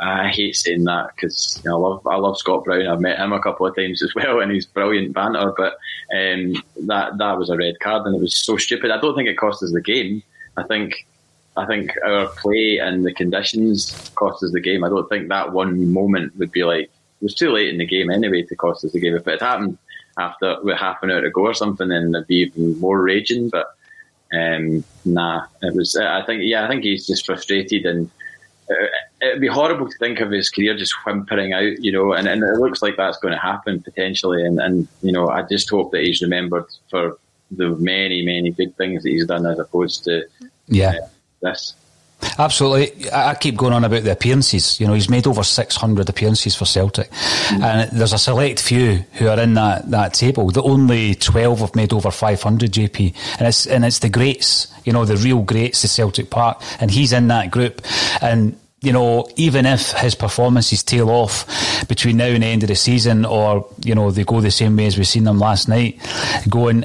I 0.00 0.28
hate 0.28 0.56
saying 0.56 0.84
that 0.84 1.10
because 1.14 1.60
you 1.62 1.70
know, 1.70 1.76
I 1.76 1.88
love 1.88 2.06
I 2.06 2.16
love 2.16 2.38
Scott 2.38 2.64
Brown. 2.64 2.86
I've 2.86 3.00
met 3.00 3.18
him 3.18 3.32
a 3.32 3.40
couple 3.40 3.66
of 3.66 3.76
times 3.76 4.02
as 4.02 4.14
well, 4.16 4.40
and 4.40 4.50
he's 4.50 4.66
brilliant 4.66 5.12
banter. 5.12 5.52
But 5.56 5.74
um, 6.14 6.62
that 6.86 7.18
that 7.18 7.38
was 7.38 7.50
a 7.50 7.56
red 7.56 7.78
card, 7.80 8.06
and 8.06 8.16
it 8.16 8.20
was 8.20 8.34
so 8.34 8.56
stupid. 8.56 8.90
I 8.90 9.00
don't 9.00 9.14
think 9.14 9.28
it 9.28 9.38
cost 9.38 9.62
us 9.62 9.72
the 9.72 9.80
game. 9.80 10.22
I 10.56 10.62
think 10.64 11.06
I 11.56 11.66
think 11.66 11.92
our 12.04 12.28
play 12.28 12.78
and 12.78 13.04
the 13.04 13.12
conditions 13.12 14.10
cost 14.14 14.42
us 14.42 14.52
the 14.52 14.60
game. 14.60 14.84
I 14.84 14.88
don't 14.88 15.08
think 15.08 15.28
that 15.28 15.52
one 15.52 15.92
moment 15.92 16.36
would 16.38 16.52
be 16.52 16.64
like 16.64 16.84
it 16.84 17.24
was 17.24 17.34
too 17.34 17.50
late 17.50 17.68
in 17.68 17.78
the 17.78 17.86
game 17.86 18.10
anyway 18.10 18.42
to 18.44 18.56
cost 18.56 18.84
us 18.84 18.92
the 18.92 19.00
game. 19.00 19.14
If 19.14 19.28
it 19.28 19.42
happened 19.42 19.76
after 20.16 20.56
with 20.62 20.78
half 20.78 21.02
an 21.02 21.10
hour 21.10 21.20
to 21.20 21.30
go 21.30 21.42
or 21.42 21.54
something, 21.54 21.88
then 21.88 22.12
there'd 22.12 22.26
be 22.26 22.36
even 22.36 22.78
more 22.80 23.02
raging. 23.02 23.50
But 23.50 23.66
um, 24.32 24.82
nah, 25.04 25.44
it 25.60 25.74
was. 25.74 25.94
I 25.96 26.24
think 26.24 26.42
yeah, 26.44 26.64
I 26.64 26.68
think 26.68 26.84
he's 26.84 27.06
just 27.06 27.26
frustrated 27.26 27.84
and 27.84 28.10
it'd 29.20 29.40
be 29.40 29.46
horrible 29.46 29.88
to 29.88 29.98
think 29.98 30.20
of 30.20 30.30
his 30.30 30.50
career 30.50 30.76
just 30.76 30.94
whimpering 31.04 31.52
out, 31.52 31.82
you 31.82 31.92
know, 31.92 32.12
and, 32.12 32.28
and 32.28 32.42
it 32.42 32.58
looks 32.58 32.82
like 32.82 32.96
that's 32.96 33.18
going 33.18 33.34
to 33.34 33.40
happen 33.40 33.82
potentially. 33.82 34.44
And, 34.44 34.60
and, 34.60 34.88
you 35.02 35.12
know, 35.12 35.28
I 35.28 35.42
just 35.42 35.68
hope 35.70 35.92
that 35.92 36.02
he's 36.02 36.22
remembered 36.22 36.66
for 36.88 37.18
the 37.50 37.70
many, 37.70 38.24
many 38.24 38.50
good 38.50 38.76
things 38.76 39.02
that 39.02 39.10
he's 39.10 39.26
done 39.26 39.46
as 39.46 39.58
opposed 39.58 40.04
to 40.04 40.24
yeah. 40.68 40.90
Uh, 40.90 41.08
this. 41.42 41.74
Absolutely. 42.38 43.10
I 43.12 43.34
keep 43.34 43.56
going 43.56 43.72
on 43.72 43.84
about 43.84 44.02
the 44.02 44.12
appearances. 44.12 44.80
You 44.80 44.86
know, 44.86 44.94
he's 44.94 45.08
made 45.08 45.26
over 45.26 45.42
600 45.42 46.08
appearances 46.08 46.54
for 46.54 46.64
Celtic. 46.64 47.10
Mm. 47.10 47.62
And 47.62 47.98
there's 47.98 48.12
a 48.12 48.18
select 48.18 48.60
few 48.60 49.04
who 49.14 49.28
are 49.28 49.38
in 49.38 49.54
that, 49.54 49.90
that 49.90 50.14
table. 50.14 50.50
The 50.50 50.62
only 50.62 51.14
12 51.14 51.60
have 51.60 51.74
made 51.74 51.92
over 51.92 52.10
500 52.10 52.70
JP. 52.70 53.14
And 53.38 53.48
it's, 53.48 53.66
and 53.66 53.84
it's 53.84 54.00
the 54.00 54.08
greats, 54.08 54.72
you 54.84 54.92
know, 54.92 55.04
the 55.04 55.16
real 55.16 55.42
greats, 55.42 55.82
the 55.82 55.88
Celtic 55.88 56.30
Park. 56.30 56.62
And 56.80 56.90
he's 56.90 57.12
in 57.12 57.28
that 57.28 57.50
group. 57.50 57.82
And 58.20 58.58
you 58.82 58.92
know, 58.92 59.28
even 59.36 59.66
if 59.66 59.92
his 59.92 60.14
performances 60.14 60.82
tail 60.82 61.10
off 61.10 61.46
between 61.86 62.16
now 62.16 62.26
and 62.26 62.42
the 62.42 62.46
end 62.46 62.62
of 62.62 62.68
the 62.68 62.74
season, 62.74 63.26
or 63.26 63.68
you 63.84 63.94
know 63.94 64.10
they 64.10 64.24
go 64.24 64.40
the 64.40 64.50
same 64.50 64.76
way 64.76 64.86
as 64.86 64.96
we've 64.96 65.06
seen 65.06 65.24
them 65.24 65.38
last 65.38 65.68
night, 65.68 66.00
going. 66.48 66.84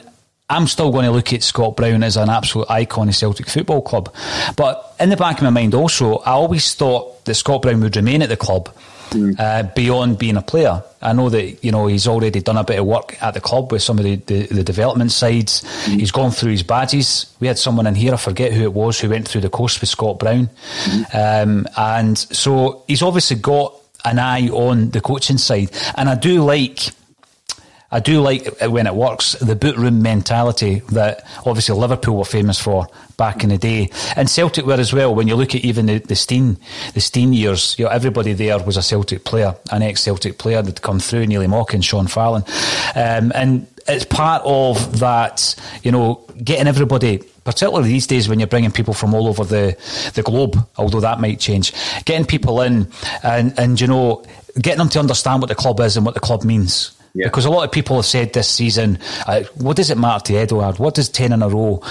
I'm 0.49 0.67
still 0.67 0.91
going 0.91 1.05
to 1.05 1.11
look 1.11 1.33
at 1.33 1.41
Scott 1.41 1.75
Brown 1.75 2.03
as 2.03 2.17
an 2.17 2.29
absolute 2.29 2.69
icon 2.69 3.09
of 3.09 3.15
Celtic 3.15 3.47
Football 3.47 3.81
Club. 3.81 4.13
But 4.55 4.95
in 4.99 5.09
the 5.09 5.17
back 5.17 5.37
of 5.37 5.43
my 5.43 5.49
mind 5.49 5.73
also, 5.73 6.17
I 6.19 6.31
always 6.31 6.75
thought 6.75 7.25
that 7.25 7.33
Scott 7.33 7.63
Brown 7.63 7.81
would 7.81 7.95
remain 7.95 8.21
at 8.21 8.29
the 8.29 8.37
club 8.37 8.69
mm. 9.09 9.39
uh, 9.39 9.63
beyond 9.73 10.19
being 10.19 10.37
a 10.37 10.43
player. 10.43 10.83
I 11.01 11.13
know 11.13 11.29
that 11.29 11.63
you 11.63 11.71
know 11.71 11.87
he's 11.87 12.07
already 12.07 12.41
done 12.41 12.57
a 12.57 12.63
bit 12.63 12.79
of 12.79 12.85
work 12.85 13.21
at 13.23 13.33
the 13.33 13.41
club 13.41 13.71
with 13.71 13.81
some 13.81 13.97
of 13.97 14.03
the, 14.03 14.15
the, 14.17 14.47
the 14.47 14.63
development 14.63 15.11
sides. 15.11 15.63
Mm. 15.85 15.99
He's 15.99 16.11
gone 16.11 16.29
through 16.31 16.51
his 16.51 16.63
badges. 16.63 17.33
We 17.39 17.47
had 17.47 17.57
someone 17.57 17.87
in 17.87 17.95
here, 17.95 18.13
I 18.13 18.17
forget 18.17 18.53
who 18.53 18.63
it 18.63 18.73
was, 18.73 18.99
who 18.99 19.09
went 19.09 19.27
through 19.27 19.41
the 19.41 19.49
course 19.49 19.79
with 19.79 19.89
Scott 19.89 20.19
Brown, 20.19 20.49
mm. 20.83 21.43
um, 21.43 21.67
and 21.77 22.17
so 22.17 22.83
he's 22.87 23.01
obviously 23.01 23.37
got 23.37 23.73
an 24.03 24.19
eye 24.19 24.47
on 24.49 24.91
the 24.91 25.01
coaching 25.01 25.39
side. 25.39 25.71
And 25.95 26.07
I 26.07 26.15
do 26.15 26.43
like 26.43 26.91
I 27.95 28.01
do 28.01 28.19
like 28.19 28.59
when 28.59 28.87
it 28.87 28.93
works, 28.93 29.37
the 29.39 29.55
boot 29.55 29.77
room 29.77 30.01
mentality 30.01 30.81
that 30.91 31.25
obviously 31.45 31.77
Liverpool 31.77 32.17
were 32.17 32.25
famous 32.25 32.59
for 32.59 32.89
back 33.15 33.41
in 33.41 33.51
the 33.51 33.57
day. 33.57 33.89
And 34.17 34.29
Celtic 34.29 34.65
were 34.65 34.73
as 34.73 34.91
well. 34.91 35.15
When 35.15 35.29
you 35.29 35.35
look 35.35 35.55
at 35.55 35.63
even 35.63 35.85
the, 35.85 35.99
the 35.99 36.15
Stein, 36.17 36.57
the 36.93 36.99
Stein 36.99 37.31
years, 37.31 37.73
you 37.79 37.85
know, 37.85 37.91
everybody 37.91 38.33
there 38.33 38.59
was 38.59 38.75
a 38.75 38.81
Celtic 38.81 39.23
player, 39.23 39.55
an 39.71 39.81
ex-Celtic 39.81 40.37
player 40.37 40.61
that 40.61 40.81
come 40.81 40.99
through, 40.99 41.25
Neilly 41.27 41.47
Mochan, 41.47 41.81
Sean 41.81 42.07
Fallon. 42.07 42.43
Um, 42.95 43.31
and 43.33 43.65
it's 43.87 44.03
part 44.03 44.41
of 44.43 44.99
that, 44.99 45.55
you 45.83 45.91
know, 45.93 46.15
getting 46.43 46.67
everybody 46.67 47.19
particularly 47.45 47.87
these 47.87 48.07
days 48.07 48.27
when 48.27 48.39
you're 48.41 48.47
bringing 48.47 48.71
people 48.71 48.93
from 48.93 49.13
all 49.13 49.27
over 49.27 49.45
the, 49.45 49.77
the 50.15 50.23
globe, 50.23 50.57
although 50.75 50.99
that 50.99 51.21
might 51.21 51.39
change, 51.39 51.71
getting 52.03 52.25
people 52.25 52.59
in 52.59 52.91
and, 53.23 53.57
and, 53.57 53.79
you 53.79 53.87
know, 53.87 54.25
getting 54.59 54.79
them 54.79 54.89
to 54.89 54.99
understand 54.99 55.41
what 55.41 55.47
the 55.47 55.55
club 55.55 55.79
is 55.79 55.95
and 55.95 56.05
what 56.05 56.15
the 56.15 56.19
club 56.19 56.43
means. 56.43 56.91
Yeah. 57.15 57.27
Because 57.27 57.45
a 57.45 57.49
lot 57.49 57.63
of 57.63 57.71
people 57.71 57.95
have 57.95 58.05
said 58.05 58.33
this 58.33 58.49
season, 58.49 58.99
uh, 59.25 59.43
what 59.55 59.77
does 59.77 59.89
it 59.89 59.97
matter 59.97 60.25
to 60.25 60.35
Edouard? 60.35 60.79
What 60.79 60.95
does 60.95 61.07
10 61.07 61.31
in 61.31 61.41
a 61.41 61.47
row 61.47 61.81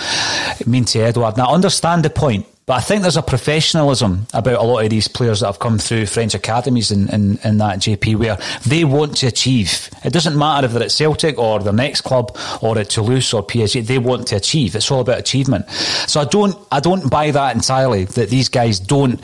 mean 0.66 0.84
to 0.86 1.00
Edouard? 1.00 1.38
Now, 1.38 1.46
I 1.46 1.54
understand 1.54 2.04
the 2.04 2.10
point, 2.10 2.46
but 2.66 2.74
I 2.74 2.80
think 2.80 3.00
there's 3.00 3.16
a 3.16 3.22
professionalism 3.22 4.26
about 4.34 4.60
a 4.60 4.62
lot 4.62 4.84
of 4.84 4.90
these 4.90 5.08
players 5.08 5.40
that 5.40 5.46
have 5.46 5.58
come 5.58 5.78
through 5.78 6.04
French 6.06 6.34
academies 6.34 6.90
in, 6.90 7.08
in, 7.08 7.38
in 7.42 7.56
that 7.56 7.78
JP 7.78 8.16
where 8.16 8.38
they 8.66 8.84
want 8.84 9.16
to 9.18 9.26
achieve. 9.26 9.88
It 10.04 10.12
doesn't 10.12 10.36
matter 10.36 10.66
if 10.66 10.72
they're 10.72 10.82
at 10.82 10.92
Celtic 10.92 11.38
or 11.38 11.58
their 11.60 11.72
next 11.72 12.02
club 12.02 12.36
or 12.60 12.78
at 12.78 12.90
Toulouse 12.90 13.32
or 13.32 13.42
PSG, 13.42 13.86
they 13.86 13.98
want 13.98 14.28
to 14.28 14.36
achieve. 14.36 14.76
It's 14.76 14.90
all 14.90 15.00
about 15.00 15.18
achievement. 15.18 15.70
So 15.70 16.20
I 16.20 16.26
don't, 16.26 16.54
I 16.70 16.80
don't 16.80 17.10
buy 17.10 17.30
that 17.30 17.54
entirely 17.54 18.04
that 18.04 18.28
these 18.28 18.50
guys 18.50 18.78
don't. 18.78 19.18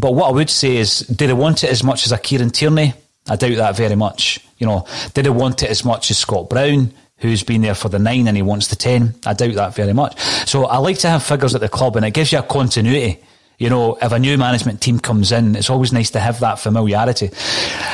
But 0.00 0.14
what 0.14 0.28
I 0.28 0.32
would 0.32 0.48
say 0.48 0.76
is, 0.78 1.00
do 1.00 1.26
they 1.26 1.34
want 1.34 1.64
it 1.64 1.70
as 1.70 1.84
much 1.84 2.06
as 2.06 2.12
a 2.12 2.18
Kieran 2.18 2.48
Tierney? 2.48 2.94
I 3.28 3.36
doubt 3.36 3.56
that 3.56 3.76
very 3.76 3.94
much. 3.96 4.40
You 4.64 4.70
know, 4.70 4.86
did 5.12 5.26
he 5.26 5.30
want 5.30 5.62
it 5.62 5.68
as 5.68 5.84
much 5.84 6.10
as 6.10 6.16
Scott 6.16 6.48
Brown, 6.48 6.90
who's 7.18 7.42
been 7.42 7.60
there 7.60 7.74
for 7.74 7.90
the 7.90 7.98
nine 7.98 8.26
and 8.26 8.34
he 8.34 8.42
wants 8.42 8.68
the 8.68 8.76
ten? 8.76 9.14
I 9.26 9.34
doubt 9.34 9.52
that 9.56 9.74
very 9.74 9.92
much. 9.92 10.18
So 10.48 10.64
I 10.64 10.78
like 10.78 10.96
to 11.00 11.08
have 11.10 11.22
figures 11.22 11.54
at 11.54 11.60
the 11.60 11.68
club 11.68 11.96
and 11.96 12.06
it 12.06 12.14
gives 12.14 12.32
you 12.32 12.38
a 12.38 12.42
continuity. 12.42 13.22
You 13.58 13.68
know, 13.68 13.98
if 14.00 14.10
a 14.10 14.18
new 14.18 14.38
management 14.38 14.80
team 14.80 15.00
comes 15.00 15.32
in, 15.32 15.54
it's 15.54 15.68
always 15.68 15.92
nice 15.92 16.08
to 16.12 16.18
have 16.18 16.40
that 16.40 16.58
familiarity. 16.58 17.28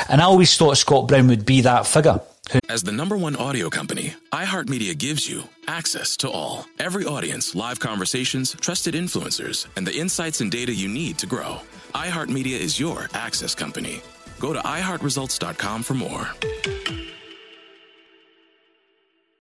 And 0.09 0.21
I 0.21 0.27
always 0.27 0.57
thought 0.57 0.77
Scott 0.77 1.09
Brown 1.09 1.27
would 1.27 1.45
be 1.45 1.63
that 1.63 1.89
figure. 1.89 2.21
As 2.69 2.85
the 2.85 2.93
number 2.93 3.17
one 3.17 3.35
audio 3.35 3.69
company, 3.69 4.15
iHeartMedia 4.31 4.97
gives 4.97 5.29
you 5.29 5.43
access 5.67 6.17
to 6.19 6.31
all, 6.31 6.67
every 6.79 7.05
audience, 7.05 7.57
live 7.57 7.81
conversations, 7.81 8.55
trusted 8.61 8.95
influencers, 8.95 9.67
and 9.75 9.85
the 9.85 9.99
insights 9.99 10.41
and 10.41 10.53
data 10.53 10.73
you 10.73 10.89
need 10.89 11.19
to 11.19 11.27
grow. 11.27 11.59
iHeartMedia 11.97 12.61
is 12.61 12.79
your 12.79 13.09
access 13.13 13.57
company. 13.57 14.03
Go 14.41 14.55
to 14.55 14.59
iHeartResults.com 14.61 15.83
for 15.83 15.95
more. 15.95 16.29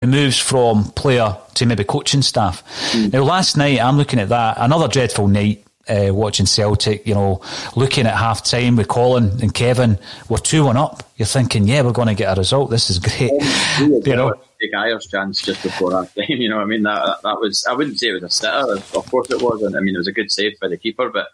It 0.00 0.06
moves 0.06 0.38
from 0.38 0.84
player 0.92 1.36
to 1.54 1.66
maybe 1.66 1.84
coaching 1.84 2.22
staff. 2.22 2.64
Mm. 2.92 3.12
Now, 3.12 3.22
last 3.22 3.56
night, 3.56 3.80
I'm 3.80 3.98
looking 3.98 4.18
at 4.18 4.30
that, 4.30 4.56
another 4.58 4.88
dreadful 4.88 5.28
night. 5.28 5.62
Uh, 5.88 6.12
watching 6.12 6.46
Celtic, 6.46 7.06
you 7.06 7.14
know, 7.14 7.40
looking 7.76 8.08
at 8.08 8.16
half 8.16 8.42
time 8.42 8.74
with 8.74 8.88
Colin 8.88 9.40
and 9.40 9.54
Kevin, 9.54 10.00
we're 10.28 10.38
2 10.38 10.64
1 10.64 10.76
up. 10.76 11.08
You're 11.16 11.26
thinking, 11.26 11.68
yeah, 11.68 11.82
we're 11.82 11.92
going 11.92 12.08
to 12.08 12.14
get 12.14 12.36
a 12.36 12.40
result. 12.40 12.70
This 12.70 12.90
is 12.90 12.98
great. 12.98 13.30
you 13.78 14.16
know, 14.16 14.34
take 14.60 14.72
Ajer's 14.72 15.06
chance 15.06 15.40
just 15.40 15.62
before 15.62 15.92
half 15.92 16.12
time. 16.12 16.24
You 16.28 16.48
know, 16.48 16.58
I 16.58 16.64
mean, 16.64 16.82
that, 16.82 17.20
that 17.22 17.38
was, 17.38 17.64
I 17.70 17.74
wouldn't 17.74 18.00
say 18.00 18.08
it 18.08 18.14
was 18.14 18.24
a 18.24 18.30
sitter. 18.30 18.82
Of 18.98 19.06
course 19.08 19.30
it 19.30 19.40
wasn't. 19.40 19.76
I 19.76 19.80
mean, 19.80 19.94
it 19.94 19.98
was 19.98 20.08
a 20.08 20.12
good 20.12 20.32
save 20.32 20.58
by 20.58 20.66
the 20.66 20.76
keeper, 20.76 21.08
but 21.08 21.28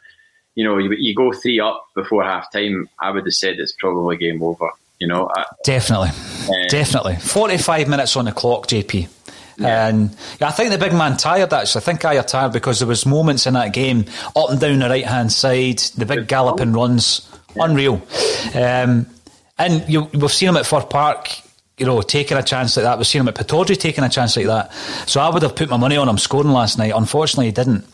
you 0.55 0.64
know, 0.64 0.78
you, 0.78 0.92
you 0.92 1.14
go 1.14 1.32
three 1.32 1.61
up 1.61 1.86
before 1.94 2.24
half 2.24 2.53
time, 2.53 2.88
I 2.98 3.11
would 3.11 3.24
have 3.24 3.34
said 3.34 3.59
it's 3.59 3.72
probably 3.72 4.16
game 4.16 4.42
over. 4.42 4.70
You 4.98 5.09
know, 5.09 5.28
definitely, 5.64 6.11
um, 6.11 6.68
definitely. 6.68 7.16
Forty-five 7.16 7.88
minutes 7.88 8.16
on 8.16 8.26
the 8.26 8.32
clock, 8.32 8.68
JP. 8.68 9.09
Yeah. 9.59 9.88
And 9.88 10.16
I 10.40 10.53
think 10.53 10.70
the 10.70 10.78
big 10.78 10.92
man 10.92 11.16
tired 11.16 11.53
actually. 11.53 11.80
I 11.80 11.84
think 11.84 12.00
Ajer 12.03 12.26
tired 12.26 12.53
because 12.53 12.78
there 12.78 12.88
was 12.88 13.05
moments 13.05 13.46
in 13.46 13.55
that 13.55 13.72
game 13.72 14.05
up 14.36 14.50
and 14.50 14.61
down 14.61 14.78
the 14.78 14.88
right 14.88 15.05
hand 15.05 15.32
side, 15.32 15.78
the 15.96 16.07
big 16.07 16.28
galloping 16.28 16.72
runs, 16.72 17.28
yeah. 17.57 17.64
unreal. 17.64 18.00
Um, 18.55 19.07
and 19.59 19.88
you, 19.88 20.03
we've 20.14 20.30
seen 20.30 20.50
him 20.50 20.57
at 20.57 20.66
Fir 20.66 20.82
Park 20.82 21.28
you 21.78 21.86
know, 21.86 22.00
taking 22.00 22.36
a 22.36 22.42
chance 22.42 22.76
like 22.76 22.84
that. 22.84 22.96
We've 22.96 23.07
seen 23.07 23.22
him 23.22 23.28
at 23.28 23.34
Pittodrie 23.34 23.76
taking 23.76 24.05
a 24.05 24.09
chance 24.09 24.36
like 24.36 24.46
that. 24.46 24.72
So 25.09 25.20
I 25.20 25.30
would 25.30 25.42
have 25.42 25.57
put 25.57 25.68
my 25.68 25.76
money 25.76 25.96
on 25.96 26.09
him 26.09 26.18
scoring 26.18 26.53
last 26.53 26.78
night. 26.78 26.92
Unfortunately, 26.94 27.46
he 27.46 27.53
didn't. 27.53 27.84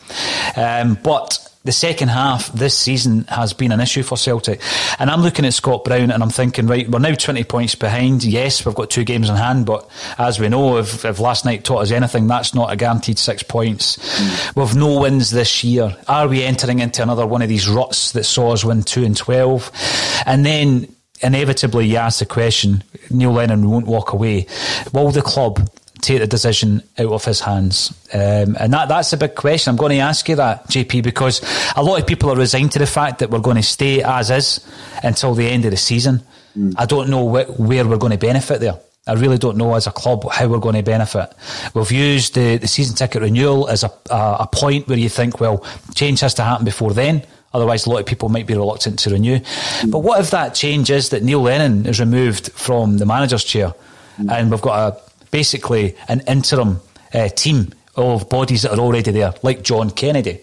Um, 0.55 0.95
but 1.01 1.48
the 1.65 1.71
second 1.73 2.07
half 2.07 2.51
this 2.53 2.77
season 2.77 3.25
has 3.25 3.51
been 3.51 3.73
an 3.73 3.81
issue 3.81 4.01
for 4.01 4.17
Celtic. 4.17 4.61
And 4.97 5.11
I'm 5.11 5.21
looking 5.21 5.45
at 5.45 5.53
Scott 5.53 5.83
Brown 5.83 6.09
and 6.09 6.23
I'm 6.23 6.29
thinking, 6.29 6.67
right, 6.67 6.89
we're 6.89 6.99
now 6.99 7.13
20 7.13 7.43
points 7.43 7.75
behind. 7.75 8.23
Yes, 8.23 8.65
we've 8.65 8.75
got 8.75 8.89
two 8.89 9.03
games 9.03 9.29
in 9.29 9.35
hand, 9.35 9.65
but 9.65 9.89
as 10.17 10.39
we 10.39 10.47
know, 10.47 10.77
if, 10.77 11.03
if 11.03 11.19
last 11.19 11.43
night 11.43 11.65
taught 11.65 11.81
us 11.81 11.91
anything, 11.91 12.27
that's 12.27 12.55
not 12.55 12.71
a 12.71 12.77
guaranteed 12.77 13.19
six 13.19 13.43
points. 13.43 13.97
Mm. 13.97 14.55
We've 14.55 14.75
no 14.75 15.01
wins 15.01 15.31
this 15.31 15.63
year. 15.63 15.97
Are 16.07 16.29
we 16.29 16.43
entering 16.43 16.79
into 16.79 17.03
another 17.03 17.27
one 17.27 17.41
of 17.41 17.49
these 17.49 17.67
ruts 17.67 18.13
that 18.13 18.23
saw 18.23 18.53
us 18.53 18.63
win 18.63 18.83
2 18.83 19.03
and 19.03 19.17
12? 19.17 20.23
And 20.25 20.45
then 20.45 20.95
inevitably 21.21 21.87
you 21.87 21.97
ask 21.97 22.19
the 22.19 22.25
question, 22.25 22.83
Neil 23.09 23.33
Lennon 23.33 23.69
won't 23.69 23.85
walk 23.85 24.13
away. 24.13 24.47
Will 24.93 25.11
the 25.11 25.21
club 25.21 25.69
take 26.01 26.19
the 26.19 26.27
decision 26.27 26.83
out 26.97 27.11
of 27.11 27.25
his 27.25 27.39
hands? 27.41 27.93
Um, 28.13 28.55
and 28.59 28.73
that, 28.73 28.89
that's 28.89 29.13
a 29.13 29.17
big 29.17 29.35
question. 29.35 29.71
I'm 29.71 29.77
going 29.77 29.91
to 29.91 29.99
ask 29.99 30.27
you 30.27 30.35
that, 30.35 30.67
JP, 30.67 31.03
because 31.03 31.41
a 31.75 31.83
lot 31.83 31.99
of 31.99 32.07
people 32.07 32.31
are 32.31 32.35
resigned 32.35 32.71
to 32.73 32.79
the 32.79 32.87
fact 32.87 33.19
that 33.19 33.29
we're 33.29 33.39
going 33.39 33.57
to 33.57 33.63
stay 33.63 34.01
as 34.03 34.29
is 34.31 34.65
until 35.03 35.33
the 35.33 35.47
end 35.47 35.65
of 35.65 35.71
the 35.71 35.77
season. 35.77 36.21
Mm. 36.57 36.73
I 36.77 36.85
don't 36.85 37.09
know 37.09 37.27
wh- 37.27 37.59
where 37.59 37.85
we're 37.85 37.97
going 37.97 38.11
to 38.11 38.17
benefit 38.17 38.59
there. 38.59 38.79
I 39.07 39.13
really 39.13 39.37
don't 39.37 39.57
know 39.57 39.73
as 39.73 39.87
a 39.87 39.91
club 39.91 40.29
how 40.31 40.47
we're 40.47 40.59
going 40.59 40.75
to 40.75 40.83
benefit. 40.83 41.33
We've 41.73 41.91
used 41.91 42.35
the, 42.35 42.57
the 42.57 42.67
season 42.67 42.95
ticket 42.95 43.21
renewal 43.21 43.67
as 43.67 43.83
a, 43.83 43.91
a, 44.11 44.37
a 44.41 44.49
point 44.51 44.87
where 44.87 44.97
you 44.97 45.09
think, 45.09 45.39
well, 45.39 45.65
change 45.95 46.19
has 46.19 46.35
to 46.35 46.43
happen 46.43 46.65
before 46.65 46.93
then. 46.93 47.23
Otherwise, 47.53 47.87
a 47.87 47.89
lot 47.89 47.99
of 47.99 48.05
people 48.05 48.29
might 48.29 48.45
be 48.45 48.53
reluctant 48.53 48.99
to 48.99 49.09
renew. 49.09 49.39
Mm. 49.39 49.91
But 49.91 49.99
what 49.99 50.19
if 50.19 50.31
that 50.31 50.53
change 50.53 50.91
is 50.91 51.09
that 51.09 51.23
Neil 51.23 51.41
Lennon 51.41 51.87
is 51.87 51.99
removed 51.99 52.51
from 52.51 52.97
the 52.97 53.05
manager's 53.05 53.43
chair 53.43 53.73
mm. 54.19 54.31
and 54.31 54.51
we've 54.51 54.61
got 54.61 54.93
a 54.93 55.08
basically 55.31 55.95
an 56.07 56.21
interim 56.21 56.81
uh, 57.13 57.29
team 57.29 57.73
of 57.95 58.29
bodies 58.29 58.63
that 58.63 58.71
are 58.71 58.79
already 58.79 59.11
there, 59.11 59.33
like 59.43 59.63
John 59.63 59.89
Kennedy, 59.91 60.39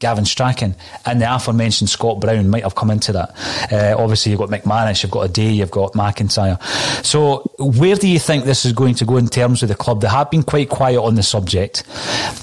Gavin 0.00 0.24
Strachan, 0.24 0.74
and 1.04 1.20
the 1.20 1.32
aforementioned 1.32 1.90
Scott 1.90 2.20
Brown 2.20 2.48
might 2.48 2.62
have 2.62 2.74
come 2.74 2.90
into 2.90 3.12
that. 3.12 3.30
Uh, 3.70 3.94
obviously, 3.98 4.30
you've 4.30 4.40
got 4.40 4.48
McManus, 4.48 5.02
you've 5.02 5.12
got 5.12 5.22
a 5.22 5.28
day, 5.28 5.50
you've 5.50 5.70
got 5.70 5.92
McIntyre. 5.92 6.60
So, 7.04 7.50
where 7.58 7.96
do 7.96 8.08
you 8.08 8.18
think 8.18 8.44
this 8.44 8.64
is 8.64 8.72
going 8.72 8.94
to 8.96 9.04
go 9.04 9.18
in 9.18 9.28
terms 9.28 9.62
of 9.62 9.68
the 9.68 9.74
club? 9.74 10.00
They 10.00 10.08
have 10.08 10.30
been 10.30 10.42
quite 10.42 10.70
quiet 10.70 11.00
on 11.00 11.16
the 11.16 11.22
subject. 11.22 11.84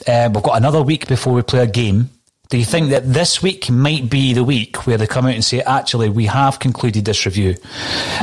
Uh, 0.08 0.30
we've 0.34 0.44
got 0.44 0.58
another 0.58 0.84
week 0.84 1.08
before 1.08 1.34
we 1.34 1.42
play 1.42 1.64
a 1.64 1.68
game. 1.68 2.12
Do 2.50 2.58
you 2.58 2.64
think 2.64 2.92
that 2.92 3.12
this 3.12 3.42
week 3.42 3.70
might 3.70 4.10
be 4.10 4.32
the 4.34 4.44
week 4.44 4.88
where 4.88 4.98
they 4.98 5.08
come 5.08 5.26
out 5.26 5.34
and 5.34 5.44
say, 5.44 5.62
actually, 5.62 6.10
we 6.10 6.28
have 6.28 6.60
concluded 6.60 7.04
this 7.04 7.26
review, 7.26 7.56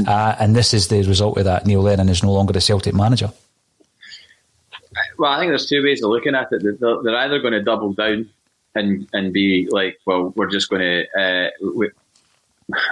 uh, 0.06 0.36
and 0.38 0.56
this 0.56 0.72
is 0.72 0.88
the 0.88 1.02
result 1.02 1.36
of 1.38 1.44
that? 1.44 1.66
Neil 1.66 1.82
Lennon 1.82 2.08
is 2.08 2.22
no 2.22 2.32
longer 2.32 2.52
the 2.52 2.60
Celtic 2.60 2.94
manager. 2.94 3.32
Well, 5.18 5.30
I 5.30 5.38
think 5.38 5.50
there's 5.50 5.66
two 5.66 5.82
ways 5.82 6.02
of 6.02 6.10
looking 6.10 6.34
at 6.34 6.48
it. 6.52 6.80
They're 6.80 7.16
either 7.16 7.38
going 7.38 7.52
to 7.52 7.62
double 7.62 7.92
down 7.92 8.28
and 8.74 9.08
and 9.12 9.32
be 9.32 9.68
like, 9.70 9.98
well, 10.06 10.32
we're 10.36 10.50
just 10.50 10.68
going 10.68 10.82
to 10.82 11.20
uh, 11.20 11.50
we, 11.74 11.90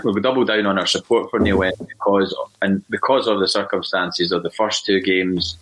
we'll 0.05 0.15
double 0.15 0.45
down 0.45 0.67
on 0.67 0.79
our 0.79 0.87
support 0.87 1.31
for 1.31 1.39
Neil 1.39 1.59
Lennon 1.59 1.87
because 1.89 2.35
and 2.61 2.85
because 2.89 3.27
of 3.27 3.41
the 3.41 3.49
circumstances 3.49 4.33
of 4.33 4.43
the 4.43 4.51
first 4.51 4.85
two 4.87 5.01
games. 5.01 5.57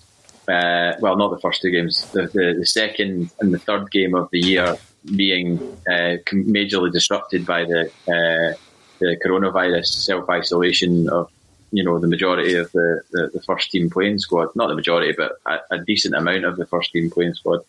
Uh, 0.48 0.94
well, 1.00 1.16
not 1.16 1.30
the 1.30 1.38
first 1.38 1.62
two 1.62 1.70
games. 1.70 2.10
The, 2.10 2.22
the, 2.22 2.56
the 2.58 2.66
second 2.66 3.30
and 3.38 3.54
the 3.54 3.58
third 3.58 3.88
game 3.92 4.16
of 4.16 4.28
the 4.32 4.40
year 4.40 4.76
being 5.14 5.60
uh, 5.88 6.16
majorly 6.32 6.90
disrupted 6.90 7.46
by 7.46 7.64
the 7.64 7.86
uh, 8.08 8.56
the 8.98 9.16
coronavirus 9.24 9.86
self 9.86 10.28
isolation 10.28 11.08
of 11.08 11.30
you 11.72 11.84
know 11.84 11.98
the 11.98 12.06
majority 12.06 12.54
of 12.54 12.70
the, 12.72 13.02
the, 13.10 13.30
the, 13.34 13.42
first 13.42 13.70
team 13.70 13.90
playing 13.90 14.18
squad, 14.18 14.54
not 14.54 14.68
the 14.68 14.74
majority, 14.74 15.12
but 15.16 15.32
a, 15.46 15.58
a 15.76 15.78
decent 15.78 16.14
amount 16.14 16.44
of 16.44 16.56
the 16.56 16.66
first 16.66 16.92
team 16.92 17.10
playing 17.10 17.34
squad. 17.34 17.60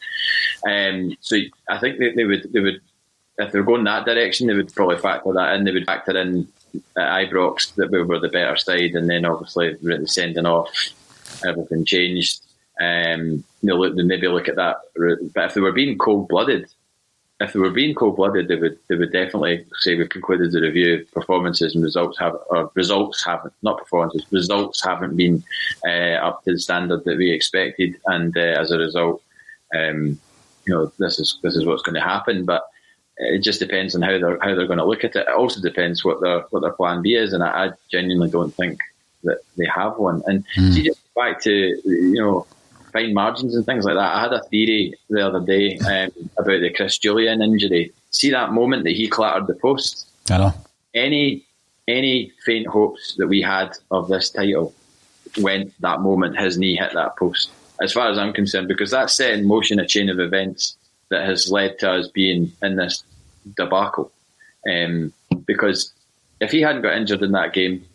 Um, 0.68 1.16
so 1.22 1.38
I 1.70 1.78
think 1.78 2.00
they, 2.00 2.14
they, 2.14 2.24
would 2.24 2.52
they 2.52 2.60
would 2.60 2.82
if 3.38 3.52
they're 3.52 3.64
going 3.64 3.84
that 3.86 4.06
direction, 4.06 4.48
they 4.48 4.54
would 4.54 4.74
probably 4.74 4.98
factor 4.98 5.34
that 5.34 5.56
in. 5.56 5.64
They 5.64 5.72
would 5.72 5.86
factor 5.86 6.18
in 6.18 6.48
at 6.98 7.30
Ibrox 7.30 7.76
that 7.76 7.92
we 7.92 8.02
were 8.02 8.20
the 8.20 8.30
better 8.30 8.56
side, 8.58 8.96
and 8.96 9.10
then 9.10 9.26
obviously 9.26 9.78
sending 10.06 10.46
off, 10.46 10.70
everything 11.46 11.86
changed. 11.86 12.42
Um, 12.80 13.44
they'll, 13.62 13.80
look, 13.80 13.96
they'll 13.96 14.06
maybe 14.06 14.28
look 14.28 14.50
at 14.50 14.56
that. 14.56 14.78
But 15.34 15.46
if 15.46 15.54
they 15.54 15.62
were 15.62 15.72
being 15.72 15.98
cold 15.98 16.28
blooded, 16.28 16.70
if 17.42 17.54
they 17.54 17.60
were 17.60 17.72
being 17.72 17.96
cold 17.96 18.18
blooded, 18.18 18.48
they 18.48 18.56
would 18.56 18.78
they 18.88 18.96
would 18.96 19.12
definitely 19.12 19.66
say 19.80 19.96
we've 19.96 20.10
concluded 20.10 20.52
the 20.52 20.62
review. 20.62 21.06
Performances 21.12 21.74
and 21.74 21.84
results 21.84 22.18
have 22.20 22.36
or 22.50 22.72
results 22.76 23.26
haven't 23.26 23.54
not 23.64 23.80
performances 23.80 24.26
results 24.32 24.84
haven't 24.84 25.18
been 25.18 25.44
uh, 25.86 26.18
up 26.28 26.44
to 26.44 26.54
the 26.54 26.60
standard 26.60 27.04
that 27.06 27.18
we 27.18 27.32
expected, 27.32 27.96
and 28.06 28.38
uh, 28.38 28.42
as 28.62 28.72
a 28.72 28.78
result, 28.78 29.24
um, 29.76 30.20
you 30.66 30.74
know 30.74 30.92
this 31.00 31.20
is 31.20 31.40
this 31.42 31.56
is 31.56 31.66
what's 31.66 31.82
going 31.82 31.96
to 31.96 32.02
happen. 32.02 32.46
But 32.46 32.64
it 33.18 33.40
just 33.40 33.60
depends 33.60 33.96
on 33.96 34.04
how 34.04 34.20
they're 34.20 34.40
how 34.42 34.54
they're 34.54 34.68
going 34.68 34.80
to 34.80 34.86
look 34.86 35.04
at 35.04 35.16
it. 35.16 35.28
It 35.28 35.36
also 35.36 35.62
depends 35.62 36.06
what 36.06 36.22
their 36.22 36.42
what 36.52 36.62
their 36.62 36.74
plan 36.74 37.02
B 37.02 37.16
is, 37.16 37.34
and 37.34 37.44
I, 37.44 37.66
I 37.66 37.72
genuinely 37.92 38.30
don't 38.30 38.54
think 38.54 38.80
that 39.24 39.40
they 39.58 39.66
have 39.66 39.98
one. 39.98 40.22
And 40.28 40.46
mm. 40.56 40.74
see, 40.74 40.84
just 40.84 41.02
back 41.16 41.42
to 41.42 41.52
you 41.52 42.22
know 42.22 42.46
fine 42.92 43.14
margins 43.14 43.56
and 43.56 43.66
things 43.66 43.86
like 43.86 43.96
that. 43.96 44.16
I 44.16 44.22
had 44.22 44.34
a 44.34 44.44
theory 44.44 44.94
the 45.10 45.26
other 45.26 45.40
day 45.40 45.78
um, 45.80 46.12
about 46.38 46.62
the 46.62 46.72
Chris 46.74 46.98
Jullien 47.00 47.44
injury. 47.44 47.92
See 48.12 48.32
that 48.32 48.52
moment 48.52 48.84
that 48.84 48.96
he 48.96 49.08
clattered 49.08 49.48
the 49.48 49.56
post? 49.56 50.08
I 50.30 50.38
know. 50.38 50.54
Any 50.94 51.46
any 51.88 52.32
faint 52.46 52.68
hopes 52.68 53.16
that 53.18 53.28
we 53.28 53.42
had 53.42 53.72
of 53.90 54.08
this 54.08 54.30
title 54.30 54.74
went 55.40 55.74
that 55.82 56.02
moment 56.02 56.40
his 56.40 56.58
knee 56.58 56.76
hit 56.76 56.94
that 56.94 57.18
post, 57.18 57.50
as 57.82 57.94
far 57.94 58.10
as 58.10 58.18
I'm 58.18 58.34
concerned, 58.34 58.68
because 58.68 58.92
that 58.92 59.10
set 59.10 59.34
in 59.34 59.48
motion 59.48 59.80
a 59.80 59.88
chain 59.88 60.10
of 60.10 60.20
events 60.20 60.76
that 61.10 61.26
has 61.26 61.52
led 61.52 61.80
to 61.80 61.92
us 61.92 62.08
being 62.08 62.52
in 62.62 62.76
this 62.76 63.04
debacle. 63.58 64.12
Um, 64.70 65.14
because 65.46 65.92
if 66.40 66.52
he 66.52 66.62
hadn't 66.62 66.84
got 66.84 66.96
injured 66.96 67.22
in 67.22 67.32
that 67.32 67.54
game, 67.54 67.86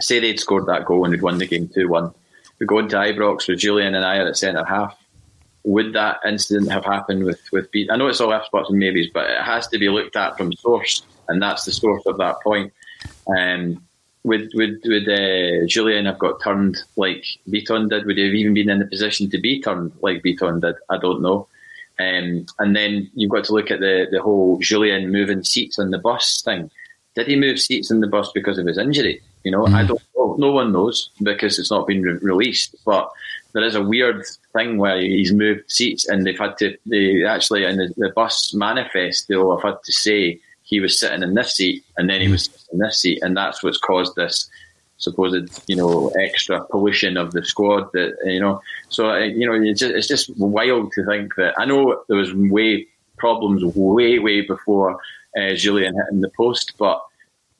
say 0.00 0.18
they'd 0.18 0.40
scored 0.40 0.66
that 0.66 0.84
goal 0.84 1.04
and 1.04 1.12
they'd 1.12 1.22
won 1.22 1.38
the 1.38 1.46
game 1.46 1.68
2 1.68 1.88
1, 1.88 2.14
we 2.58 2.66
go 2.66 2.78
into 2.78 2.96
Ibrox 2.96 3.48
with 3.48 3.60
Jullien 3.60 3.94
and 3.94 4.04
I 4.04 4.18
at 4.18 4.36
centre 4.36 4.64
half. 4.64 4.96
Would 5.64 5.94
that 5.94 6.20
incident 6.26 6.70
have 6.70 6.84
happened 6.84 7.24
with 7.24 7.40
with? 7.50 7.70
Ajer 7.72 7.98
know 7.98 8.08
it's 8.08 8.20
all 8.20 8.34
F 8.34 8.44
spots 8.44 8.68
and 8.68 8.78
maybes, 8.78 9.08
but 9.12 9.30
it 9.30 9.40
has 9.40 9.66
to 9.68 9.78
be 9.78 9.88
looked 9.88 10.14
at 10.14 10.36
from 10.36 10.52
source, 10.52 11.02
and 11.28 11.40
that's 11.40 11.64
the 11.64 11.72
source 11.72 12.02
of 12.06 12.18
that 12.18 12.36
point. 12.42 12.72
Um, 13.26 13.82
would 14.24 14.50
would 14.54 14.80
would 14.84 15.08
uh, 15.08 15.64
Jullien 15.66 16.06
have 16.06 16.18
got 16.18 16.42
turned 16.42 16.78
like 16.96 17.24
Bitton 17.48 17.88
did? 17.88 18.04
Would 18.04 18.18
he 18.18 18.24
have 18.26 18.34
even 18.34 18.54
been 18.54 18.70
in 18.70 18.78
the 18.78 18.86
position 18.86 19.30
to 19.30 19.38
be 19.38 19.60
turned 19.60 19.92
like 20.00 20.22
Bitton 20.22 20.60
did? 20.60 20.76
I 20.90 20.98
don't 20.98 21.22
know. 21.22 21.48
Um, 21.98 22.46
and 22.58 22.74
then 22.74 23.10
you've 23.14 23.30
got 23.30 23.44
to 23.44 23.54
look 23.54 23.70
at 23.70 23.80
the 23.80 24.06
the 24.10 24.20
whole 24.20 24.58
Jullien 24.60 25.10
moving 25.10 25.44
seats 25.44 25.78
on 25.78 25.90
the 25.90 25.98
bus 25.98 26.42
thing. 26.44 26.70
Did 27.14 27.28
he 27.28 27.36
move 27.36 27.60
seats 27.60 27.90
in 27.90 28.00
the 28.00 28.06
bus 28.06 28.30
because 28.32 28.58
of 28.58 28.66
his 28.66 28.78
injury? 28.78 29.22
You 29.44 29.52
know, 29.52 29.64
mm. 29.64 29.74
I 29.74 29.84
don't 29.84 30.02
know. 30.16 30.34
No 30.38 30.50
one 30.50 30.72
knows 30.72 31.10
because 31.22 31.58
it's 31.58 31.70
not 31.70 31.86
been 31.86 32.02
re- 32.02 32.18
released. 32.20 32.74
But 32.84 33.10
there 33.52 33.62
is 33.62 33.74
a 33.74 33.82
weird 33.82 34.24
thing 34.52 34.78
where 34.78 35.00
he's 35.00 35.32
moved 35.32 35.70
seats 35.70 36.08
and 36.08 36.26
they've 36.26 36.38
had 36.38 36.58
to, 36.58 36.76
they 36.86 37.24
actually, 37.24 37.64
in 37.64 37.76
the, 37.76 37.94
the 37.96 38.12
bus 38.16 38.52
manifest, 38.52 39.28
they'll 39.28 39.56
have 39.56 39.62
had 39.62 39.82
to 39.84 39.92
say 39.92 40.40
he 40.62 40.80
was 40.80 40.98
sitting 40.98 41.22
in 41.22 41.34
this 41.34 41.54
seat 41.54 41.84
and 41.96 42.10
then 42.10 42.20
he 42.20 42.28
was 42.28 42.48
in 42.72 42.78
this 42.78 42.98
seat. 42.98 43.22
And 43.22 43.36
that's 43.36 43.62
what's 43.62 43.78
caused 43.78 44.16
this 44.16 44.50
supposed, 44.96 45.62
you 45.68 45.76
know, 45.76 46.08
extra 46.20 46.64
pollution 46.64 47.16
of 47.16 47.32
the 47.32 47.44
squad 47.44 47.92
that, 47.92 48.16
you 48.24 48.40
know, 48.40 48.60
so, 48.88 49.10
uh, 49.10 49.18
you 49.18 49.46
know, 49.46 49.54
it's 49.54 49.80
just, 49.80 49.94
it's 49.94 50.08
just 50.08 50.36
wild 50.38 50.92
to 50.92 51.04
think 51.04 51.34
that 51.36 51.54
I 51.58 51.64
know 51.64 52.02
there 52.08 52.16
was 52.16 52.32
way 52.34 52.86
problems 53.18 53.62
way, 53.76 54.18
way 54.18 54.40
before 54.40 54.94
uh, 55.36 55.54
Jullien 55.54 55.94
hitting 55.94 56.20
the 56.20 56.30
post, 56.36 56.72
but 56.78 57.02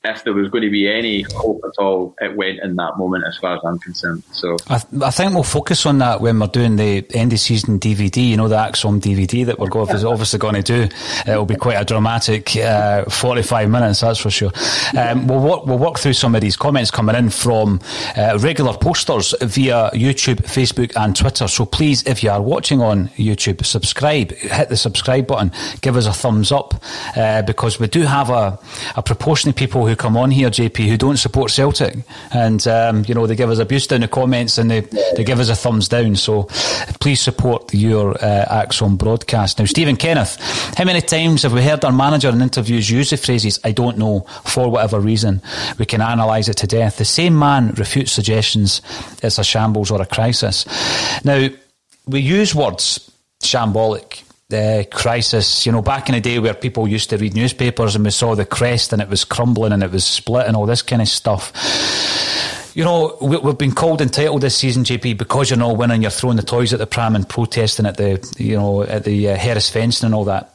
if 0.05 0.23
there 0.23 0.33
was 0.33 0.49
going 0.49 0.63
to 0.63 0.69
be 0.69 0.89
any 0.89 1.23
hope 1.33 1.61
at 1.65 1.81
all, 1.81 2.15
it 2.21 2.35
went 2.35 2.59
in 2.59 2.75
that 2.75 2.97
moment, 2.97 3.23
as 3.27 3.37
far 3.37 3.55
as 3.55 3.61
I'm 3.65 3.79
concerned. 3.79 4.23
So 4.31 4.57
I, 4.67 4.77
th- 4.77 5.03
I 5.03 5.09
think 5.09 5.33
we'll 5.33 5.43
focus 5.43 5.85
on 5.85 5.99
that 5.99 6.21
when 6.21 6.39
we're 6.39 6.47
doing 6.47 6.75
the 6.75 7.05
end 7.13 7.33
of 7.33 7.39
season 7.39 7.79
DVD. 7.79 8.29
You 8.29 8.37
know, 8.37 8.47
the 8.47 8.55
ACSOM 8.55 9.01
DVD 9.01 9.45
that 9.45 9.59
we're 9.59 9.69
going, 9.69 9.89
obviously 9.89 10.39
going 10.39 10.55
to 10.55 10.61
do. 10.61 10.95
It'll 11.27 11.45
be 11.45 11.55
quite 11.55 11.75
a 11.75 11.85
dramatic 11.85 12.55
uh, 12.57 13.05
45 13.05 13.69
minutes, 13.69 14.01
that's 14.01 14.19
for 14.19 14.29
sure. 14.29 14.51
Um, 14.97 15.27
we'll, 15.27 15.39
walk, 15.39 15.65
we'll 15.65 15.77
walk 15.77 15.99
through 15.99 16.13
some 16.13 16.35
of 16.35 16.41
these 16.41 16.55
comments 16.55 16.91
coming 16.91 17.15
in 17.15 17.29
from 17.29 17.79
uh, 18.15 18.37
regular 18.41 18.73
posters 18.73 19.33
via 19.41 19.89
YouTube, 19.93 20.37
Facebook, 20.37 20.93
and 20.95 21.15
Twitter. 21.15 21.47
So 21.47 21.65
please, 21.65 22.03
if 22.03 22.23
you 22.23 22.29
are 22.29 22.41
watching 22.41 22.81
on 22.81 23.09
YouTube, 23.09 23.65
subscribe, 23.65 24.31
hit 24.31 24.69
the 24.69 24.77
subscribe 24.77 25.27
button, 25.27 25.51
give 25.81 25.97
us 25.97 26.05
a 26.05 26.13
thumbs 26.13 26.51
up, 26.51 26.75
uh, 27.15 27.41
because 27.41 27.79
we 27.79 27.87
do 27.87 28.01
have 28.01 28.29
a, 28.29 28.59
a 28.95 29.03
proportion 29.03 29.49
of 29.49 29.55
people 29.55 29.87
who 29.87 29.94
come 29.95 30.17
on 30.17 30.31
here, 30.31 30.49
JP, 30.49 30.87
who 30.87 30.97
don't 30.97 31.17
support 31.17 31.51
Celtic, 31.51 31.97
and 32.31 32.65
um, 32.67 33.05
you 33.07 33.13
know 33.13 33.27
they 33.27 33.35
give 33.35 33.49
us 33.49 33.59
abuse 33.59 33.87
down 33.87 34.01
the 34.01 34.07
comments 34.07 34.57
and 34.57 34.69
they, 34.69 34.81
they 35.15 35.23
give 35.23 35.39
us 35.39 35.49
a 35.49 35.55
thumbs 35.55 35.87
down. 35.87 36.15
So 36.15 36.43
please 36.99 37.21
support 37.21 37.73
your 37.73 38.11
uh, 38.23 38.65
ACSOM 38.65 38.97
broadcast. 38.97 39.59
Now, 39.59 39.65
Stephen 39.65 39.95
Kenneth, 39.95 40.37
how 40.77 40.85
many 40.85 41.01
times 41.01 41.43
have 41.43 41.53
we 41.53 41.63
heard 41.63 41.85
our 41.85 41.91
manager 41.91 42.29
in 42.29 42.41
interviews 42.41 42.89
use 42.89 43.09
the 43.09 43.17
phrases 43.17 43.59
"I 43.63 43.71
don't 43.71 43.97
know" 43.97 44.21
for 44.43 44.69
whatever 44.69 44.99
reason? 44.99 45.41
We 45.77 45.85
can 45.85 46.01
analyse 46.01 46.49
it 46.49 46.57
to 46.57 46.67
death. 46.67 46.97
The 46.97 47.05
same 47.05 47.37
man 47.37 47.71
refutes 47.71 48.11
suggestions 48.11 48.81
it's 49.21 49.37
a 49.37 49.43
shambles 49.43 49.91
or 49.91 50.01
a 50.01 50.05
crisis. 50.05 50.65
Now, 51.23 51.47
we 52.07 52.19
use 52.19 52.53
words 52.53 53.11
shambolic 53.41 54.24
the 54.49 54.87
crisis. 54.91 55.65
You 55.65 55.71
know, 55.71 55.81
back 55.81 56.09
in 56.09 56.15
the 56.15 56.21
day 56.21 56.39
where 56.39 56.53
people 56.53 56.87
used 56.87 57.09
to 57.09 57.17
read 57.17 57.35
newspapers 57.35 57.95
and 57.95 58.05
we 58.05 58.11
saw 58.11 58.35
the 58.35 58.45
crest 58.45 58.93
and 58.93 59.01
it 59.01 59.09
was 59.09 59.23
crumbling 59.25 59.71
and 59.71 59.83
it 59.83 59.91
was 59.91 60.05
split 60.05 60.47
and 60.47 60.55
all 60.55 60.65
this 60.65 60.81
kind 60.81 61.01
of 61.01 61.07
stuff. 61.07 61.51
You 62.75 62.83
know, 62.83 63.17
we, 63.21 63.39
have 63.39 63.57
been 63.57 63.71
called 63.71 64.01
entitled 64.01 64.41
this 64.41 64.57
season, 64.57 64.83
JP, 64.83 65.17
because 65.17 65.49
you're 65.49 65.57
not 65.57 65.77
winning. 65.77 66.01
You're 66.01 66.11
throwing 66.11 66.35
the 66.35 66.43
toys 66.43 66.73
at 66.73 66.79
the 66.79 66.87
pram 66.87 67.15
and 67.15 67.27
protesting 67.27 67.85
at 67.85 67.95
the, 67.95 68.35
you 68.37 68.57
know, 68.57 68.83
at 68.83 69.05
the 69.05 69.29
uh, 69.29 69.37
Harris 69.37 69.69
fencing 69.69 70.07
and 70.07 70.13
all 70.13 70.25
that. 70.25 70.54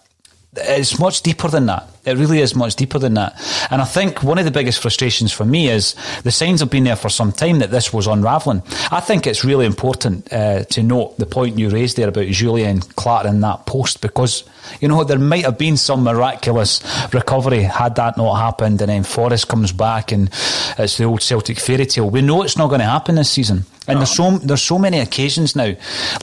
It's 0.56 0.98
much 0.98 1.22
deeper 1.22 1.46
than 1.46 1.66
that. 1.66 1.88
It 2.04 2.16
really 2.16 2.40
is 2.40 2.56
much 2.56 2.74
deeper 2.74 2.98
than 2.98 3.14
that. 3.14 3.40
And 3.70 3.80
I 3.80 3.84
think 3.84 4.24
one 4.24 4.36
of 4.36 4.44
the 4.44 4.50
biggest 4.50 4.82
frustrations 4.82 5.32
for 5.32 5.44
me 5.44 5.68
is 5.68 5.94
the 6.24 6.32
signs 6.32 6.58
have 6.58 6.70
been 6.70 6.82
there 6.82 6.96
for 6.96 7.08
some 7.08 7.30
time 7.30 7.60
that 7.60 7.70
this 7.70 7.92
was 7.92 8.08
unravelling. 8.08 8.64
I 8.90 8.98
think 8.98 9.28
it's 9.28 9.44
really 9.44 9.64
important 9.64 10.32
uh, 10.32 10.64
to 10.64 10.82
note 10.82 11.18
the 11.18 11.26
point 11.26 11.56
you 11.56 11.70
raised 11.70 11.96
there 11.96 12.08
about 12.08 12.24
Jullien 12.26 12.80
Clare 12.96 13.28
in 13.28 13.40
that 13.42 13.66
post 13.66 14.00
because, 14.00 14.42
you 14.80 14.88
know, 14.88 15.04
there 15.04 15.20
might 15.20 15.44
have 15.44 15.56
been 15.56 15.76
some 15.76 16.02
miraculous 16.02 16.82
recovery 17.14 17.62
had 17.62 17.94
that 17.96 18.16
not 18.16 18.34
happened 18.34 18.80
and 18.82 18.90
then 18.90 19.04
Forrest 19.04 19.46
comes 19.46 19.70
back 19.70 20.10
and 20.10 20.30
it's 20.78 20.98
the 20.98 21.04
old 21.04 21.22
Celtic 21.22 21.60
fairy 21.60 21.86
tale. 21.86 22.10
We 22.10 22.22
know 22.22 22.42
it's 22.42 22.58
not 22.58 22.68
going 22.68 22.80
to 22.80 22.86
happen 22.86 23.14
this 23.14 23.30
season. 23.30 23.66
And 23.86 23.96
no. 23.96 24.00
there's 24.00 24.10
so 24.10 24.38
there's 24.38 24.62
so 24.62 24.78
many 24.78 24.98
occasions 24.98 25.54
now. 25.54 25.74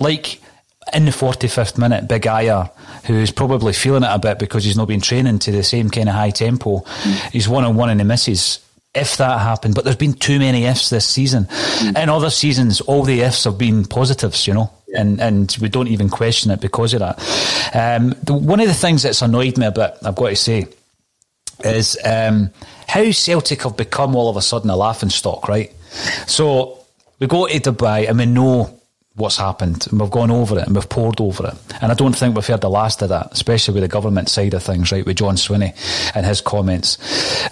Like 0.01 0.41
in 0.93 1.05
the 1.05 1.11
45th 1.11 1.77
minute, 1.77 2.07
Big 2.07 2.23
Ajer, 2.23 2.71
who's 3.05 3.31
probably 3.31 3.73
feeling 3.73 4.03
it 4.03 4.09
a 4.09 4.19
bit 4.19 4.39
because 4.39 4.63
he's 4.63 4.77
not 4.77 4.87
been 4.87 5.01
training 5.01 5.39
to 5.39 5.51
the 5.51 5.63
same 5.63 5.89
kind 5.89 6.09
of 6.09 6.15
high 6.15 6.29
tempo, 6.29 6.79
mm. 6.79 7.31
he's 7.31 7.47
one 7.47 7.63
on 7.63 7.75
one 7.75 7.89
and 7.89 7.99
he 7.99 8.05
misses. 8.05 8.59
If 8.95 9.17
that 9.17 9.41
happened, 9.41 9.75
but 9.75 9.83
there's 9.83 9.97
been 9.97 10.13
too 10.13 10.39
many 10.39 10.65
ifs 10.65 10.89
this 10.89 11.05
season. 11.05 11.45
Mm. 11.45 12.01
In 12.03 12.09
other 12.09 12.31
seasons, 12.31 12.81
all 12.81 13.03
the 13.03 13.21
ifs 13.21 13.43
have 13.43 13.57
been 13.57 13.85
positives, 13.85 14.47
you 14.47 14.55
know, 14.55 14.71
yeah. 14.87 15.01
and, 15.01 15.21
and 15.21 15.57
we 15.61 15.69
don't 15.69 15.89
even 15.89 16.09
question 16.09 16.49
it 16.49 16.61
because 16.61 16.95
of 16.95 17.01
that. 17.01 17.19
Um, 17.75 18.15
the, 18.23 18.33
one 18.33 18.59
of 18.59 18.67
the 18.67 18.73
things 18.73 19.03
that's 19.03 19.21
annoyed 19.21 19.57
me 19.57 19.67
a 19.67 19.71
bit, 19.71 19.97
I've 20.03 20.15
got 20.15 20.29
to 20.29 20.35
say, 20.35 20.67
is 21.63 21.97
um, 22.03 22.49
how 22.87 23.11
Celtic 23.11 23.61
have 23.63 23.77
become 23.77 24.15
all 24.15 24.29
of 24.29 24.37
a 24.37 24.41
sudden 24.41 24.69
a 24.69 24.75
laughing 24.75 25.09
stock, 25.09 25.47
right? 25.47 25.71
So 26.25 26.79
we 27.19 27.27
go 27.27 27.47
to 27.47 27.59
Dubai 27.59 28.09
and 28.09 28.17
we 28.17 28.25
know 28.25 28.76
what's 29.17 29.37
happened 29.37 29.87
and 29.89 29.99
we've 29.99 30.11
gone 30.11 30.29
over 30.29 30.59
it 30.59 30.67
and 30.67 30.75
we've 30.75 30.87
poured 30.87 31.19
over 31.19 31.47
it. 31.47 31.55
And 31.81 31.91
I 31.91 31.95
don't 31.95 32.15
think 32.15 32.35
we've 32.35 32.45
heard 32.45 32.61
the 32.61 32.69
last 32.69 33.01
of 33.01 33.09
that, 33.09 33.29
especially 33.31 33.73
with 33.73 33.83
the 33.83 33.87
government 33.87 34.29
side 34.29 34.53
of 34.53 34.61
things, 34.61 34.91
right, 34.91 35.05
with 35.05 35.17
John 35.17 35.35
Swinney 35.35 35.75
and 36.15 36.25
his 36.25 36.39
comments. 36.39 37.03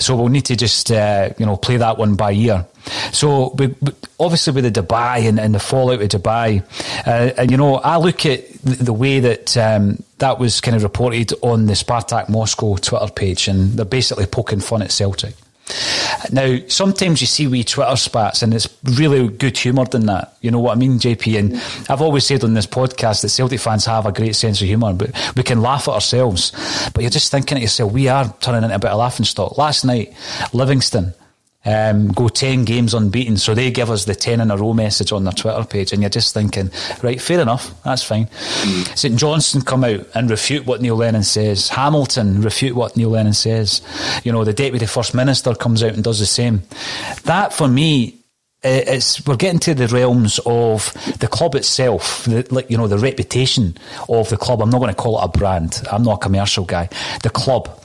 So 0.03 0.15
we'll 0.15 0.27
need 0.27 0.45
to 0.45 0.55
just, 0.55 0.91
uh, 0.91 1.31
you 1.39 1.45
know, 1.45 1.57
play 1.57 1.77
that 1.77 1.97
one 1.97 2.15
by 2.15 2.33
ear. 2.33 2.65
So 3.11 3.49
we, 3.57 3.73
obviously 4.19 4.53
with 4.53 4.71
the 4.71 4.81
Dubai 4.81 5.27
and, 5.27 5.39
and 5.39 5.55
the 5.55 5.59
fallout 5.59 6.01
of 6.01 6.09
Dubai, 6.09 6.63
uh, 7.07 7.33
and 7.35 7.49
you 7.49 7.57
know, 7.57 7.77
I 7.77 7.97
look 7.97 8.27
at 8.27 8.47
the, 8.61 8.93
way 8.93 9.19
that 9.19 9.57
um, 9.57 10.03
that 10.19 10.37
was 10.39 10.61
kind 10.61 10.77
of 10.77 10.83
reported 10.83 11.33
on 11.41 11.65
the 11.65 11.73
Spartak 11.73 12.29
Moscow 12.29 12.75
Twitter 12.77 13.11
page 13.11 13.47
and 13.47 13.73
they're 13.73 13.85
basically 13.85 14.27
poking 14.27 14.59
fun 14.59 14.83
at 14.83 14.91
Celtic. 14.91 15.33
Now, 16.31 16.59
sometimes 16.67 17.21
you 17.21 17.27
see 17.27 17.47
wee 17.47 17.63
Twitter 17.63 17.95
spats 17.95 18.41
and 18.41 18.53
it's 18.53 18.67
really 18.83 19.27
good 19.27 19.57
humoured 19.57 19.91
than 19.91 20.05
that. 20.05 20.37
You 20.41 20.51
know 20.51 20.59
what 20.59 20.73
I 20.73 20.79
mean, 20.79 20.99
JP? 20.99 21.39
And 21.39 21.55
I've 21.89 22.01
always 22.01 22.25
said 22.25 22.43
on 22.43 22.53
this 22.53 22.67
podcast 22.67 23.21
that 23.21 23.29
Celtic 23.29 23.59
fans 23.59 23.85
have 23.85 24.05
a 24.05 24.11
great 24.11 24.35
sense 24.35 24.61
of 24.61 24.67
humour, 24.67 24.93
but 24.93 25.11
we 25.35 25.43
can 25.43 25.61
laugh 25.61 25.87
at 25.87 25.93
ourselves. 25.93 26.51
But 26.93 27.01
you're 27.01 27.09
just 27.09 27.31
thinking 27.31 27.57
to 27.57 27.61
yourself, 27.61 27.91
we 27.91 28.07
are 28.07 28.33
turning 28.41 28.63
into 28.63 28.75
a 28.75 28.79
bit 28.79 28.91
of 28.91 28.99
laughing 28.99 29.25
stock. 29.25 29.57
Last 29.57 29.85
night, 29.85 30.13
Livingston 30.53 31.13
um, 31.65 32.07
go 32.09 32.27
10 32.27 32.65
games 32.65 32.93
unbeaten. 32.93 33.37
So 33.37 33.53
they 33.53 33.71
give 33.71 33.89
us 33.89 34.05
the 34.05 34.15
10 34.15 34.41
in 34.41 34.51
a 34.51 34.57
row 34.57 34.73
message 34.73 35.11
on 35.11 35.23
their 35.23 35.33
Twitter 35.33 35.63
page, 35.65 35.91
and 35.91 36.01
you're 36.01 36.09
just 36.09 36.33
thinking, 36.33 36.71
right, 37.01 37.21
fair 37.21 37.39
enough, 37.39 37.73
that's 37.83 38.03
fine. 38.03 38.27
Mm. 38.27 38.97
St 38.97 39.15
Johnstone 39.17 39.63
come 39.63 39.83
out 39.83 40.07
and 40.13 40.29
refute 40.29 40.65
what 40.65 40.81
Neil 40.81 40.95
Lennon 40.95 41.23
says. 41.23 41.69
Hamilton 41.69 42.41
refute 42.41 42.75
what 42.75 42.95
Neil 42.95 43.09
Lennon 43.09 43.33
says. 43.33 43.81
You 44.23 44.31
know, 44.31 44.43
the 44.43 44.53
Deputy 44.53 44.85
First 44.85 45.13
Minister 45.13 45.53
comes 45.55 45.83
out 45.83 45.93
and 45.93 46.03
does 46.03 46.19
the 46.19 46.25
same. 46.25 46.63
That, 47.23 47.53
for 47.53 47.67
me, 47.67 48.19
it's 48.65 49.25
we're 49.27 49.35
getting 49.35 49.59
to 49.59 49.75
the 49.75 49.87
realms 49.87 50.39
of 50.45 50.91
the 51.19 51.27
club 51.27 51.55
itself, 51.55 52.25
the, 52.25 52.47
like 52.49 52.69
you 52.69 52.77
know 52.77 52.87
the 52.87 52.97
reputation 52.97 53.77
of 54.09 54.29
the 54.29 54.37
club. 54.37 54.61
I'm 54.61 54.71
not 54.71 54.79
going 54.79 54.93
to 54.93 54.99
call 54.99 55.19
it 55.21 55.25
a 55.25 55.27
brand. 55.27 55.83
I'm 55.91 56.03
not 56.03 56.15
a 56.15 56.17
commercial 56.17 56.65
guy. 56.65 56.89
The 57.21 57.29
club 57.29 57.79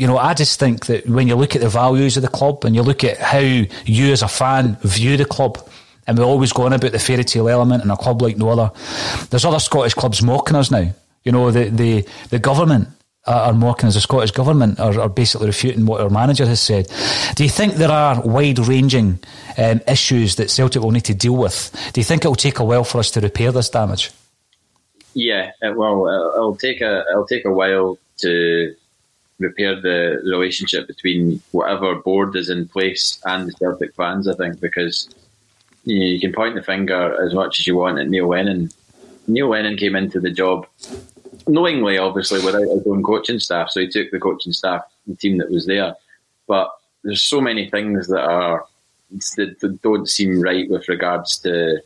you 0.00 0.06
know, 0.06 0.16
I 0.16 0.32
just 0.32 0.58
think 0.58 0.86
that 0.86 1.06
when 1.06 1.28
you 1.28 1.36
look 1.36 1.54
at 1.54 1.60
the 1.60 1.68
values 1.68 2.16
of 2.16 2.22
the 2.22 2.28
club 2.28 2.64
and 2.64 2.74
you 2.74 2.80
look 2.80 3.04
at 3.04 3.18
how 3.18 3.38
you 3.38 4.12
as 4.12 4.22
a 4.22 4.28
fan 4.28 4.78
view 4.80 5.18
the 5.18 5.26
club, 5.26 5.58
and 6.06 6.16
we're 6.16 6.24
always 6.24 6.54
going 6.54 6.72
about 6.72 6.92
the 6.92 6.98
fairy 6.98 7.22
tale 7.22 7.50
element 7.50 7.84
in 7.84 7.90
a 7.90 7.98
club 7.98 8.22
like 8.22 8.38
no 8.38 8.48
other. 8.48 8.72
There's 9.28 9.44
other 9.44 9.58
Scottish 9.58 9.92
clubs 9.92 10.22
mocking 10.22 10.56
us 10.56 10.70
now. 10.70 10.90
You 11.22 11.32
know, 11.32 11.50
the 11.50 11.64
the, 11.68 12.08
the 12.30 12.38
government 12.38 12.88
are 13.26 13.52
mocking 13.52 13.88
us. 13.88 13.94
The 13.94 14.00
Scottish 14.00 14.30
government 14.30 14.80
are, 14.80 14.98
are 14.98 15.10
basically 15.10 15.48
refuting 15.48 15.84
what 15.84 16.00
our 16.00 16.08
manager 16.08 16.46
has 16.46 16.62
said. 16.62 16.90
Do 17.34 17.44
you 17.44 17.50
think 17.50 17.74
there 17.74 17.90
are 17.90 18.22
wide 18.22 18.58
ranging 18.58 19.18
um, 19.58 19.82
issues 19.86 20.36
that 20.36 20.50
Celtic 20.50 20.80
will 20.80 20.92
need 20.92 21.04
to 21.04 21.14
deal 21.14 21.36
with? 21.36 21.78
Do 21.92 22.00
you 22.00 22.06
think 22.06 22.24
it 22.24 22.28
will 22.28 22.36
take 22.36 22.58
a 22.58 22.64
while 22.64 22.84
for 22.84 23.00
us 23.00 23.10
to 23.10 23.20
repair 23.20 23.52
this 23.52 23.68
damage? 23.68 24.12
Yeah, 25.12 25.50
well, 25.60 26.08
it'll 26.36 26.56
take 26.56 26.80
a 26.80 27.04
it'll 27.10 27.26
take 27.26 27.44
a 27.44 27.52
while 27.52 27.98
to 28.20 28.74
repair 29.40 29.80
the 29.80 30.20
relationship 30.24 30.86
between 30.86 31.42
whatever 31.50 31.96
board 31.96 32.36
is 32.36 32.48
in 32.48 32.68
place 32.68 33.20
and 33.24 33.48
the 33.48 33.52
Celtic 33.52 33.94
fans. 33.94 34.28
I 34.28 34.34
think 34.34 34.60
because 34.60 35.08
you, 35.84 35.98
know, 35.98 36.04
you 36.04 36.20
can 36.20 36.32
point 36.32 36.54
the 36.54 36.62
finger 36.62 37.20
as 37.24 37.34
much 37.34 37.58
as 37.58 37.66
you 37.66 37.76
want 37.76 37.98
at 37.98 38.08
Neil 38.08 38.28
Lennon. 38.28 38.70
Neil 39.26 39.48
Lennon 39.48 39.76
came 39.76 39.96
into 39.96 40.20
the 40.20 40.30
job 40.30 40.66
knowingly, 41.46 41.98
obviously, 41.98 42.44
without 42.44 42.62
his 42.62 42.86
own 42.86 43.02
coaching 43.02 43.40
staff. 43.40 43.70
So 43.70 43.80
he 43.80 43.88
took 43.88 44.10
the 44.10 44.20
coaching 44.20 44.52
staff, 44.52 44.82
the 45.06 45.16
team 45.16 45.38
that 45.38 45.50
was 45.50 45.66
there. 45.66 45.94
But 46.46 46.70
there's 47.02 47.22
so 47.22 47.40
many 47.40 47.68
things 47.70 48.08
that 48.08 48.22
are 48.22 48.66
that 49.36 49.80
don't 49.82 50.08
seem 50.08 50.40
right 50.40 50.70
with 50.70 50.88
regards 50.88 51.38
to 51.40 51.80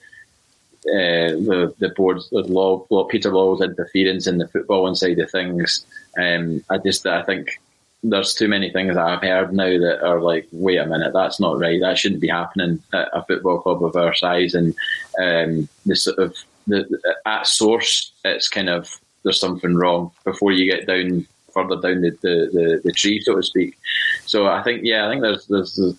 uh, 0.87 1.37
the 1.49 1.74
the 1.78 1.89
board's 1.91 2.28
the 2.30 2.43
law, 2.43 2.87
law, 2.91 3.05
Peter 3.05 3.30
Lawwell's 3.30 3.62
interference 3.62 4.26
in 4.26 4.39
the 4.39 4.47
footballing 4.47 4.97
side 4.97 5.18
of 5.18 5.30
things. 5.30 5.85
Um, 6.18 6.62
I 6.70 6.78
just 6.78 7.07
I 7.07 7.22
think 7.22 7.61
there's 8.03 8.35
too 8.35 8.49
many 8.49 8.70
things 8.70 8.95
that 8.95 9.07
I've 9.07 9.22
heard 9.22 9.55
now 9.55 9.78
that 9.78 10.07
are 10.07 10.20
like, 10.20 10.47
wait 10.53 10.76
a 10.76 10.87
minute, 10.87 11.14
that's 11.14 11.41
not 11.41 11.59
right. 11.59 11.80
That 11.80 11.97
shouldn't 11.97 12.20
be 12.20 12.28
happening 12.28 12.82
at 12.93 13.09
a 13.14 13.24
football 13.24 13.61
club 13.61 13.82
of 13.82 13.97
our 13.97 14.14
size. 14.14 14.55
And 14.55 14.74
um, 15.18 15.68
the 15.87 15.97
sort 15.97 16.18
of 16.18 16.37
the, 16.66 16.87
at 17.24 17.47
source, 17.47 18.12
it's 18.24 18.49
kind 18.49 18.68
of 18.68 19.01
there's 19.22 19.41
something 19.41 19.74
wrong 19.74 20.12
before 20.24 20.53
you 20.53 20.70
get 20.70 20.87
down 20.87 21.26
further 21.55 21.76
down 21.76 22.03
the, 22.03 22.11
the, 22.20 22.51
the, 22.53 22.80
the 22.85 22.93
tree, 22.93 23.20
so 23.20 23.37
to 23.37 23.43
speak. 23.43 23.78
So 24.26 24.47
I 24.49 24.62
think, 24.62 24.82
yeah, 24.85 25.07
I 25.07 25.11
think 25.11 25.22
there's 25.22 25.47
there's, 25.47 25.76
there's 25.76 25.97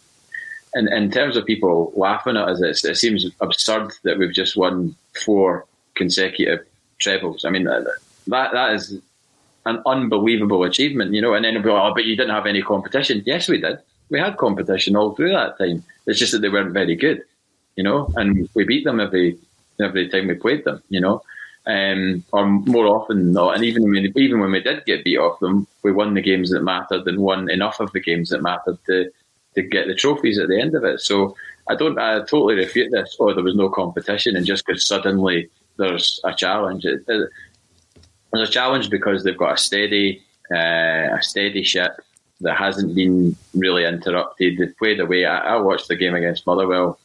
in, 0.75 0.91
in 0.91 1.09
terms 1.09 1.37
of 1.37 1.45
people 1.45 1.93
laughing 1.95 2.35
at 2.35 2.49
us, 2.49 2.83
it 2.83 2.97
seems 2.97 3.25
absurd 3.39 3.93
that 4.03 4.19
we've 4.19 4.33
just 4.33 4.57
won 4.57 4.95
four 5.23 5.65
consecutive 5.95 6.65
trebles. 6.99 7.45
I 7.45 7.49
mean, 7.49 7.63
that 7.63 7.87
that 8.27 8.73
is 8.73 8.99
an 9.65 9.81
unbelievable 9.85 10.63
achievement, 10.63 11.13
you 11.13 11.21
know. 11.21 11.33
And 11.33 11.45
then, 11.45 11.65
oh, 11.65 11.93
but 11.95 12.05
you 12.05 12.15
didn't 12.15 12.35
have 12.35 12.45
any 12.45 12.61
competition. 12.61 13.23
Yes, 13.25 13.47
we 13.47 13.59
did. 13.59 13.79
We 14.09 14.19
had 14.19 14.37
competition 14.37 14.95
all 14.95 15.15
through 15.15 15.31
that 15.31 15.57
time. 15.57 15.83
It's 16.05 16.19
just 16.19 16.33
that 16.33 16.39
they 16.39 16.49
weren't 16.49 16.73
very 16.73 16.95
good, 16.95 17.23
you 17.75 17.83
know. 17.83 18.11
And 18.15 18.49
we 18.53 18.65
beat 18.65 18.83
them 18.83 18.99
every 18.99 19.37
every 19.79 20.09
time 20.09 20.27
we 20.27 20.35
played 20.35 20.65
them, 20.65 20.83
you 20.89 20.99
know. 20.99 21.23
Um, 21.67 22.23
or 22.31 22.45
more 22.45 22.85
often 22.85 23.17
than 23.17 23.33
not. 23.33 23.55
And 23.55 23.63
even 23.63 23.89
when 23.89 24.11
even 24.15 24.41
when 24.41 24.51
we 24.51 24.59
did 24.59 24.85
get 24.85 25.05
beat 25.05 25.17
off 25.17 25.39
them, 25.39 25.67
we 25.83 25.93
won 25.93 26.13
the 26.13 26.21
games 26.21 26.51
that 26.51 26.61
mattered 26.61 27.07
and 27.07 27.19
won 27.19 27.49
enough 27.49 27.79
of 27.79 27.91
the 27.93 28.01
games 28.01 28.29
that 28.29 28.43
mattered 28.43 28.77
to 28.87 29.11
to 29.55 29.63
get 29.63 29.87
the 29.87 29.95
trophies 29.95 30.37
at 30.37 30.47
the 30.47 30.59
end 30.59 30.75
of 30.75 30.83
it. 30.83 31.01
So 31.01 31.35
I 31.67 31.75
don't. 31.75 31.97
I 31.97 32.19
totally 32.19 32.55
refute 32.55 32.91
this. 32.91 33.15
Or 33.19 33.31
oh, 33.31 33.33
there 33.33 33.43
was 33.43 33.55
no 33.55 33.69
competition, 33.69 34.35
and 34.35 34.45
just 34.45 34.65
because 34.65 34.85
suddenly 34.85 35.49
there's 35.77 36.19
a 36.23 36.33
challenge, 36.33 36.85
it, 36.85 37.03
it, 37.07 37.29
there's 38.31 38.49
a 38.49 38.51
challenge 38.51 38.89
because 38.89 39.23
they've 39.23 39.37
got 39.37 39.53
a 39.53 39.57
steady, 39.57 40.21
uh, 40.51 41.15
a 41.17 41.19
steady 41.21 41.63
ship 41.63 41.99
that 42.41 42.57
hasn't 42.57 42.95
been 42.95 43.35
really 43.53 43.85
interrupted. 43.85 44.57
They've 44.57 44.77
played 44.77 44.99
away. 44.99 45.25
I, 45.25 45.55
I, 45.55 45.55
watched 45.57 45.87
the 45.87 45.95
game 45.95 46.15
against 46.15 46.45
Motherwell. 46.45 46.99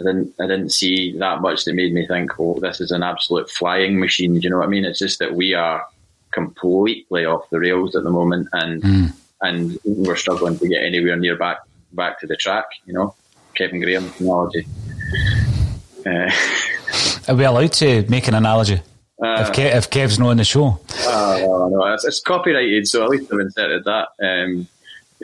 I 0.00 0.04
didn't, 0.04 0.34
I 0.40 0.46
didn't 0.46 0.70
see 0.70 1.16
that 1.18 1.40
much 1.40 1.64
that 1.64 1.74
made 1.74 1.92
me 1.92 2.06
think, 2.06 2.32
oh, 2.40 2.58
this 2.60 2.80
is 2.80 2.90
an 2.90 3.02
absolute 3.02 3.50
flying 3.50 4.00
machine. 4.00 4.34
Do 4.34 4.40
you 4.40 4.50
know 4.50 4.58
what 4.58 4.66
I 4.66 4.70
mean? 4.70 4.84
It's 4.84 4.98
just 4.98 5.18
that 5.18 5.34
we 5.34 5.54
are 5.54 5.86
completely 6.32 7.24
off 7.26 7.48
the 7.50 7.60
rails 7.60 7.94
at 7.94 8.02
the 8.02 8.10
moment, 8.10 8.48
and 8.52 8.82
mm. 8.82 9.12
and 9.42 9.78
we're 9.84 10.16
struggling 10.16 10.58
to 10.58 10.68
get 10.68 10.82
anywhere 10.82 11.16
near 11.16 11.36
back 11.36 11.58
back 11.94 12.20
to 12.20 12.26
the 12.26 12.36
track. 12.36 12.66
You 12.86 12.94
know, 12.94 13.14
Kevin 13.54 13.80
Graham 13.80 14.12
analogy. 14.18 14.66
Uh, 16.04 16.30
are 17.28 17.34
we 17.34 17.44
allowed 17.44 17.72
to 17.72 18.04
make 18.08 18.28
an 18.28 18.34
analogy? 18.34 18.80
Uh, 19.22 19.46
if, 19.46 19.52
Kev, 19.52 19.74
if 19.74 19.90
Kev's 19.90 20.18
not 20.18 20.30
on 20.30 20.36
the 20.36 20.44
show. 20.44 20.80
Uh, 21.06 21.38
well, 21.46 21.70
no, 21.70 21.84
it's, 21.94 22.04
it's, 22.04 22.20
copyrighted, 22.20 22.86
so 22.88 23.04
at 23.04 23.10
least 23.10 23.32
I've 23.32 23.40
inserted 23.40 23.84
that 23.84 24.08
um, 24.20 24.66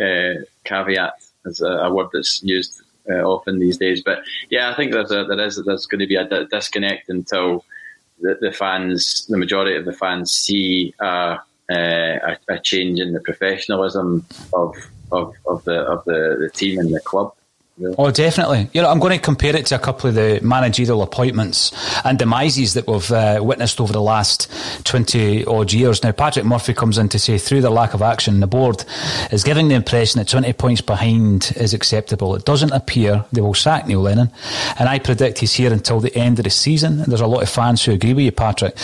uh, 0.01 0.43
caveat 0.65 1.15
as 1.45 1.61
a, 1.61 1.67
a, 1.67 1.93
word 1.93 2.09
that's 2.13 2.43
used 2.43 2.81
uh, 3.11 3.23
often 3.23 3.59
these 3.59 3.79
days. 3.79 4.03
But 4.03 4.21
yeah, 4.49 4.71
I 4.71 4.77
think 4.77 4.93
there's 4.93 5.11
a, 5.11 5.25
there 5.25 5.45
is 5.45 5.61
there's 5.65 5.87
going 5.87 6.01
to 6.01 6.07
be 6.07 6.15
a 6.15 6.45
disconnect 6.47 7.09
until 7.09 7.65
the, 8.21 8.39
the 8.41 8.53
fans, 8.53 9.27
the 9.29 9.39
majority 9.39 9.77
of 9.77 9.85
the 9.85 9.93
fans, 9.93 10.31
see 10.31 10.95
a, 11.01 11.39
a, 11.69 12.59
change 12.63 13.01
in 13.01 13.13
the 13.13 13.21
professionalism 13.21 14.25
of 14.53 14.77
of, 15.13 15.35
of 15.47 15.65
the 15.65 15.81
of 15.81 16.05
the, 16.05 16.37
the 16.41 16.51
team 16.51 16.79
and 16.79 16.95
the 16.95 17.01
club. 17.01 17.33
Oh, 17.97 18.11
definitely. 18.11 18.69
You 18.75 18.83
know, 18.83 18.91
I'm 18.91 18.99
going 18.99 19.19
to 19.19 19.25
compare 19.25 19.57
it 19.57 19.67
to 19.67 19.75
a 19.75 19.79
couple 19.79 20.09
of 20.09 20.15
the 20.15 20.39
managerial 20.43 21.03
appointments 21.03 21.73
and 22.05 22.19
demises 22.19 22.75
that 22.75 22.87
we've 22.87 23.11
uh, 23.11 23.41
witnessed 23.43 23.81
over 23.81 23.93
the 23.93 24.03
last 24.03 24.51
20 24.85 25.47
odd 25.47 25.73
years. 25.73 26.03
Now, 26.03 26.13
Patrick 26.13 26.45
Murphy 26.45 26.75
comes 26.75 26.99
in 26.99 27.09
to 27.09 27.19
say, 27.19 27.39
through 27.39 27.63
the 27.63 27.71
lack 27.71 27.95
of 27.95 28.03
action, 28.03 28.41
the 28.41 28.47
board 28.47 28.85
is 29.33 29.45
giving 29.45 29.69
the 29.69 29.77
impression 29.77 30.19
that 30.19 30.29
20 30.29 30.53
points 30.55 30.81
behind 30.83 31.53
is 31.57 31.73
acceptable. 31.73 32.35
It 32.35 32.45
doesn't 32.45 32.73
appear 32.73 33.25
they 33.33 33.41
will 33.41 33.55
sack 33.55 33.87
Neil 33.87 34.01
Lennon, 34.01 34.31
and 34.79 34.89
I 34.89 34.99
predict 34.99 35.39
he's 35.39 35.55
here 35.55 35.73
until 35.73 36.01
the 36.01 36.15
end 36.15 36.39
of 36.39 36.45
the 36.45 36.51
season. 36.51 36.99
There's 37.07 37.23
a 37.23 37.27
lot 37.27 37.43
of 37.43 37.49
fans 37.49 37.83
who 37.83 37.93
agree 37.93 38.13
with 38.13 38.25
you, 38.27 38.33
Patrick. 38.33 38.77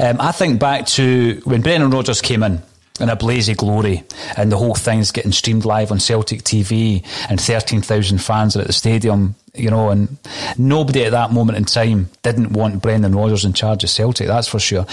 Um, 0.00 0.20
I 0.20 0.32
think 0.32 0.58
back 0.58 0.86
to 0.86 1.40
when 1.44 1.62
Brendan 1.62 1.90
Rodgers 1.90 2.20
came 2.20 2.42
in 2.42 2.62
in 3.00 3.08
a 3.08 3.16
blaze 3.16 3.48
of 3.48 3.56
glory, 3.56 4.04
and 4.36 4.52
the 4.52 4.56
whole 4.56 4.74
thing's 4.74 5.10
getting 5.10 5.32
streamed 5.32 5.64
live 5.64 5.90
on 5.90 5.98
Celtic 5.98 6.42
TV, 6.42 7.04
and 7.28 7.40
13,000 7.40 8.18
fans 8.18 8.56
are 8.56 8.60
at 8.60 8.66
the 8.66 8.72
stadium, 8.72 9.34
you 9.54 9.70
know, 9.70 9.90
and 9.90 10.16
nobody 10.58 11.04
at 11.04 11.12
that 11.12 11.32
moment 11.32 11.58
in 11.58 11.64
time 11.64 12.10
didn't 12.22 12.52
want 12.52 12.82
Brendan 12.82 13.14
Rodgers 13.14 13.44
in 13.44 13.52
charge 13.52 13.84
of 13.84 13.90
Celtic, 13.90 14.26
that's 14.26 14.48
for 14.48 14.58
sure. 14.58 14.86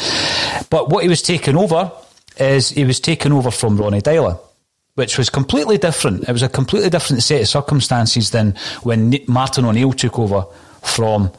But 0.70 0.90
what 0.90 1.04
he 1.04 1.10
was 1.10 1.22
taking 1.22 1.56
over 1.56 1.92
is 2.40 2.70
he 2.70 2.86
was 2.86 3.00
taking 3.00 3.32
over 3.32 3.52
from 3.52 3.78
Ronnie 3.78 4.02
Deila. 4.02 4.40
Which 4.96 5.20
was 5.20 5.30
completely 5.30 5.78
different. 5.78 6.28
It 6.28 6.32
was 6.32 6.42
a 6.42 6.50
completely 6.50 6.90
different 6.90 7.22
set 7.22 7.42
of 7.42 7.48
circumstances 7.48 8.32
than 8.32 8.56
when 8.82 9.14
Martin 9.28 9.66
O'Neill 9.66 9.94
took 9.94 10.18
over 10.18 10.48
from 10.82 11.32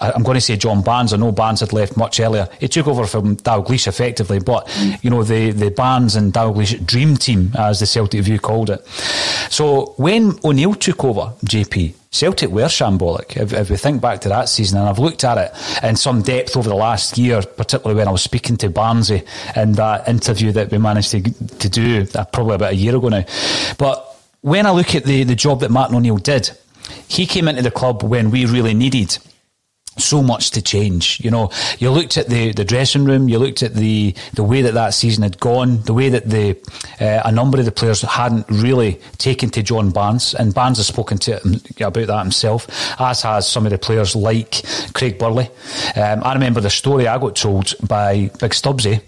I'm 0.00 0.22
going 0.22 0.36
to 0.36 0.40
say 0.40 0.56
John 0.56 0.82
Barnes. 0.82 1.12
I 1.12 1.16
know 1.16 1.32
Barnes 1.32 1.60
had 1.60 1.72
left 1.72 1.96
much 1.96 2.20
earlier. 2.20 2.48
He 2.60 2.68
took 2.68 2.86
over 2.86 3.06
from 3.06 3.36
Dalglish 3.36 3.88
effectively, 3.88 4.38
but 4.38 4.68
you 5.02 5.10
know 5.10 5.22
the 5.24 5.50
the 5.50 5.70
Barnes 5.70 6.14
and 6.14 6.32
Dalglish 6.32 6.84
dream 6.86 7.16
team, 7.16 7.52
as 7.58 7.80
the 7.80 7.86
Celtic 7.86 8.22
View 8.22 8.38
called 8.38 8.70
it. 8.70 8.86
So 9.50 9.94
when 9.96 10.38
O'Neill 10.44 10.74
took 10.74 11.04
over, 11.04 11.32
JP 11.44 11.94
Celtic 12.10 12.50
were 12.50 12.64
shambolic. 12.64 13.36
If, 13.36 13.52
if, 13.52 13.70
we 13.70 13.76
think 13.76 14.00
back 14.00 14.20
to 14.22 14.28
that 14.30 14.48
season, 14.48 14.78
and 14.78 14.88
I've 14.88 14.98
looked 14.98 15.24
at 15.24 15.36
it 15.36 15.84
in 15.84 15.96
some 15.96 16.22
depth 16.22 16.56
over 16.56 16.68
the 16.68 16.74
last 16.74 17.18
year, 17.18 17.42
particularly 17.42 17.98
when 17.98 18.08
I 18.08 18.12
was 18.12 18.22
speaking 18.22 18.56
to 18.58 18.70
Barnesy 18.70 19.26
in 19.56 19.72
that 19.72 20.08
interview 20.08 20.52
that 20.52 20.70
we 20.70 20.78
managed 20.78 21.10
to 21.10 21.22
to 21.22 21.68
do 21.68 22.06
uh, 22.14 22.24
probably 22.26 22.54
about 22.54 22.72
a 22.72 22.76
year 22.76 22.96
ago 22.96 23.08
now. 23.08 23.24
But 23.78 24.04
when 24.42 24.64
I 24.64 24.70
look 24.70 24.94
at 24.94 25.04
the 25.04 25.24
the 25.24 25.34
job 25.34 25.60
that 25.60 25.70
Martin 25.70 25.96
O'Neill 25.96 26.18
did, 26.18 26.50
he 27.08 27.26
came 27.26 27.48
into 27.48 27.62
the 27.62 27.70
club 27.70 28.02
when 28.02 28.30
we 28.30 28.46
really 28.46 28.74
needed 28.74 29.18
so 29.98 30.22
much 30.22 30.50
to 30.52 30.62
change. 30.62 31.20
You 31.20 31.30
know, 31.30 31.50
you 31.78 31.90
looked 31.90 32.16
at 32.16 32.28
the, 32.28 32.52
the 32.52 32.64
dressing 32.64 33.04
room, 33.04 33.28
you 33.28 33.38
looked 33.38 33.62
at 33.62 33.74
the, 33.74 34.14
the 34.34 34.44
way 34.44 34.62
that 34.62 34.74
that 34.74 34.94
season 34.94 35.22
had 35.22 35.38
gone, 35.40 35.82
the 35.82 35.94
way 35.94 36.08
that 36.08 36.28
the 36.28 36.56
uh, 37.00 37.22
a 37.24 37.32
number 37.32 37.58
of 37.58 37.64
the 37.64 37.72
players 37.72 38.02
hadn't 38.02 38.48
really 38.48 39.00
taken 39.18 39.50
to 39.50 39.62
John 39.62 39.90
Barnes, 39.90 40.34
and 40.34 40.54
Barnes 40.54 40.78
has 40.78 40.86
spoken 40.86 41.18
to 41.18 41.40
about 41.80 42.06
that 42.06 42.22
himself, 42.22 42.66
as 43.00 43.22
has 43.22 43.48
some 43.48 43.66
of 43.66 43.70
the 43.70 43.78
players 43.78 44.14
like 44.16 44.62
Craig 44.94 45.18
Burley. 45.18 45.48
Um, 45.96 46.22
I 46.24 46.34
remember 46.34 46.60
the 46.60 46.70
story 46.70 47.06
I 47.06 47.18
got 47.18 47.36
told 47.36 47.74
by 47.86 48.30
Big 48.40 48.52
Stubbsy 48.52 49.00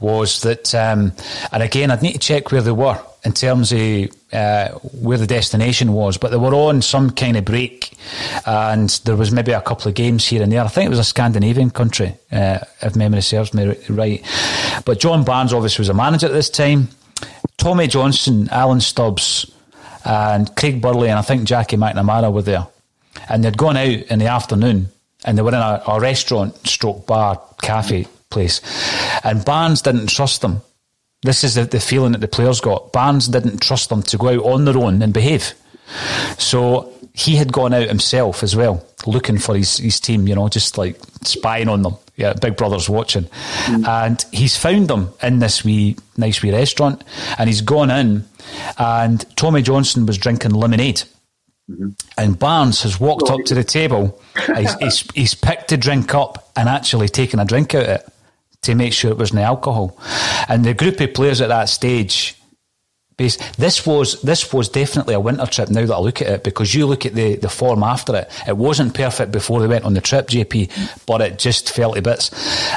was 0.00 0.42
that, 0.42 0.74
um, 0.74 1.12
and 1.52 1.62
again, 1.62 1.90
I'd 1.90 2.02
need 2.02 2.12
to 2.12 2.18
check 2.18 2.52
where 2.52 2.62
they 2.62 2.72
were 2.72 3.00
in 3.24 3.32
terms 3.32 3.72
of 3.72 4.08
uh, 4.32 4.68
where 5.00 5.18
the 5.18 5.26
destination 5.26 5.92
was, 5.92 6.16
but 6.16 6.30
they 6.30 6.36
were 6.36 6.54
on 6.54 6.82
some 6.82 7.10
kind 7.10 7.36
of 7.36 7.44
break, 7.44 7.96
and 8.46 8.88
there 9.04 9.16
was 9.16 9.32
maybe 9.32 9.52
a 9.52 9.60
couple 9.60 9.88
of 9.88 9.94
games 9.94 10.26
here 10.26 10.42
and 10.42 10.52
there. 10.52 10.62
I 10.62 10.68
think 10.68 10.86
it 10.86 10.90
was 10.90 10.98
a 10.98 11.04
Scandinavian 11.04 11.70
country, 11.70 12.14
uh, 12.30 12.58
if 12.80 12.96
memory 12.96 13.22
serves 13.22 13.54
me 13.54 13.74
right. 13.88 14.24
But 14.84 15.00
John 15.00 15.24
Barnes 15.24 15.52
obviously 15.52 15.82
was 15.82 15.88
a 15.88 15.94
manager 15.94 16.26
at 16.26 16.32
this 16.32 16.50
time. 16.50 16.88
Tommy 17.56 17.88
Johnson, 17.88 18.48
Alan 18.50 18.80
Stubbs, 18.80 19.50
and 20.04 20.54
Craig 20.56 20.80
Burley, 20.80 21.08
and 21.08 21.18
I 21.18 21.22
think 21.22 21.44
Jackie 21.44 21.76
McNamara 21.76 22.32
were 22.32 22.42
there, 22.42 22.66
and 23.28 23.44
they'd 23.44 23.58
gone 23.58 23.76
out 23.76 23.88
in 23.88 24.20
the 24.20 24.26
afternoon, 24.26 24.88
and 25.24 25.36
they 25.36 25.42
were 25.42 25.48
in 25.48 25.54
a, 25.54 25.82
a 25.88 26.00
restaurant, 26.00 26.54
stroke 26.66 27.06
bar, 27.06 27.42
cafe 27.60 28.06
place, 28.30 28.60
and 29.24 29.44
Barnes 29.44 29.82
didn't 29.82 30.08
trust 30.08 30.40
them 30.40 30.62
this 31.22 31.42
is 31.42 31.54
the, 31.56 31.64
the 31.64 31.80
feeling 31.80 32.12
that 32.12 32.20
the 32.20 32.28
players 32.28 32.60
got. 32.60 32.92
Barnes 32.92 33.28
didn't 33.28 33.60
trust 33.60 33.88
them 33.88 34.02
to 34.04 34.18
go 34.18 34.28
out 34.28 34.44
on 34.44 34.64
their 34.64 34.78
own 34.78 35.02
and 35.02 35.12
behave. 35.12 35.54
So 36.38 36.92
he 37.12 37.36
had 37.36 37.52
gone 37.52 37.74
out 37.74 37.88
himself 37.88 38.42
as 38.42 38.54
well, 38.54 38.86
looking 39.06 39.38
for 39.38 39.56
his, 39.56 39.78
his 39.78 39.98
team, 39.98 40.28
you 40.28 40.34
know, 40.34 40.48
just 40.48 40.78
like 40.78 40.96
spying 41.22 41.68
on 41.68 41.82
them. 41.82 41.96
Yeah, 42.16 42.34
Big 42.34 42.56
Brother's 42.56 42.88
watching. 42.88 43.24
Mm. 43.64 43.86
And 43.86 44.24
he's 44.32 44.56
found 44.56 44.88
them 44.88 45.12
in 45.22 45.40
this 45.40 45.64
wee, 45.64 45.96
nice 46.16 46.42
wee 46.42 46.52
restaurant. 46.52 47.02
And 47.38 47.48
he's 47.48 47.62
gone 47.62 47.90
in, 47.90 48.24
and 48.76 49.36
Tommy 49.36 49.62
Johnson 49.62 50.06
was 50.06 50.18
drinking 50.18 50.52
lemonade. 50.52 51.02
Mm-hmm. 51.68 51.90
And 52.16 52.38
Barnes 52.38 52.82
has 52.82 52.98
walked 52.98 53.30
up 53.30 53.40
to 53.46 53.54
the 53.54 53.64
table, 53.64 54.20
he's, 54.56 54.74
he's, 54.80 55.10
he's 55.12 55.34
picked 55.34 55.68
the 55.68 55.76
drink 55.76 56.14
up 56.14 56.50
and 56.56 56.68
actually 56.68 57.08
taken 57.08 57.40
a 57.40 57.44
drink 57.44 57.74
out 57.74 57.84
of 57.84 57.88
it 57.88 58.08
to 58.62 58.74
make 58.74 58.92
sure 58.92 59.10
it 59.10 59.18
wasn't 59.18 59.40
alcohol. 59.40 59.98
And 60.48 60.64
the 60.64 60.74
group 60.74 61.00
of 61.00 61.14
players 61.14 61.40
at 61.40 61.48
that 61.48 61.68
stage, 61.68 62.34
this 63.18 63.84
was 63.84 64.22
this 64.22 64.52
was 64.52 64.68
definitely 64.68 65.14
a 65.14 65.20
winter 65.20 65.46
trip. 65.46 65.70
Now 65.70 65.84
that 65.84 65.94
I 65.94 65.98
look 65.98 66.22
at 66.22 66.28
it, 66.28 66.44
because 66.44 66.72
you 66.72 66.86
look 66.86 67.04
at 67.04 67.14
the, 67.14 67.34
the 67.34 67.48
form 67.48 67.82
after 67.82 68.14
it, 68.14 68.30
it 68.46 68.56
wasn't 68.56 68.94
perfect 68.94 69.32
before 69.32 69.60
they 69.60 69.66
went 69.66 69.84
on 69.84 69.94
the 69.94 70.00
trip, 70.00 70.28
JP, 70.28 71.04
but 71.04 71.20
it 71.20 71.38
just 71.38 71.74
fell 71.74 71.94
to 71.94 72.02
bits. 72.02 72.30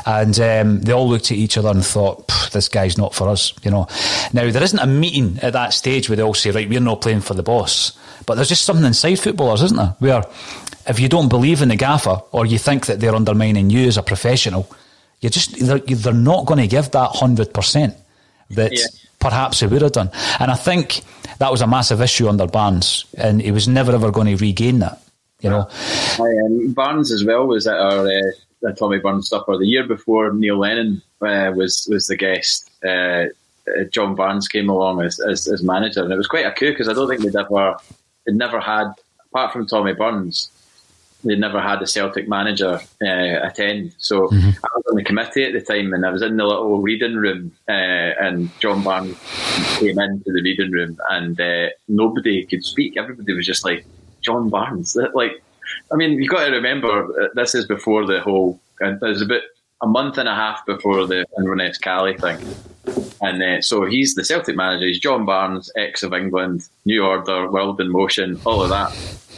And 0.08 0.40
um, 0.40 0.82
they 0.82 0.94
all 0.94 1.08
looked 1.08 1.32
at 1.32 1.38
each 1.38 1.58
other 1.58 1.70
and 1.70 1.86
thought, 1.86 2.28
"This 2.52 2.70
guy's 2.70 2.98
not 2.98 3.14
for 3.14 3.30
us." 3.30 3.54
You 3.64 3.70
know. 3.70 3.88
Now 4.34 4.50
there 4.50 4.64
isn't 4.64 4.80
a 4.80 4.88
meeting 4.88 5.38
at 5.44 5.54
that 5.54 5.74
stage 5.74 6.10
where 6.10 6.16
they 6.16 6.24
all 6.24 6.34
say, 6.34 6.50
"Right, 6.50 6.68
we're 6.68 6.80
not 6.80 7.02
playing 7.02 7.22
for 7.22 7.36
the 7.36 7.44
boss." 7.44 7.92
But 8.26 8.36
there's 8.36 8.50
just 8.50 8.66
something 8.66 8.86
inside 8.86 9.20
footballers, 9.20 9.62
isn't 9.64 9.78
there? 9.78 9.96
Where 10.00 10.24
if 10.88 11.00
you 11.00 11.10
don't 11.10 11.30
believe 11.30 11.62
in 11.62 11.70
the 11.70 11.76
gaffer 11.76 12.22
or 12.32 12.46
you 12.46 12.58
think 12.58 12.88
that 12.88 13.00
they're 13.00 13.16
undermining 13.16 13.70
you 13.70 13.88
as 13.88 13.98
a 13.98 14.04
professional, 14.04 14.68
you 15.22 15.30
just 15.30 15.60
they're, 15.60 15.80
they're 15.80 16.14
not 16.14 16.46
going 16.46 16.60
to 16.60 16.68
give 16.68 16.92
that 16.92 17.12
hundred 17.14 17.54
percent 17.54 17.96
that 18.52 18.74
yeah. 18.74 18.86
perhaps 19.20 19.60
they 19.60 19.68
would 19.68 19.82
have 19.82 19.92
done. 19.94 20.10
And 20.40 20.52
I 20.52 20.56
think 20.56 21.02
that 21.40 21.52
was 21.52 21.62
a 21.62 21.68
massive 21.68 22.02
issue 22.02 22.28
under 22.28 22.48
Barnes, 22.48 23.06
and 23.18 23.42
he 23.42 23.52
was 23.52 23.68
never 23.68 23.94
ever 23.94 24.12
going 24.12 24.28
to 24.28 24.44
regain 24.44 24.80
that. 24.80 25.02
You 25.42 25.50
know, 25.50 25.68
um, 26.20 26.74
Barnes 26.74 27.12
as 27.12 27.24
well 27.24 27.48
was 27.48 27.66
at 27.66 27.78
our 27.78 28.08
uh, 28.08 28.72
Tommy 28.78 29.00
Burns 29.00 29.30
supper 29.30 29.58
the 29.58 29.66
year 29.66 29.88
before 29.88 30.34
Neil 30.34 30.58
Lennon 30.58 31.02
uh, 31.22 31.52
was 31.56 31.88
was 31.90 32.08
the 32.08 32.18
guest. 32.18 32.70
Uh, 32.84 33.26
uh, 33.68 33.84
John 33.92 34.16
Barnes 34.16 34.48
came 34.48 34.70
along 34.70 35.02
as, 35.02 35.20
as, 35.20 35.48
as 35.48 35.62
manager, 35.62 36.04
and 36.04 36.12
it 36.12 36.18
was 36.18 36.28
quite 36.28 36.46
a 36.46 36.52
coup 36.52 36.72
because 36.72 36.90
I 36.90 36.94
don't 36.94 37.08
think 37.08 37.22
they'd 37.22 37.36
ever 37.36 37.76
they'd 38.26 38.36
never 38.36 38.60
had 38.60 38.92
apart 39.26 39.54
from 39.54 39.68
Tommy 39.68 39.94
Burns 39.94 40.50
they 41.24 41.36
never 41.36 41.62
had 41.62 41.82
a 41.82 41.88
Celtic 41.88 42.28
manager 42.28 42.80
uh, 43.02 43.48
attend. 43.48 43.94
So 43.98 44.28
mm-hmm. 44.28 44.50
I 44.50 44.70
was 44.76 44.84
on 44.90 44.96
the 44.96 45.04
committee 45.04 45.44
at 45.44 45.54
the 45.54 45.62
time, 45.62 45.94
and 45.94 46.06
I 46.06 46.12
was 46.12 46.22
in 46.22 46.38
the 46.38 46.46
little 46.46 46.80
reading 46.80 47.16
room, 47.16 47.52
uh, 47.68 47.72
and 47.72 48.50
John 48.60 48.84
Barnes 48.84 49.18
came 49.78 50.00
into 50.00 50.32
the 50.32 50.42
reading 50.44 50.72
room, 50.72 51.00
and 51.10 51.40
uh, 51.40 51.70
nobody 51.88 52.46
could 52.46 52.64
speak. 52.64 52.98
Everybody 52.98 53.34
was 53.34 53.46
just 53.46 53.66
like 53.66 53.86
John 54.22 54.50
Barnes. 54.50 54.98
Like, 55.14 55.44
I 55.92 55.96
mean, 55.96 56.14
you 56.14 56.30
have 56.30 56.38
got 56.38 56.46
to 56.46 56.52
remember 56.52 57.24
uh, 57.24 57.28
this 57.36 57.56
is 57.56 57.66
before 57.66 58.06
the 58.06 58.22
whole. 58.22 58.60
And 58.80 59.00
there's 59.00 59.22
a 59.22 59.28
bit 59.28 59.44
a 59.82 59.88
month 59.88 60.18
and 60.18 60.28
a 60.28 60.36
half 60.36 60.66
before 60.66 61.06
the 61.06 61.26
Inverness 61.38 61.78
Cali 61.78 62.18
thing. 62.18 62.40
And 63.22 63.44
uh, 63.44 63.62
so 63.62 63.86
he's 63.86 64.16
the 64.16 64.24
Celtic 64.24 64.56
manager. 64.56 64.88
He's 64.88 65.00
John 65.00 65.26
Barnes, 65.26 65.72
ex 65.76 66.04
of 66.04 66.14
England, 66.14 66.68
New 66.86 67.04
Order, 67.04 67.52
World 67.52 67.80
in 67.80 67.92
Motion, 67.92 68.40
all 68.46 68.64
of 68.64 68.70
that 68.70 68.92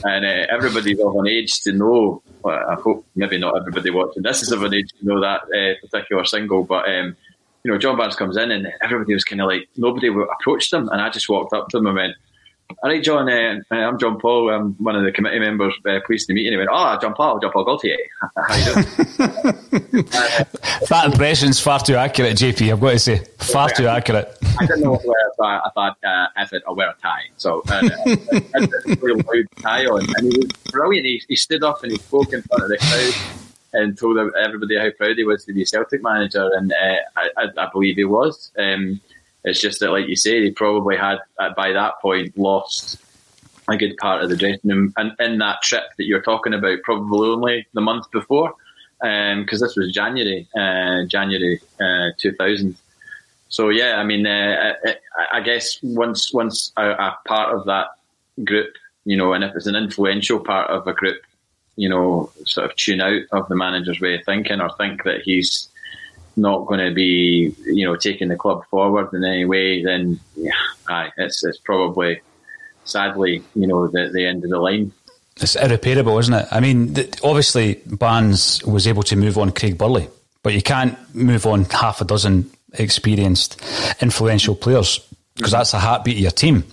and 0.03 0.25
uh, 0.25 0.45
everybody's 0.49 0.99
of 0.99 1.15
an 1.15 1.27
age 1.27 1.61
to 1.61 1.71
know. 1.71 2.21
Well, 2.41 2.59
I 2.69 2.75
hope 2.75 3.05
maybe 3.15 3.37
not 3.37 3.57
everybody 3.57 3.89
watching 3.89 4.23
this 4.23 4.41
is 4.41 4.51
of 4.51 4.63
an 4.63 4.73
age 4.73 4.89
to 4.99 5.05
know 5.05 5.21
that 5.21 5.41
uh, 5.43 5.87
particular 5.87 6.25
single, 6.25 6.63
but 6.63 6.89
um, 6.89 7.15
you 7.63 7.71
know, 7.71 7.77
John 7.77 7.97
Barnes 7.97 8.15
comes 8.15 8.35
in 8.35 8.51
and 8.51 8.67
everybody 8.81 9.13
was 9.13 9.23
kind 9.23 9.41
of 9.41 9.47
like 9.47 9.69
nobody 9.77 10.07
approached 10.07 10.73
him, 10.73 10.89
and 10.89 11.01
I 11.01 11.09
just 11.09 11.29
walked 11.29 11.53
up 11.53 11.69
to 11.69 11.77
him 11.77 11.87
and 11.87 11.95
went, 11.95 12.13
all 12.69 12.89
right, 12.89 13.03
John, 13.03 13.29
uh, 13.29 13.61
I'm 13.71 13.97
John 13.99 14.19
Paul. 14.19 14.49
I'm 14.49 14.73
one 14.73 14.95
of 14.95 15.03
the 15.03 15.11
committee 15.11 15.39
members 15.39 15.73
uh, 15.87 15.99
pleased 16.05 16.27
to 16.27 16.33
meet 16.33 16.41
you. 16.41 16.47
And 16.47 16.53
he 16.53 16.57
went, 16.57 16.69
oh, 16.71 16.97
John 16.99 17.13
Paul, 17.13 17.39
John 17.39 17.51
Paul 17.51 17.65
Gaultier. 17.65 17.97
How 18.37 18.55
you 18.55 18.65
doing? 18.65 18.85
that 20.89 21.03
impression's 21.05 21.59
far 21.59 21.79
too 21.79 21.95
accurate, 21.95 22.35
JP, 22.37 22.73
I've 22.73 22.79
got 22.79 22.91
to 22.91 22.99
say. 22.99 23.23
Far 23.37 23.69
too 23.69 23.87
accurate. 23.87 24.37
I 24.59 24.65
didn't 24.65 24.81
know 24.81 24.91
what 24.91 25.01
to 25.01 25.07
wear, 25.07 25.61
I, 25.65 25.69
thought, 25.73 25.97
uh, 26.03 26.27
I 26.35 26.45
said, 26.45 26.61
I'll 26.67 26.75
wear 26.75 26.89
a 26.89 26.95
tie. 27.01 27.23
So 27.37 27.63
uh, 27.67 27.81
I 28.05 28.19
had 28.53 28.63
a 28.63 28.95
really 29.01 29.21
loud 29.21 29.45
tie 29.61 29.85
on. 29.85 30.05
And 30.17 30.33
he 30.33 30.39
was 30.39 30.51
brilliant. 30.71 31.05
He, 31.05 31.21
he 31.27 31.35
stood 31.35 31.63
up 31.63 31.83
and 31.83 31.91
he 31.91 31.97
spoke 31.97 32.33
in 32.33 32.41
front 32.43 32.63
of 32.63 32.69
the 32.69 32.77
crowd 32.77 33.39
and 33.73 33.97
told 33.97 34.17
everybody 34.17 34.77
how 34.77 34.89
proud 34.91 35.17
he 35.17 35.23
was 35.23 35.45
to 35.45 35.53
be 35.53 35.65
Celtic 35.65 36.03
manager. 36.03 36.49
And 36.53 36.71
uh, 36.73 36.95
I, 37.15 37.29
I, 37.37 37.47
I, 37.57 37.69
believe 37.71 37.95
he 37.95 38.05
was. 38.05 38.51
Um, 38.57 39.01
it's 39.43 39.61
just 39.61 39.79
that, 39.79 39.91
like 39.91 40.07
you 40.07 40.15
say, 40.15 40.41
they 40.41 40.51
probably 40.51 40.97
had 40.97 41.19
uh, 41.39 41.53
by 41.55 41.71
that 41.73 41.99
point 42.01 42.37
lost 42.37 42.99
a 43.67 43.77
good 43.77 43.95
part 43.97 44.23
of 44.23 44.29
the 44.29 44.37
dressing 44.37 44.69
room. 44.69 44.93
And 44.97 45.13
in 45.19 45.39
that 45.39 45.61
trip 45.61 45.83
that 45.97 46.05
you're 46.05 46.21
talking 46.21 46.53
about, 46.53 46.81
probably 46.83 47.29
only 47.29 47.67
the 47.73 47.81
month 47.81 48.09
before, 48.11 48.53
because 48.99 49.61
um, 49.61 49.67
this 49.67 49.75
was 49.75 49.91
January, 49.91 50.47
uh, 50.55 51.05
January 51.07 51.61
uh, 51.79 52.11
2000. 52.17 52.75
So 53.49 53.69
yeah, 53.69 53.97
I 53.97 54.03
mean, 54.03 54.25
uh, 54.25 54.73
I, 54.85 55.37
I, 55.37 55.41
guess 55.41 55.77
once 55.83 56.33
once 56.33 56.71
a, 56.75 56.89
a, 56.89 57.19
part 57.25 57.53
of 57.53 57.65
that 57.65 57.87
group 58.43 58.73
you 59.05 59.17
know, 59.17 59.33
and 59.33 59.43
if 59.43 59.55
it's 59.55 59.67
an 59.67 59.75
influential 59.75 60.39
part 60.39 60.69
of 60.69 60.87
a 60.87 60.93
group, 60.93 61.21
you 61.75 61.89
know, 61.89 62.31
sort 62.45 62.69
of 62.69 62.75
tune 62.75 63.01
out 63.01 63.21
of 63.31 63.47
the 63.49 63.55
manager's 63.55 63.99
way 63.99 64.15
of 64.15 64.25
thinking 64.25 64.61
or 64.61 64.69
think 64.77 65.03
that 65.03 65.21
he's 65.21 65.67
not 66.35 66.65
going 66.65 66.79
to 66.79 66.93
be, 66.93 67.55
you 67.65 67.85
know, 67.85 67.95
taking 67.95 68.29
the 68.29 68.35
club 68.35 68.65
forward 68.69 69.13
in 69.13 69.23
any 69.23 69.45
way, 69.45 69.83
then 69.83 70.19
yeah, 70.35 70.51
aye, 70.87 71.11
it's 71.17 71.43
it's 71.43 71.59
probably 71.59 72.21
sadly, 72.85 73.43
you 73.55 73.67
know, 73.67 73.87
the 73.87 74.09
the 74.13 74.25
end 74.25 74.43
of 74.43 74.49
the 74.49 74.59
line. 74.59 74.91
It's 75.37 75.55
irreparable, 75.55 76.19
isn't 76.19 76.33
it? 76.33 76.47
I 76.51 76.59
mean, 76.59 76.95
obviously, 77.23 77.81
Barnes 77.87 78.63
was 78.65 78.87
able 78.87 79.03
to 79.03 79.15
move 79.15 79.37
on 79.37 79.51
Craig 79.51 79.77
Burley, 79.77 80.07
but 80.43 80.53
you 80.53 80.61
can't 80.61 80.97
move 81.15 81.47
on 81.47 81.65
half 81.65 82.01
a 82.01 82.05
dozen 82.05 82.51
experienced, 82.73 83.61
influential 84.01 84.55
players 84.55 84.99
because 85.35 85.51
that's 85.51 85.71
the 85.71 85.79
heartbeat 85.79 86.15
of 86.15 86.21
your 86.21 86.31
team. 86.31 86.63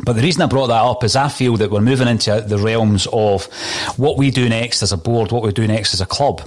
But 0.00 0.14
the 0.14 0.22
reason 0.22 0.42
I 0.42 0.46
brought 0.46 0.66
that 0.66 0.82
up 0.82 1.04
is 1.04 1.16
I 1.16 1.28
feel 1.28 1.56
that 1.56 1.70
we're 1.70 1.80
moving 1.80 2.08
into 2.08 2.40
the 2.46 2.58
realms 2.58 3.06
of 3.12 3.46
what 3.96 4.18
we 4.18 4.30
do 4.30 4.48
next 4.48 4.82
as 4.82 4.92
a 4.92 4.96
board, 4.96 5.32
what 5.32 5.42
we 5.42 5.52
do 5.52 5.66
next 5.66 5.94
as 5.94 6.00
a 6.00 6.06
club, 6.06 6.42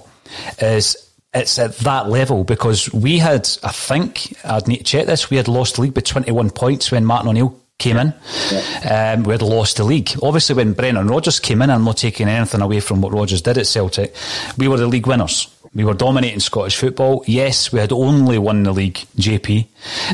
is 0.59 1.08
it's 1.33 1.59
at 1.59 1.77
that 1.79 2.09
level 2.09 2.43
because 2.43 2.91
we 2.93 3.19
had, 3.19 3.47
I 3.63 3.71
think, 3.71 4.35
I'd 4.43 4.67
need 4.67 4.77
to 4.77 4.83
check 4.83 5.05
this, 5.05 5.29
we 5.29 5.37
had 5.37 5.47
lost 5.47 5.75
the 5.75 5.81
league 5.81 5.93
by 5.93 6.01
21 6.01 6.49
points 6.51 6.91
when 6.91 7.05
Martin 7.05 7.29
O'Neill 7.29 7.59
came 7.77 7.97
in. 7.97 8.13
Yeah. 8.51 9.13
Um, 9.15 9.23
we 9.23 9.33
had 9.33 9.41
lost 9.41 9.77
the 9.77 9.83
league. 9.83 10.11
Obviously, 10.21 10.55
when 10.55 10.73
Brendan 10.73 11.07
Rodgers 11.07 11.39
came 11.39 11.61
in, 11.61 11.69
I'm 11.69 11.83
not 11.83 11.97
taking 11.97 12.27
anything 12.27 12.61
away 12.61 12.79
from 12.79 13.01
what 13.01 13.13
Rodgers 13.13 13.41
did 13.41 13.57
at 13.57 13.67
Celtic, 13.67 14.13
we 14.57 14.67
were 14.67 14.77
the 14.77 14.87
league 14.87 15.07
winners. 15.07 15.47
We 15.75 15.83
were 15.83 15.93
dominating 15.93 16.39
Scottish 16.39 16.77
football. 16.77 17.23
Yes, 17.27 17.71
we 17.71 17.79
had 17.79 17.91
only 17.91 18.39
won 18.39 18.63
the 18.63 18.71
league, 18.71 18.95
JP, 19.17 19.67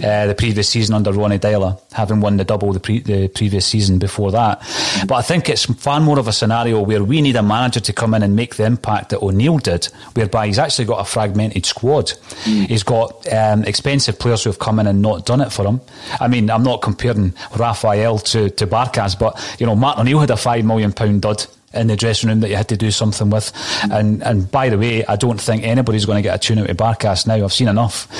uh, 0.03 0.27
the 0.27 0.35
previous 0.35 0.67
season 0.67 0.93
under 0.95 1.13
Ronnie 1.13 1.39
Deila, 1.39 1.79
having 1.93 2.19
won 2.19 2.35
the 2.35 2.43
double 2.43 2.73
the, 2.73 2.79
pre- 2.81 2.99
the 2.99 3.29
previous 3.29 3.65
season 3.65 3.97
before 3.97 4.31
that. 4.31 4.59
But 5.07 5.15
I 5.15 5.21
think 5.21 5.47
it's 5.47 5.65
far 5.65 6.01
more 6.01 6.19
of 6.19 6.27
a 6.27 6.33
scenario 6.33 6.81
where 6.81 7.03
we 7.03 7.21
need 7.21 7.37
a 7.37 7.43
manager 7.43 7.79
to 7.79 7.93
come 7.93 8.13
in 8.13 8.21
and 8.21 8.35
make 8.35 8.55
the 8.55 8.65
impact 8.65 9.09
that 9.09 9.21
O'Neill 9.21 9.59
did, 9.59 9.85
whereby 10.13 10.47
he's 10.47 10.59
actually 10.59 10.85
got 10.85 10.99
a 10.99 11.05
fragmented 11.05 11.65
squad. 11.65 12.07
Mm. 12.43 12.67
He's 12.67 12.83
got 12.83 13.31
um, 13.31 13.63
expensive 13.63 14.19
players 14.19 14.43
who 14.43 14.49
have 14.49 14.59
come 14.59 14.79
in 14.79 14.87
and 14.87 15.01
not 15.01 15.25
done 15.25 15.39
it 15.39 15.53
for 15.53 15.65
him. 15.65 15.79
I 16.19 16.27
mean, 16.27 16.49
I'm 16.49 16.63
not 16.63 16.81
comparing 16.81 17.33
Raphael 17.57 18.19
to, 18.19 18.49
to 18.49 18.67
Barkas, 18.67 19.17
but, 19.17 19.39
you 19.57 19.65
know, 19.65 19.75
Martin 19.75 20.01
O'Neill 20.01 20.19
had 20.19 20.31
a 20.31 20.33
£5 20.33 20.65
million 20.65 21.19
dud 21.19 21.47
in 21.75 21.87
the 21.87 21.95
dressing 21.95 22.29
room 22.29 22.39
that 22.41 22.49
you 22.49 22.55
had 22.55 22.69
to 22.69 22.77
do 22.77 22.91
something 22.91 23.29
with. 23.29 23.51
And 23.91 24.23
and 24.23 24.49
by 24.49 24.69
the 24.69 24.77
way, 24.77 25.05
I 25.05 25.15
don't 25.15 25.39
think 25.39 25.63
anybody's 25.63 26.05
going 26.05 26.17
to 26.17 26.21
get 26.21 26.35
a 26.35 26.39
tune 26.39 26.59
out 26.59 26.69
of 26.69 26.77
Barkas 26.77 27.27
now. 27.27 27.43
I've 27.43 27.53
seen 27.53 27.67
enough. 27.67 28.11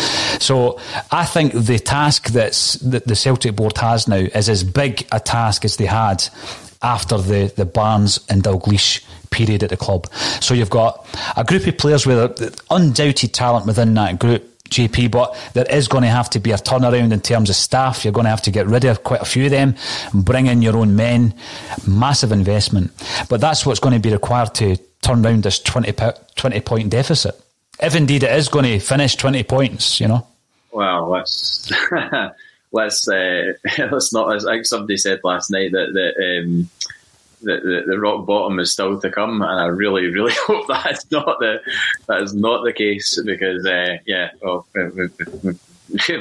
So 0.42 0.80
I 1.12 1.26
think 1.26 1.54
the 1.54 1.80
task 1.80 2.28
that's, 2.30 2.74
that 2.76 3.08
the 3.08 3.16
Celtic 3.16 3.56
board 3.56 3.78
has 3.78 4.08
now 4.08 4.18
is 4.18 4.50
as 4.50 4.64
big 4.64 5.08
a 5.12 5.20
task 5.20 5.66
as 5.66 5.78
they 5.78 5.86
had 5.86 6.28
after 6.82 7.18
the, 7.18 7.52
the 7.56 7.66
Barnes 7.66 8.20
and 8.30 8.44
Dalglish 8.44 9.04
period 9.32 9.64
at 9.64 9.70
the 9.70 9.78
club. 9.78 10.08
So 10.40 10.54
you've 10.54 10.70
got 10.70 11.08
a 11.36 11.44
group 11.44 11.68
of 11.68 11.78
players 11.78 12.06
with 12.06 12.62
undoubted 12.70 13.34
talent 13.34 13.66
within 13.66 13.94
that 13.96 14.20
group 14.20 14.55
JP, 14.70 15.12
but 15.12 15.36
there 15.54 15.66
is 15.70 15.88
going 15.88 16.04
to 16.04 16.10
have 16.10 16.30
to 16.32 16.40
be 16.40 16.52
a 16.52 16.58
turnaround 16.58 17.14
in 17.14 17.22
terms 17.22 17.50
of 17.50 17.56
staff. 17.56 18.04
You're 18.04 18.14
going 18.14 18.26
to 18.26 18.30
have 18.30 18.42
to 18.44 18.52
get 18.52 18.68
rid 18.68 18.86
of 18.86 19.04
quite 19.04 19.22
a 19.22 19.26
few 19.26 19.46
of 19.46 19.52
them, 19.52 19.76
bring 20.14 20.48
in 20.48 20.62
your 20.62 20.78
own 20.78 20.96
men, 20.96 21.34
massive 21.88 22.32
investment. 22.32 22.92
But 23.30 23.42
that's 23.42 23.66
what's 23.66 23.80
going 23.80 23.94
to 23.94 24.00
be 24.00 24.12
required 24.12 24.54
to 24.56 24.78
turn 25.02 25.26
around 25.26 25.44
this 25.44 25.60
20, 25.60 25.94
20 26.36 26.60
point 26.62 26.90
deficit. 26.90 27.40
If 27.80 27.96
indeed 27.96 28.24
it 28.24 28.32
is 28.32 28.50
going 28.50 28.66
to 28.66 28.80
finish 28.80 29.16
20 29.16 29.44
points, 29.44 30.00
you 30.00 30.08
know. 30.08 30.28
Well, 30.72 31.10
let's 31.10 31.72
let's 32.72 33.08
uh, 33.08 33.54
let's 33.92 34.14
not. 34.14 34.36
As 34.36 34.70
somebody 34.70 34.98
said 34.98 35.22
last 35.24 35.52
night 35.52 35.72
that 35.72 35.94
that 35.94 36.44
um, 36.44 36.70
the, 37.42 37.60
the, 37.60 37.84
the, 37.88 38.00
rock 38.00 38.26
bottom 38.26 38.60
is 38.60 38.72
still 38.72 39.00
to 39.00 39.12
come, 39.12 39.42
and 39.42 39.60
I 39.60 39.66
really, 39.68 40.08
really 40.08 40.34
hope 40.48 40.68
that's 40.68 41.10
not 41.12 41.40
the 41.40 41.60
that 42.08 42.22
is 42.22 42.34
not 42.34 42.64
the 42.64 42.74
case 42.74 43.20
because 43.24 43.66
uh, 43.66 43.98
yeah, 44.06 44.32
well, 44.42 44.66
we've, 44.74 45.12
we've, 45.44 45.60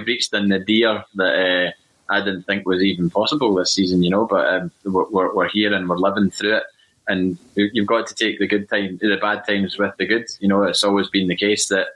reached 0.07 0.31
the 0.31 0.41
nadir 0.41 1.05
that 1.15 1.73
uh, 1.73 2.13
I 2.13 2.21
didn't 2.21 2.43
think 2.43 2.67
was 2.67 2.83
even 2.83 3.11
possible 3.11 3.55
this 3.55 3.73
season, 3.73 4.03
you 4.03 4.11
know. 4.11 4.27
But 4.27 4.47
um, 4.47 4.71
we're, 4.85 5.35
we're 5.35 5.49
here 5.49 5.73
and 5.73 5.89
we're 5.89 5.97
living 5.97 6.31
through 6.31 6.59
it, 6.59 6.65
and 7.09 7.39
you've 7.55 7.87
got 7.87 8.07
to 8.09 8.15
take 8.15 8.39
the 8.39 8.47
good 8.47 8.69
time, 8.69 8.99
the 9.01 9.19
bad 9.21 9.47
times 9.47 9.79
with 9.79 9.97
the 9.97 10.07
good. 10.07 10.27
You 10.41 10.49
know, 10.49 10.63
it's 10.65 10.85
always 10.85 11.09
been 11.09 11.29
the 11.29 11.37
case 11.37 11.69
that 11.69 11.89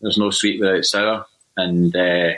there's 0.00 0.18
no 0.18 0.30
sweet 0.30 0.60
without 0.60 0.84
sour, 0.84 1.26
and 1.56 1.94
uh, 1.94 2.32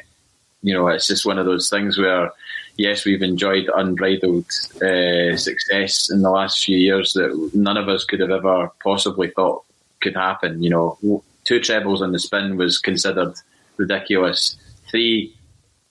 you 0.62 0.74
know, 0.74 0.88
it's 0.88 1.06
just 1.06 1.26
one 1.26 1.38
of 1.38 1.46
those 1.46 1.68
things 1.68 1.98
where 1.98 2.32
yes, 2.78 3.04
we've 3.04 3.22
enjoyed 3.22 3.68
unbridled 3.74 4.46
uh, 4.76 5.36
success 5.36 6.10
in 6.10 6.22
the 6.22 6.30
last 6.30 6.64
few 6.64 6.78
years 6.78 7.12
that 7.12 7.50
none 7.52 7.76
of 7.76 7.88
us 7.88 8.04
could 8.04 8.20
have 8.20 8.30
ever 8.30 8.72
possibly 8.82 9.28
thought 9.28 9.64
could 10.00 10.14
happen. 10.14 10.62
You 10.62 10.70
know, 10.70 11.22
two 11.44 11.60
trebles 11.60 12.00
on 12.00 12.12
the 12.12 12.18
spin 12.18 12.56
was 12.56 12.78
considered 12.78 13.34
ridiculous. 13.76 14.56
Three 14.90 15.34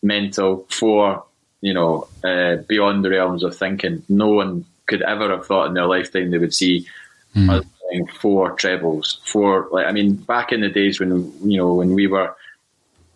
mental, 0.02 0.66
four, 0.70 1.24
you 1.62 1.74
know, 1.74 2.08
uh, 2.24 2.56
beyond 2.68 3.06
the 3.06 3.12
realms 3.12 3.44
of 3.44 3.56
thinking. 3.56 4.04
No 4.10 4.30
one 4.30 4.66
could 4.88 5.02
ever 5.02 5.30
have 5.30 5.46
thought 5.46 5.68
in 5.68 5.74
their 5.74 5.86
lifetime 5.86 6.32
they 6.32 6.38
would 6.38 6.54
see 6.54 6.88
mm. 7.36 7.50
us 7.50 7.66
playing 7.82 8.08
four 8.08 8.54
trebles. 8.54 9.20
Four, 9.26 9.68
like 9.72 9.86
I 9.86 9.92
mean, 9.92 10.16
back 10.16 10.52
in 10.52 10.62
the 10.62 10.70
days 10.70 11.00
when 11.00 11.32
you 11.44 11.58
know 11.58 11.74
when 11.74 11.94
we 11.94 12.08
were 12.08 12.36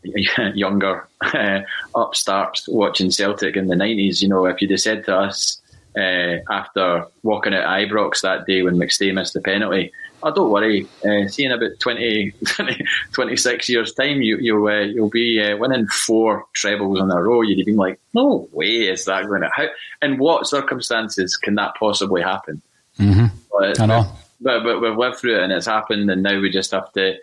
younger 0.54 1.08
uh, 1.22 1.62
upstarts 1.96 2.68
watching 2.68 3.12
Celtic 3.12 3.56
in 3.56 3.68
the 3.68 3.76
90s, 3.76 4.22
you 4.22 4.28
know, 4.28 4.46
if 4.46 4.62
you'd 4.62 4.72
have 4.72 4.80
said 4.80 5.06
to 5.06 5.16
us 5.16 5.62
uh, 5.98 6.38
after 6.50 7.06
walking 7.24 7.54
out 7.54 7.66
Ibrox 7.66 8.22
that 8.22 8.46
day 8.46 8.62
when 8.62 8.78
McStay 8.78 9.14
missed 9.14 9.34
the 9.34 9.42
penalty, 9.42 9.92
oh, 10.24 10.34
don't 10.34 10.52
worry, 10.52 10.88
uh, 11.06 11.28
see 11.28 11.46
in 11.46 11.52
about 11.52 11.80
20, 11.80 12.32
20 12.46 12.86
26 13.12 13.70
years' 13.70 13.94
time, 13.94 14.22
you, 14.22 14.38
you'll, 14.38 14.68
uh, 14.68 14.82
you'll 14.82 15.10
be 15.10 15.42
uh, 15.42 15.58
winning 15.58 15.88
four 15.88 16.46
trebles 16.54 17.00
in 17.00 17.12
a 17.12 17.22
row. 17.22 17.42
You'd 17.42 17.60
have 17.60 17.66
been 17.66 17.76
like, 17.76 18.00
no 18.14 18.48
way 18.52 18.88
is 18.88 19.06
that 19.06 19.28
going 19.28 19.42
to 19.42 19.50
how 19.54 19.68
In 20.02 20.18
what 20.18 20.48
circumstances 20.48 21.38
can 21.38 21.56
that 21.56 21.76
possibly 21.76 22.22
happen? 22.22 22.62
Mm-hmm. 23.00 23.26
But, 23.52 23.80
I 23.80 23.86
know. 23.86 24.12
But, 24.40 24.64
but 24.64 24.82
we've 24.82 24.98
lived 24.98 25.18
through 25.18 25.38
it 25.38 25.44
and 25.44 25.54
it's 25.54 25.68
happened, 25.68 26.10
and 26.10 26.24
now 26.24 26.40
we 26.40 26.50
just 26.50 26.72
have 26.72 26.92
to 26.94 27.18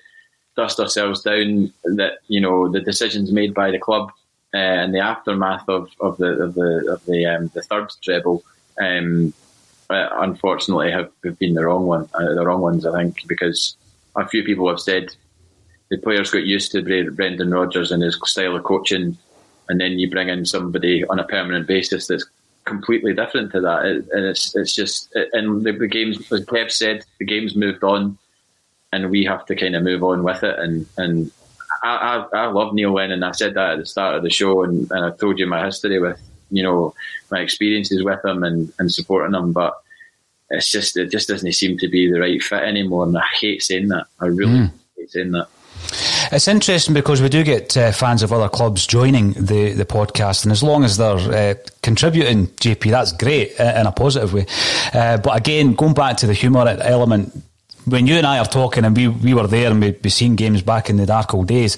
dust 0.59 0.81
ourselves 0.81 1.23
down 1.23 1.73
that 1.85 2.19
you 2.27 2.41
know 2.41 2.69
the 2.69 2.81
decisions 2.81 3.31
made 3.31 3.55
by 3.55 3.71
the 3.71 3.79
club 3.79 4.11
uh, 4.53 4.57
and 4.83 4.95
the 4.95 4.99
aftermath 4.99 5.69
of, 5.69 5.89
of 6.01 6.17
the 6.17 6.31
of 6.45 6.55
the 6.55 6.93
of 6.93 7.05
the 7.07 7.27
um, 7.27 7.51
the 7.55 7.63
third 7.63 7.91
treble, 8.03 8.43
um, 8.81 9.33
uh, 9.91 10.09
unfortunately, 10.21 10.91
have, 10.91 11.11
have, 11.23 11.39
been 11.39 11.55
the 11.55 11.65
wrong 11.65 11.87
one, 11.87 12.09
uh, 12.15 12.35
the 12.35 12.45
wrong 12.47 12.61
ones. 12.61 12.85
I 12.87 13.03
think 13.03 13.27
because 13.29 13.77
a 14.17 14.27
few 14.27 14.43
people 14.43 14.69
have 14.69 14.81
said 14.81 15.15
the 15.91 15.99
players 15.99 16.31
got 16.31 16.45
used 16.45 16.73
to 16.73 16.83
Brendan 16.83 17.51
Rodgers 17.51 17.93
and 17.93 18.03
his 18.03 18.19
style 18.25 18.57
of 18.57 18.65
coaching, 18.65 19.19
and 19.69 19.81
then 19.81 19.99
you 19.99 20.11
bring 20.11 20.29
in 20.29 20.47
somebody 20.47 21.05
on 21.07 21.19
a 21.19 21.25
permanent 21.25 21.67
basis 21.67 22.07
that's 22.07 22.27
completely 22.65 23.15
different 23.15 23.53
to 23.53 23.61
that, 23.61 23.85
it, 23.85 24.09
and 24.13 24.25
it's 24.25 24.57
it's 24.57 24.75
just 24.75 25.15
and 25.35 25.63
the, 25.63 25.73
the 25.73 25.87
games, 25.87 26.17
as 26.33 26.47
Kev 26.47 26.71
said, 26.71 27.05
the 27.19 27.27
game's 27.27 27.55
moved 27.55 27.85
on 27.85 28.17
and 28.93 29.11
we 29.11 29.25
have 29.25 29.47
to 29.47 29.57
kind 29.57 29.77
of 29.77 29.83
move 29.83 30.03
on 30.03 30.23
with 30.23 30.43
it. 30.43 30.59
And 30.59 30.87
and 30.97 31.31
I, 31.83 32.27
I, 32.33 32.39
I 32.39 32.47
love 32.47 32.75
Neil 32.75 32.93
Lennon. 32.93 33.13
And 33.13 33.25
I 33.25 33.33
said 33.33 33.55
that 33.55 33.73
at 33.73 33.79
the 33.79 33.87
start 33.87 34.17
of 34.17 34.23
the 34.23 34.31
show, 34.31 34.65
and, 34.65 34.91
and 34.91 35.05
I 35.05 35.11
told 35.11 35.39
you 35.39 35.47
my 35.47 35.65
history 35.65 35.99
with 35.99 36.21
you 36.51 36.63
know 36.63 36.95
my 37.31 37.41
experiences 37.41 38.03
with 38.03 38.25
him 38.25 38.43
and, 38.43 38.73
and 38.79 38.93
supporting 38.93 39.35
him, 39.35 39.53
but 39.53 39.75
it's 40.51 40.71
just 40.71 40.97
it 40.97 41.11
just 41.11 41.29
doesn't 41.29 41.53
seem 41.53 41.79
to 41.79 41.89
be 41.89 42.11
the 42.11 42.21
right 42.21 42.43
fit 42.43 42.63
anymore, 42.63 43.05
and 43.05 43.17
I 43.17 43.25
hate 43.41 43.63
saying 43.63 43.89
that. 43.89 44.07
I 44.21 44.27
really 44.27 44.53
mm. 44.53 44.73
hate 44.97 45.11
saying 45.11 45.33
that. 45.33 45.49
It's 46.31 46.49
interesting 46.49 46.93
because 46.93 47.23
we 47.23 47.29
do 47.29 47.43
get 47.43 47.75
uh, 47.77 47.93
fans 47.93 48.23
of 48.23 48.33
other 48.33 48.49
clubs 48.49 48.87
joining 48.87 49.33
the, 49.33 49.73
the 49.73 49.87
podcast, 49.87 50.45
and 50.45 50.53
as 50.53 50.63
long 50.63 50.85
as 50.85 50.97
they're 50.97 51.17
uh, 51.17 51.55
contributing, 51.83 52.49
JP, 52.49 52.91
that's 52.91 53.13
great 53.13 53.59
uh, 53.59 53.75
in 53.77 53.87
a 53.87 53.93
positive 53.93 54.35
way. 54.35 54.47
Uh, 54.93 55.17
but 55.19 55.37
again, 55.37 55.75
going 55.75 55.95
back 55.95 56.19
to 56.19 56.27
the 56.27 56.35
humour 56.35 56.67
element, 56.67 57.43
when 57.91 58.07
you 58.07 58.15
and 58.15 58.27
I 58.27 58.39
are 58.39 58.45
talking 58.47 58.85
and 58.85 58.97
we, 58.97 59.09
we 59.09 59.35
were 59.35 59.47
there 59.47 59.71
and 59.71 59.81
we'd 59.81 60.03
be 60.03 60.11
seeing 60.11 60.37
games 60.37 60.63
back 60.63 60.91
in 60.91 60.97
the 60.97 61.07
dark 61.07 61.35
old 61.35 61.49
days, 61.49 61.77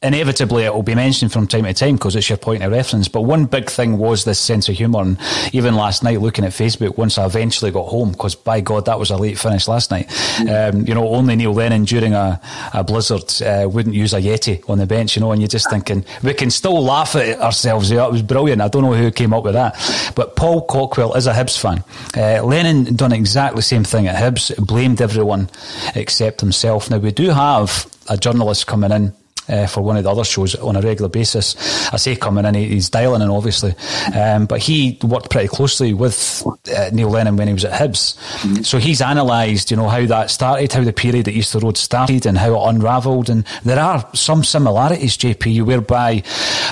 inevitably 0.00 0.62
it 0.62 0.72
will 0.72 0.82
be 0.82 0.94
mentioned 0.94 1.32
from 1.32 1.46
time 1.46 1.64
to 1.64 1.74
time 1.74 1.96
because 1.96 2.14
it's 2.14 2.28
your 2.28 2.38
point 2.38 2.62
of 2.62 2.70
reference. 2.70 3.08
But 3.08 3.22
one 3.22 3.46
big 3.46 3.68
thing 3.68 3.98
was 3.98 4.24
this 4.24 4.38
sense 4.38 4.68
of 4.68 4.76
humour. 4.76 5.02
And 5.02 5.18
even 5.52 5.74
last 5.74 6.04
night, 6.04 6.20
looking 6.20 6.44
at 6.44 6.52
Facebook, 6.52 6.96
once 6.96 7.18
I 7.18 7.26
eventually 7.26 7.70
got 7.70 7.88
home, 7.88 8.12
because 8.12 8.34
by 8.34 8.60
God, 8.60 8.84
that 8.86 8.98
was 8.98 9.10
a 9.10 9.16
late 9.16 9.38
finish 9.38 9.66
last 9.66 9.90
night. 9.90 10.08
Um, 10.48 10.86
you 10.86 10.94
know, 10.94 11.08
only 11.08 11.34
Neil 11.34 11.52
Lennon 11.52 11.84
during 11.84 12.14
a, 12.14 12.40
a 12.72 12.84
blizzard 12.84 13.42
uh, 13.42 13.68
wouldn't 13.68 13.94
use 13.94 14.14
a 14.14 14.20
Yeti 14.20 14.68
on 14.70 14.78
the 14.78 14.86
bench, 14.86 15.16
you 15.16 15.20
know, 15.20 15.32
and 15.32 15.40
you're 15.40 15.48
just 15.48 15.68
thinking, 15.68 16.04
we 16.22 16.32
can 16.32 16.50
still 16.50 16.80
laugh 16.82 17.16
at 17.16 17.40
ourselves. 17.40 17.90
Yeah, 17.90 18.06
it 18.06 18.12
was 18.12 18.22
brilliant. 18.22 18.62
I 18.62 18.68
don't 18.68 18.82
know 18.82 18.94
who 18.94 19.10
came 19.10 19.32
up 19.32 19.42
with 19.42 19.54
that. 19.54 19.74
But 20.14 20.36
Paul 20.36 20.64
Cockwell 20.66 21.14
is 21.14 21.26
a 21.26 21.32
Hibs 21.32 21.60
fan. 21.60 21.82
Uh, 22.16 22.44
Lennon 22.44 22.94
done 22.94 23.12
exactly 23.12 23.58
the 23.58 23.62
same 23.62 23.84
thing 23.84 24.06
at 24.06 24.14
Hibs, 24.14 24.54
blamed 24.64 25.00
everyone 25.00 25.50
except 25.96 26.40
himself. 26.40 26.88
Now, 26.88 26.98
we 26.98 27.10
do 27.10 27.30
have 27.30 27.86
a 28.08 28.16
journalist 28.16 28.66
coming 28.66 28.92
in 28.92 29.12
uh, 29.48 29.66
for 29.66 29.80
one 29.82 29.96
of 29.96 30.04
the 30.04 30.10
other 30.10 30.24
shows 30.24 30.54
on 30.56 30.76
a 30.76 30.80
regular 30.80 31.08
basis. 31.08 31.56
I 31.92 31.96
say 31.96 32.16
coming 32.16 32.44
in, 32.44 32.54
he's 32.54 32.90
dialing 32.90 33.22
in, 33.22 33.30
obviously. 33.30 33.74
Um, 34.14 34.46
but 34.46 34.60
he 34.60 34.98
worked 35.02 35.30
pretty 35.30 35.48
closely 35.48 35.94
with 35.94 36.44
uh, 36.74 36.90
Neil 36.92 37.10
Lennon 37.10 37.36
when 37.36 37.48
he 37.48 37.54
was 37.54 37.64
at 37.64 37.72
Hibs. 37.80 38.16
Mm-hmm. 38.40 38.62
So 38.62 38.78
he's 38.78 39.00
analysed, 39.00 39.70
you 39.70 39.76
know, 39.76 39.88
how 39.88 40.04
that 40.06 40.30
started, 40.30 40.72
how 40.72 40.84
the 40.84 40.92
period 40.92 41.28
at 41.28 41.34
Easter 41.34 41.58
Road 41.58 41.76
started, 41.76 42.26
and 42.26 42.38
how 42.38 42.54
it 42.54 42.68
unravelled. 42.68 43.30
And 43.30 43.44
there 43.64 43.80
are 43.80 44.08
some 44.14 44.44
similarities, 44.44 45.16
JP, 45.16 45.64
whereby 45.64 46.22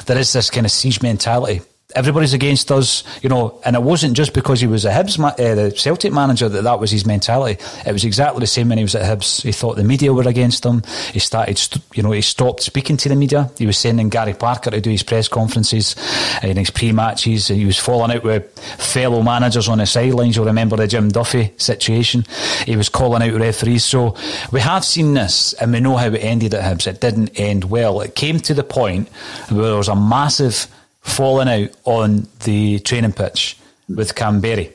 there 0.07 0.19
is 0.19 0.33
this 0.33 0.51
kind 0.51 0.67
of 0.67 0.73
siege 0.73 1.03
mentality 1.03 1.61
everybody's 1.97 2.35
against 2.35 2.71
us, 2.71 3.03
you 3.23 3.29
know, 3.29 3.59
and 3.65 3.75
it 3.75 3.83
wasn't 3.83 4.15
just 4.15 4.35
because 4.35 4.61
he 4.61 4.67
was 4.67 4.85
a 4.85 4.91
Hibs, 4.91 5.19
uh, 5.19 5.55
the 5.55 5.71
Celtic 5.73 6.13
manager, 6.13 6.49
that 6.49 6.63
that 6.63 6.79
was 6.79 6.91
his 6.91 7.07
mentality. 7.07 7.61
It 7.87 7.93
was 7.93 8.05
exactly 8.05 8.41
the 8.41 8.47
same 8.47 8.69
when 8.69 8.79
he 8.79 8.85
was 8.85 8.95
at 8.95 9.03
Hibs. 9.03 9.43
He 9.43 9.51
thought 9.51 9.77
the 9.77 9.85
media 9.85 10.13
were 10.13 10.29
against 10.29 10.65
him. 10.65 10.83
He 11.13 11.19
started, 11.19 11.59
you 11.95 12.03
know, 12.03 12.13
he 12.13 12.21
stopped 12.21 12.63
speaking 12.63 12.99
to 12.99 13.09
the 13.09 13.17
media. 13.17 13.51
He 13.59 13.67
was 13.67 13.79
sending 13.79 14.11
Garry 14.11 14.35
Parker 14.35 14.71
to 14.71 14.81
do 14.81 14.91
his 14.91 15.03
press 15.03 15.27
conferences 15.27 15.97
and 16.43 16.59
his 16.59 16.71
pre-matches. 16.71 17.49
He 17.49 17.65
was 17.65 17.79
falling 17.79 18.15
out 18.15 18.23
with 18.23 18.59
fellow 18.59 19.23
managers 19.23 19.69
on 19.69 19.79
the 19.79 19.87
sidelines. 19.87 20.37
You'll 20.37 20.45
remember 20.45 20.77
the 20.77 20.87
Jim 20.87 21.09
Duffy 21.09 21.55
situation. 21.57 22.27
He 22.67 22.77
was 22.77 22.91
calling 22.91 23.23
out 23.23 23.41
referees. 23.41 23.85
So 23.85 24.15
we 24.53 24.61
have 24.61 24.85
seen 24.85 25.15
this 25.15 25.55
and 25.55 25.73
we 25.73 25.81
know 25.81 25.97
how 25.97 26.09
it 26.09 26.19
ended 26.19 26.53
at 26.53 26.63
Hibs. 26.63 26.87
It 26.87 27.01
didn't 27.01 27.41
end 27.41 27.65
well. 27.65 28.03
It 28.03 28.15
came 28.15 28.39
to 28.41 28.53
the 28.53 28.65
point 28.65 29.09
where 29.49 29.67
there 29.67 29.77
was 29.77 29.89
a 29.89 29.97
massive 29.97 30.67
falling 31.07 31.49
out 31.49 31.71
on 31.85 32.29
the 32.45 32.79
training 32.81 33.13
pitch 33.13 33.57
with 33.89 34.15
Kamberi. 34.15 34.73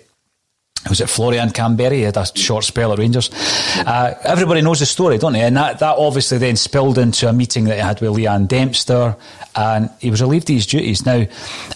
Was 0.89 0.99
it 0.99 1.09
Florian 1.09 1.49
Kamberi? 1.49 1.91
He 1.91 2.01
had 2.01 2.17
a 2.17 2.25
short 2.35 2.63
spell 2.63 2.91
at 2.91 2.97
Rangers. 2.97 3.29
Uh, 3.77 4.15
everybody 4.23 4.61
knows 4.61 4.79
the 4.79 4.87
story, 4.87 5.19
don't 5.19 5.33
they? 5.33 5.41
And 5.41 5.55
that, 5.55 5.77
that 5.77 5.95
obviously 5.97 6.39
then 6.39 6.55
spilled 6.55 6.97
into 6.97 7.29
a 7.29 7.33
meeting 7.33 7.65
that 7.65 7.75
he 7.75 7.81
had 7.81 8.01
with 8.01 8.11
Leeann 8.11 8.47
Dempster, 8.47 9.15
and 9.55 9.91
he 9.99 10.09
was 10.09 10.21
relieved 10.21 10.49
of 10.49 10.55
his 10.55 10.65
duties. 10.65 11.05
Now, 11.05 11.27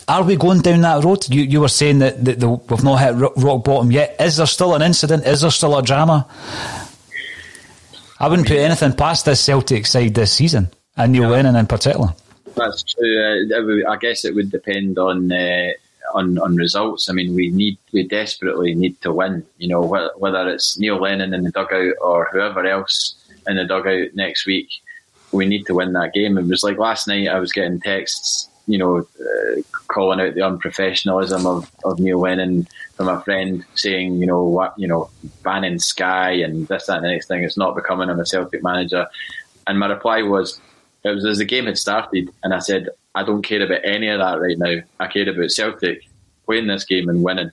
are 0.07 0.23
we 0.23 0.37
going 0.37 0.61
down 0.61 0.81
that 0.81 1.03
road? 1.03 1.29
You, 1.29 1.43
you 1.43 1.61
were 1.61 1.67
saying 1.67 1.99
that, 1.99 2.25
that 2.25 2.39
the, 2.39 2.49
we've 2.49 2.83
not 2.83 2.95
hit 2.97 3.31
rock 3.37 3.63
bottom 3.63 3.91
yet. 3.91 4.15
Is 4.19 4.37
there 4.37 4.47
still 4.47 4.73
an 4.73 4.81
incident? 4.81 5.27
Is 5.27 5.41
there 5.41 5.51
still 5.51 5.77
a 5.77 5.83
drama? 5.83 6.25
I 8.19 8.27
wouldn't 8.27 8.47
put 8.47 8.57
anything 8.57 8.93
past 8.93 9.25
this 9.25 9.41
Celtic 9.41 9.85
side 9.85 10.15
this 10.15 10.31
season, 10.31 10.69
and 10.97 11.11
Neil 11.11 11.29
Lennon 11.29 11.55
in 11.55 11.67
particular. 11.67 12.15
That's 12.55 12.83
true. 12.83 13.83
Uh, 13.85 13.91
I 13.91 13.97
guess 13.97 14.25
it 14.25 14.35
would 14.35 14.51
depend 14.51 14.97
on 14.97 15.31
uh, 15.31 15.71
on 16.13 16.37
on 16.39 16.55
results. 16.55 17.09
I 17.09 17.13
mean, 17.13 17.35
we 17.35 17.49
need 17.49 17.77
we 17.91 18.07
desperately 18.07 18.73
need 18.75 18.99
to 19.01 19.11
win. 19.11 19.45
You 19.57 19.69
know, 19.69 19.81
whether 20.17 20.49
it's 20.49 20.79
Neil 20.79 20.99
Lennon 20.99 21.33
in 21.33 21.43
the 21.43 21.51
dugout 21.51 21.95
or 22.01 22.29
whoever 22.31 22.65
else 22.65 23.15
in 23.47 23.57
the 23.57 23.65
dugout 23.65 24.15
next 24.15 24.45
week, 24.45 24.69
we 25.31 25.45
need 25.45 25.65
to 25.67 25.75
win 25.75 25.93
that 25.93 26.13
game. 26.13 26.37
It 26.37 26.47
was 26.47 26.63
like 26.63 26.77
last 26.77 27.07
night. 27.07 27.27
I 27.27 27.39
was 27.39 27.51
getting 27.51 27.79
texts, 27.79 28.49
you 28.67 28.77
know, 28.77 28.99
uh, 28.99 29.61
calling 29.87 30.19
out 30.19 30.33
the 30.33 30.41
unprofessionalism 30.41 31.45
of, 31.45 31.69
of 31.83 31.99
Neil 31.99 32.19
Lennon 32.19 32.67
from 32.95 33.09
a 33.09 33.21
friend 33.21 33.65
saying, 33.75 34.15
you 34.15 34.25
know, 34.25 34.43
what, 34.43 34.73
you 34.77 34.87
know, 34.87 35.09
banning 35.43 35.79
Sky 35.79 36.31
and 36.31 36.67
this, 36.67 36.85
that, 36.87 36.97
and 36.97 37.05
the 37.05 37.09
next 37.09 37.27
thing. 37.27 37.43
It's 37.43 37.57
not 37.57 37.75
becoming 37.75 38.09
a 38.09 38.25
Celtic 38.25 38.63
manager. 38.63 39.07
And 39.67 39.79
my 39.79 39.87
reply 39.87 40.21
was, 40.21 40.59
it 41.05 41.13
was 41.13 41.23
as 41.23 41.37
the 41.37 41.45
game 41.45 41.67
had 41.67 41.77
started, 41.77 42.31
and 42.43 42.53
I 42.53 42.59
said, 42.59 42.89
I 43.13 43.23
don't 43.23 43.43
care 43.43 43.61
about 43.61 43.85
any 43.85 44.07
of 44.07 44.19
that 44.19 44.41
right 44.41 44.57
now. 44.57 44.81
I 44.99 45.07
care 45.07 45.29
about 45.29 45.51
Celtic 45.51 46.07
playing 46.45 46.65
this 46.65 46.83
game 46.83 47.09
and 47.09 47.23
winning, 47.23 47.51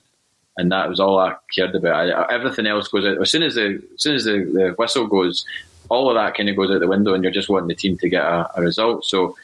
and 0.57 0.71
that 0.71 0.89
was 0.89 0.99
all 0.99 1.19
I 1.19 1.35
cared 1.55 1.75
about. 1.75 2.09
I, 2.09 2.33
everything 2.33 2.65
else 2.65 2.87
goes 2.87 3.05
out 3.05 3.21
as 3.21 3.29
soon 3.29 3.43
as 3.43 3.53
the 3.53 3.81
as 3.93 4.01
soon 4.01 4.15
as 4.15 4.23
the, 4.25 4.31
the, 4.31 4.75
whistle 4.77 5.05
goes. 5.05 5.45
All 5.89 6.09
of 6.09 6.15
that 6.15 6.35
kind 6.35 6.49
of 6.49 6.55
goes 6.55 6.71
out 6.71 6.79
the 6.79 6.87
window, 6.87 7.13
and 7.13 7.23
you're 7.23 7.31
just 7.31 7.47
wanting 7.47 7.67
the 7.67 7.75
team 7.75 7.95
to 7.99 8.09
get 8.09 8.23
a, 8.23 8.49
a 8.55 8.61
result. 8.61 9.05
So, 9.05 9.35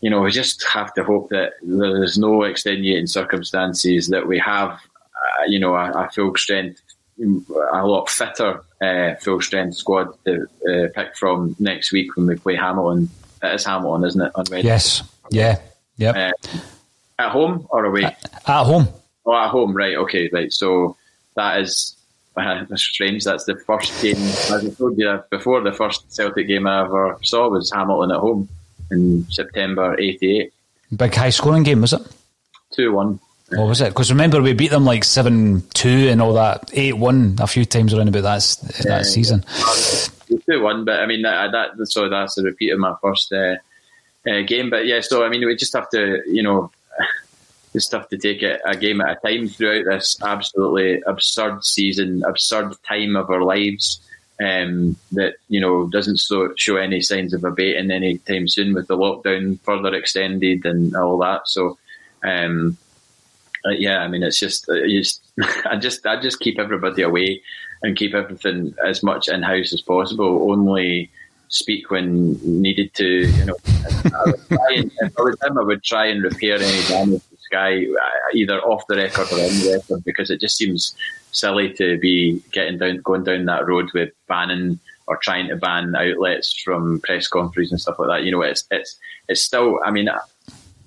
you 0.00 0.08
know, 0.08 0.22
we 0.22 0.30
just 0.30 0.64
have 0.68 0.94
to 0.94 1.04
hope 1.04 1.28
that 1.28 1.52
there's 1.62 2.16
no 2.16 2.44
extenuating 2.44 3.08
circumstances 3.08 4.08
that 4.08 4.26
we 4.26 4.38
have, 4.38 4.70
uh, 4.70 5.44
you 5.48 5.58
know, 5.58 5.74
a, 5.74 5.90
a 5.90 6.10
full 6.10 6.34
strength 6.36 6.80
a 7.20 7.86
lot 7.86 8.08
fitter 8.08 8.62
uh, 8.82 9.14
full 9.16 9.40
strength 9.40 9.76
squad 9.76 10.08
to 10.24 10.46
uh, 10.68 10.88
pick 10.94 11.16
from 11.16 11.54
next 11.58 11.92
week 11.92 12.16
when 12.16 12.26
we 12.26 12.36
play 12.36 12.56
Hamilton. 12.56 13.08
It 13.42 13.54
is 13.54 13.64
Hamilton, 13.64 14.04
isn't 14.04 14.20
it? 14.20 14.32
On 14.34 14.44
Wednesday? 14.50 14.68
Yes. 14.68 15.02
Yeah. 15.30 15.60
Yeah. 15.96 16.10
Uh, 16.10 16.48
at 17.18 17.30
home 17.30 17.66
or 17.70 17.84
away? 17.84 18.04
At, 18.04 18.48
at, 18.48 18.64
home. 18.64 18.88
Oh, 19.24 19.34
at 19.34 19.50
home. 19.50 19.74
Right. 19.74 19.96
Okay. 19.96 20.28
Right. 20.32 20.52
So 20.52 20.96
that 21.36 21.60
is 21.60 21.96
uh, 22.36 22.64
strange. 22.74 23.24
That's 23.24 23.44
the 23.44 23.56
first 23.56 24.00
game. 24.02 24.16
As 24.16 24.64
I 24.64 24.70
told 24.70 24.98
you 24.98 25.22
before, 25.30 25.60
the 25.62 25.72
first 25.72 26.12
Celtic 26.12 26.48
game 26.48 26.66
I 26.66 26.82
ever 26.84 27.18
saw 27.22 27.48
was 27.48 27.70
Hamilton 27.70 28.12
at 28.12 28.20
home 28.20 28.48
in 28.90 29.26
September 29.30 29.98
'88. 29.98 30.52
Big 30.96 31.14
high 31.14 31.30
scoring 31.30 31.62
game, 31.62 31.80
was 31.80 31.92
it? 31.92 32.02
Two 32.72 32.92
one. 32.92 33.20
What 33.54 33.68
was 33.68 33.80
it? 33.80 33.88
Because 33.90 34.10
remember 34.10 34.40
we 34.40 34.54
beat 34.54 34.70
them 34.70 34.84
like 34.84 35.04
seven 35.04 35.62
two 35.74 36.08
and 36.08 36.22
all 36.22 36.34
that, 36.34 36.70
eight 36.72 36.96
one 36.96 37.36
a 37.40 37.46
few 37.46 37.64
times 37.64 37.92
around 37.92 38.08
about 38.08 38.22
that 38.22 38.42
that 38.78 38.86
yeah, 38.86 39.02
season. 39.02 39.44
Two 40.48 40.62
one, 40.62 40.84
but 40.84 41.00
I 41.00 41.06
mean 41.06 41.22
that, 41.22 41.52
that 41.52 41.86
so 41.86 42.08
that's 42.08 42.38
a 42.38 42.42
repeat 42.42 42.70
of 42.70 42.78
my 42.78 42.94
first 43.02 43.32
uh, 43.32 43.56
uh, 44.28 44.40
game. 44.42 44.70
But 44.70 44.86
yeah, 44.86 45.00
so 45.00 45.24
I 45.24 45.28
mean 45.28 45.44
we 45.46 45.54
just 45.56 45.74
have 45.74 45.90
to 45.90 46.22
you 46.26 46.42
know 46.42 46.70
just 47.72 47.92
have 47.92 48.08
to 48.08 48.16
take 48.16 48.42
it 48.42 48.60
a 48.64 48.76
game 48.76 49.02
at 49.02 49.18
a 49.18 49.28
time 49.28 49.48
throughout 49.48 49.84
this 49.84 50.16
absolutely 50.22 51.02
absurd 51.06 51.62
season, 51.64 52.22
absurd 52.26 52.74
time 52.84 53.16
of 53.16 53.30
our 53.30 53.42
lives. 53.42 54.00
Um, 54.42 54.96
that 55.12 55.34
you 55.48 55.60
know 55.60 55.88
doesn't 55.88 56.16
so, 56.16 56.52
show 56.56 56.76
any 56.76 57.02
signs 57.02 57.34
of 57.34 57.44
abating 57.44 57.90
anytime 57.90 58.48
soon 58.48 58.72
with 58.72 58.88
the 58.88 58.96
lockdown 58.96 59.60
further 59.60 59.94
extended 59.94 60.64
and 60.64 60.96
all 60.96 61.18
that. 61.18 61.46
So 61.48 61.78
um, 62.24 62.78
uh, 63.64 63.70
yeah, 63.70 63.98
I 63.98 64.08
mean, 64.08 64.22
it's 64.22 64.38
just, 64.38 64.68
uh, 64.68 64.86
just 64.86 65.22
I 65.66 65.76
just, 65.76 66.06
I 66.06 66.20
just 66.20 66.40
keep 66.40 66.58
everybody 66.58 67.02
away 67.02 67.42
and 67.82 67.96
keep 67.96 68.14
everything 68.14 68.74
as 68.84 69.02
much 69.02 69.28
in 69.28 69.42
house 69.42 69.72
as 69.72 69.82
possible. 69.82 70.50
Only 70.50 71.10
speak 71.48 71.90
when 71.90 72.38
needed 72.42 72.94
to. 72.94 73.28
You 73.28 73.44
know, 73.44 73.56
I 73.66 74.30
would 74.30 74.48
try 74.48 74.74
and, 74.76 74.92
if 75.00 75.18
I 75.18 75.22
was 75.22 75.36
him, 75.42 75.58
I 75.58 75.62
would 75.62 75.82
try 75.84 76.06
and 76.06 76.22
repair 76.22 76.56
any 76.56 76.82
damage 76.88 77.22
to 77.28 77.36
Sky 77.38 77.84
uh, 77.84 78.34
either 78.34 78.60
off 78.60 78.86
the 78.88 78.96
record 78.96 79.28
or 79.32 79.40
on 79.40 79.60
the 79.60 79.78
record 79.78 80.04
because 80.04 80.30
it 80.30 80.40
just 80.40 80.56
seems 80.56 80.94
silly 81.30 81.72
to 81.74 81.98
be 81.98 82.42
getting 82.52 82.78
down, 82.78 82.98
going 82.98 83.24
down 83.24 83.44
that 83.46 83.66
road 83.66 83.90
with 83.94 84.10
banning 84.28 84.78
or 85.06 85.16
trying 85.16 85.48
to 85.48 85.56
ban 85.56 85.94
outlets 85.94 86.54
from 86.62 87.00
press 87.00 87.28
conferences 87.28 87.72
and 87.72 87.80
stuff 87.80 87.98
like 87.98 88.08
that. 88.08 88.24
You 88.24 88.32
know, 88.32 88.42
it's 88.42 88.64
it's 88.70 88.96
it's 89.28 89.42
still. 89.42 89.78
I 89.84 89.90
mean, 89.90 90.08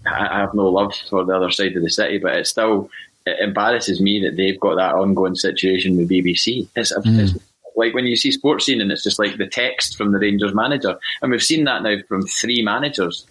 I 0.08 0.39
have 0.39 0.53
no 0.53 0.70
love 0.70 0.93
for 1.10 1.26
the 1.26 1.36
other 1.36 1.51
side 1.51 1.76
of 1.76 1.84
the 1.84 1.89
city, 1.89 2.18
but 2.18 2.36
it 2.36 2.47
still 2.47 2.89
it 3.26 3.39
embarrasses 3.39 3.99
me 3.99 4.22
that 4.22 4.38
they've 4.38 4.60
got 4.60 4.76
that 4.76 4.93
ongoing 4.93 5.36
situation 5.36 5.97
with 5.97 6.10
BBC. 6.10 6.68
It's, 6.76 6.93
mm. 6.93 7.20
it's 7.20 7.34
like 7.76 7.93
when 7.93 8.06
you 8.06 8.16
see 8.16 8.30
Sportscene 8.30 8.82
and 8.82 8.91
it's 8.91 9.03
just 9.03 9.20
like 9.20 9.38
the 9.38 9.47
text 9.47 9.97
from 9.97 10.12
the 10.12 10.20
Rangers 10.20 10.53
manager, 10.53 10.97
and 11.22 11.32
we've 11.32 11.43
seen 11.43 11.66
that 11.66 11.84
now 11.84 11.97
from 12.08 12.24
three 12.24 12.62
managers: 12.62 13.26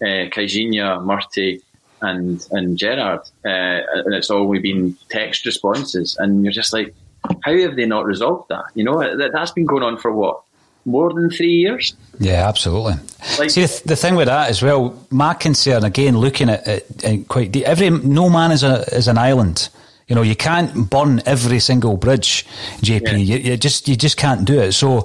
uh, 0.00 0.30
Caixinha, 0.30 1.04
Murty, 1.04 1.60
and 2.00 2.46
and 2.52 2.78
Gerrard, 2.78 3.20
uh, 3.44 3.80
and 3.92 4.14
it's 4.14 4.30
always 4.30 4.62
been 4.62 4.96
text 5.08 5.44
responses, 5.44 6.16
and 6.18 6.44
you're 6.44 6.52
just 6.52 6.72
like, 6.72 6.94
how 7.42 7.56
have 7.58 7.76
they 7.76 7.86
not 7.86 8.06
resolved 8.06 8.48
that? 8.48 8.64
You 8.74 8.84
know, 8.84 9.16
that, 9.16 9.32
that's 9.32 9.52
been 9.52 9.66
going 9.66 9.82
on 9.82 9.98
for 9.98 10.12
what 10.12 10.42
more 10.84 11.12
than 11.12 11.30
three 11.30 11.52
years. 11.52 11.94
Yeah, 12.18 12.48
absolutely. 12.48 12.94
Like, 13.38 13.50
See, 13.50 13.62
the, 13.62 13.82
the, 13.86 13.96
thing 13.96 14.14
with 14.14 14.26
that 14.26 14.50
as 14.50 14.62
well, 14.62 15.06
my 15.10 15.34
concern 15.34 15.84
again, 15.84 16.18
looking 16.18 16.50
at 16.50 16.66
it 16.66 17.28
quite 17.28 17.52
deep, 17.52 17.64
every 17.64 17.90
no 17.90 18.28
man 18.28 18.52
is 18.52 18.62
a 18.62 18.82
is 18.94 19.08
an 19.08 19.18
island. 19.18 19.68
You 20.08 20.16
know, 20.16 20.22
you 20.22 20.34
can't 20.34 20.90
burn 20.90 21.22
every 21.24 21.60
single 21.60 21.96
bridge, 21.96 22.44
JP. 22.82 23.02
Yeah. 23.02 23.16
You, 23.16 23.36
you, 23.36 23.56
just 23.56 23.88
you 23.88 23.96
just 23.96 24.16
can't 24.16 24.44
do 24.44 24.58
it. 24.58 24.72
So 24.72 25.04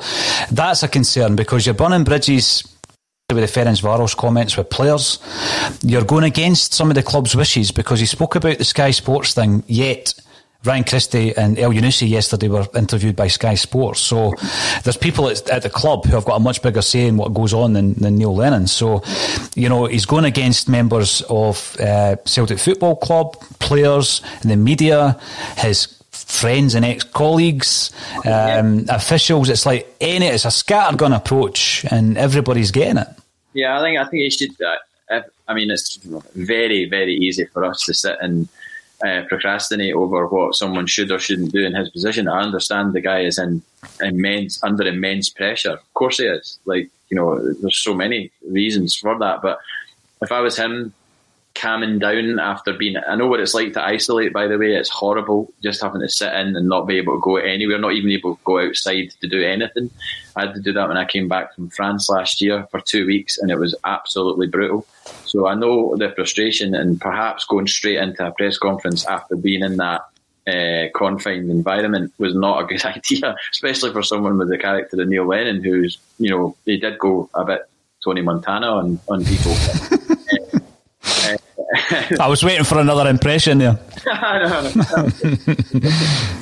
that's 0.51 0.82
a 0.82 0.88
concern 0.88 1.36
because 1.36 1.65
you're 1.65 1.76
burning 1.76 2.03
bridges 2.03 2.63
with 3.32 3.53
the 3.53 3.59
Ferencvaros 3.59 4.17
comments 4.17 4.57
with 4.57 4.69
players. 4.69 5.19
You're 5.84 6.03
going 6.03 6.23
against 6.23 6.73
some 6.73 6.89
of 6.89 6.95
the 6.95 7.03
club's 7.03 7.36
wishes 7.36 7.71
because 7.71 7.99
he 7.99 8.05
spoke 8.05 8.36
about 8.36 8.57
the 8.57 8.65
Sky 8.65 8.91
Sports 8.91 9.34
thing, 9.34 9.63
yet 9.67 10.13
Ryan 10.66 10.84
Christie 10.84 11.36
and 11.36 11.57
Elyounoussi 11.57 12.07
yesterday 12.07 12.47
were 12.47 12.68
interviewed 12.76 13.16
by 13.16 13.28
Sky 13.28 13.55
Sports. 13.55 13.99
So 13.99 14.34
there's 14.84 14.97
people 14.97 15.30
at, 15.30 15.49
at, 15.49 15.63
the 15.63 15.70
club 15.70 16.05
who 16.05 16.11
have 16.16 16.26
got 16.26 16.36
a 16.36 16.39
much 16.39 16.61
bigger 16.61 16.82
say 16.82 17.07
in 17.07 17.18
what 17.18 17.34
goes 17.34 17.53
on 17.53 17.74
than, 17.74 17.93
than 17.93 18.18
Neil 18.18 18.36
Lennon. 18.36 18.68
So, 18.68 19.03
you 19.55 19.70
know, 19.70 19.86
he's 19.86 20.05
going 20.05 20.26
against 20.26 20.68
members 20.68 21.22
of 21.30 21.76
uh, 21.80 22.16
Celtic 22.26 22.59
Football 22.59 22.95
Club, 22.97 23.39
players, 23.59 24.22
the 24.41 24.55
media, 24.55 25.20
his 25.57 25.88
friends 26.11 26.76
and 26.76 26.84
ex-colleagues, 26.84 27.91
um, 28.18 28.80
yeah. 28.80 28.95
officials. 28.95 29.49
It's 29.49 29.66
like 29.66 29.93
any, 30.01 30.28
it's 30.28 30.45
a 30.45 30.49
scattergun 30.49 31.16
approach 31.16 31.86
and 31.91 32.18
everybody's 32.18 32.72
getting 32.72 32.97
it. 32.97 33.07
Yeah, 33.53 33.80
I 33.80 33.84
think, 33.84 33.97
I 33.97 34.05
think 34.05 34.24
he 34.24 34.30
should, 34.30 34.61
uh, 34.61 35.22
I 35.47 35.53
mean, 35.53 35.70
it's 35.70 35.97
very, 36.36 36.86
very 36.89 37.16
easy 37.16 37.45
for 37.45 37.63
us 37.63 37.86
to 37.86 37.93
sit 37.93 38.18
and 38.20 38.47
uh, 39.06 39.24
procrastinate 39.28 39.93
over 39.93 40.28
what 40.28 40.56
someone 40.56 40.88
should 40.88 41.12
or 41.12 41.20
shouldn't 41.20 41.51
do 41.51 41.66
in 41.66 41.76
his 41.76 41.89
position. 41.89 42.28
I 42.28 42.41
understand 42.41 42.93
the 42.93 43.01
guy 43.01 43.22
is 43.22 43.38
in 43.38 43.62
immense 44.01 44.64
under 44.64 44.86
immense 44.88 45.30
pressure. 45.30 45.74
Of 45.74 45.93
course 45.93 46.18
he 46.18 46.26
is. 46.26 46.60
Like 46.66 46.89
you 47.10 47.16
know, 47.16 47.53
there's 47.62 47.78
so 47.78 47.93
many 47.93 48.32
reasons 48.49 48.95
for 48.95 49.18
that. 49.20 49.41
But 49.41 49.60
if 50.22 50.32
I 50.32 50.39
was 50.41 50.58
him, 50.58 50.93
calming 51.56 51.99
down 51.99 52.38
after 52.38 52.74
being. 52.74 52.97
I 52.97 53.16
know 53.16 53.28
what 53.28 53.39
it's 53.39 53.53
like 53.53 53.74
to 53.74 53.84
isolate. 53.84 54.34
By 54.34 54.47
the 54.47 54.58
way, 54.58 54.76
it's 54.76 54.89
horrible 54.89 55.51
just 55.64 55.82
having 55.82 56.01
to 56.01 56.10
sit 56.10 56.34
in 56.34 56.56
and 56.56 56.68
not 56.68 56.86
be 56.86 56.97
able 56.97 57.16
to 57.16 57.22
go 57.22 57.38
anywhere, 57.38 57.80
not 57.80 57.93
even 57.93 58.12
able 58.12 58.36
to 58.36 58.41
go 58.43 58.60
outside 58.60 59.12
to 59.22 59.28
do 59.28 59.41
anything. 59.41 59.89
I 60.36 60.41
had 60.41 60.53
to 60.53 60.62
do 60.62 60.74
that 60.74 60.88
when 60.89 60.97
I 60.97 61.06
came 61.06 61.28
back 61.28 61.56
from 61.56 61.70
France 61.70 62.10
last 62.10 62.41
year 62.41 62.68
for 62.70 62.82
two 62.82 63.08
weeks, 63.08 63.38
and 63.38 63.49
it 63.49 63.58
was 63.58 63.74
absolutely 63.86 64.47
brutal. 64.47 64.86
So 65.36 65.47
I 65.47 65.53
know 65.53 65.97
the 65.97 66.11
frustration, 66.15 66.73
and 66.73 66.99
perhaps 67.01 67.43
going 67.43 67.67
straight 67.67 67.97
into 67.97 68.25
a 68.25 68.31
press 68.31 68.57
conference 68.57 69.05
after 69.05 69.36
being 69.36 69.63
in 69.63 69.75
that 69.75 70.01
uh, 70.47 70.86
confined 70.97 71.51
environment 71.51 72.13
was 72.17 72.33
not 72.33 72.63
a 72.63 72.65
good 72.65 72.86
idea, 72.95 73.36
especially 73.51 73.91
for 73.91 74.01
someone 74.01 74.38
with 74.38 74.47
the 74.49 74.57
character 74.57 75.01
of 75.01 75.09
Neil 75.09 75.27
Lennon, 75.27 75.61
who's 75.61 75.97
you 76.19 76.29
know 76.29 76.55
he 76.63 76.77
did 76.77 76.97
go 76.99 77.29
a 77.33 77.43
bit 77.43 77.63
Tony 78.01 78.21
Montana 78.21 78.67
on 78.67 78.97
on 79.09 79.25
people. 79.25 79.51
I 82.17 82.27
was 82.29 82.41
waiting 82.41 82.63
for 82.63 82.79
another 82.79 83.09
impression 83.09 83.57
there. 83.57 83.73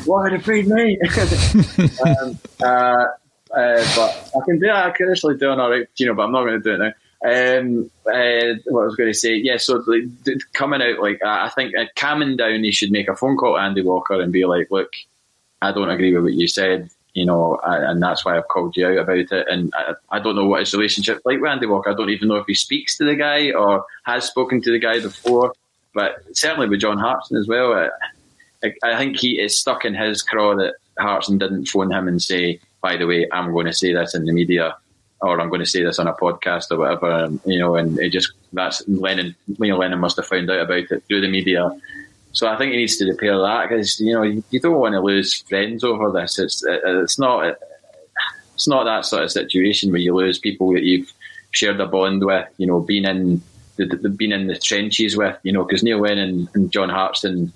Why 0.06 0.30
had 0.30 0.34
afraid 0.40 0.68
me? 0.68 1.00
um, 2.06 2.38
uh, 2.64 2.66
uh, 2.66 3.86
but 3.96 4.32
I 4.36 4.40
can 4.46 4.60
do. 4.60 4.70
I 4.70 4.92
can 4.92 5.10
actually 5.10 5.38
do 5.38 5.52
an 5.52 5.60
alright, 5.60 5.88
you 5.98 6.06
know, 6.06 6.14
but 6.14 6.26
I'm 6.26 6.32
not 6.32 6.44
going 6.44 6.62
to 6.62 6.70
do 6.70 6.76
it 6.76 6.78
now. 6.78 6.94
Um, 7.24 7.90
uh, 8.06 8.60
what 8.66 8.82
I 8.82 8.86
was 8.86 8.96
going 8.98 9.10
to 9.10 9.18
say, 9.18 9.36
yeah. 9.36 9.58
So 9.58 9.84
like, 9.88 10.04
coming 10.54 10.82
out 10.82 11.00
like 11.00 11.24
I 11.24 11.50
think 11.50 11.76
uh, 11.78 11.86
calming 11.96 12.36
down, 12.36 12.64
he 12.64 12.72
should 12.72 12.92
make 12.92 13.08
a 13.08 13.16
phone 13.16 13.38
call 13.38 13.56
to 13.56 13.62
Andy 13.62 13.82
Walker 13.82 14.20
and 14.20 14.34
be 14.34 14.46
like, 14.46 14.70
"Look, 14.72 14.92
I 15.62 15.72
don't 15.72 15.90
agree 15.90 16.14
with 16.14 16.24
what 16.24 16.34
you 16.34 16.48
said 16.48 16.90
you 17.14 17.26
know, 17.26 17.60
and 17.64 18.02
that's 18.02 18.26
why 18.26 18.36
I've 18.36 18.48
called 18.48 18.76
you 18.76 18.88
out 18.88 18.98
about 18.98 19.18
it. 19.18 19.32
And 19.32 19.72
I, 19.76 19.94
I 20.10 20.20
don't 20.20 20.36
know 20.36 20.48
what 20.48 20.62
his 20.62 20.74
relationship 20.74 21.22
like 21.26 21.40
with 21.40 21.50
Andy 21.50 21.68
Walker. 21.68 21.92
I 21.92 21.96
don't 21.96 22.10
even 22.10 22.28
know 22.28 22.38
if 22.38 22.48
he 22.48 22.56
speaks 22.56 22.98
to 22.98 23.06
the 23.06 23.16
guy 23.16 23.52
or 23.52 23.86
has 24.04 24.26
spoken 24.26 24.62
to 24.62 24.72
the 24.72 24.80
guy 24.80 25.00
before, 25.00 25.54
but 25.94 26.24
certainly 26.34 26.68
with 26.68 26.82
John 26.82 26.98
Hartson 26.98 27.38
as 27.38 27.48
well. 27.48 27.74
I, 27.74 28.74
I 28.84 28.98
think 28.98 29.18
he 29.18 29.40
is 29.40 29.60
stuck 29.60 29.86
in 29.86 29.94
his 29.94 30.24
craw 30.24 30.56
that 30.56 30.76
Hartson 30.98 31.38
didn't 31.38 31.68
phone 31.68 31.92
him 31.92 32.08
and 32.08 32.22
say, 32.22 32.60
by 32.82 32.98
the 32.98 33.06
way, 33.06 33.28
I'm 33.32 33.52
going 33.52 33.68
to 33.68 33.74
say 33.74 33.94
this 33.94 34.16
in 34.16 34.26
the 34.26 34.34
media 34.34 34.76
or 35.24 35.40
I'm 35.42 35.50
going 35.50 35.62
to 35.62 35.66
say 35.66 35.84
this 35.84 36.00
on 36.00 36.08
a 36.08 36.14
podcast 36.14 36.72
or 36.72 36.78
whatever. 36.78 37.24
And, 37.24 37.40
you 37.46 37.60
know, 37.60 37.76
and 37.76 37.98
it 38.00 38.10
just, 38.10 38.34
that's 38.52 38.88
Lennon, 38.88 39.36
Neil 39.60 39.78
Lennon 39.78 40.00
must 40.00 40.18
have 40.18 40.28
found 40.28 40.52
out 40.52 40.62
about 40.62 40.92
it 40.92 41.04
through 41.08 41.22
the 41.22 41.28
media 41.28 41.72
so 42.34 42.48
I 42.48 42.58
think 42.58 42.72
he 42.72 42.80
needs 42.80 42.98
to 42.98 43.06
repair 43.06 43.38
that 43.38 43.70
because 43.70 44.00
you 44.00 44.12
know 44.12 44.24
you, 44.24 44.60
don't 44.60 44.80
want 44.80 44.94
to 44.94 45.00
lose 45.00 45.42
friends 45.48 45.84
over 45.84 46.12
this. 46.12 46.40
It's 46.40 46.64
it's 46.68 47.20
not 47.20 47.58
it's 48.56 48.68
not 48.68 48.86
that 48.86 49.06
sort 49.06 49.24
of 49.24 49.32
situation 49.32 49.92
where 49.92 50.02
you 50.02 50.16
lose 50.16 50.40
people 50.40 50.74
that 50.74 50.84
you've 50.84 51.14
shared 51.52 51.80
a 51.80 51.86
bond 51.86 52.26
with. 52.26 52.48
You 52.58 52.66
know, 52.66 52.80
being 52.80 53.06
in 53.06 53.42
the, 53.76 53.86
the 53.86 54.26
in 54.26 54.48
the 54.48 54.58
trenches 54.58 55.16
with. 55.16 55.38
You 55.44 55.54
know, 55.54 55.64
because 55.64 55.84
Neil 55.84 56.00
Lennon 56.00 56.50
and 56.56 56.72
John 56.72 56.90
Hartson 56.90 57.54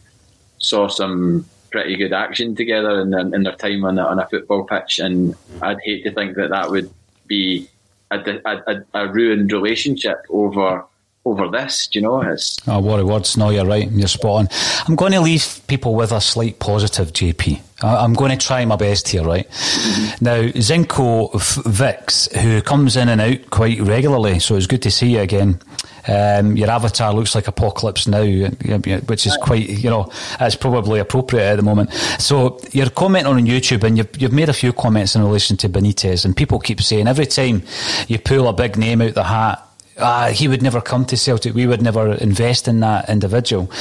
saw 0.60 0.88
some 0.88 1.46
pretty 1.72 1.96
good 1.96 2.14
action 2.14 2.56
together 2.56 3.02
in, 3.02 3.14
in 3.34 3.44
their 3.44 3.56
time 3.56 3.84
on 3.84 3.98
a, 3.98 4.04
on 4.04 4.20
a 4.20 4.28
football 4.28 4.64
pitch, 4.64 5.00
and 5.00 5.36
I'd 5.64 5.80
hate 5.84 6.04
to 6.04 6.12
think 6.12 6.36
that 6.36 6.52
that 6.52 6.70
would 6.70 6.94
be 7.28 7.68
a, 8.12 8.40
a, 8.46 8.84
a 8.94 9.08
ruined 9.12 9.52
relationship 9.52 10.26
over 10.30 10.86
over 11.28 11.50
this. 11.50 11.88
Do 11.88 12.00
you 12.00 12.04
know? 12.04 12.22
It's 12.22 12.58
oh, 12.68 12.80
what 12.80 13.00
a 13.00 13.06
words! 13.06 13.38
No, 13.38 13.50
you're 13.50 13.66
right. 13.66 13.90
You're 13.92 14.08
spot 14.08 14.40
on. 14.40 14.48
I'm 14.88 14.96
going 14.96 15.12
to 15.14 15.22
leave 15.22 15.62
people 15.68 15.96
with 15.96 16.12
a 16.12 16.22
slight 16.22 16.60
positive, 16.60 17.14
JP. 17.14 17.62
I'm 17.82 18.14
going 18.14 18.36
to 18.36 18.44
try 18.44 18.66
my 18.66 18.76
best 18.76 19.08
here, 19.08 19.24
right? 19.24 19.48
Mm-hmm. 19.48 20.26
Now, 20.26 20.42
Zinko 20.42 21.64
Vix, 21.66 22.28
who 22.34 22.62
comes 22.64 22.98
in 22.98 23.08
and 23.08 23.22
out 23.22 23.52
quite 23.52 23.80
regularly, 23.80 24.40
so 24.40 24.56
it's 24.56 24.66
good 24.66 24.82
to 24.82 24.90
see 24.90 25.14
you 25.14 25.20
again. 25.20 25.60
Um, 26.08 26.56
your 26.56 26.72
avatar 26.72 27.14
looks 27.14 27.36
like 27.36 27.48
Apocalypse 27.48 28.08
Now, 28.08 28.24
which 28.24 29.28
is 29.28 29.38
quite, 29.42 29.70
you 29.70 29.90
know, 29.90 30.10
it's 30.40 30.56
probably 30.56 31.00
appropriate 31.00 31.44
at 31.44 31.56
the 31.58 31.64
moment. 31.64 31.94
So 32.18 32.60
you're 32.72 32.90
commenting 32.90 33.32
on 33.32 33.46
YouTube, 33.46 33.84
and 33.84 33.98
you've, 33.98 34.22
you've 34.22 34.34
made 34.34 34.50
a 34.50 34.54
few 34.54 34.74
comments 34.74 35.16
in 35.16 35.24
relation 35.24 35.58
to 35.58 35.70
Benitez, 35.70 36.26
and 36.26 36.36
people 36.36 36.60
keep 36.60 36.82
saying 36.82 37.08
every 37.08 37.28
time 37.28 37.62
you 38.08 38.18
pull 38.18 38.48
a 38.48 38.54
big 38.54 38.78
name 38.78 39.02
out 39.02 39.14
the 39.14 39.24
hat, 39.24 39.67
uh, 39.98 40.32
he 40.32 40.48
would 40.48 40.62
never 40.62 40.82
come 40.82 41.06
to 41.06 41.18
Celtic. 41.18 41.54
We 41.54 41.68
would 41.68 41.82
never 41.82 42.14
invest 42.14 42.68
in 42.68 42.80
that 42.82 43.10
individual. 43.10 43.72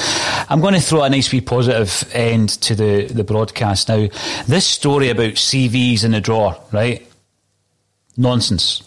I'm 0.48 0.60
going 0.60 0.74
to 0.74 0.80
throw 0.80 1.02
a 1.02 1.10
nice 1.10 1.30
wee 1.32 1.40
positive 1.40 2.08
end 2.14 2.50
to 2.62 2.74
the, 2.74 3.06
the 3.06 3.24
broadcast 3.24 3.88
now. 3.88 4.08
This 4.46 4.66
story 4.66 5.10
about 5.10 5.34
CVs 5.34 6.04
in 6.04 6.12
the 6.12 6.20
drawer, 6.20 6.56
right? 6.72 7.06
Nonsense. 8.16 8.82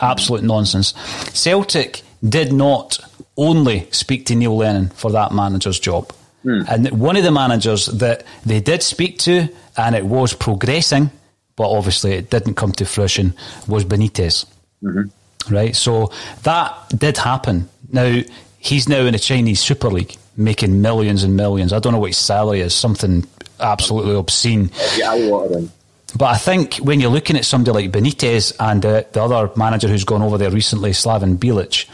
Absolute 0.00 0.42
nonsense. 0.42 0.94
Celtic 1.34 2.02
did 2.26 2.52
not 2.52 2.98
only 3.36 3.88
speak 3.90 4.26
to 4.26 4.34
Neil 4.34 4.56
Lennon 4.56 4.88
for 4.90 5.10
that 5.10 5.32
manager's 5.32 5.78
job. 5.78 6.12
Hmm. 6.42 6.62
And 6.68 6.90
one 6.92 7.16
of 7.16 7.24
the 7.24 7.30
managers 7.30 7.86
that 7.86 8.24
they 8.46 8.60
did 8.60 8.82
speak 8.82 9.18
to, 9.20 9.48
and 9.76 9.94
it 9.94 10.06
was 10.06 10.32
progressing, 10.32 11.10
but 11.56 11.70
obviously 11.70 12.12
it 12.12 12.30
didn't 12.30 12.54
come 12.54 12.72
to 12.72 12.86
fruition, 12.86 13.34
was 13.68 13.84
Benitez. 13.84 14.46
Mm-hmm 14.82 15.10
right? 15.48 15.74
So 15.74 16.12
that 16.42 16.74
did 16.96 17.16
happen. 17.16 17.68
Now 17.92 18.20
he's 18.58 18.88
now 18.88 19.00
in 19.00 19.12
the 19.12 19.18
Chinese 19.18 19.60
Super 19.60 19.88
League, 19.88 20.16
making 20.36 20.80
millions 20.80 21.22
and 21.22 21.36
millions. 21.36 21.72
I 21.72 21.78
don't 21.78 21.92
know 21.92 21.98
what 21.98 22.10
his 22.10 22.18
salary 22.18 22.60
is, 22.60 22.74
something 22.74 23.26
absolutely 23.58 24.16
obscene. 24.16 24.70
But 26.16 26.26
I 26.26 26.38
think 26.38 26.76
when 26.76 27.00
you're 27.00 27.10
looking 27.10 27.36
at 27.36 27.44
somebody 27.44 27.84
like 27.84 27.92
Benitez 27.92 28.52
and 28.58 28.84
uh, 28.84 29.04
the 29.12 29.22
other 29.22 29.50
manager 29.56 29.86
who's 29.86 30.04
gone 30.04 30.22
over 30.22 30.38
there 30.38 30.50
recently, 30.50 30.90
Slaven 30.90 31.36
Bilic, 31.36 31.86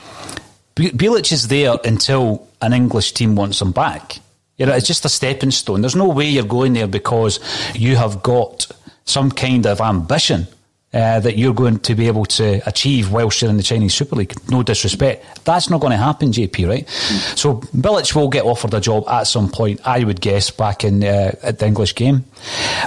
Bilic 0.75 1.33
is 1.33 1.49
there 1.49 1.77
until 1.85 2.47
an 2.63 2.73
English 2.73 3.13
team 3.13 3.35
wants 3.37 3.61
him 3.61 3.73
back. 3.73 4.19
You 4.57 4.65
know, 4.67 4.73
it's 4.75 4.87
just 4.87 5.05
a 5.05 5.11
stepping 5.11 5.51
stone. 5.51 5.83
There's 5.83 5.97
no 5.97 6.09
way 6.09 6.27
you're 6.27 6.45
going 6.45 6.73
there 6.73 6.87
because 6.87 7.41
you 7.75 7.97
have 7.97 8.23
got 8.23 8.67
some 9.05 9.31
kind 9.31 9.67
of 9.67 9.81
ambition 9.81 10.47
uh, 10.95 11.21
that 11.21 11.37
you're 11.37 11.55
going 11.55 11.79
to 11.81 11.95
be 11.95 12.07
able 12.07 12.25
to 12.25 12.67
achieve 12.67 13.13
whilst 13.13 13.43
you're 13.43 13.51
in 13.51 13.57
the 13.57 13.63
Chinese 13.63 13.95
Super 13.95 14.17
League. 14.17 14.35
No 14.51 14.63
disrespect. 14.63 15.45
That's 15.45 15.69
not 15.69 15.81
going 15.81 15.91
to 15.91 15.97
happen, 15.97 16.31
JP, 16.31 16.69
right? 16.69 16.87
Mm. 16.87 17.39
So 17.39 17.55
Bilic 17.77 18.15
will 18.15 18.29
get 18.29 18.45
offered 18.45 18.73
a 18.73 18.81
job 18.81 19.07
at 19.09 19.25
some 19.25 19.51
point, 19.51 19.81
I 19.87 20.05
would 20.05 20.21
guess, 20.21 20.51
back 20.51 20.85
in 20.85 21.05
uh, 21.05 21.35
at 21.43 21.59
the 21.59 21.67
English 21.67 21.95
game. 21.95 22.25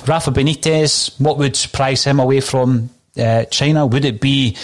Rafa 0.07 0.31
Benitez, 0.31 1.19
what 1.19 1.37
would 1.37 1.59
price 1.73 2.03
him 2.03 2.19
away 2.19 2.39
from 2.39 2.89
uh, 3.17 3.45
China? 3.45 3.85
Would 3.85 4.05
it 4.05 4.21
be 4.21 4.57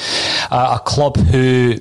a 0.50 0.80
club 0.84 1.18
who 1.18 1.76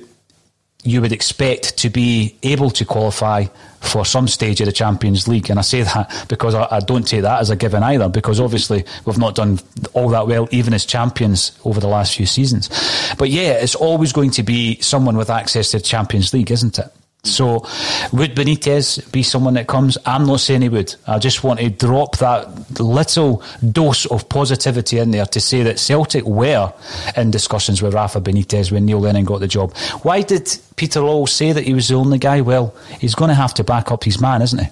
you 0.85 1.01
would 1.01 1.11
expect 1.11 1.77
to 1.77 1.89
be 1.89 2.35
able 2.43 2.69
to 2.69 2.85
qualify 2.85 3.45
for 3.81 4.05
some 4.05 4.27
stage 4.27 4.61
of 4.61 4.67
the 4.67 4.71
Champions 4.71 5.27
League. 5.27 5.49
And 5.49 5.59
I 5.59 5.61
say 5.63 5.81
that 5.81 6.25
because 6.29 6.53
I, 6.55 6.67
I, 6.71 6.79
don't 6.79 7.07
take 7.07 7.23
that 7.23 7.39
as 7.39 7.49
a 7.49 7.55
given 7.55 7.83
either, 7.83 8.07
because 8.09 8.39
obviously 8.39 8.85
we've 9.05 9.17
not 9.17 9.35
done 9.35 9.59
all 9.93 10.09
that 10.09 10.27
well, 10.27 10.47
even 10.51 10.73
as 10.73 10.85
champions 10.85 11.57
over 11.65 11.79
the 11.79 11.87
last 11.87 12.15
few 12.15 12.25
seasons. 12.25 12.69
But 13.17 13.29
yeah, 13.29 13.53
it's 13.53 13.75
always 13.75 14.13
going 14.13 14.31
to 14.31 14.43
be 14.43 14.79
someone 14.81 15.17
with 15.17 15.29
access 15.29 15.71
to 15.71 15.77
the 15.77 15.83
Champions 15.83 16.33
League, 16.33 16.51
isn't 16.51 16.79
it? 16.79 16.87
So, 17.25 17.65
would 18.13 18.35
Benitez 18.35 19.11
be 19.11 19.23
someone 19.23 19.55
that 19.55 19.67
comes? 19.67 19.97
I'm 20.05 20.25
not 20.25 20.39
saying 20.39 20.61
he 20.61 20.69
would. 20.69 20.95
I 21.07 21.19
just 21.19 21.43
want 21.43 21.59
to 21.59 21.69
drop 21.69 22.17
that 22.17 22.79
little 22.79 23.43
dose 23.71 24.05
of 24.05 24.29
positivity 24.29 24.99
in 24.99 25.11
there 25.11 25.25
to 25.25 25.39
say 25.39 25.63
that 25.63 25.79
Celtic 25.79 26.23
were 26.23 26.73
in 27.17 27.31
discussions 27.31 27.81
with 27.81 27.93
Rafa 27.93 28.21
Benitez 28.21 28.71
when 28.71 28.85
Neil 28.85 28.99
Lennon 28.99 29.25
got 29.25 29.39
the 29.39 29.47
job. 29.47 29.75
Why 30.03 30.21
did 30.21 30.49
Peter 30.75 30.99
Lawwell 30.99 31.27
say 31.27 31.51
that 31.51 31.63
he 31.63 31.73
was 31.73 31.87
the 31.87 31.95
only 31.95 32.17
guy? 32.17 32.41
Well, 32.41 32.75
he's 32.99 33.15
going 33.15 33.29
to 33.29 33.35
have 33.35 33.53
to 33.55 33.63
back 33.63 33.91
up 33.91 34.03
his 34.03 34.21
man, 34.21 34.41
isn't 34.41 34.59
he? 34.59 34.69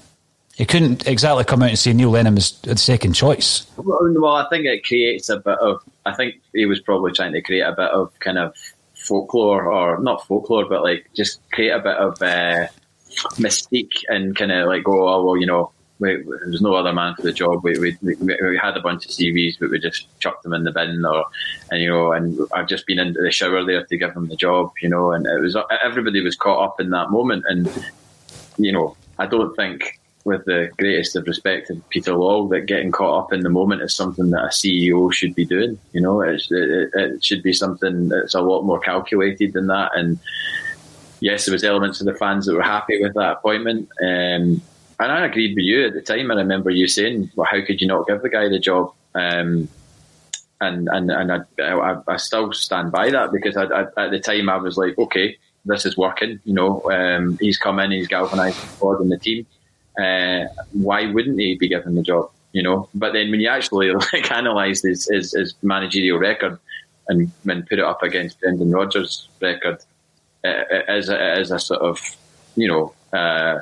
He 0.56 0.66
couldn't 0.66 1.08
exactly 1.08 1.43
come 1.45 1.64
out 1.64 1.70
and 1.70 1.80
say 1.80 1.93
Neil 1.93 2.12
Lennon 2.12 2.36
was 2.36 2.51
the 2.62 2.78
second 2.78 3.14
choice. 3.14 3.66
Well, 3.78 4.36
I 4.36 4.47
think 4.49 4.66
it 4.66 4.86
creates 4.86 5.30
a 5.30 5.38
bit 5.38 5.58
of. 5.58 5.82
I 6.06 6.14
think 6.14 6.36
he 6.54 6.68
was 6.68 6.80
probably 6.80 7.12
trying 7.12 7.34
to 7.34 7.41
create 7.41 7.62
a 7.62 7.72
bit 7.72 7.89
of 7.89 8.12
kind 8.20 8.38
of 8.38 8.54
folklore 9.04 9.72
or 9.72 9.99
not 9.99 10.26
folklore, 10.28 10.66
but 10.66 10.84
like 10.84 11.10
just 11.14 11.39
create 11.51 11.72
a 11.72 11.80
bit 11.80 11.97
of 11.97 12.22
uh, 12.22 12.68
mystique 13.38 14.03
and 14.07 14.36
kind 14.36 14.52
of 14.52 14.68
like 14.68 14.84
go, 14.84 15.07
oh 15.07 15.23
well, 15.23 15.38
you 15.38 15.45
know, 15.45 15.72
we, 15.99 16.23
there's 16.45 16.61
no 16.61 16.73
other 16.73 16.91
man 16.91 17.15
for 17.15 17.22
the 17.22 17.32
job. 17.32 17.64
We, 17.64 17.77
we, 17.77 17.98
we, 18.02 18.15
we 18.19 18.57
had 18.57 18.76
a 18.76 18.82
bunch 18.82 19.06
of 19.06 19.11
CVs, 19.11 19.56
but 19.60 19.69
we 19.69 19.80
just 19.80 20.07
chucked 20.19 20.44
them 20.44 20.53
in 20.53 20.64
the 20.64 20.72
bin, 20.72 21.06
or 21.06 21.26
and 21.72 21.82
you 21.82 21.90
know, 21.90 22.11
and 22.11 22.40
I've 22.53 22.68
just 22.68 22.86
been 22.88 22.99
into 22.99 23.22
the 23.22 23.32
shower 23.32 23.64
there 23.64 23.86
to 23.86 23.98
give 23.98 24.14
them 24.14 24.27
the 24.27 24.36
job, 24.36 24.72
you 24.82 24.90
know, 24.90 25.11
and 25.11 25.26
it 25.26 25.40
was 25.40 25.56
everybody 25.84 26.22
was 26.22 26.36
caught 26.36 26.64
up 26.64 26.80
in 26.80 26.90
that 26.90 27.11
moment, 27.11 27.45
and 27.48 27.69
you 28.57 28.72
know, 28.72 28.98
I 29.19 29.27
don't 29.27 29.56
think 29.56 29.99
with 30.26 30.45
the 30.45 30.70
greatest 30.78 31.16
of 31.16 31.28
respect 31.28 31.68
to 31.68 31.82
Peter 31.90 32.14
Lawwell, 32.14 32.50
that 32.52 32.62
getting 32.62 32.91
caught 32.91 33.26
up 33.26 33.34
in 33.34 33.41
the 33.41 33.50
moment 33.50 33.82
is 33.82 33.95
something 33.95 34.30
that 34.30 34.44
a 34.44 34.48
CEO 34.48 35.12
should 35.12 35.36
be 35.36 35.45
doing. 35.45 35.78
You 35.91 36.02
know, 36.02 36.22
it, 36.22 36.41
it 36.50 37.24
should 37.24 37.44
be 37.44 37.54
something 37.54 38.10
that's 38.10 38.34
a 38.34 38.41
lot 38.41 38.64
more 38.64 38.80
calculated 38.80 39.54
than 39.54 39.68
that. 39.68 39.91
And 39.95 40.20
yes, 41.20 41.45
there 41.45 41.54
was 41.54 41.64
elements 41.64 42.00
of 42.00 42.06
the 42.06 42.16
fans 42.16 42.45
that 42.45 42.56
were 42.56 42.62
happy 42.62 43.02
with 43.02 43.14
that 43.16 43.38
appointment. 43.38 43.90
Um, 44.02 44.62
and 45.00 45.12
I 45.12 45.26
agreed 45.26 45.56
with 45.56 45.66
you 45.66 45.88
at 45.88 45.94
the 45.94 46.02
time. 46.02 46.32
I 46.32 46.36
remember 46.36 46.70
you 46.70 46.88
saying, 46.88 47.32
"Well, 47.36 47.48
how 47.50 47.66
could 47.66 47.82
you 47.82 47.88
not 47.88 48.08
give 48.08 48.22
the 48.22 48.30
guy 48.30 48.48
the 48.48 48.60
job?" 48.60 48.94
Um, 49.16 49.68
and 50.62 50.88
and 50.90 51.12
and 51.12 51.32
I, 51.32 51.40
I, 51.60 51.98
I, 52.08 52.18
still 52.18 52.54
stand 52.54 52.91
by 52.91 53.10
that 53.10 53.32
because 53.32 53.58
I, 53.58 53.64
I, 53.66 53.82
at 53.98 54.12
the 54.12 54.20
time 54.20 54.50
I 54.50 54.58
was 54.58 54.78
like, 54.78 54.98
okay, 54.98 55.38
this 55.66 55.86
is 55.86 55.98
working. 55.98 56.40
You 56.45 56.54
know, 56.54 56.91
um, 56.91 57.38
he's 57.40 57.58
come 57.58 57.80
in, 57.80 57.91
he's 57.91 58.08
galvanised 58.08 58.62
the 58.62 58.68
squad 58.68 59.02
and 59.02 59.12
the 59.12 59.18
team. 59.18 59.45
Uh, 59.98 60.45
why 60.72 61.06
wouldn't 61.11 61.40
he 61.40 61.57
be 61.57 61.68
given 61.68 61.95
the 61.95 62.02
job? 62.02 62.30
You 62.52 62.64
know, 62.64 62.90
but 62.94 63.14
then 63.14 63.32
when 63.32 63.40
you 63.40 63.49
actually 63.49 63.91
like 64.14 64.30
analyse 64.32 64.84
his, 64.84 65.07
his, 65.11 65.34
his 65.34 65.56
managerial 65.64 66.20
record 66.20 66.60
and 67.07 67.32
when 67.44 67.64
put 67.64 67.80
it 67.80 67.86
up 67.86 68.03
against 68.03 68.40
Brendan 68.40 68.72
Rodgers' 68.72 69.28
record, 69.41 69.80
uh, 70.44 70.64
as 70.88 71.10
a, 71.10 71.20
as 71.20 71.52
a 71.52 71.60
sort 71.60 71.82
of 71.82 71.99
you 72.56 72.68
know 72.68 72.94
uh, 73.18 73.60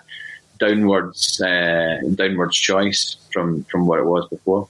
downwards 0.60 1.42
uh, 1.42 2.00
downwards 2.16 2.58
choice 2.58 3.18
from 3.32 3.64
from 3.66 3.86
what 3.86 4.00
it 4.00 4.06
was 4.06 4.28
before. 4.30 4.68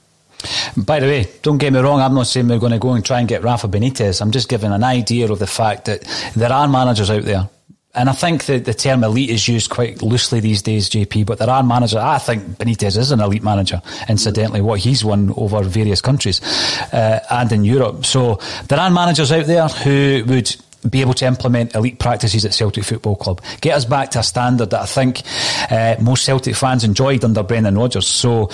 By 0.76 1.00
the 1.00 1.06
way, 1.06 1.26
don't 1.42 1.58
get 1.58 1.72
me 1.72 1.78
wrong, 1.78 2.00
I'm 2.00 2.14
not 2.14 2.26
saying 2.26 2.48
we're 2.48 2.58
going 2.58 2.72
to 2.72 2.78
go 2.78 2.94
and 2.94 3.04
try 3.04 3.20
and 3.20 3.28
get 3.28 3.44
Rafa 3.44 3.68
Benitez. 3.68 4.20
I'm 4.20 4.32
just 4.32 4.48
giving 4.48 4.72
an 4.72 4.82
idea 4.82 5.30
of 5.30 5.38
the 5.38 5.46
fact 5.46 5.84
that 5.84 6.02
there 6.34 6.52
are 6.52 6.66
managers 6.66 7.10
out 7.10 7.22
there. 7.22 7.48
And 7.94 8.08
I 8.08 8.12
think 8.12 8.46
that 8.46 8.64
the 8.64 8.72
term 8.72 9.04
elite 9.04 9.28
is 9.28 9.46
used 9.46 9.68
quite 9.68 10.00
loosely 10.00 10.40
these 10.40 10.62
days, 10.62 10.88
JP, 10.88 11.26
but 11.26 11.38
there 11.38 11.50
are 11.50 11.62
managers. 11.62 11.96
I 11.96 12.18
think 12.18 12.42
Benitez 12.56 12.96
is 12.96 13.10
an 13.10 13.20
elite 13.20 13.42
manager, 13.42 13.82
incidentally, 14.08 14.62
what 14.62 14.80
he's 14.80 15.04
won 15.04 15.34
over 15.36 15.62
various 15.62 16.00
countries 16.00 16.40
uh, 16.92 17.20
and 17.30 17.52
in 17.52 17.64
Europe. 17.64 18.06
So 18.06 18.40
there 18.68 18.80
are 18.80 18.90
managers 18.90 19.30
out 19.30 19.44
there 19.44 19.68
who 19.68 20.24
would 20.26 20.56
be 20.88 21.02
able 21.02 21.14
to 21.14 21.26
implement 21.26 21.74
elite 21.74 21.98
practices 21.98 22.46
at 22.46 22.54
Celtic 22.54 22.84
Football 22.84 23.16
Club. 23.16 23.42
Get 23.60 23.76
us 23.76 23.84
back 23.84 24.10
to 24.12 24.20
a 24.20 24.22
standard 24.22 24.70
that 24.70 24.80
I 24.80 24.86
think 24.86 25.22
uh, 25.70 25.96
most 26.00 26.24
Celtic 26.24 26.56
fans 26.56 26.84
enjoyed 26.84 27.24
under 27.24 27.42
Brendan 27.42 27.76
Rodgers. 27.76 28.06
So, 28.06 28.46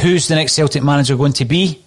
who's 0.00 0.28
the 0.28 0.36
next 0.36 0.54
Celtic 0.54 0.84
manager 0.84 1.16
going 1.16 1.32
to 1.34 1.44
be? 1.44 1.82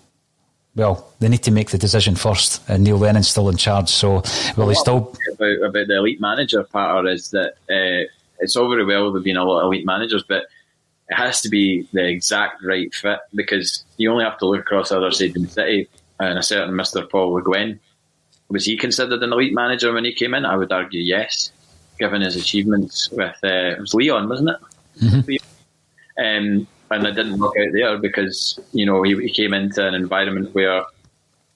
Well, 0.73 1.05
they 1.19 1.27
need 1.27 1.43
to 1.43 1.51
make 1.51 1.69
the 1.71 1.77
decision 1.77 2.15
first. 2.15 2.61
And 2.69 2.83
Neil 2.83 2.97
Lennon's 2.97 3.27
still 3.27 3.49
in 3.49 3.57
charge, 3.57 3.89
so 3.89 4.23
will 4.55 4.69
he 4.69 4.75
still? 4.75 5.13
About, 5.41 5.69
about 5.69 5.87
the 5.87 5.97
elite 5.97 6.21
manager 6.21 6.63
part 6.63 7.07
is 7.07 7.31
that 7.31 7.53
uh, 7.69 8.07
it's 8.39 8.55
all 8.55 8.69
very 8.69 8.85
well 8.85 9.11
there 9.11 9.21
being 9.21 9.37
a 9.37 9.43
lot 9.43 9.61
of 9.61 9.65
elite 9.65 9.85
managers, 9.85 10.23
but 10.23 10.45
it 11.09 11.15
has 11.15 11.41
to 11.41 11.49
be 11.49 11.87
the 11.93 12.07
exact 12.07 12.63
right 12.63 12.93
fit 12.93 13.19
because 13.33 13.83
you 13.97 14.11
only 14.11 14.23
have 14.23 14.37
to 14.37 14.45
look 14.45 14.61
across 14.61 14.89
the 14.89 14.97
other 14.97 15.11
side 15.11 15.35
of 15.35 15.41
the 15.41 15.47
city 15.47 15.89
and 16.19 16.37
a 16.37 16.43
certain 16.43 16.75
Mr. 16.75 17.09
Paul 17.09 17.33
Le 17.33 17.41
Guen 17.41 17.79
was 18.51 18.65
he 18.65 18.77
considered 18.77 19.23
an 19.23 19.33
elite 19.33 19.53
manager 19.53 19.93
when 19.93 20.05
he 20.05 20.13
came 20.13 20.33
in? 20.33 20.45
I 20.45 20.57
would 20.57 20.71
argue 20.71 21.01
yes, 21.01 21.51
given 21.97 22.21
his 22.21 22.35
achievements 22.35 23.09
with 23.11 23.35
uh, 23.43 23.75
it 23.77 23.79
was 23.79 23.93
Lyon, 23.93 24.27
wasn't 24.27 24.49
it? 24.49 24.57
Mm-hmm. 25.01 25.37
Um, 26.23 26.67
and 26.91 27.07
it 27.07 27.13
didn't 27.13 27.39
work 27.39 27.55
out 27.57 27.71
there 27.71 27.97
because 27.97 28.59
you 28.73 28.85
know 28.85 29.01
he, 29.03 29.15
he, 29.15 29.29
came 29.31 29.53
into 29.53 29.87
an 29.87 29.93
environment 29.93 30.53
where 30.53 30.83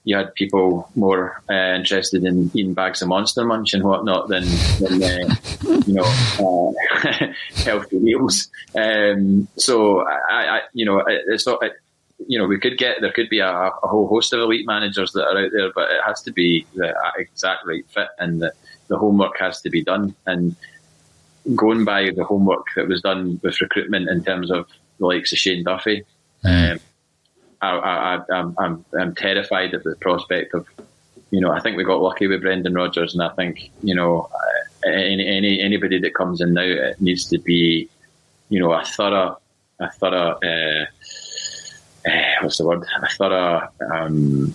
you 0.06 0.16
had 0.16 0.32
people 0.36 0.88
more 0.94 1.42
uh, 1.50 1.74
interested 1.74 2.24
in 2.24 2.48
eating 2.54 2.74
bags 2.74 3.02
of 3.02 3.08
Monster 3.08 3.44
Munch 3.44 3.74
and 3.74 3.82
whatnot 3.82 4.28
than, 4.28 4.44
than 4.78 5.02
uh, 5.02 5.34
you 5.84 5.94
know 5.94 6.04
uh, 6.38 7.26
healthy 7.64 7.98
meals. 7.98 8.48
Um, 8.76 9.48
so 9.56 10.06
I, 10.06 10.58
I, 10.58 10.60
you 10.72 10.86
know, 10.86 11.02
it's 11.06 11.46
not. 11.46 11.62
It, 11.62 11.72
you 12.28 12.38
know, 12.38 12.46
we 12.46 12.58
could 12.58 12.78
get 12.78 13.00
there 13.00 13.12
could 13.12 13.28
be 13.28 13.40
a, 13.40 13.50
a, 13.50 13.70
whole 13.82 14.06
host 14.06 14.32
of 14.32 14.40
elite 14.40 14.66
managers 14.66 15.12
that 15.12 15.26
are 15.26 15.38
out 15.38 15.50
there, 15.52 15.70
but 15.74 15.90
it 15.90 16.00
has 16.06 16.22
to 16.22 16.32
be 16.32 16.64
the 16.74 16.94
exact 17.18 17.66
right 17.66 17.84
fit, 17.90 18.08
and 18.18 18.40
the, 18.40 18.52
the 18.86 18.96
homework 18.96 19.36
has 19.38 19.60
to 19.62 19.70
be 19.70 19.82
done. 19.82 20.14
And 20.24 20.56
going 21.56 21.84
by 21.84 22.10
the 22.12 22.24
homework 22.24 22.66
that 22.76 22.88
was 22.88 23.02
done 23.02 23.40
with 23.42 23.60
recruitment 23.60 24.08
in 24.08 24.24
terms 24.24 24.52
of 24.52 24.66
the 24.98 25.06
likes 25.06 25.32
of 25.32 25.38
Shane 25.38 25.64
Duffy, 25.64 26.04
mm. 26.44 26.72
um, 26.72 26.80
I, 27.66 28.20
am 28.30 28.54
I'm, 28.58 28.84
I'm 28.98 29.14
terrified 29.14 29.74
at 29.74 29.84
the 29.84 29.96
prospect 29.96 30.54
of, 30.54 30.66
you 31.30 31.40
know, 31.40 31.50
I 31.50 31.60
think 31.60 31.76
we 31.76 31.84
got 31.84 32.00
lucky 32.00 32.26
with 32.26 32.42
Brendan 32.42 32.74
Rodgers, 32.74 33.14
and 33.14 33.22
I 33.22 33.30
think 33.30 33.70
you 33.82 33.94
know, 33.94 34.28
uh, 34.32 34.88
any, 34.88 35.26
any 35.26 35.60
anybody 35.60 35.98
that 36.00 36.14
comes 36.14 36.40
in 36.40 36.54
now 36.54 36.62
it 36.62 37.00
needs 37.00 37.26
to 37.26 37.38
be, 37.38 37.88
you 38.48 38.60
know, 38.60 38.72
a 38.72 38.84
thorough, 38.84 39.38
a 39.80 39.90
thorough. 39.92 40.38
Uh, 40.42 40.86
uh, 42.08 42.42
what's 42.42 42.58
the 42.58 42.66
word? 42.66 42.84
A 43.02 43.08
thorough 43.08 43.68
um, 43.92 44.54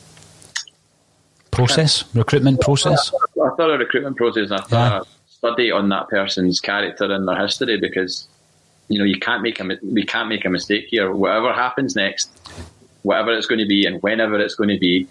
process, 1.52 2.06
recruitment 2.16 2.62
process. 2.62 3.12
A 3.44 3.56
thorough 3.58 3.78
recruitment 3.78 4.16
process, 4.16 4.50
and 4.52 4.60
a 4.60 4.64
thorough 4.64 4.98
yeah. 4.98 5.02
study 5.28 5.72
on 5.72 5.90
that 5.90 6.08
person's 6.08 6.62
character 6.62 7.12
and 7.12 7.28
their 7.28 7.40
history, 7.40 7.78
because 7.78 8.28
you 8.88 8.98
know 8.98 9.06
you 9.06 9.20
can't 9.20 9.44
make 9.44 9.60
a 9.60 9.78
we 9.84 10.06
can't 10.06 10.30
make 10.30 10.46
a 10.46 10.50
mistake 10.50 10.86
here. 10.90 11.12
Whatever 11.12 11.52
happens 11.52 11.96
next, 11.96 12.30
whatever 13.04 13.32
it's 13.32 13.48
going 13.48 13.60
to 13.60 13.68
be, 13.68 13.86
and 13.86 14.02
whenever 14.02 14.40
it's 14.40 14.56
going 14.56 14.70
to 14.70 14.80
be, 14.80 15.08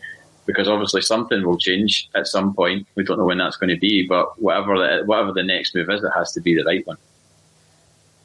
because 0.46 0.68
obviously 0.68 1.02
something 1.02 1.44
will 1.44 1.58
change 1.58 2.08
at 2.14 2.26
some 2.26 2.54
point. 2.54 2.86
We 2.94 3.04
don't 3.04 3.18
know 3.18 3.24
when 3.24 3.38
that's 3.38 3.56
going 3.56 3.70
to 3.70 3.80
be, 3.80 4.06
but 4.06 4.40
whatever 4.40 4.78
the, 4.78 5.04
whatever 5.04 5.32
the 5.32 5.42
next 5.42 5.74
move 5.74 5.90
is, 5.90 6.02
it 6.02 6.12
has 6.14 6.32
to 6.32 6.40
be 6.40 6.54
the 6.54 6.64
right 6.64 6.86
one. 6.86 6.96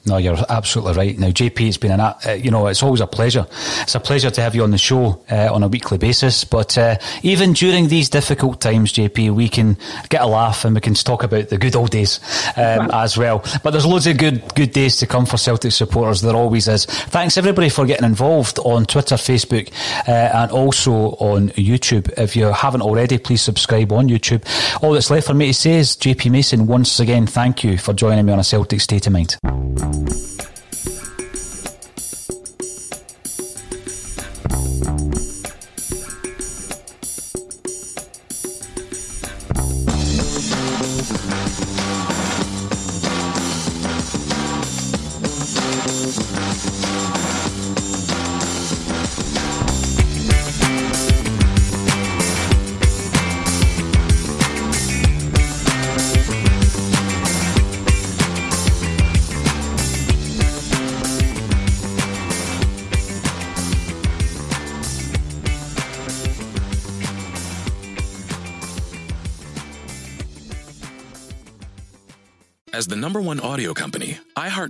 No, 0.05 0.17
you're 0.17 0.37
absolutely 0.49 0.93
right. 0.93 1.17
Now, 1.17 1.29
JP, 1.29 1.67
it's 1.67 1.77
been 1.77 1.91
an, 1.91 1.99
uh, 1.99 2.17
you 2.37 2.51
know, 2.51 2.67
it's 2.67 2.83
always 2.83 3.01
a 3.01 3.07
pleasure. 3.07 3.47
It's 3.81 3.95
a 3.95 3.99
pleasure 3.99 4.29
to 4.29 4.41
have 4.41 4.53
you 4.53 4.63
on 4.63 4.69
the 4.71 4.77
show 4.77 5.19
uh, 5.31 5.51
on 5.51 5.63
a 5.63 5.67
weekly 5.67 5.97
basis. 5.97 6.43
But 6.43 6.77
uh, 6.77 6.97
even 7.23 7.53
during 7.53 7.87
these 7.87 8.07
difficult 8.09 8.61
times, 8.61 8.93
JP, 8.93 9.31
we 9.31 9.49
can 9.49 9.77
get 10.09 10.21
a 10.21 10.27
laugh 10.27 10.63
and 10.63 10.75
we 10.75 10.81
can 10.81 10.93
talk 10.93 11.23
about 11.23 11.49
the 11.49 11.57
good 11.57 11.75
old 11.75 11.89
days 11.89 12.19
um, 12.55 12.89
as 12.93 13.17
well. 13.17 13.43
But 13.63 13.71
there's 13.71 13.85
loads 13.85 14.05
of 14.05 14.17
good 14.17 14.53
good 14.53 14.71
days 14.71 14.97
to 14.97 15.07
come 15.07 15.25
for 15.25 15.37
Celtic 15.37 15.71
supporters. 15.71 16.21
There 16.21 16.35
always 16.35 16.67
is. 16.67 16.85
Thanks 16.85 17.37
everybody 17.37 17.69
for 17.69 17.85
getting 17.85 18.05
involved 18.05 18.59
on 18.59 18.85
Twitter, 18.85 19.15
Facebook, 19.15 19.71
uh, 20.07 20.11
and 20.11 20.51
also 20.51 20.91
on 21.15 21.49
YouTube. 21.49 22.13
If 22.17 22.35
you 22.35 22.45
haven't 22.45 22.81
already, 22.81 23.17
please 23.17 23.41
subscribe 23.41 23.91
on 23.91 24.07
YouTube. 24.07 24.43
All 24.83 24.93
that's 24.93 25.09
left 25.09 25.27
for 25.27 25.33
me 25.33 25.47
to 25.47 25.53
say 25.53 25.73
is, 25.75 25.95
JP 25.95 26.31
Mason, 26.31 26.67
once 26.67 26.99
again, 26.99 27.25
thank 27.25 27.63
you 27.63 27.77
for 27.77 27.93
joining 27.93 28.25
me 28.25 28.33
on 28.33 28.39
a 28.39 28.43
Celtic 28.43 28.81
State 28.81 29.07
of 29.07 29.13
Mind. 29.13 29.37
As 29.95 30.34